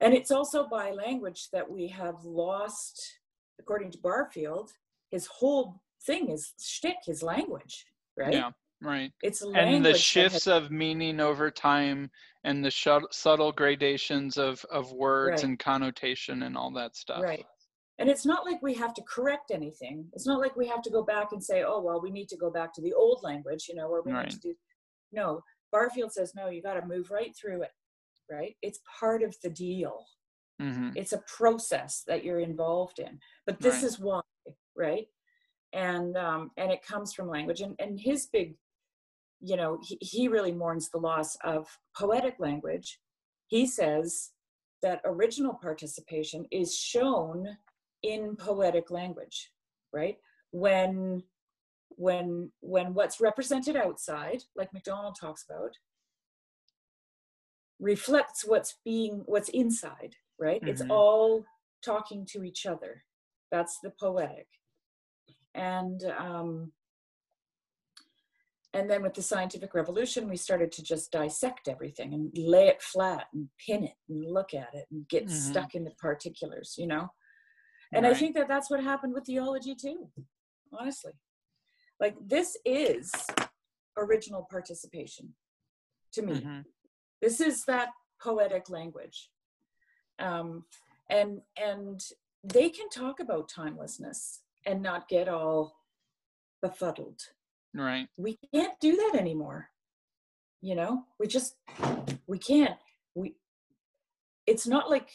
and 0.00 0.14
it's 0.14 0.30
also 0.30 0.66
by 0.66 0.90
language 0.90 1.48
that 1.52 1.70
we 1.70 1.86
have 1.86 2.24
lost 2.24 3.19
according 3.60 3.90
to 3.92 3.98
barfield 3.98 4.72
his 5.10 5.26
whole 5.26 5.80
thing 6.06 6.30
is 6.30 6.54
shtick, 6.60 6.96
his 7.04 7.22
language 7.22 7.84
right 8.16 8.32
Yeah, 8.32 8.50
right. 8.82 9.12
it's 9.22 9.42
And 9.42 9.84
the 9.84 9.94
shifts 9.94 10.46
has, 10.46 10.64
of 10.64 10.70
meaning 10.70 11.20
over 11.20 11.50
time 11.50 12.10
and 12.44 12.64
the 12.64 12.70
shut- 12.70 13.12
subtle 13.14 13.52
gradations 13.52 14.38
of, 14.38 14.64
of 14.70 14.90
words 14.92 15.42
Right. 15.42 15.44
and 15.50 15.58
connotation 15.58 16.42
and 16.44 16.56
all 16.56 16.72
that 16.72 16.96
stuff. 16.96 17.22
right 17.22 17.44
and 17.98 18.08
it's 18.08 18.24
not 18.24 18.46
like 18.46 18.62
we 18.62 18.72
have 18.74 18.94
to 18.94 19.02
correct 19.02 19.50
anything 19.50 20.06
it's 20.14 20.26
not 20.26 20.40
like 20.40 20.56
we 20.56 20.66
have 20.66 20.80
to 20.82 20.90
go 20.90 21.02
back 21.04 21.28
and 21.32 21.42
say 21.44 21.62
oh 21.64 21.80
well 21.82 22.00
we 22.00 22.10
need 22.10 22.28
to 22.30 22.36
go 22.44 22.50
back 22.50 22.72
to 22.74 22.80
the 22.80 22.94
old 22.94 23.20
language 23.22 23.66
you 23.68 23.74
know 23.74 23.88
or 23.88 24.02
we 24.02 24.12
Right. 24.12 24.24
need 24.28 24.32
to 24.40 24.48
do 24.48 24.54
no 25.12 25.42
barfield 25.70 26.12
says 26.12 26.32
no 26.34 26.48
you 26.48 26.62
got 26.62 26.74
to 26.80 26.86
move 26.86 27.10
right 27.10 27.34
through 27.38 27.62
it 27.62 27.72
right 28.30 28.56
it's 28.62 28.80
part 28.98 29.22
of 29.22 29.36
the 29.42 29.50
deal 29.50 30.06
hmm 30.60 30.90
it's 30.94 31.12
a 31.12 31.24
process 31.38 32.02
that 32.06 32.24
you're 32.24 32.40
involved 32.40 32.98
in 32.98 33.18
but 33.46 33.58
this 33.60 33.76
Right. 33.76 33.84
is 33.84 33.98
why 33.98 34.20
right? 34.76 35.06
And 35.72 36.16
um 36.16 36.50
and 36.56 36.70
it 36.72 36.82
comes 36.84 37.12
from 37.12 37.28
language 37.28 37.60
and 37.60 37.74
and 37.78 37.98
his 37.98 38.26
big 38.26 38.56
you 39.40 39.56
know 39.56 39.78
he, 39.82 39.98
he 40.00 40.28
really 40.28 40.52
mourns 40.52 40.88
the 40.90 40.98
loss 40.98 41.36
of 41.44 41.66
poetic 41.96 42.36
language. 42.38 43.00
He 43.46 43.66
says 43.66 44.30
that 44.82 45.00
original 45.04 45.54
participation 45.54 46.46
is 46.50 46.76
shown 46.76 47.46
in 48.02 48.36
poetic 48.36 48.90
language 48.90 49.52
right? 49.92 50.18
When 50.52 51.22
when 51.90 52.50
when 52.60 52.94
what's 52.94 53.20
represented 53.20 53.76
outside 53.76 54.42
like 54.56 54.72
macdonald 54.72 55.16
talks 55.20 55.44
about 55.48 55.72
reflects 57.80 58.44
what's 58.46 58.76
being 58.84 59.22
what's 59.26 59.48
inside 59.50 60.14
right? 60.40 60.62
It's 60.66 60.82
Mhm. 60.82 60.90
all 60.90 61.44
talking 61.84 62.26
to 62.32 62.42
each 62.42 62.66
other. 62.66 63.04
That's 63.50 63.78
the 63.80 63.90
poetic. 63.90 64.48
And 65.54 66.02
um 66.04 66.72
and 68.72 68.88
then 68.88 69.02
with 69.02 69.14
the 69.14 69.22
scientific 69.22 69.74
revolution 69.74 70.28
we 70.28 70.36
started 70.36 70.70
to 70.72 70.82
just 70.82 71.10
dissect 71.10 71.66
everything 71.66 72.14
and 72.14 72.30
lay 72.38 72.68
it 72.68 72.80
flat 72.80 73.26
and 73.32 73.48
pin 73.66 73.82
it 73.82 73.96
and 74.08 74.24
look 74.24 74.54
at 74.54 74.72
it 74.74 74.86
and 74.92 75.08
get 75.08 75.26
Mhm. 75.26 75.30
stuck 75.30 75.74
in 75.74 75.82
the 75.84 75.90
particulars 75.92 76.76
you 76.78 76.86
know? 76.86 77.12
And 77.92 78.06
i 78.06 78.14
think 78.14 78.36
that 78.36 78.46
that's 78.46 78.70
what 78.70 78.82
happened 78.82 79.12
with 79.12 79.26
theology 79.26 79.74
too 79.74 80.12
honestly. 80.72 81.12
Like 81.98 82.14
this 82.24 82.56
is 82.64 83.10
original 83.96 84.46
participation 84.48 85.34
to 86.12 86.22
me. 86.22 86.40
Mhm. 86.44 86.64
this 87.20 87.40
is 87.40 87.64
that 87.64 87.88
poetic 88.22 88.70
language 88.70 89.30
um, 90.20 90.64
and 91.08 91.40
and 91.60 92.02
they 92.44 92.70
can 92.70 92.88
talk 92.88 93.20
about 93.20 93.48
timelessness 93.48 94.40
and 94.66 94.82
not 94.82 95.08
get 95.08 95.28
all 95.28 95.76
befuddled. 96.62 97.20
Right. 97.72 98.08
we 98.16 98.36
can't 98.52 98.78
do 98.80 98.96
that 98.96 99.18
anymore. 99.18 99.68
You 100.60 100.74
know 100.74 101.04
we 101.18 101.26
just 101.26 101.54
we 102.26 102.38
can't. 102.38 102.76
We 103.14 103.34
it's 104.46 104.66
not 104.66 104.90
like 104.90 105.10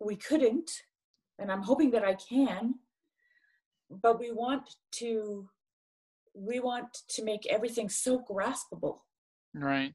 we 0.00 0.16
couldn't 0.16 0.70
and 1.38 1.50
i'm 1.52 1.62
hoping 1.62 1.90
that 1.90 2.04
i 2.04 2.14
can 2.14 2.74
but 4.02 4.18
we 4.18 4.30
want 4.30 4.76
to 4.92 5.48
we 6.34 6.60
want 6.60 6.98
to 7.08 7.24
make 7.24 7.44
everything 7.46 7.88
so 7.88 8.22
graspable. 8.30 8.98
Right. 9.52 9.92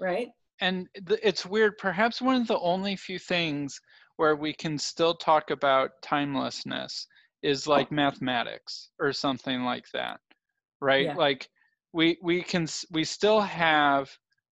right 0.00 0.30
and 0.62 0.88
it's 0.94 1.44
weird 1.44 1.76
perhaps 1.76 2.22
one 2.22 2.40
of 2.40 2.46
the 2.46 2.58
only 2.60 2.96
few 2.96 3.18
things 3.18 3.80
where 4.16 4.36
we 4.36 4.54
can 4.54 4.78
still 4.78 5.14
talk 5.14 5.50
about 5.50 5.90
timelessness 6.02 7.06
is 7.42 7.66
like 7.66 7.90
mathematics 7.90 8.90
or 9.00 9.12
something 9.12 9.64
like 9.64 9.86
that 9.92 10.20
right 10.80 11.06
Yeah. 11.06 11.14
like 11.14 11.48
we 11.92 12.16
we 12.22 12.42
can 12.42 12.66
we 12.92 13.04
still 13.04 13.40
have 13.40 14.10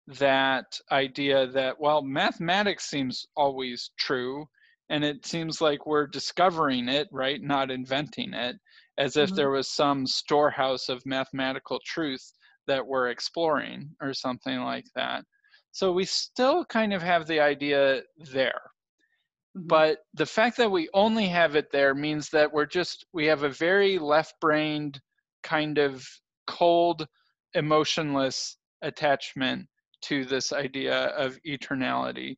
that 0.08 0.78
idea 0.90 1.46
that 1.46 1.78
well 1.80 2.02
mathematics 2.02 2.90
seems 2.90 3.26
always 3.36 3.90
true 3.96 4.46
and 4.88 5.04
it 5.04 5.24
seems 5.24 5.60
like 5.60 5.86
we're 5.86 6.08
discovering 6.08 6.88
it 6.88 7.08
right 7.12 7.40
not 7.42 7.70
inventing 7.70 8.34
it 8.34 8.56
as 8.98 9.16
if 9.16 9.30
Mhm. 9.30 9.36
there 9.36 9.50
was 9.50 9.68
some 9.70 10.06
storehouse 10.06 10.88
of 10.88 11.06
mathematical 11.06 11.78
truth 11.86 12.32
that 12.66 12.84
we're 12.86 13.10
exploring 13.10 13.94
or 14.00 14.12
something 14.12 14.60
like 14.60 14.86
that 14.96 15.24
so 15.72 15.92
we 15.92 16.04
still 16.04 16.64
kind 16.64 16.92
of 16.92 17.02
have 17.02 17.26
the 17.26 17.40
idea 17.40 18.02
there. 18.32 18.62
Mhm. 19.56 19.66
But 19.68 20.00
the 20.14 20.26
fact 20.26 20.56
that 20.58 20.70
we 20.70 20.88
only 20.94 21.26
have 21.28 21.56
it 21.56 21.70
there 21.70 21.94
means 21.94 22.30
that 22.30 22.52
we're 22.52 22.66
just, 22.66 23.06
we 23.12 23.26
have 23.26 23.42
a 23.42 23.48
very 23.50 23.98
left 23.98 24.40
brained, 24.40 25.00
kind 25.42 25.78
of 25.78 26.06
cold, 26.46 27.06
emotionless 27.54 28.58
attachment 28.82 29.68
to 30.02 30.24
this 30.24 30.52
idea 30.52 31.06
of 31.08 31.38
eternality. 31.46 32.36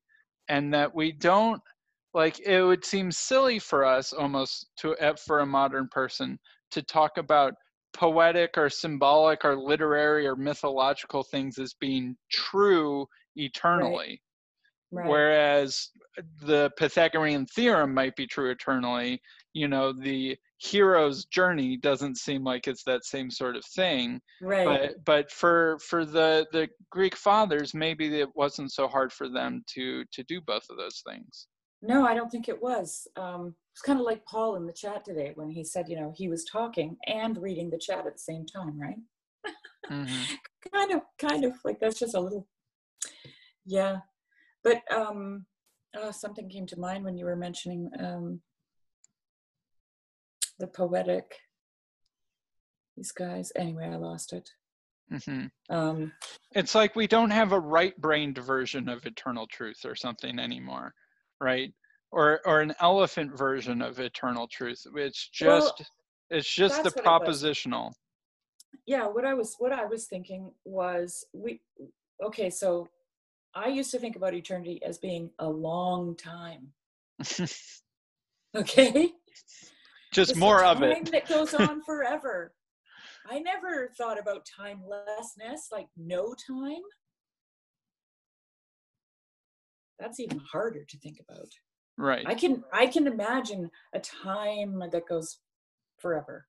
And 0.49 0.73
that 0.75 0.95
we 0.95 1.13
don't, 1.13 1.63
like, 2.15 2.41
it 2.41 2.63
would 2.63 2.85
seem 2.85 3.11
silly 3.13 3.59
for 3.59 3.85
us 3.85 4.13
almost 4.13 4.71
to, 4.79 4.97
uh, 4.99 5.17
for 5.17 5.41
a 5.41 5.47
modern 5.47 5.89
person 5.89 6.39
to 6.73 6.83
talk 6.83 7.17
about 7.19 7.55
poetic 7.93 8.57
or 8.57 8.69
symbolic 8.71 9.45
or 9.45 9.57
literary 9.57 10.27
or 10.27 10.37
mythological 10.37 11.23
things 11.23 11.59
as 11.59 11.75
being 11.75 12.17
true 12.31 13.07
eternally. 13.37 14.21
right 14.91 15.09
Whereas 15.09 15.91
the 16.43 16.71
Pythagorean 16.77 17.47
theorem 17.47 17.95
might 17.95 18.15
be 18.17 18.27
true 18.27 18.51
eternally, 18.51 19.21
you 19.55 19.69
know, 19.69 19.93
the 19.93 20.37
hero's 20.59 21.25
journey 21.27 21.77
doesn't 21.77 22.19
seem 22.19 22.45
like 22.45 22.69
it's 22.69 22.85
that 22.85 23.05
same 23.05 23.31
sort 23.31 23.57
of 23.57 23.65
thing. 23.75 24.21
right 24.41 24.67
But 24.67 25.05
but 25.05 25.31
for 25.31 25.79
for 25.81 26.05
the 26.05 26.47
the 26.53 26.69
Greek 26.91 27.17
fathers, 27.17 27.75
maybe 27.75 28.21
it 28.21 28.29
wasn't 28.35 28.73
so 28.73 28.87
hard 28.89 29.13
for 29.13 29.29
them 29.29 29.65
to 29.75 30.05
to 30.13 30.23
do 30.25 30.41
both 30.41 30.65
of 30.71 30.77
those 30.77 31.03
things. 31.07 31.49
No, 31.83 32.07
I 32.07 32.15
don't 32.15 32.31
think 32.31 32.49
it 32.49 32.63
was. 32.63 33.09
Um, 33.17 33.57
it's 33.73 33.83
kind 33.83 33.99
of 33.99 34.07
like 34.07 34.25
Paul 34.25 34.57
in 34.57 34.67
the 34.67 34.73
chat 34.73 35.05
today 35.05 35.33
when 35.35 35.51
he 35.51 35.65
said, 35.65 35.89
you 35.89 35.97
know, 35.99 36.13
he 36.17 36.29
was 36.29 36.45
talking 36.45 36.97
and 37.07 37.37
reading 37.37 37.71
the 37.71 37.79
chat 37.79 38.07
at 38.07 38.13
the 38.13 38.19
same 38.19 38.47
time, 38.47 38.81
right? 38.81 38.99
hmm 39.89 40.23
kind 40.73 40.93
of, 40.93 41.01
kind 41.19 41.45
of 41.45 41.55
like 41.65 41.81
that's 41.81 41.99
just 41.99 42.15
a 42.15 42.21
little, 42.21 42.47
yeah. 43.65 43.99
But 44.65 44.83
um, 44.95 45.47
uh, 46.01 46.13
something 46.13 46.49
came 46.49 46.67
to 46.67 46.79
mind 46.79 47.05
when 47.05 47.17
you 47.17 47.25
were 47.25 47.37
mentioning 47.37 47.91
um, 47.99 48.41
the 50.59 50.67
poetic. 50.67 51.25
These 52.97 53.13
guys. 53.13 53.53
Anyway, 53.57 53.87
I 53.87 53.97
lost 53.97 54.33
it. 54.33 54.51
hmm 55.25 55.47
Um, 55.71 56.13
It's 56.55 56.75
like 56.75 56.95
we 56.95 57.07
don't 57.07 57.31
have 57.31 57.53
a 57.53 57.59
right-brained 57.59 58.39
version 58.39 58.89
of 58.89 59.07
eternal 59.07 59.47
truth 59.47 59.85
or 59.85 59.95
something 59.95 60.39
anymore, 60.39 60.95
right? 61.41 61.73
Or 62.11 62.41
or 62.45 62.61
an 62.61 62.75
elephant 62.81 63.37
version 63.37 63.81
of 63.81 63.99
eternal 63.99 64.47
truth. 64.47 64.85
It's 64.95 65.31
Well, 65.41 65.61
just 65.61 65.91
it's 66.31 66.55
just 66.55 66.83
the 66.83 66.91
that's 66.91 66.97
what 66.97 67.23
it 67.23 67.27
was. 67.27 67.43
propositional. 67.43 67.93
yeah, 68.87 69.07
what 69.07 69.25
I 69.25 69.35
was 69.35 69.57
what 69.59 69.73
I 69.73 69.87
was 69.87 70.07
thinking 70.07 70.53
was 70.65 71.25
we 71.33 71.63
okay, 72.23 72.51
so 72.51 72.89
I 73.55 73.69
used 73.69 73.91
to 73.91 73.99
think 73.99 74.17
about 74.17 74.35
eternity 74.35 74.83
as 74.83 74.99
being 74.99 75.31
a 75.39 75.49
long 75.49 76.17
time. 76.17 76.73
okay? 78.57 79.13
Just 80.13 80.31
It's 80.33 80.41
more 80.41 80.65
of 80.65 80.79
time 80.79 81.05
it. 81.05 81.13
that 81.13 81.29
goes 81.29 81.55
on 81.55 81.83
forever. 81.83 82.55
I 83.29 83.39
never 83.39 83.91
thought 83.97 84.19
about 84.19 84.47
timelessness, 84.47 85.69
like 85.71 85.89
no 85.97 86.35
time. 86.47 86.83
That's 89.99 90.19
even 90.21 90.39
harder 90.39 90.85
to 90.85 90.99
think 90.99 91.19
about. 91.21 91.49
Right. 91.97 92.27
I 92.27 92.35
can 92.35 92.65
I 92.73 92.87
can 92.87 93.07
imagine 93.07 93.71
a 93.93 94.01
time 94.01 94.83
that 94.91 95.07
goes 95.09 95.39
forever. 95.99 96.47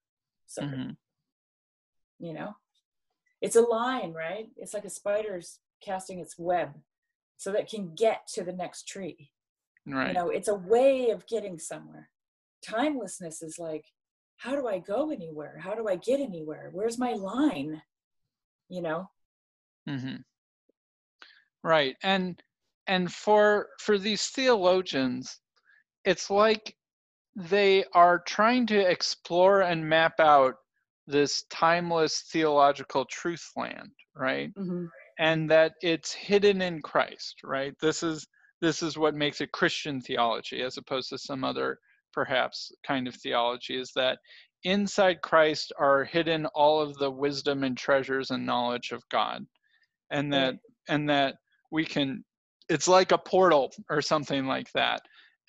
So 0.48 0.64
Mhm. 0.64 0.98
you 2.20 2.34
know, 2.34 2.56
it's 3.44 3.58
a 3.58 3.62
line, 3.62 4.14
right? 4.14 4.48
It's 4.56 4.74
like 4.74 4.86
a 4.86 4.90
spider's 4.90 5.60
casting 5.84 6.20
its 6.20 6.40
web 6.40 6.70
so 7.36 7.52
that 7.52 7.64
it 7.64 7.70
can 7.70 7.94
get 7.94 8.26
to 8.36 8.44
the 8.44 8.54
next 8.54 8.88
tree. 8.88 9.32
Right. 9.86 10.08
You 10.08 10.14
know, 10.14 10.30
it's 10.30 10.48
a 10.48 10.56
way 10.56 11.10
of 11.10 11.28
getting 11.28 11.60
somewhere. 11.60 12.10
Timelessness 12.66 13.42
is 13.42 13.60
like, 13.60 13.84
how 14.38 14.56
do 14.56 14.66
I 14.66 14.80
go 14.80 15.12
anywhere? 15.12 15.60
How 15.62 15.76
do 15.76 15.90
I 15.90 15.98
get 15.98 16.22
anywhere? 16.22 16.70
Where's 16.72 16.98
my 16.98 17.12
line? 17.12 17.82
You 18.70 18.82
know? 18.82 19.10
Mm-hmm. 19.90 20.22
Right. 21.64 21.98
And 22.02 22.42
and 22.88 23.12
for 23.12 23.68
for 23.80 23.98
these 23.98 24.28
theologians, 24.28 25.42
it's 26.06 26.30
like 26.30 26.78
they 27.36 27.84
are 27.94 28.20
trying 28.20 28.68
to 28.68 28.80
explore 28.80 29.62
and 29.62 29.88
map 29.88 30.22
out 30.22 30.56
this 31.08 31.44
timeless 31.50 32.24
theological 32.32 33.06
truth 33.06 33.52
land, 33.56 33.92
right? 34.16 34.52
Mhm. 34.56 34.92
And 35.20 35.50
that 35.52 35.74
it's 35.82 36.14
hidden 36.14 36.62
in 36.62 36.82
Christ, 36.82 37.42
right? 37.44 37.74
This 37.82 38.04
is 38.04 38.28
this 38.62 38.82
is 38.84 38.98
what 38.98 39.16
makes 39.16 39.42
it 39.42 39.52
Christian 39.52 40.02
theology 40.02 40.62
as 40.62 40.78
opposed 40.78 41.10
to 41.10 41.18
some 41.18 41.44
other 41.44 41.80
perhaps 42.14 42.72
kind 42.88 43.08
of 43.08 43.16
theology 43.16 43.78
is 43.78 43.92
that 43.96 44.20
inside 44.64 45.22
Christ 45.22 45.74
are 45.78 46.06
hidden 46.06 46.46
all 46.48 46.82
of 46.82 46.98
the 46.98 47.12
wisdom 47.12 47.64
and 47.64 47.78
treasures 47.78 48.32
and 48.32 48.46
knowledge 48.46 48.92
of 48.92 49.04
God. 49.10 49.46
And 50.12 50.34
that 50.34 50.56
Right. 50.56 50.60
and 50.90 51.10
that 51.10 51.36
we 51.72 51.86
can 51.86 52.24
it's 52.70 52.88
like 52.88 53.12
a 53.12 53.18
portal 53.18 53.72
or 53.90 54.02
something 54.02 54.46
like 54.46 54.72
that 54.74 55.02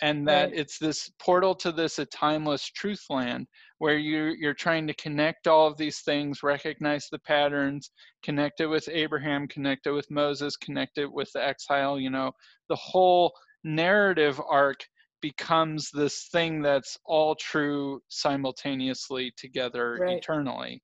and 0.02 0.26
that 0.28 0.50
Right. 0.50 0.58
it's 0.58 0.78
this 0.78 1.10
portal 1.20 1.54
to 1.54 1.70
this 1.72 1.98
a 1.98 2.06
timeless 2.06 2.68
truth 2.70 3.04
land 3.10 3.46
where 3.78 3.96
you 3.96 4.34
you're 4.38 4.54
trying 4.54 4.86
to 4.86 4.94
connect 4.94 5.46
all 5.46 5.66
of 5.66 5.76
these 5.76 6.00
things 6.00 6.42
recognize 6.42 7.06
the 7.10 7.18
patterns 7.20 7.90
connect 8.22 8.60
it 8.60 8.66
with 8.66 8.88
abraham 8.90 9.46
connect 9.48 9.86
it 9.86 9.92
with 9.92 10.10
moses 10.10 10.56
connect 10.56 10.98
it 10.98 11.10
with 11.12 11.30
the 11.34 11.42
exile 11.44 11.98
you 11.98 12.10
know 12.10 12.32
the 12.68 12.76
whole 12.76 13.32
narrative 13.62 14.40
arc 14.48 14.84
becomes 15.22 15.90
this 15.92 16.28
thing 16.32 16.60
that's 16.60 16.98
all 17.06 17.34
true 17.36 18.00
simultaneously 18.08 19.32
together 19.36 19.98
Right. 20.00 20.18
eternally 20.18 20.82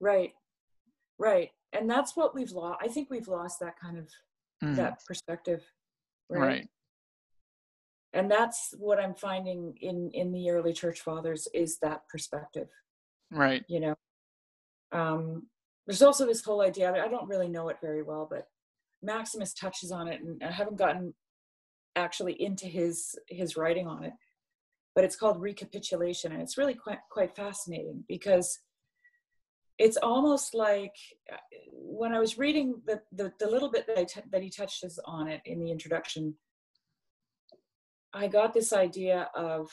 Right. 0.00 0.32
Right. 1.18 1.50
And 1.72 1.88
that's 1.90 2.14
what 2.16 2.34
we've 2.34 2.52
lost. 2.52 2.78
I 2.82 2.88
think 2.88 3.10
we've 3.10 3.26
lost 3.28 3.58
that 3.60 3.78
kind 3.80 3.98
of 3.98 4.08
Mhm. 4.62 4.76
that 4.76 4.98
perspective. 5.06 5.64
Right? 6.28 6.40
right 6.40 6.68
And 8.14 8.30
that's 8.30 8.72
what 8.78 9.00
I'm 9.00 9.14
finding 9.14 9.76
in 9.80 10.10
in 10.12 10.32
the 10.32 10.50
early 10.50 10.72
church 10.72 11.00
fathers 11.00 11.48
is 11.52 11.78
that 11.82 12.08
perspective. 12.08 12.68
right 13.30 13.64
you 13.68 13.80
know 13.80 13.94
um 14.92 15.46
there's 15.86 16.02
also 16.02 16.24
this 16.26 16.44
whole 16.44 16.62
idea 16.62 16.90
i 16.92 17.08
don't 17.08 17.28
really 17.28 17.48
know 17.48 17.68
it 17.68 17.76
very 17.82 18.02
well 18.02 18.26
but 18.30 18.46
maximus 19.02 19.52
touches 19.52 19.90
on 19.90 20.08
it 20.08 20.20
and 20.22 20.42
i 20.42 20.50
haven't 20.50 20.76
gotten 20.76 21.12
actually 21.96 22.40
into 22.40 22.66
his 22.66 23.16
his 23.28 23.56
writing 23.56 23.86
on 23.86 24.04
it 24.04 24.12
but 24.94 25.04
it's 25.04 25.16
called 25.16 25.40
recapitulation 25.40 26.32
and 26.32 26.40
it's 26.40 26.58
really 26.58 26.74
quite 26.74 26.98
quite 27.10 27.34
fascinating 27.34 28.04
because 28.08 28.60
it's 29.78 29.96
almost 29.96 30.54
like 30.54 30.94
uh, 31.32 31.36
when 31.72 32.12
i 32.12 32.18
was 32.18 32.38
reading 32.38 32.80
the 32.86 33.00
the, 33.12 33.32
the 33.40 33.50
little 33.50 33.70
bit 33.70 33.86
that 33.86 33.98
I 33.98 34.04
t- 34.04 34.20
that 34.30 34.42
he 34.42 34.50
touches 34.50 34.98
on 35.04 35.28
it 35.28 35.40
in 35.44 35.60
the 35.60 35.70
introduction 35.70 36.34
i 38.14 38.26
got 38.26 38.54
this 38.54 38.72
idea 38.72 39.28
of 39.34 39.70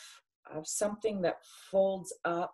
of 0.53 0.67
something 0.67 1.21
that 1.21 1.37
folds 1.71 2.13
up 2.25 2.53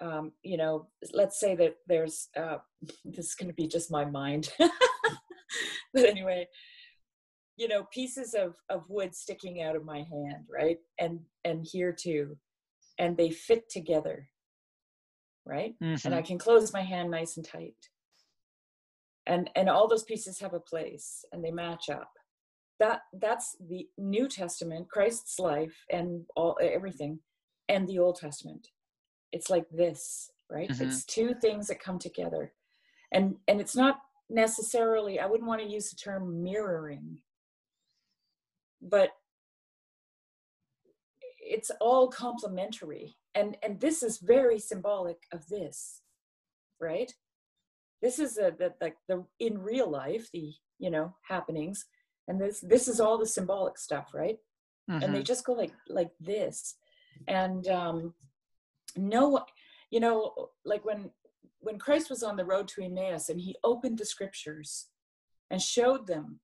um, 0.00 0.32
you 0.42 0.56
know, 0.56 0.88
let's 1.12 1.38
say 1.38 1.54
that 1.56 1.76
there's 1.86 2.28
uh, 2.36 2.56
this 3.04 3.26
is 3.26 3.34
going 3.34 3.48
to 3.48 3.54
be 3.54 3.68
just 3.68 3.90
my 3.90 4.04
mind, 4.04 4.50
but 4.58 6.04
anyway, 6.04 6.48
you 7.56 7.68
know, 7.68 7.84
pieces 7.92 8.34
of 8.34 8.54
of 8.70 8.84
wood 8.88 9.14
sticking 9.14 9.62
out 9.62 9.76
of 9.76 9.84
my 9.84 9.98
hand, 9.98 10.46
right, 10.50 10.78
and 10.98 11.20
and 11.44 11.66
here 11.70 11.92
too, 11.92 12.36
and 12.98 13.16
they 13.16 13.30
fit 13.30 13.68
together, 13.68 14.28
right, 15.44 15.74
and 15.80 15.98
Mhm. 15.98 16.14
I 16.14 16.22
can 16.22 16.38
close 16.38 16.72
my 16.72 16.82
hand 16.82 17.10
nice 17.10 17.36
and 17.36 17.44
tight, 17.46 17.76
and 19.26 19.50
and 19.54 19.68
all 19.68 19.86
those 19.86 20.04
pieces 20.04 20.40
have 20.40 20.54
a 20.54 20.60
place 20.60 21.24
and 21.32 21.44
they 21.44 21.50
match 21.50 21.90
up. 21.90 22.10
That 22.80 23.02
that's 23.12 23.56
the 23.68 23.86
New 23.98 24.28
Testament, 24.28 24.88
Christ's 24.90 25.38
life, 25.38 25.76
and 25.90 26.24
all 26.34 26.58
everything, 26.60 27.20
and 27.68 27.88
the 27.88 27.98
Old 28.00 28.16
Testament. 28.16 28.66
It's 29.32 29.50
like 29.50 29.68
this 29.70 30.30
right? 30.50 30.68
Mhm. 30.70 30.80
it's 30.80 31.04
two 31.04 31.32
things 31.34 31.68
that 31.68 31.78
come 31.80 31.98
together. 31.98 32.52
And 33.12 33.36
and 33.48 33.60
it's 33.60 33.76
not 33.76 34.00
necessarily 34.32 35.18
i 35.18 35.26
wouldn't 35.26 35.48
want 35.48 35.60
to 35.60 35.66
use 35.68 35.90
the 35.90 35.96
term 35.96 36.42
mirroring 36.42 37.20
but 38.80 39.10
it's 41.40 41.70
all 41.80 42.08
complementary. 42.08 43.16
And 43.34 43.56
and 43.62 43.80
this 43.80 44.02
is 44.02 44.18
very 44.18 44.58
symbolic 44.58 45.18
of 45.32 45.46
this 45.48 46.02
right? 46.80 47.12
This 48.02 48.18
is 48.18 48.38
a 48.38 48.52
the 48.58 48.74
like 48.80 48.96
the 49.08 49.24
in 49.40 49.58
real 49.58 49.90
life 49.90 50.28
the 50.32 50.52
you 50.78 50.90
know 50.90 51.14
happenings 51.22 51.84
and 52.28 52.40
this 52.40 52.60
this 52.60 52.88
is 52.88 53.00
all 53.00 53.18
the 53.18 53.26
symbolic 53.26 53.76
stuff 53.78 54.12
right? 54.14 54.38
And 54.88 55.14
they 55.14 55.20
Mhm. 55.20 55.26
just 55.26 55.44
go 55.44 55.52
like 55.52 55.72
like 55.88 56.12
this. 56.20 56.76
And 57.28 57.66
um 57.68 58.14
no 58.96 59.44
you 59.90 60.00
know 60.00 60.50
like 60.64 60.84
when 60.84 61.10
when 61.60 61.78
christ 61.78 62.10
was 62.10 62.22
on 62.22 62.36
the 62.36 62.44
road 62.44 62.66
to 62.68 62.82
emmaus 62.82 63.28
and 63.28 63.40
he 63.40 63.54
opened 63.62 63.98
the 63.98 64.04
scriptures 64.04 64.88
and 65.50 65.60
showed 65.62 66.06
them 66.06 66.40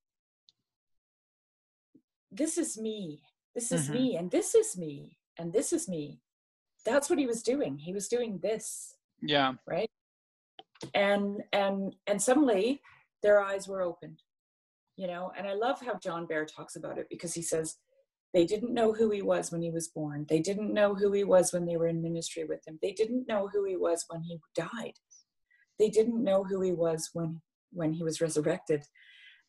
this 2.31 2.57
is 2.57 2.77
me. 2.77 3.23
This 3.55 3.71
is 3.71 3.87
Mhm. 3.87 3.93
me 3.93 4.17
and 4.17 4.31
this 4.31 4.53
is 4.55 4.77
me. 4.77 5.17
And 5.37 5.53
this 5.53 5.71
is 5.71 5.87
me. 5.87 6.21
That's 6.83 7.09
what 7.09 7.19
he 7.19 7.25
was 7.27 7.43
doing. 7.43 7.77
He 7.77 7.93
was 7.93 8.07
doing 8.07 8.39
this. 8.39 8.95
Yeah. 9.21 9.53
Right? 9.65 9.89
And 10.93 11.43
and 11.53 11.95
and 12.05 12.21
suddenly 12.21 12.81
their 13.21 13.39
eyes 13.41 13.67
were 13.67 13.81
opened 13.81 14.21
you 14.97 15.07
know? 15.07 15.31
And 15.37 15.47
i 15.47 15.53
love 15.53 15.79
how 15.79 15.95
john 16.03 16.27
behr 16.27 16.45
talks 16.45 16.75
about 16.75 16.97
it 16.97 17.07
because 17.09 17.33
he 17.33 17.41
says 17.41 17.77
they 18.33 18.45
didn't 18.45 18.73
know 18.73 18.93
who 18.93 19.09
he 19.09 19.21
was 19.21 19.51
when 19.51 19.61
he 19.61 19.71
was 19.71 19.87
born. 19.87 20.25
They 20.29 20.39
didn't 20.39 20.73
know 20.73 20.93
who 20.93 21.11
he 21.11 21.23
was 21.23 21.53
when 21.53 21.65
they 21.65 21.77
were 21.77 21.87
in 21.87 22.01
ministry 22.01 22.43
with 22.43 22.67
him. 22.67 22.77
They 22.81 22.91
didn't 22.91 23.27
know 23.27 23.49
who 23.51 23.63
he 23.63 23.77
was 23.77 24.05
when 24.09 24.21
he 24.21 24.39
died. 24.53 24.93
They 25.79 25.89
didn't 25.89 26.23
know 26.23 26.43
who 26.43 26.61
he 26.61 26.73
was 26.73 27.09
when 27.13 27.41
when 27.71 27.93
he 27.93 28.03
was 28.03 28.21
resurrected. 28.21 28.83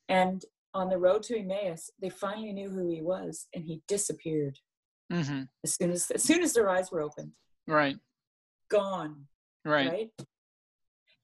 And 0.09 0.43
on 0.75 0.89
the 0.89 0.99
road 0.99 1.23
to 1.25 1.39
emmaus 1.39 1.91
they 2.01 2.11
finally 2.11 2.53
knew 2.53 2.70
who 2.70 2.89
he 2.89 3.03
was 3.03 3.49
and 3.55 3.65
he 3.65 3.83
disappeared. 3.89 4.59
Hmm 5.12 5.43
as 5.65 5.75
soon 5.75 5.91
as 5.91 6.11
as 6.11 6.23
soon 6.23 6.43
as 6.43 6.53
their 6.53 6.69
eyes 6.69 6.91
were 6.93 7.03
opened. 7.03 7.33
Right. 7.66 7.99
Gone. 8.70 9.27
Right. 9.65 9.91
Right? 9.91 10.11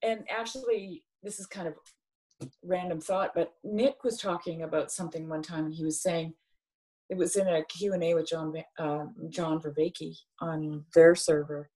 And 0.03 0.25
actually, 0.31 1.05
this 1.23 1.41
is 1.41 1.47
kind 1.47 1.69
of 1.69 1.75
random 2.62 3.01
thought, 3.01 3.33
but 3.35 3.55
Nick 3.62 4.05
was 4.05 4.19
talking 4.19 4.62
about 4.62 4.91
something 4.93 5.29
one 5.29 5.43
time, 5.43 5.66
and 5.66 5.75
he 5.75 5.85
was 5.85 6.03
saying 6.03 6.35
it 7.11 7.16
was 7.16 7.37
in 7.37 7.49
a 7.49 7.65
Q 7.65 7.93
and 7.93 8.03
A 8.03 8.15
with 8.15 8.29
John 8.29 8.53
uh, 8.79 9.05
John 9.29 9.61
Vervaeke 9.61 10.16
on 10.41 10.85
their 10.95 11.15
server, 11.15 11.71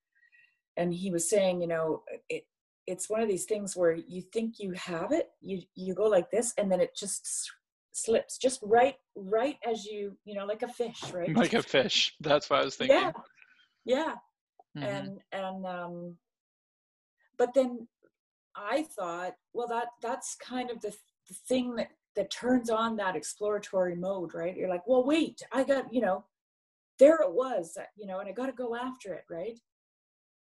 and 0.77 0.93
he 0.93 1.11
was 1.11 1.28
saying, 1.28 1.61
you 1.61 1.69
know, 1.69 2.03
it 2.28 2.45
it's 2.86 3.11
one 3.11 3.20
of 3.20 3.28
these 3.28 3.45
things 3.45 3.77
where 3.77 3.93
you 3.93 4.23
think 4.32 4.55
you 4.59 4.73
have 4.73 5.12
it, 5.12 5.31
you 5.40 5.62
you 5.74 5.95
go 5.95 6.05
like 6.05 6.31
this, 6.31 6.55
and 6.57 6.70
then 6.73 6.81
it 6.81 6.97
just 6.97 7.51
slips 7.93 8.39
just 8.39 8.61
right 8.62 8.95
right 9.16 9.57
as 9.69 9.85
you 9.85 10.16
you 10.24 10.35
know 10.35 10.47
like 10.47 10.62
a 10.62 10.69
fish, 10.69 11.03
right? 11.12 11.35
like 11.36 11.55
a 11.55 11.62
fish. 11.62 12.15
That's 12.20 12.49
what 12.49 12.61
i 12.61 12.65
was 12.65 12.77
thinking. 12.77 12.97
Yeah, 12.97 13.12
yeah. 13.85 14.15
Mhm. 14.77 14.85
and 14.85 15.20
and 15.32 15.66
um 15.66 16.16
but 17.39 17.55
then 17.55 17.86
i 18.59 18.82
thought 18.97 19.35
well 19.52 19.68
that 19.68 19.89
that's 20.02 20.36
kind 20.36 20.70
of 20.70 20.80
the, 20.80 20.94
the 21.28 21.35
thing 21.48 21.76
that 21.76 21.89
that 22.16 22.30
turns 22.30 22.68
on 22.68 22.97
that 22.97 23.14
exploratory 23.14 23.94
mode 23.94 24.35
right? 24.35 24.56
You're 24.56 24.68
like 24.68 24.86
well 24.86 25.05
wait 25.05 25.40
i 25.52 25.62
got 25.62 25.93
you 25.93 26.01
know 26.01 26.24
there 26.98 27.20
it 27.22 27.32
was 27.32 27.76
uh, 27.78 27.85
you 27.97 28.06
know 28.06 28.18
and 28.18 28.28
i 28.28 28.32
got 28.32 28.47
to 28.47 28.52
go 28.52 28.74
after 28.74 29.14
it 29.14 29.24
right? 29.30 29.59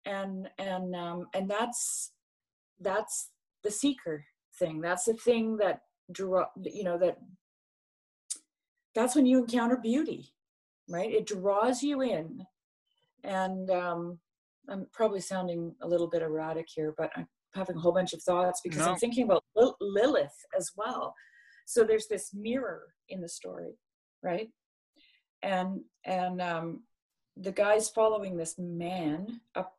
And 0.04 0.48
and 0.58 0.96
um 0.96 1.26
and 1.34 1.48
that's 1.48 2.12
that's 2.80 3.30
the 3.62 3.70
seeker 3.70 4.24
thing. 4.58 4.80
That's 4.80 5.04
the 5.04 5.14
thing 5.14 5.56
that 5.58 5.82
draw 6.10 6.46
you 6.64 6.84
know 6.84 6.98
that 6.98 7.18
that's 8.94 9.14
when 9.14 9.26
you 9.26 9.38
encounter 9.38 9.76
beauty 9.76 10.32
right? 10.88 11.12
It 11.12 11.26
draws 11.26 11.82
you 11.82 12.00
in. 12.00 12.44
And 13.22 13.70
um 13.70 14.18
i'm 14.68 14.86
probably 14.92 15.20
sounding 15.20 15.74
a 15.82 15.88
little 15.88 16.06
bit 16.08 16.22
erratic 16.22 16.66
here 16.68 16.94
but 16.98 17.10
i'm 17.16 17.26
having 17.54 17.76
a 17.76 17.80
whole 17.80 17.92
bunch 17.92 18.12
of 18.12 18.22
thoughts 18.22 18.60
because 18.62 18.80
no. 18.80 18.92
i'm 18.92 18.98
thinking 18.98 19.24
about 19.24 19.44
lilith 19.80 20.44
as 20.56 20.70
well. 20.76 21.14
So 21.66 21.84
there's 21.84 22.06
this 22.06 22.32
mirror 22.32 22.94
in 23.08 23.20
the 23.20 23.28
story 23.28 23.78
right? 24.22 24.48
And 25.42 25.80
and 26.04 26.40
um 26.40 26.82
the 27.36 27.52
guy's 27.52 27.88
following 27.88 28.36
this 28.36 28.56
man 28.58 29.40
up 29.54 29.74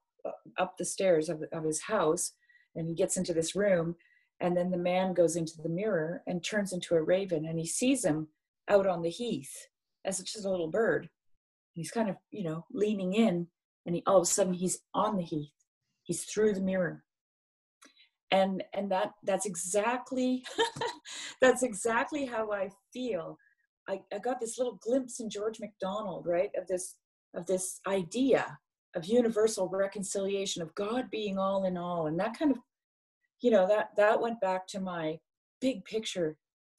up 0.57 0.77
the 0.77 0.85
stairs 0.85 1.29
of, 1.29 1.43
of 1.51 1.63
his 1.63 1.81
house 1.81 2.33
and 2.75 2.87
he 2.87 2.93
gets 2.93 3.17
into 3.17 3.33
this 3.33 3.55
room 3.55 3.95
and 4.39 4.55
then 4.55 4.71
the 4.71 4.77
man 4.77 5.13
goes 5.13 5.35
into 5.35 5.53
the 5.61 5.69
mirror 5.69 6.21
and 6.27 6.43
turns 6.43 6.71
into 6.71 6.95
a 6.95 7.01
raven 7.01 7.45
and 7.45 7.59
he 7.59 7.65
sees 7.65 8.05
him 8.05 8.27
out 8.69 8.87
on 8.87 9.01
the 9.01 9.09
heath 9.09 9.67
as 10.05 10.19
just 10.19 10.45
a 10.45 10.49
little 10.49 10.69
bird. 10.69 11.09
He's 11.73 11.91
kind 11.91 12.09
of 12.09 12.15
you 12.31 12.43
know 12.43 12.65
leaning 12.71 13.13
in 13.13 13.47
and 13.85 13.95
he, 13.95 14.03
all 14.05 14.17
of 14.17 14.23
a 14.23 14.25
sudden 14.25 14.53
he's 14.53 14.79
on 14.93 15.17
the 15.17 15.23
heath. 15.23 15.51
He's 16.03 16.23
through 16.23 16.53
the 16.53 16.61
mirror 16.61 17.03
and 18.31 18.64
and 18.73 18.91
that 18.91 19.11
that's 19.23 19.45
exactly 19.45 20.43
that's 21.41 21.64
exactly 21.64 22.26
how 22.26 22.51
i 22.51 22.69
feel. 22.93 23.38
I, 23.88 24.01
I 24.14 24.19
got 24.19 24.39
this 24.39 24.57
little 24.57 24.80
glimpse 24.81 25.19
in 25.19 25.30
george 25.30 25.60
macdonald 25.60 26.27
right 26.27 26.51
of 26.57 26.68
this 26.68 26.95
of 27.34 27.45
this 27.45 27.80
idea 27.88 28.57
of 28.95 29.06
universal 29.06 29.68
reconciliation 29.68 30.61
of 30.61 30.76
god 30.76 31.10
being 31.10 31.39
all 31.39 31.65
in 31.65 31.77
all 31.77 32.07
and 32.07 32.19
that 32.19 32.38
kind 32.38 32.51
of 32.51 32.57
you 33.41 33.51
know 33.51 33.68
that 33.68 33.89
that 33.97 34.22
went 34.22 34.41
back 34.41 34.68
to 34.68 34.80
my 34.80 35.18
big 35.61 35.84
picture 35.85 36.38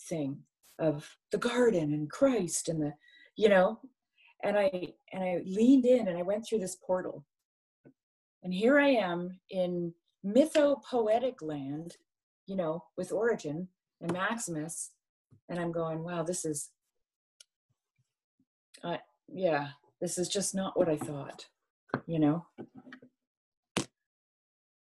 thing 0.08 0.38
of 0.78 1.16
the 1.32 1.38
garden 1.38 1.92
and 1.92 2.10
christ 2.10 2.68
and 2.68 2.80
the 2.80 2.92
you 3.36 3.48
know 3.48 3.80
and 4.42 4.58
i 4.58 4.70
and 5.12 5.22
i 5.22 5.40
leaned 5.44 5.84
in 5.84 6.08
and 6.08 6.16
i 6.16 6.22
went 6.22 6.44
through 6.46 6.58
this 6.58 6.76
portal. 6.76 7.24
And 8.42 8.54
here 8.54 8.78
i 8.80 8.88
am 8.88 9.38
in 9.50 9.92
mytho-poetic 10.24 11.40
land 11.42 11.96
you 12.46 12.56
know 12.56 12.84
with 12.96 13.12
origen 13.12 13.68
and 14.00 14.12
maximus 14.12 14.90
and 15.48 15.58
i'm 15.58 15.72
going 15.72 16.02
wow 16.04 16.22
this 16.22 16.44
is 16.44 16.70
uh, 18.84 18.96
yeah 19.32 19.68
this 20.00 20.18
is 20.18 20.28
just 20.28 20.54
not 20.54 20.76
what 20.78 20.88
I 20.88 20.96
thought, 20.96 21.46
you 22.06 22.18
know? 22.18 22.46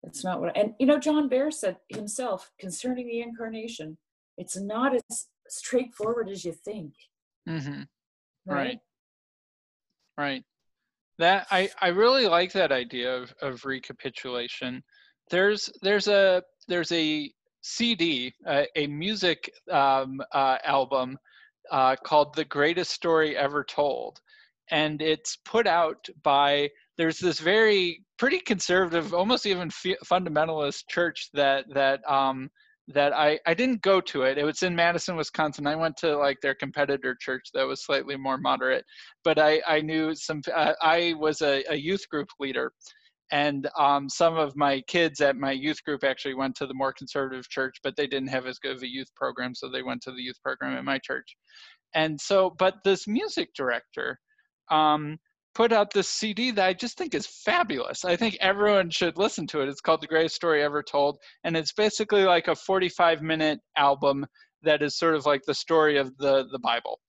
It's 0.02 0.24
not 0.24 0.40
what, 0.40 0.56
and 0.56 0.74
you 0.78 0.86
know, 0.86 0.98
John 0.98 1.28
Behr 1.28 1.52
said 1.52 1.76
himself 1.88 2.50
concerning 2.58 3.06
the 3.06 3.20
incarnation, 3.20 3.96
it's 4.36 4.58
not 4.58 4.94
as 4.94 5.26
straightforward 5.48 6.28
as 6.28 6.44
you 6.44 6.52
think. 6.52 6.92
Mm-hmm. 7.48 7.82
Right? 8.46 8.56
right. 8.56 8.78
Right. 10.16 10.44
That 11.18 11.46
I, 11.50 11.70
I 11.80 11.88
really 11.88 12.26
like 12.26 12.52
that 12.52 12.72
idea 12.72 13.16
of, 13.16 13.34
of 13.40 13.64
recapitulation. 13.64 14.82
There's 15.34 15.68
there's 15.82 16.06
a 16.06 16.44
there's 16.68 16.92
a 16.92 17.28
CD, 17.60 18.32
uh, 18.46 18.66
a 18.76 18.86
music 18.86 19.50
um, 19.68 20.20
uh, 20.30 20.58
album 20.62 21.18
uh, 21.72 21.96
called 21.96 22.36
"The 22.36 22.44
Greatest 22.44 22.92
Story 22.92 23.36
Ever 23.36 23.64
Told," 23.64 24.20
and 24.70 25.02
it's 25.02 25.36
put 25.44 25.66
out 25.66 26.08
by 26.22 26.70
there's 26.98 27.18
this 27.18 27.40
very 27.40 28.04
pretty 28.16 28.38
conservative 28.38 29.12
almost 29.12 29.44
even 29.44 29.66
f- 29.66 29.98
fundamentalist 30.06 30.84
church 30.88 31.30
that 31.34 31.64
that 31.74 32.08
um 32.08 32.48
that 32.86 33.12
I, 33.12 33.40
I 33.44 33.54
didn't 33.54 33.82
go 33.82 34.00
to 34.02 34.22
it. 34.22 34.38
It 34.38 34.44
was 34.44 34.62
in 34.62 34.76
Madison, 34.76 35.16
Wisconsin. 35.16 35.66
I 35.66 35.74
went 35.74 35.96
to 35.96 36.16
like 36.16 36.40
their 36.42 36.54
competitor 36.54 37.16
church 37.20 37.48
that 37.54 37.66
was 37.66 37.84
slightly 37.84 38.16
more 38.16 38.36
moderate, 38.36 38.84
but 39.24 39.38
I, 39.38 39.62
I 39.66 39.80
knew 39.80 40.14
some, 40.14 40.42
uh, 40.54 40.74
I 40.82 41.14
was 41.18 41.40
a, 41.40 41.64
a, 41.70 41.76
youth 41.76 42.06
group 42.10 42.28
leader 42.38 42.72
and 43.34 43.68
um, 43.76 44.08
some 44.08 44.36
of 44.36 44.54
my 44.54 44.80
kids 44.82 45.20
at 45.20 45.34
my 45.34 45.50
youth 45.50 45.82
group 45.82 46.04
actually 46.04 46.34
went 46.34 46.54
to 46.54 46.68
the 46.68 46.74
more 46.74 46.92
conservative 46.92 47.48
church, 47.48 47.78
but 47.82 47.96
they 47.96 48.06
didn't 48.06 48.28
have 48.28 48.46
as 48.46 48.60
good 48.60 48.76
of 48.76 48.82
a 48.84 48.88
youth 48.88 49.12
program. 49.16 49.56
So 49.56 49.68
they 49.68 49.82
went 49.82 50.02
to 50.02 50.12
the 50.12 50.22
youth 50.22 50.40
program 50.40 50.76
at 50.76 50.84
my 50.84 51.00
church. 51.00 51.36
And 51.96 52.20
so, 52.20 52.54
but 52.60 52.76
this 52.84 53.08
music 53.08 53.48
director, 53.56 54.20
um, 54.70 55.18
put 55.52 55.72
out 55.72 55.92
this 55.92 56.08
CD 56.08 56.52
that 56.52 56.64
I 56.64 56.74
just 56.74 56.96
think 56.96 57.12
is 57.12 57.26
fabulous. 57.26 58.04
I 58.04 58.14
think 58.14 58.36
everyone 58.40 58.90
should 58.90 59.18
listen 59.18 59.48
to 59.48 59.62
it. 59.62 59.68
It's 59.68 59.80
called 59.80 60.00
The 60.00 60.06
Greatest 60.06 60.36
Story 60.36 60.62
Ever 60.62 60.84
Told, 60.84 61.18
and 61.42 61.56
it's 61.56 61.72
basically 61.72 62.22
like 62.22 62.46
a 62.46 62.54
45 62.54 63.20
minute 63.20 63.58
album 63.76 64.24
that 64.62 64.80
is 64.80 64.96
sort 64.96 65.16
of 65.16 65.26
like 65.26 65.42
the 65.44 65.54
story 65.54 65.98
of 65.98 66.16
the 66.18 66.46
the 66.52 66.60
Bible. 66.60 67.00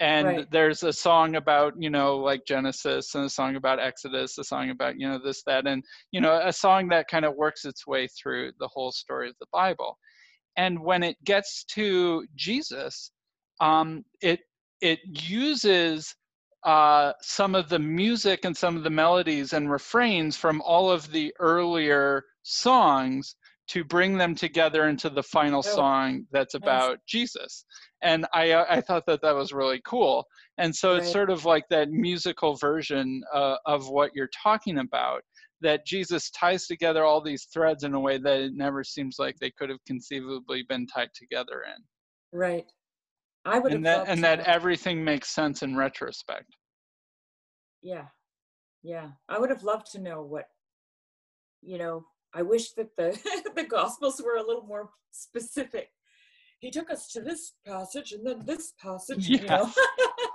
And 0.00 0.26
right. 0.26 0.50
there's 0.50 0.82
a 0.82 0.92
song 0.92 1.36
about, 1.36 1.74
you 1.78 1.90
know, 1.90 2.16
like 2.16 2.46
Genesis 2.46 3.14
and 3.14 3.26
a 3.26 3.30
song 3.30 3.56
about 3.56 3.78
Exodus, 3.78 4.38
a 4.38 4.44
song 4.44 4.70
about, 4.70 4.98
you 4.98 5.06
know, 5.06 5.20
this, 5.22 5.42
that, 5.44 5.66
and, 5.66 5.84
you 6.10 6.22
know, 6.22 6.40
a 6.42 6.52
song 6.52 6.88
that 6.88 7.08
kind 7.08 7.26
of 7.26 7.36
works 7.36 7.66
its 7.66 7.86
way 7.86 8.08
through 8.08 8.52
the 8.58 8.68
whole 8.68 8.90
story 8.90 9.28
of 9.28 9.34
the 9.40 9.46
Bible. 9.52 9.98
And 10.56 10.80
when 10.80 11.02
it 11.02 11.16
gets 11.24 11.64
to 11.74 12.26
Jesus, 12.34 13.12
um, 13.60 14.04
it 14.22 14.40
it 14.80 15.00
uses 15.04 16.14
uh, 16.64 17.12
some 17.20 17.54
of 17.54 17.68
the 17.68 17.78
music 17.78 18.44
and 18.44 18.56
some 18.56 18.76
of 18.76 18.82
the 18.82 18.90
melodies 18.90 19.52
and 19.52 19.70
refrains 19.70 20.36
from 20.36 20.60
all 20.62 20.90
of 20.90 21.10
the 21.12 21.32
earlier 21.38 22.24
songs 22.42 23.36
to 23.70 23.84
bring 23.84 24.18
them 24.18 24.34
together 24.34 24.88
into 24.88 25.08
the 25.08 25.22
final 25.22 25.60
oh, 25.64 25.74
song 25.74 26.24
that's 26.32 26.54
about 26.54 26.98
Jesus. 27.06 27.64
And 28.02 28.26
I, 28.34 28.50
uh, 28.50 28.64
I 28.68 28.80
thought 28.80 29.04
that 29.06 29.22
that 29.22 29.34
was 29.34 29.52
really 29.52 29.80
cool. 29.86 30.24
And 30.58 30.74
so 30.74 30.92
right. 30.92 31.02
it's 31.02 31.12
sort 31.12 31.30
of 31.30 31.44
like 31.44 31.64
that 31.70 31.90
musical 31.90 32.56
version 32.56 33.22
uh, 33.32 33.56
of 33.66 33.88
what 33.88 34.10
you're 34.14 34.30
talking 34.42 34.78
about 34.78 35.22
that 35.60 35.86
Jesus 35.86 36.30
ties 36.30 36.66
together 36.66 37.04
all 37.04 37.22
these 37.22 37.46
threads 37.52 37.84
in 37.84 37.94
a 37.94 38.00
way 38.00 38.18
that 38.18 38.40
it 38.40 38.52
never 38.54 38.82
seems 38.82 39.16
like 39.20 39.36
they 39.38 39.52
could 39.56 39.70
have 39.70 39.84
conceivably 39.86 40.64
been 40.68 40.86
tied 40.86 41.10
together 41.14 41.62
in. 41.64 42.38
Right. 42.38 42.64
I 43.44 43.58
would 43.58 43.72
and 43.72 43.86
that 43.86 44.08
and 44.08 44.22
that 44.24 44.40
everything 44.40 45.02
makes 45.02 45.30
sense 45.30 45.62
in 45.62 45.76
retrospect. 45.76 46.56
Yeah, 47.82 48.06
yeah. 48.82 49.08
I 49.28 49.38
would 49.38 49.48
have 49.48 49.62
loved 49.62 49.90
to 49.92 50.00
know 50.00 50.22
what, 50.22 50.44
you 51.62 51.78
know. 51.78 52.04
I 52.34 52.42
wish 52.42 52.72
that 52.72 52.96
the 52.96 53.18
the 53.56 53.64
Gospels 53.64 54.20
were 54.24 54.36
a 54.36 54.46
little 54.46 54.66
more 54.66 54.90
specific. 55.10 55.90
He 56.60 56.70
took 56.70 56.90
us 56.90 57.10
to 57.12 57.20
this 57.20 57.54
passage 57.66 58.12
and 58.12 58.26
then 58.26 58.44
this 58.44 58.74
passage. 58.80 59.28
Yeah. 59.28 59.40
You 59.40 59.46
know? 59.46 59.70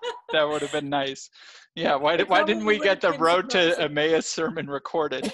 that 0.34 0.48
would 0.48 0.62
have 0.62 0.72
been 0.72 0.90
nice. 0.90 1.30
Yeah. 1.76 1.96
Why 1.96 2.18
did 2.18 2.30
Why 2.30 2.44
didn't 2.44 2.66
we 2.66 2.80
get 2.80 3.02
the 3.02 3.14
Road 3.14 3.50
to 3.52 3.80
Emmaus 3.80 4.28
sermon 4.28 4.68
recorded? 4.68 5.32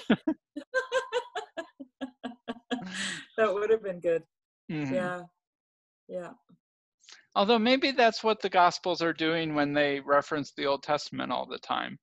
that 3.36 3.52
would 3.52 3.70
have 3.70 3.82
been 3.82 4.00
good. 4.00 4.22
Mm-hmm. 4.70 4.94
Yeah. 4.94 5.22
Yeah. 6.08 6.30
Although 7.34 7.58
maybe 7.58 7.92
that's 7.92 8.22
what 8.22 8.42
the 8.42 8.50
Gospels 8.50 9.00
are 9.00 9.14
doing 9.14 9.54
when 9.54 9.72
they 9.72 10.00
reference 10.00 10.52
the 10.52 10.66
Old 10.66 10.82
Testament 10.82 11.32
all 11.32 11.46
the 11.46 11.58
time. 11.58 11.98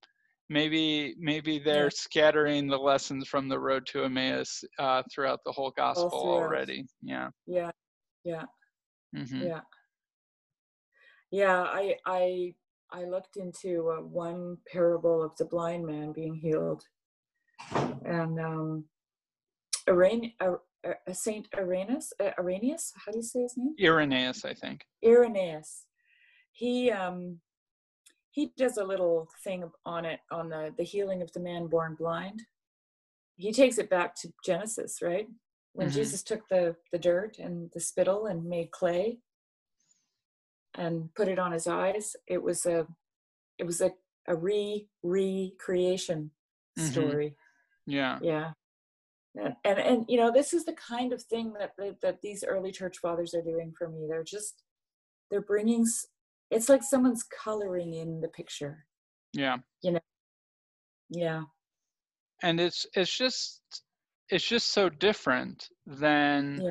Maybe 0.49 1.15
maybe 1.19 1.59
they're 1.59 1.91
scattering 1.91 2.67
the 2.67 2.77
lessons 2.77 3.27
from 3.27 3.47
the 3.47 3.59
road 3.59 3.85
to 3.87 4.03
Emmaus 4.03 4.63
uh, 4.79 5.03
throughout 5.13 5.41
the 5.45 5.51
whole 5.51 5.71
Gospel 5.71 6.09
already. 6.11 6.85
Yeah. 7.03 7.29
Yeah. 7.45 7.71
Yeah. 8.23 8.45
Mm-hmm. 9.15 9.43
Yeah. 9.43 9.61
Yeah. 11.31 11.61
I 11.61 11.95
I 12.05 12.55
I 12.91 13.03
looked 13.03 13.37
into 13.37 13.89
uh, 13.91 14.01
one 14.01 14.57
parable 14.71 15.21
of 15.21 15.35
the 15.37 15.45
blind 15.45 15.85
man 15.85 16.11
being 16.13 16.33
healed, 16.33 16.81
and 18.03 18.39
um, 18.39 18.85
Iran, 19.87 20.31
uh, 20.39 20.53
uh, 20.87 21.13
Saint 21.13 21.47
Irenaeus. 21.55 22.11
Uh, 22.19 22.31
Irenaeus, 22.39 22.93
how 23.05 23.11
do 23.11 23.19
you 23.19 23.23
say 23.23 23.41
his 23.41 23.55
name? 23.55 23.75
Irenaeus, 23.79 24.45
I 24.45 24.55
think. 24.55 24.83
Irenaeus. 25.05 25.85
He 26.53 26.89
um, 26.89 27.39
he 28.39 28.53
does 28.57 28.77
a 28.77 28.83
little 28.85 29.27
thing 29.43 29.69
on 29.85 30.05
it 30.05 30.21
on 30.31 30.47
the 30.47 30.73
the 30.77 30.83
healing 30.83 31.21
of 31.21 31.31
the 31.33 31.41
man 31.41 31.67
born 31.67 31.95
blind. 31.99 32.43
He 33.35 33.51
takes 33.51 33.77
it 33.77 33.89
back 33.89 34.15
to 34.21 34.31
Genesis, 34.45 35.01
right? 35.01 35.27
When 35.73 35.87
mm-hmm. 35.87 35.97
Jesus 35.97 36.23
took 36.23 36.47
the 36.47 36.75
the 36.93 36.99
dirt 36.99 37.37
and 37.37 37.69
the 37.73 37.81
spittle 37.81 38.27
and 38.27 38.45
made 38.45 38.71
clay 38.71 39.19
and 40.75 41.13
put 41.15 41.27
it 41.27 41.39
on 41.39 41.51
his 41.51 41.67
eyes, 41.67 42.15
it 42.27 42.41
was 42.41 42.65
a 42.65 42.87
it 43.57 43.65
was 43.65 43.81
a 43.81 43.91
a 44.27 44.35
re 44.35 44.87
recreation 45.03 46.31
mm-hmm. 46.77 46.89
story. 46.89 47.35
Yeah. 47.85 48.19
Yeah 48.21 48.51
and, 49.35 49.55
and 49.63 49.79
and 49.79 50.05
you 50.07 50.17
know 50.17 50.31
this 50.31 50.53
is 50.53 50.65
the 50.65 50.73
kind 50.73 51.13
of 51.13 51.21
thing 51.21 51.53
that 51.53 51.73
that 52.01 52.21
these 52.21 52.43
early 52.43 52.71
church 52.71 52.97
fathers 52.97 53.35
are 53.35 53.43
doing 53.43 53.71
for 53.77 53.87
me 53.87 54.07
they're 54.09 54.23
just 54.23 54.63
they're 55.29 55.39
bringing 55.41 55.85
it's 56.51 56.69
like 56.69 56.83
someone's 56.83 57.23
coloring 57.43 57.93
in 57.93 58.21
the 58.21 58.27
picture 58.29 58.85
yeah 59.33 59.57
you 59.81 59.91
know 59.91 59.99
yeah 61.09 61.41
and 62.43 62.59
it's 62.59 62.85
it's 62.93 63.15
just 63.15 63.61
it's 64.29 64.47
just 64.47 64.71
so 64.73 64.89
different 64.89 65.67
than 65.85 66.61
Yeah. 66.63 66.69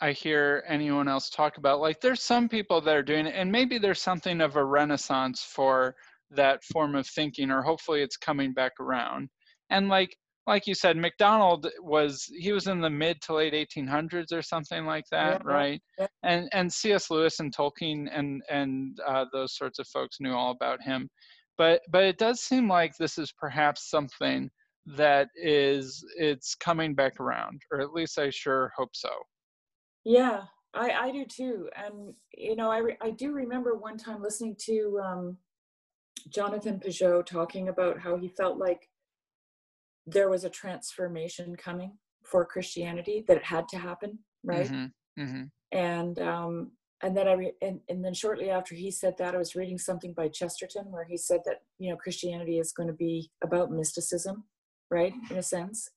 I 0.00 0.10
hear 0.10 0.64
anyone 0.66 1.06
else 1.06 1.30
talk 1.30 1.58
about. 1.58 1.80
Like 1.80 2.00
there's 2.00 2.22
some 2.22 2.48
people 2.48 2.80
that 2.80 2.96
are 2.96 3.04
doing 3.04 3.26
it, 3.26 3.34
and 3.36 3.50
maybe 3.52 3.78
there's 3.78 4.02
something 4.02 4.40
of 4.40 4.56
a 4.56 4.64
renaissance 4.64 5.42
for 5.42 5.94
that 6.30 6.64
form 6.64 6.96
of 6.96 7.06
thinking, 7.06 7.52
or 7.52 7.62
hopefully 7.62 8.02
it's 8.02 8.16
coming 8.16 8.52
back 8.52 8.72
around. 8.80 9.28
And 9.70 9.88
like 9.88 10.16
like 10.46 10.66
you 10.66 10.74
said, 10.74 10.96
MacDonald 10.96 11.68
was 11.80 12.24
he 12.36 12.52
was 12.52 12.66
in 12.66 12.80
the 12.80 12.90
mid 12.90 13.20
to 13.22 13.34
late 13.34 13.52
1800s 13.54 14.32
or 14.32 14.42
something 14.42 14.84
like 14.84 15.04
that, 15.10 15.42
Yeah, 15.44 15.52
right? 15.52 15.82
yeah. 15.98 16.06
And 16.24 16.48
and 16.52 16.72
C.S. 16.72 17.10
Lewis 17.10 17.40
and 17.40 17.54
Tolkien 17.54 18.08
and 18.12 18.42
and 18.50 18.98
uh, 19.06 19.26
those 19.32 19.56
sorts 19.56 19.78
of 19.78 19.86
folks 19.88 20.18
knew 20.20 20.32
all 20.32 20.50
about 20.50 20.82
him. 20.82 21.08
But 21.58 21.82
but 21.90 22.04
it 22.04 22.18
does 22.18 22.40
seem 22.40 22.68
like 22.68 22.92
this 22.98 23.18
is 23.18 23.32
perhaps 23.38 23.88
something 23.88 24.50
that 24.96 25.28
is 25.36 26.04
it's 26.16 26.54
coming 26.56 26.94
back 26.94 27.20
around, 27.20 27.62
or 27.70 27.80
at 27.80 27.92
least 27.92 28.18
I 28.18 28.30
sure 28.30 28.72
hope 28.76 28.90
so. 28.94 29.10
Yeah, 30.04 30.42
I, 30.74 30.90
I 30.90 31.12
do 31.12 31.24
too. 31.24 31.68
And, 31.76 32.14
you 32.36 32.56
know, 32.56 32.70
I, 32.70 32.78
re- 32.78 32.98
I 33.00 33.10
do 33.10 33.32
remember 33.32 33.76
one 33.76 33.96
time 33.96 34.22
listening 34.22 34.56
to 34.66 35.00
um, 35.04 35.36
Jonathan 36.28 36.80
Pageau 36.80 37.24
talking 37.24 37.68
about 37.68 37.98
how 37.98 38.16
he 38.16 38.28
felt 38.28 38.58
like 38.58 38.88
there 40.06 40.28
was 40.28 40.44
a 40.44 40.50
transformation 40.50 41.56
coming 41.56 41.98
for 42.24 42.44
Christianity, 42.44 43.24
that 43.28 43.36
it 43.36 43.44
had 43.44 43.68
to 43.68 43.78
happen, 43.78 44.18
right? 44.44 44.68
hmm 44.68 44.86
hmm 45.16 45.42
And, 45.72 46.18
um, 46.18 46.72
and 47.02 47.16
then 47.16 47.26
I 47.26 47.32
re- 47.32 47.56
and, 47.60 47.80
and 47.88 48.04
then 48.04 48.14
shortly 48.14 48.50
after 48.50 48.74
he 48.74 48.90
said 48.90 49.14
that, 49.18 49.34
I 49.34 49.38
was 49.38 49.56
reading 49.56 49.78
something 49.78 50.12
by 50.12 50.28
Chesterton 50.28 50.90
where 50.90 51.04
he 51.04 51.16
said 51.16 51.40
that 51.44 51.62
you 51.78 51.90
know 51.90 51.96
Christianity 51.96 52.58
is 52.58 52.72
going 52.72 52.86
to 52.86 52.94
be 52.94 53.30
about 53.42 53.72
mysticism, 53.72 54.44
right? 54.90 55.12
In 55.30 55.36
a 55.36 55.42
sense, 55.42 55.88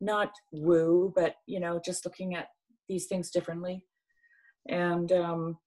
not 0.00 0.30
woo, 0.52 1.12
but 1.14 1.34
you 1.46 1.58
know 1.58 1.80
just 1.84 2.04
looking 2.04 2.36
at 2.36 2.48
these 2.88 3.06
things 3.06 3.30
differently. 3.30 3.84
And 4.68 5.10
um, 5.10 5.58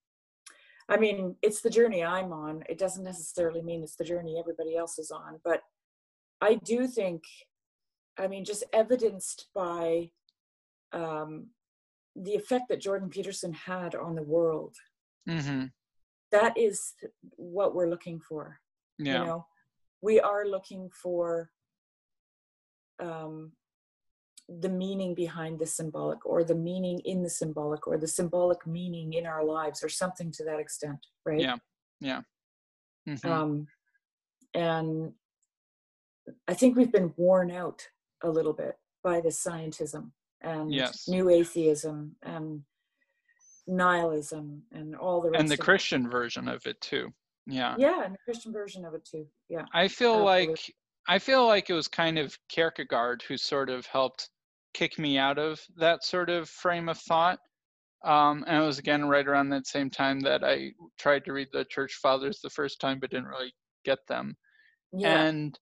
I 0.88 0.98
mean, 0.98 1.35
it's 1.41 1.61
the 1.61 1.69
journey 1.69 2.03
I'm 2.03 2.31
on. 2.31 2.64
It 2.69 2.77
doesn't 2.77 3.03
necessarily 3.03 3.61
mean 3.61 3.84
it's 3.84 3.95
the 3.98 4.06
journey 4.06 4.38
everybody 4.39 4.77
else 4.77 4.98
is 4.99 5.11
on, 5.11 5.39
but 5.43 5.61
I 6.41 6.56
do 6.56 6.88
think, 6.88 7.22
I 8.17 8.27
mean, 8.27 8.45
just 8.45 8.63
evidenced 8.73 9.47
by 9.53 10.11
um, 10.93 11.47
the 12.15 12.35
effect 12.35 12.65
that 12.69 12.81
Jordan 12.81 13.09
Peterson 13.09 13.53
had 13.53 13.95
on 13.95 14.15
the 14.15 14.23
world. 14.23 14.75
hmm 15.27 15.65
That 16.31 16.57
is 16.57 16.93
what 17.38 17.73
we're 17.73 17.89
looking 17.89 18.19
for. 18.19 18.59
Yeah. 18.99 19.19
You 19.19 19.25
know, 19.25 19.45
we 20.01 20.19
are 20.19 20.45
looking 20.45 20.89
for 20.89 21.49
um, 22.99 23.53
the 24.47 24.69
meaning 24.69 25.15
behind 25.15 25.59
the 25.59 25.65
symbolic, 25.65 26.25
or 26.25 26.43
the 26.43 26.55
meaning 26.55 26.99
in 27.05 27.23
the 27.23 27.29
symbolic, 27.29 27.88
or 27.88 27.97
the 27.97 28.07
symbolic 28.07 28.67
meaning 28.67 29.13
in 29.13 29.25
our 29.25 29.43
lives, 29.43 29.83
or 29.83 29.89
something 29.89 30.31
to 30.33 30.43
that 30.43 30.59
extent, 30.59 30.99
right? 31.25 31.39
Yeah. 31.39 31.55
Yeah. 31.99 32.21
hmm 33.07 33.27
Um, 33.29 33.67
and 34.53 35.13
I 36.47 36.53
think 36.53 36.75
we've 36.75 36.91
been 36.91 37.13
worn 37.15 37.51
out 37.51 37.88
a 38.23 38.30
little 38.30 38.53
bit 38.53 38.77
by 39.03 39.19
this 39.22 39.43
scientism 39.43 40.11
and 40.41 40.73
Yes. 40.73 41.07
new 41.07 41.30
atheism 41.30 42.15
and 42.23 42.64
nihilism 43.68 44.64
and 44.72 44.95
all 44.95 45.22
the 45.22 45.30
rest 45.30 45.39
and 45.39 45.49
the 45.49 45.53
of 45.53 45.60
it. 45.60 45.64
Christian 45.64 46.10
version 46.10 46.48
of 46.48 46.65
it 46.65 46.80
too. 46.81 47.14
Yeah. 47.48 47.76
Yeah, 47.77 48.03
and 48.03 48.14
the 48.14 48.19
Christian 48.26 48.52
version 48.53 48.85
of 48.85 48.93
it 48.93 49.06
too. 49.06 49.27
Yeah. 49.49 49.65
I 49.73 49.88
feel 49.88 50.27
Absolutely. 50.27 50.48
like 50.48 50.76
I 51.07 51.18
feel 51.19 51.48
like 51.48 51.69
it 51.69 51.73
was 51.73 51.88
kind 51.88 52.19
of 52.19 52.38
Kierkegaard 52.49 53.23
who 53.27 53.35
sort 53.38 53.69
of 53.69 53.85
helped 53.88 54.30
kick 54.73 54.99
me 54.99 55.18
out 55.18 55.39
of 55.39 55.60
that 55.77 56.03
sort 56.03 56.30
of 56.30 56.48
frame 56.49 56.89
of 56.89 56.98
thought. 56.99 57.39
Um, 58.03 58.43
and 58.48 58.64
it 58.64 58.65
was 58.65 58.80
again 58.80 59.06
right 59.06 59.27
around 59.27 59.49
that 59.49 59.68
same 59.68 59.89
time 59.89 60.19
that 60.22 60.43
I 60.43 60.72
tried 60.99 61.26
to 61.26 61.34
read 61.34 61.49
the 61.52 61.65
Church 61.65 61.95
Fathers 62.02 62.39
the 62.41 62.49
first 62.49 62.80
time, 62.80 62.99
but 62.99 63.10
didn't 63.11 63.26
really 63.27 63.53
get 63.84 63.99
them. 64.07 64.35
Yeah. 64.93 65.22
And 65.23 65.57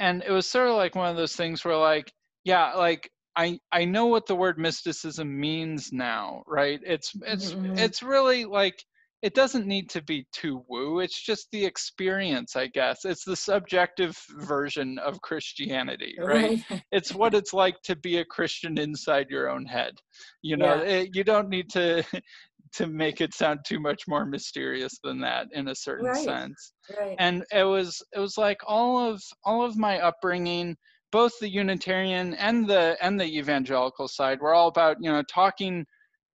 and 0.00 0.22
it 0.26 0.32
was 0.32 0.48
sort 0.48 0.68
of 0.68 0.74
like 0.74 0.96
one 0.96 1.10
of 1.10 1.16
those 1.16 1.36
things 1.36 1.64
where 1.64 1.76
like, 1.76 2.12
yeah, 2.44 2.72
like 2.74 3.10
I 3.36 3.58
I 3.72 3.84
know 3.84 4.06
what 4.06 4.26
the 4.26 4.34
word 4.34 4.58
mysticism 4.58 5.38
means 5.38 5.92
now, 5.92 6.42
right? 6.46 6.80
It's 6.84 7.12
it's 7.26 7.52
Mhm. 7.52 7.78
it's 7.78 8.02
really 8.02 8.44
like 8.46 8.82
it 9.22 9.34
doesn't 9.34 9.66
need 9.66 9.90
to 9.90 10.02
be 10.02 10.26
too 10.32 10.64
woo. 10.68 11.00
It's 11.00 11.20
just 11.20 11.48
the 11.52 11.64
experience, 11.64 12.56
I 12.56 12.68
guess. 12.68 13.04
It's 13.04 13.24
the 13.24 13.36
subjective 13.36 14.18
version 14.38 14.98
of 14.98 15.20
Christianity, 15.20 16.16
right? 16.18 16.58
It's 16.90 17.14
what 17.14 17.34
it's 17.34 17.52
like 17.52 17.76
to 17.84 17.96
be 17.96 18.18
a 18.18 18.24
Christian 18.24 18.78
inside 18.78 19.26
your 19.28 19.50
own 19.50 19.66
head. 19.66 19.94
You 20.42 20.56
know, 20.56 20.80
Yeah. 20.80 20.80
it, 20.80 21.10
you 21.14 21.22
don't 21.24 21.50
need 21.50 21.68
to 21.70 22.02
to 22.72 22.86
make 22.86 23.20
it 23.20 23.34
sound 23.34 23.60
too 23.66 23.80
much 23.80 24.02
more 24.06 24.24
mysterious 24.24 24.98
than 25.02 25.20
that 25.20 25.48
in 25.52 25.68
a 25.68 25.74
certain 25.74 26.06
Right. 26.06 26.24
sense 26.24 26.72
right. 26.98 27.16
and 27.18 27.44
it 27.52 27.64
was 27.64 28.00
it 28.14 28.18
was 28.20 28.38
like 28.38 28.58
all 28.66 28.98
of 28.98 29.22
all 29.44 29.62
of 29.64 29.76
my 29.76 29.98
upbringing 30.00 30.76
both 31.12 31.32
the 31.40 31.48
unitarian 31.50 32.34
and 32.34 32.68
the 32.68 32.96
and 33.00 33.18
the 33.20 33.24
evangelical 33.38 34.06
side 34.08 34.40
were 34.40 34.54
all 34.54 34.68
about 34.68 34.96
you 35.00 35.10
know 35.10 35.22
talking 35.24 35.84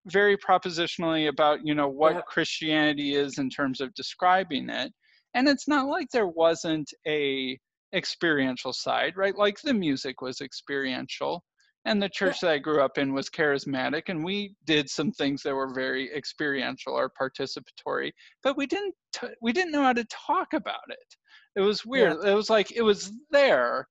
very 0.08 0.38
propositionally 0.38 1.30
about 1.30 1.60
you 1.64 1.74
know 1.74 1.88
what 1.88 2.26
christianity 2.26 3.16
is 3.16 3.38
in 3.38 3.50
terms 3.50 3.80
of 3.82 3.94
describing 3.96 4.70
it 4.70 4.92
and 5.34 5.48
it's 5.48 5.68
not 5.68 5.88
like 5.88 6.08
there 6.12 6.28
wasn't 6.28 6.90
a 7.08 7.58
experiential 7.94 8.74
side 8.74 9.14
right 9.16 9.38
like 9.38 9.56
the 9.64 9.74
music 9.74 10.22
was 10.22 10.42
experiential 10.42 11.44
and 11.86 12.02
the 12.02 12.10
church 12.10 12.40
that 12.42 12.52
i 12.52 12.58
grew 12.58 12.82
up 12.82 12.98
in 12.98 13.14
was 13.14 13.30
charismatic 13.30 14.04
and 14.08 14.24
we 14.24 14.54
did 14.66 14.90
some 14.90 15.12
things 15.12 15.42
that 15.44 15.54
were 15.54 15.74
very 15.74 16.14
experiential 16.14 16.94
or 16.94 17.10
participatory 17.10 18.12
but 18.44 18.58
we 18.58 18.66
didn't 18.66 18.94
t- 19.14 19.28
we 19.42 19.54
didn't 19.54 19.72
know 19.72 19.84
how 19.84 19.94
to 19.94 20.06
talk 20.06 20.54
about 20.54 20.76
it. 20.90 21.16
It 21.56 21.62
was 21.62 21.86
weird 21.86 22.18
it 22.26 22.34
was 22.34 22.50
like 22.50 22.72
it 22.72 22.82
was 22.82 23.12
there 23.32 23.88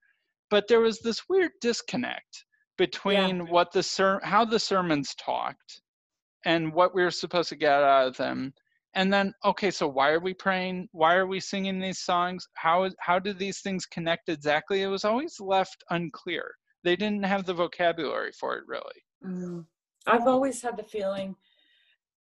but 0.51 0.69
there 0.69 0.81
was 0.81 1.01
this 1.01 1.23
weird 1.29 1.53
disconnect 1.61 2.45
between 2.77 3.47
what 3.49 3.73
the 3.73 3.83
ser- 3.83 4.21
how 4.23 4.45
the 4.45 4.59
sermons 4.59 5.15
talked 5.15 5.81
and 6.45 6.73
what 6.75 6.95
we 6.95 7.03
were 7.03 7.11
supposed 7.11 7.49
to 7.49 7.57
get 7.57 7.83
out 7.83 8.09
of 8.09 8.17
them 8.17 8.53
and 8.95 9.13
then 9.13 9.33
okay 9.45 9.71
so 9.71 9.89
why 9.89 10.11
are 10.11 10.21
we 10.21 10.35
praying 10.35 10.89
why 10.93 11.15
are 11.15 11.27
we 11.27 11.41
singing 11.41 11.81
these 11.81 12.01
songs? 12.01 12.47
How 12.55 12.91
how 13.01 13.19
do 13.19 13.33
these 13.33 13.61
things 13.61 13.87
connect 13.87 14.29
exactly? 14.29 14.83
It 14.83 14.89
was 14.89 15.05
always 15.05 15.41
left 15.41 15.83
unclear 15.91 16.55
they 16.85 16.97
didn't 16.97 17.25
have 17.25 17.45
the 17.45 17.55
vocabulary 17.55 18.33
for 18.33 18.57
it 18.57 18.65
really 18.67 19.01
Mm. 19.25 19.65
I've 20.07 20.27
always 20.27 20.61
had 20.61 20.77
the 20.77 20.83
feeling, 20.83 21.35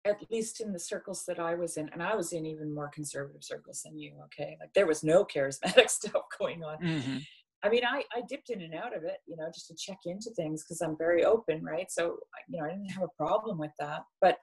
at 0.06 0.19
least 0.32 0.61
in 0.61 0.72
the 0.72 0.80
circles 0.80 1.26
that 1.28 1.40
I 1.40 1.56
was 1.56 1.78
in, 1.78 1.90
and 1.90 2.02
I 2.02 2.15
was 2.15 2.32
in 2.32 2.45
even 2.45 2.74
more 2.74 2.90
conservative 2.94 3.44
circles 3.44 3.82
than 3.84 3.98
you, 3.98 4.14
okay? 4.26 4.57
Like 4.60 4.74
there 4.74 4.88
was 4.88 5.03
no 5.03 5.26
charismatic 5.36 5.90
stuff 5.90 6.24
going 6.40 6.64
on. 6.64 6.78
hmm 6.78 7.18
I 7.64 7.69
mean, 7.69 7.84
I, 7.84 8.03
I 8.15 8.22
dipped 8.30 8.52
in 8.52 8.61
and 8.61 8.76
out 8.76 8.95
of 8.95 9.03
it, 9.03 9.18
you 9.26 9.36
know, 9.36 9.49
just 9.52 9.68
to 9.68 9.76
check 9.76 9.98
into 10.06 10.30
things 10.30 10.64
because 10.64 10.80
I'm 10.80 10.95
very 10.95 11.26
open, 11.26 11.64
right? 11.64 11.90
So, 11.90 12.18
you 12.48 12.60
know, 12.60 12.65
I 12.65 12.69
didn't 12.69 12.91
have 12.91 13.03
a 13.03 13.18
problem 13.18 13.57
with 13.57 13.72
that. 13.80 14.03
But 14.22 14.38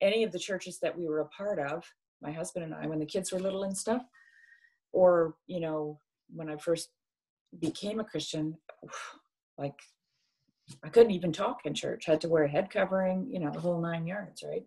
any 0.00 0.22
of 0.22 0.30
the 0.30 0.38
churches 0.38 0.78
that 0.80 0.96
we 0.96 1.08
were 1.08 1.18
a 1.18 1.28
part 1.28 1.58
of, 1.58 1.84
my 2.22 2.30
husband 2.30 2.64
and 2.64 2.72
I, 2.72 2.86
when 2.86 3.00
the 3.00 3.06
kids 3.06 3.32
were 3.32 3.40
little 3.40 3.64
and 3.64 3.76
stuff, 3.76 4.02
or, 4.92 5.34
you 5.48 5.58
know, 5.58 5.98
when 6.32 6.48
I 6.48 6.56
first 6.58 6.90
became 7.58 8.00
a 8.00 8.04
Christian, 8.04 8.56
like 9.56 9.78
I 10.84 10.88
couldn't 10.88 11.12
even 11.12 11.32
talk 11.32 11.60
in 11.64 11.74
church, 11.74 12.04
had 12.04 12.20
to 12.22 12.28
wear 12.28 12.44
a 12.44 12.48
head 12.48 12.70
covering, 12.70 13.28
you 13.30 13.40
know, 13.40 13.50
the 13.50 13.60
whole 13.60 13.80
nine 13.80 14.06
yards, 14.06 14.42
right? 14.46 14.64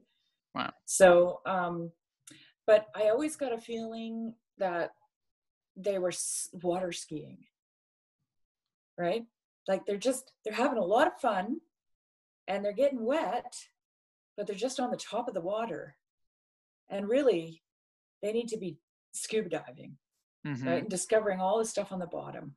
Wow. 0.55 0.73
So, 0.85 1.41
um, 1.45 1.91
but 2.65 2.87
I 2.95 3.09
always 3.09 3.35
got 3.35 3.53
a 3.53 3.57
feeling 3.57 4.33
that 4.57 4.91
they 5.75 5.99
were 5.99 6.11
water 6.53 6.91
skiing, 6.91 7.39
right? 8.97 9.25
Like 9.67 9.85
they're 9.85 9.97
just, 9.97 10.31
they're 10.43 10.53
having 10.53 10.77
a 10.77 10.83
lot 10.83 11.07
of 11.07 11.19
fun 11.21 11.61
and 12.47 12.65
they're 12.65 12.73
getting 12.73 13.05
wet, 13.05 13.55
but 14.35 14.47
they're 14.47 14.55
just 14.55 14.79
on 14.79 14.91
the 14.91 14.97
top 14.97 15.27
of 15.27 15.33
the 15.33 15.41
water. 15.41 15.95
And 16.89 17.07
really, 17.07 17.61
they 18.21 18.33
need 18.33 18.49
to 18.49 18.57
be 18.57 18.77
scuba 19.13 19.49
diving 19.49 19.97
hmm 20.43 20.65
right? 20.65 20.81
And 20.81 20.89
discovering 20.89 21.39
all 21.39 21.59
the 21.59 21.65
stuff 21.65 21.91
on 21.91 21.99
the 21.99 22.07
bottom 22.07 22.55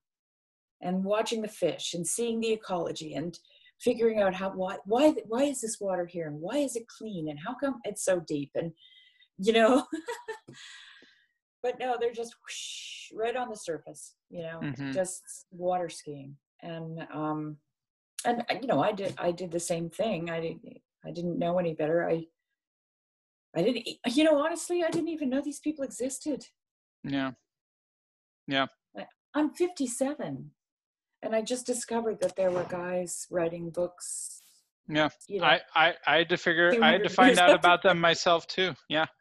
and 0.84 1.02
watching 1.02 1.42
the 1.42 1.48
fish 1.48 1.94
and 1.94 2.06
seeing 2.06 2.38
the 2.40 2.52
ecology 2.52 3.14
and 3.14 3.38
figuring 3.80 4.20
out 4.20 4.34
how 4.34 4.50
why 4.50 4.76
why 4.84 5.12
why 5.26 5.42
is 5.42 5.60
this 5.60 5.80
water 5.80 6.06
here 6.06 6.28
and 6.28 6.40
why 6.40 6.58
is 6.58 6.76
it 6.76 6.86
clean 6.86 7.28
and 7.28 7.38
how 7.44 7.54
come 7.54 7.80
it's 7.84 8.04
so 8.04 8.20
deep 8.20 8.50
and 8.54 8.70
you 9.38 9.52
know 9.52 9.84
but 11.62 11.78
no 11.80 11.96
they're 11.98 12.12
just 12.12 12.34
whoosh, 12.42 13.10
right 13.14 13.34
on 13.36 13.48
the 13.48 13.56
surface 13.56 14.14
you 14.30 14.42
know 14.42 14.60
Mhm. 14.62 14.92
just 14.92 15.22
water 15.50 15.88
skiing 15.88 16.36
and 16.62 17.06
um 17.12 17.56
and 18.24 18.42
uh, 18.50 18.54
you 18.60 18.68
know 18.68 18.80
i 18.80 18.92
did 18.92 19.12
i 19.18 19.32
did 19.32 19.50
the 19.50 19.60
same 19.60 19.90
thing 19.90 20.30
i 20.30 20.40
didn't 20.40 20.62
i 21.04 21.10
didn't 21.10 21.38
know 21.38 21.58
any 21.58 21.74
better 21.74 22.08
i 22.08 22.24
i 23.56 23.62
didn't 23.62 23.86
you 24.06 24.24
know 24.24 24.38
honestly 24.38 24.84
i 24.84 24.90
didn't 24.90 25.08
even 25.16 25.28
know 25.30 25.42
these 25.42 25.60
people 25.60 25.84
existed 25.84 26.44
Yeah. 27.02 27.32
yeah 28.46 28.66
I'm 29.36 29.50
57. 29.50 30.52
And 31.24 31.34
I 31.34 31.42
just 31.42 31.66
discovered 31.66 32.20
that 32.20 32.36
there 32.36 32.50
were 32.50 32.64
guys 32.64 33.26
writing 33.30 33.70
books. 33.70 34.42
Yeah, 34.88 35.08
You 35.28 35.40
know, 35.40 35.46
I, 35.46 35.60
I 35.74 35.94
I 36.06 36.16
had 36.18 36.28
to 36.28 36.36
figure 36.36 36.74
I 36.82 36.92
had 36.92 37.02
to 37.04 37.08
find 37.08 37.38
out 37.38 37.54
about 37.54 37.82
them 37.82 37.98
myself 37.98 38.46
too. 38.46 38.74
Yeah. 38.88 39.06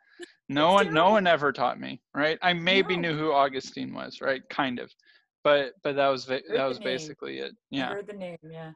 No 0.50 0.74
one 0.74 0.94
no 0.94 1.10
one 1.10 1.26
ever 1.26 1.54
taught 1.54 1.80
me, 1.80 2.02
right? 2.14 2.38
I 2.42 2.52
maybe 2.52 2.98
No. 2.98 3.02
knew 3.14 3.18
who 3.18 3.32
Augustine 3.32 3.94
was, 3.94 4.20
right? 4.22 4.42
Kind 4.50 4.78
of. 4.78 4.92
But 5.42 5.72
but 5.84 5.96
that 5.96 6.10
was 6.10 6.26
that 6.26 6.44
was 6.68 6.80
basically 6.80 7.40
it. 7.40 7.54
I 7.54 7.56
Yeah. 7.72 7.90
heard 7.94 8.08
the 8.08 8.14
name. 8.14 8.38
Yeah. 8.44 8.72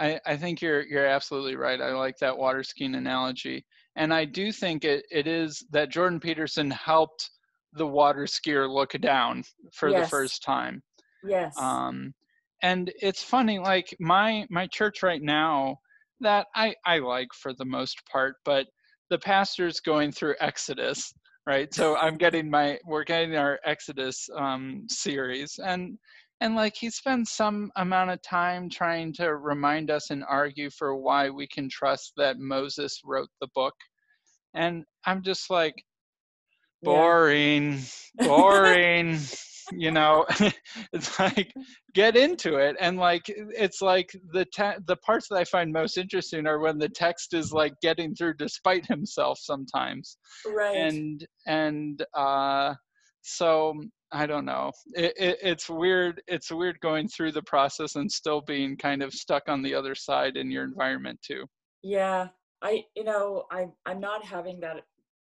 I, 0.00 0.18
I 0.26 0.36
think 0.38 0.62
you're 0.62 0.82
you're 0.82 1.06
absolutely 1.06 1.56
right. 1.56 1.80
I 1.80 1.92
like 1.92 2.16
that 2.18 2.36
water 2.36 2.62
skiing 2.62 2.94
analogy. 2.94 3.66
And 3.96 4.14
I 4.14 4.24
do 4.24 4.50
think 4.50 4.84
it, 4.84 5.04
it 5.10 5.26
is 5.26 5.62
that 5.72 5.90
Jordan 5.90 6.20
Peterson 6.20 6.70
helped 6.70 7.30
the 7.74 7.86
water 7.86 8.24
skier 8.24 8.68
look 8.68 8.92
down 8.92 9.44
for 9.74 9.92
the 9.92 10.06
first 10.06 10.42
time. 10.42 10.82
Yes. 11.22 11.54
Um, 11.58 12.14
and 12.62 12.92
it's 13.00 13.22
funny, 13.22 13.58
like 13.58 13.94
my 14.00 14.46
my 14.50 14.66
church 14.68 15.02
right 15.02 15.22
now 15.22 15.76
that 16.20 16.46
I 16.54 16.74
I 16.84 16.98
like 16.98 17.28
for 17.34 17.52
the 17.54 17.64
most 17.64 18.00
part, 18.10 18.36
but 18.44 18.66
the 19.10 19.18
pastor's 19.18 19.80
going 19.80 20.12
through 20.12 20.36
Exodus, 20.40 21.12
right? 21.46 21.72
So 21.74 21.96
I'm 21.96 22.16
getting 22.16 22.50
my 22.50 22.78
we're 22.86 23.04
getting 23.04 23.36
our 23.36 23.58
Exodus 23.64 24.28
um, 24.36 24.86
series, 24.88 25.58
and 25.64 25.98
and 26.40 26.54
like 26.54 26.74
he 26.76 26.90
spends 26.90 27.32
some 27.32 27.70
amount 27.76 28.10
of 28.10 28.22
time 28.22 28.70
trying 28.70 29.12
to 29.14 29.36
remind 29.36 29.90
us 29.90 30.10
and 30.10 30.24
argue 30.28 30.70
for 30.70 30.96
why 30.96 31.30
we 31.30 31.46
can 31.48 31.68
trust 31.68 32.12
that 32.16 32.38
Moses 32.38 33.00
wrote 33.04 33.30
the 33.40 33.48
book, 33.54 33.74
and 34.54 34.84
I'm 35.06 35.22
just 35.22 35.50
like 35.50 35.74
Yeah. 36.82 36.88
boring 36.92 37.80
boring 38.20 39.18
you 39.72 39.90
know 39.90 40.26
it's 40.92 41.18
like 41.18 41.52
get 41.94 42.16
into 42.16 42.56
it 42.56 42.76
and 42.80 42.96
like 42.98 43.22
it's 43.26 43.80
like 43.80 44.10
the 44.32 44.44
te- 44.54 44.80
the 44.86 44.96
parts 44.96 45.28
that 45.28 45.36
i 45.36 45.44
find 45.44 45.72
most 45.72 45.98
interesting 45.98 46.46
are 46.46 46.58
when 46.60 46.78
the 46.78 46.88
text 46.88 47.34
is 47.34 47.52
like 47.52 47.72
getting 47.82 48.14
through 48.14 48.34
despite 48.34 48.86
himself 48.86 49.38
sometimes 49.40 50.18
Right. 50.46 50.76
and 50.76 51.26
and 51.46 52.04
uh 52.14 52.74
so 53.22 53.74
i 54.12 54.26
don't 54.26 54.44
know 54.44 54.72
it, 54.94 55.12
it, 55.16 55.38
it's 55.42 55.68
weird 55.68 56.22
it's 56.26 56.50
weird 56.50 56.78
going 56.80 57.08
through 57.08 57.32
the 57.32 57.42
process 57.42 57.96
and 57.96 58.10
still 58.10 58.40
being 58.40 58.76
kind 58.76 59.02
of 59.02 59.12
stuck 59.12 59.44
on 59.48 59.62
the 59.62 59.74
other 59.74 59.94
side 59.94 60.36
in 60.36 60.50
your 60.50 60.64
environment 60.64 61.18
too 61.22 61.44
yeah. 61.82 62.28
I 62.62 62.84
you 62.94 63.04
know 63.04 63.44
I 63.50 63.68
I'm 63.86 64.00
not 64.00 64.24
having 64.24 64.60
that. 64.60 64.82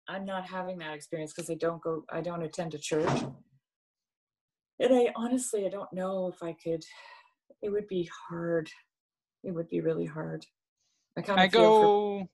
I'm 0.09 0.25
not 0.25 0.45
having 0.45 0.79
that 0.79 0.95
experience 0.95 1.33
because 1.35 1.51
I 1.51 1.55
don't 1.55 1.83
go. 1.83 2.05
I 2.13 2.21
don't 2.21 2.43
attend 2.43 2.75
a 2.75 2.79
church. 2.79 3.25
And 4.81 4.95
I 4.95 5.13
honestly 5.17 5.67
I 5.67 5.71
don't 5.71 5.93
know 5.93 6.29
if 6.29 6.43
I 6.43 6.53
could. 6.55 6.83
It 7.63 7.71
would 7.71 7.87
be 7.89 8.11
hard. 8.29 8.69
It 9.43 9.53
would 9.53 9.69
be 9.69 9.81
really 9.81 10.07
hard. 10.07 10.45
I 11.17 11.23
kind 11.23 11.39
of 11.41 11.45
I 11.45 11.49
go 11.49 12.29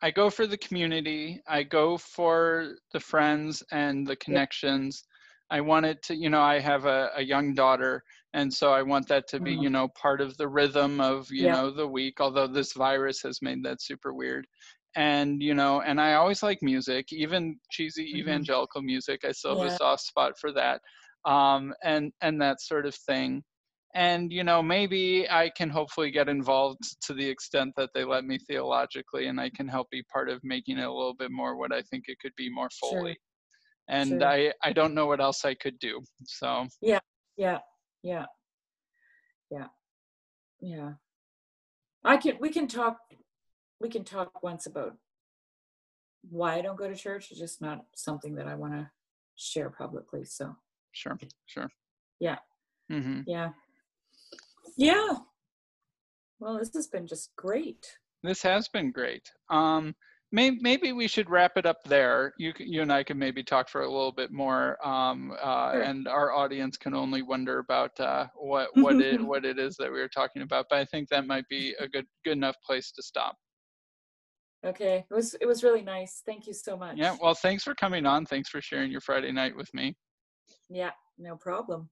I 0.00 0.10
go 0.10 0.30
for 0.30 0.46
the 0.46 0.58
community. 0.58 1.40
I 1.46 1.62
go 1.62 1.96
for 1.96 2.74
the 2.92 3.00
friends 3.00 3.62
and 3.70 4.06
the 4.06 4.16
connections. 4.16 5.04
I 5.50 5.60
wanted 5.60 6.02
to, 6.04 6.16
you 6.16 6.30
know, 6.30 6.40
I 6.40 6.58
have 6.60 6.86
a, 6.86 7.10
a 7.14 7.22
young 7.22 7.54
daughter 7.54 8.02
and 8.32 8.52
so 8.52 8.72
I 8.72 8.82
want 8.82 9.06
that 9.08 9.28
to 9.28 9.40
be, 9.40 9.52
Mhm. 9.52 9.62
you 9.64 9.70
know, 9.70 9.88
part 9.88 10.20
of 10.22 10.36
the 10.38 10.48
rhythm 10.48 11.00
of, 11.00 11.30
you 11.30 11.44
Yeah. 11.44 11.52
know, 11.52 11.70
the 11.70 11.86
week, 11.86 12.20
although 12.20 12.46
this 12.46 12.72
virus 12.72 13.20
has 13.22 13.42
made 13.42 13.62
that 13.64 13.82
super 13.82 14.14
weird. 14.14 14.46
And, 14.96 15.42
you 15.42 15.54
know, 15.54 15.82
and 15.82 16.00
I 16.00 16.14
always 16.14 16.42
like 16.42 16.62
music, 16.62 17.12
even 17.12 17.58
cheesy 17.70 18.04
Mhm. 18.12 18.18
evangelical 18.18 18.82
music. 18.82 19.24
I 19.24 19.32
still 19.32 19.56
have 19.56 19.66
a 19.66 19.70
soft 19.70 20.02
spot 20.02 20.38
for 20.38 20.52
that. 20.52 20.80
Um, 21.24 21.72
and 21.82 22.12
and 22.20 22.40
that 22.42 22.60
sort 22.60 22.86
of 22.86 22.94
thing 22.94 23.42
and 23.94 24.32
you 24.32 24.42
know 24.42 24.62
maybe 24.62 25.28
i 25.30 25.50
can 25.50 25.68
hopefully 25.68 26.10
get 26.10 26.26
involved 26.28 26.80
to 27.02 27.12
the 27.12 27.28
extent 27.28 27.74
that 27.76 27.90
they 27.94 28.04
let 28.04 28.24
me 28.24 28.38
theologically 28.38 29.26
and 29.26 29.38
i 29.38 29.50
can 29.50 29.68
help 29.68 29.86
be 29.90 30.02
part 30.04 30.30
of 30.30 30.40
making 30.42 30.78
it 30.78 30.84
a 30.84 30.92
little 30.92 31.14
bit 31.14 31.30
more 31.30 31.56
what 31.58 31.72
i 31.72 31.82
think 31.82 32.04
it 32.08 32.16
could 32.20 32.32
be 32.36 32.48
more 32.50 32.68
Sure. 32.72 32.90
fully 32.90 33.16
and 33.88 34.08
Sure. 34.08 34.24
i 34.24 34.52
i 34.64 34.72
don't 34.72 34.94
know 34.94 35.06
what 35.06 35.20
else 35.20 35.44
i 35.44 35.54
could 35.54 35.78
do 35.78 36.00
so 36.24 36.66
Yeah, 36.80 37.00
Yeah, 37.36 37.58
yeah, 38.02 38.26
yeah, 39.50 39.66
yeah. 40.60 40.92
I 42.04 42.16
can. 42.16 42.36
We 42.40 42.50
can 42.50 42.66
talk. 42.66 42.98
We 43.80 43.88
can 43.88 44.04
talk 44.04 44.42
once 44.42 44.66
about 44.66 44.96
why 46.28 46.54
I 46.56 46.62
don't 46.62 46.78
go 46.78 46.88
to 46.88 46.94
church. 46.96 47.28
It's 47.30 47.40
just 47.40 47.60
not 47.60 47.84
something 47.94 48.34
that 48.36 48.48
I 48.48 48.54
want 48.54 48.74
to 48.74 48.90
share 49.36 49.70
publicly. 49.70 50.24
So 50.24 50.56
sure 50.92 51.18
sure 51.46 51.68
Yeah. 52.20 52.38
hmm 52.90 53.20
yeah, 53.26 53.50
yeah. 54.76 55.14
Well, 56.40 56.58
this 56.58 56.72
has 56.74 56.86
been 56.88 57.06
just 57.06 57.34
great. 57.36 57.86
this 58.22 58.42
has 58.42 58.68
been 58.68 58.90
great 58.92 59.30
um 59.50 59.94
may, 60.34 60.50
maybe 60.50 60.92
we 60.92 61.06
should 61.08 61.28
wrap 61.28 61.52
it 61.56 61.66
up 61.66 61.82
there 61.84 62.32
you 62.38 62.52
you 62.58 62.82
and 62.82 62.92
i 62.92 63.02
can 63.02 63.18
maybe 63.18 63.42
talk 63.42 63.68
for 63.68 63.82
a 63.82 63.90
little 63.90 64.12
bit 64.12 64.30
more 64.32 64.78
um 64.86 65.32
uh 65.42 65.72
Sure. 65.72 65.82
and 65.82 66.08
our 66.08 66.32
audience 66.32 66.76
can 66.76 66.94
only 66.94 67.22
wonder 67.22 67.58
about 67.58 67.98
uh 68.00 68.26
what 68.34 68.68
what 68.76 69.00
it 69.00 69.20
what 69.30 69.44
it 69.44 69.58
is 69.58 69.76
that 69.76 69.92
we 69.92 69.98
were 70.00 70.08
talking 70.08 70.42
about 70.42 70.66
but 70.70 70.78
i 70.78 70.84
think 70.84 71.08
that 71.08 71.26
might 71.26 71.46
be 71.48 71.74
a 71.80 71.88
good 71.88 72.06
good 72.24 72.36
enough 72.36 72.56
place 72.66 72.92
to 72.92 73.02
stop 73.02 73.36
Okay, 74.64 75.04
it 75.10 75.14
was 75.14 75.34
it 75.40 75.46
was 75.46 75.64
really 75.64 75.82
nice. 75.82 76.22
Thank 76.24 76.46
you 76.46 76.52
so 76.52 76.76
much. 76.76 76.96
Yeah, 76.96 77.16
well, 77.20 77.34
thanks 77.34 77.64
for 77.64 77.74
coming 77.74 78.06
on. 78.06 78.24
Thanks 78.24 78.48
for 78.48 78.60
sharing 78.60 78.92
your 78.92 79.00
Friday 79.00 79.32
night 79.32 79.56
with 79.56 79.68
me. 79.74 79.96
Yeah, 80.72 80.92
no 81.18 81.36
problem. 81.36 81.90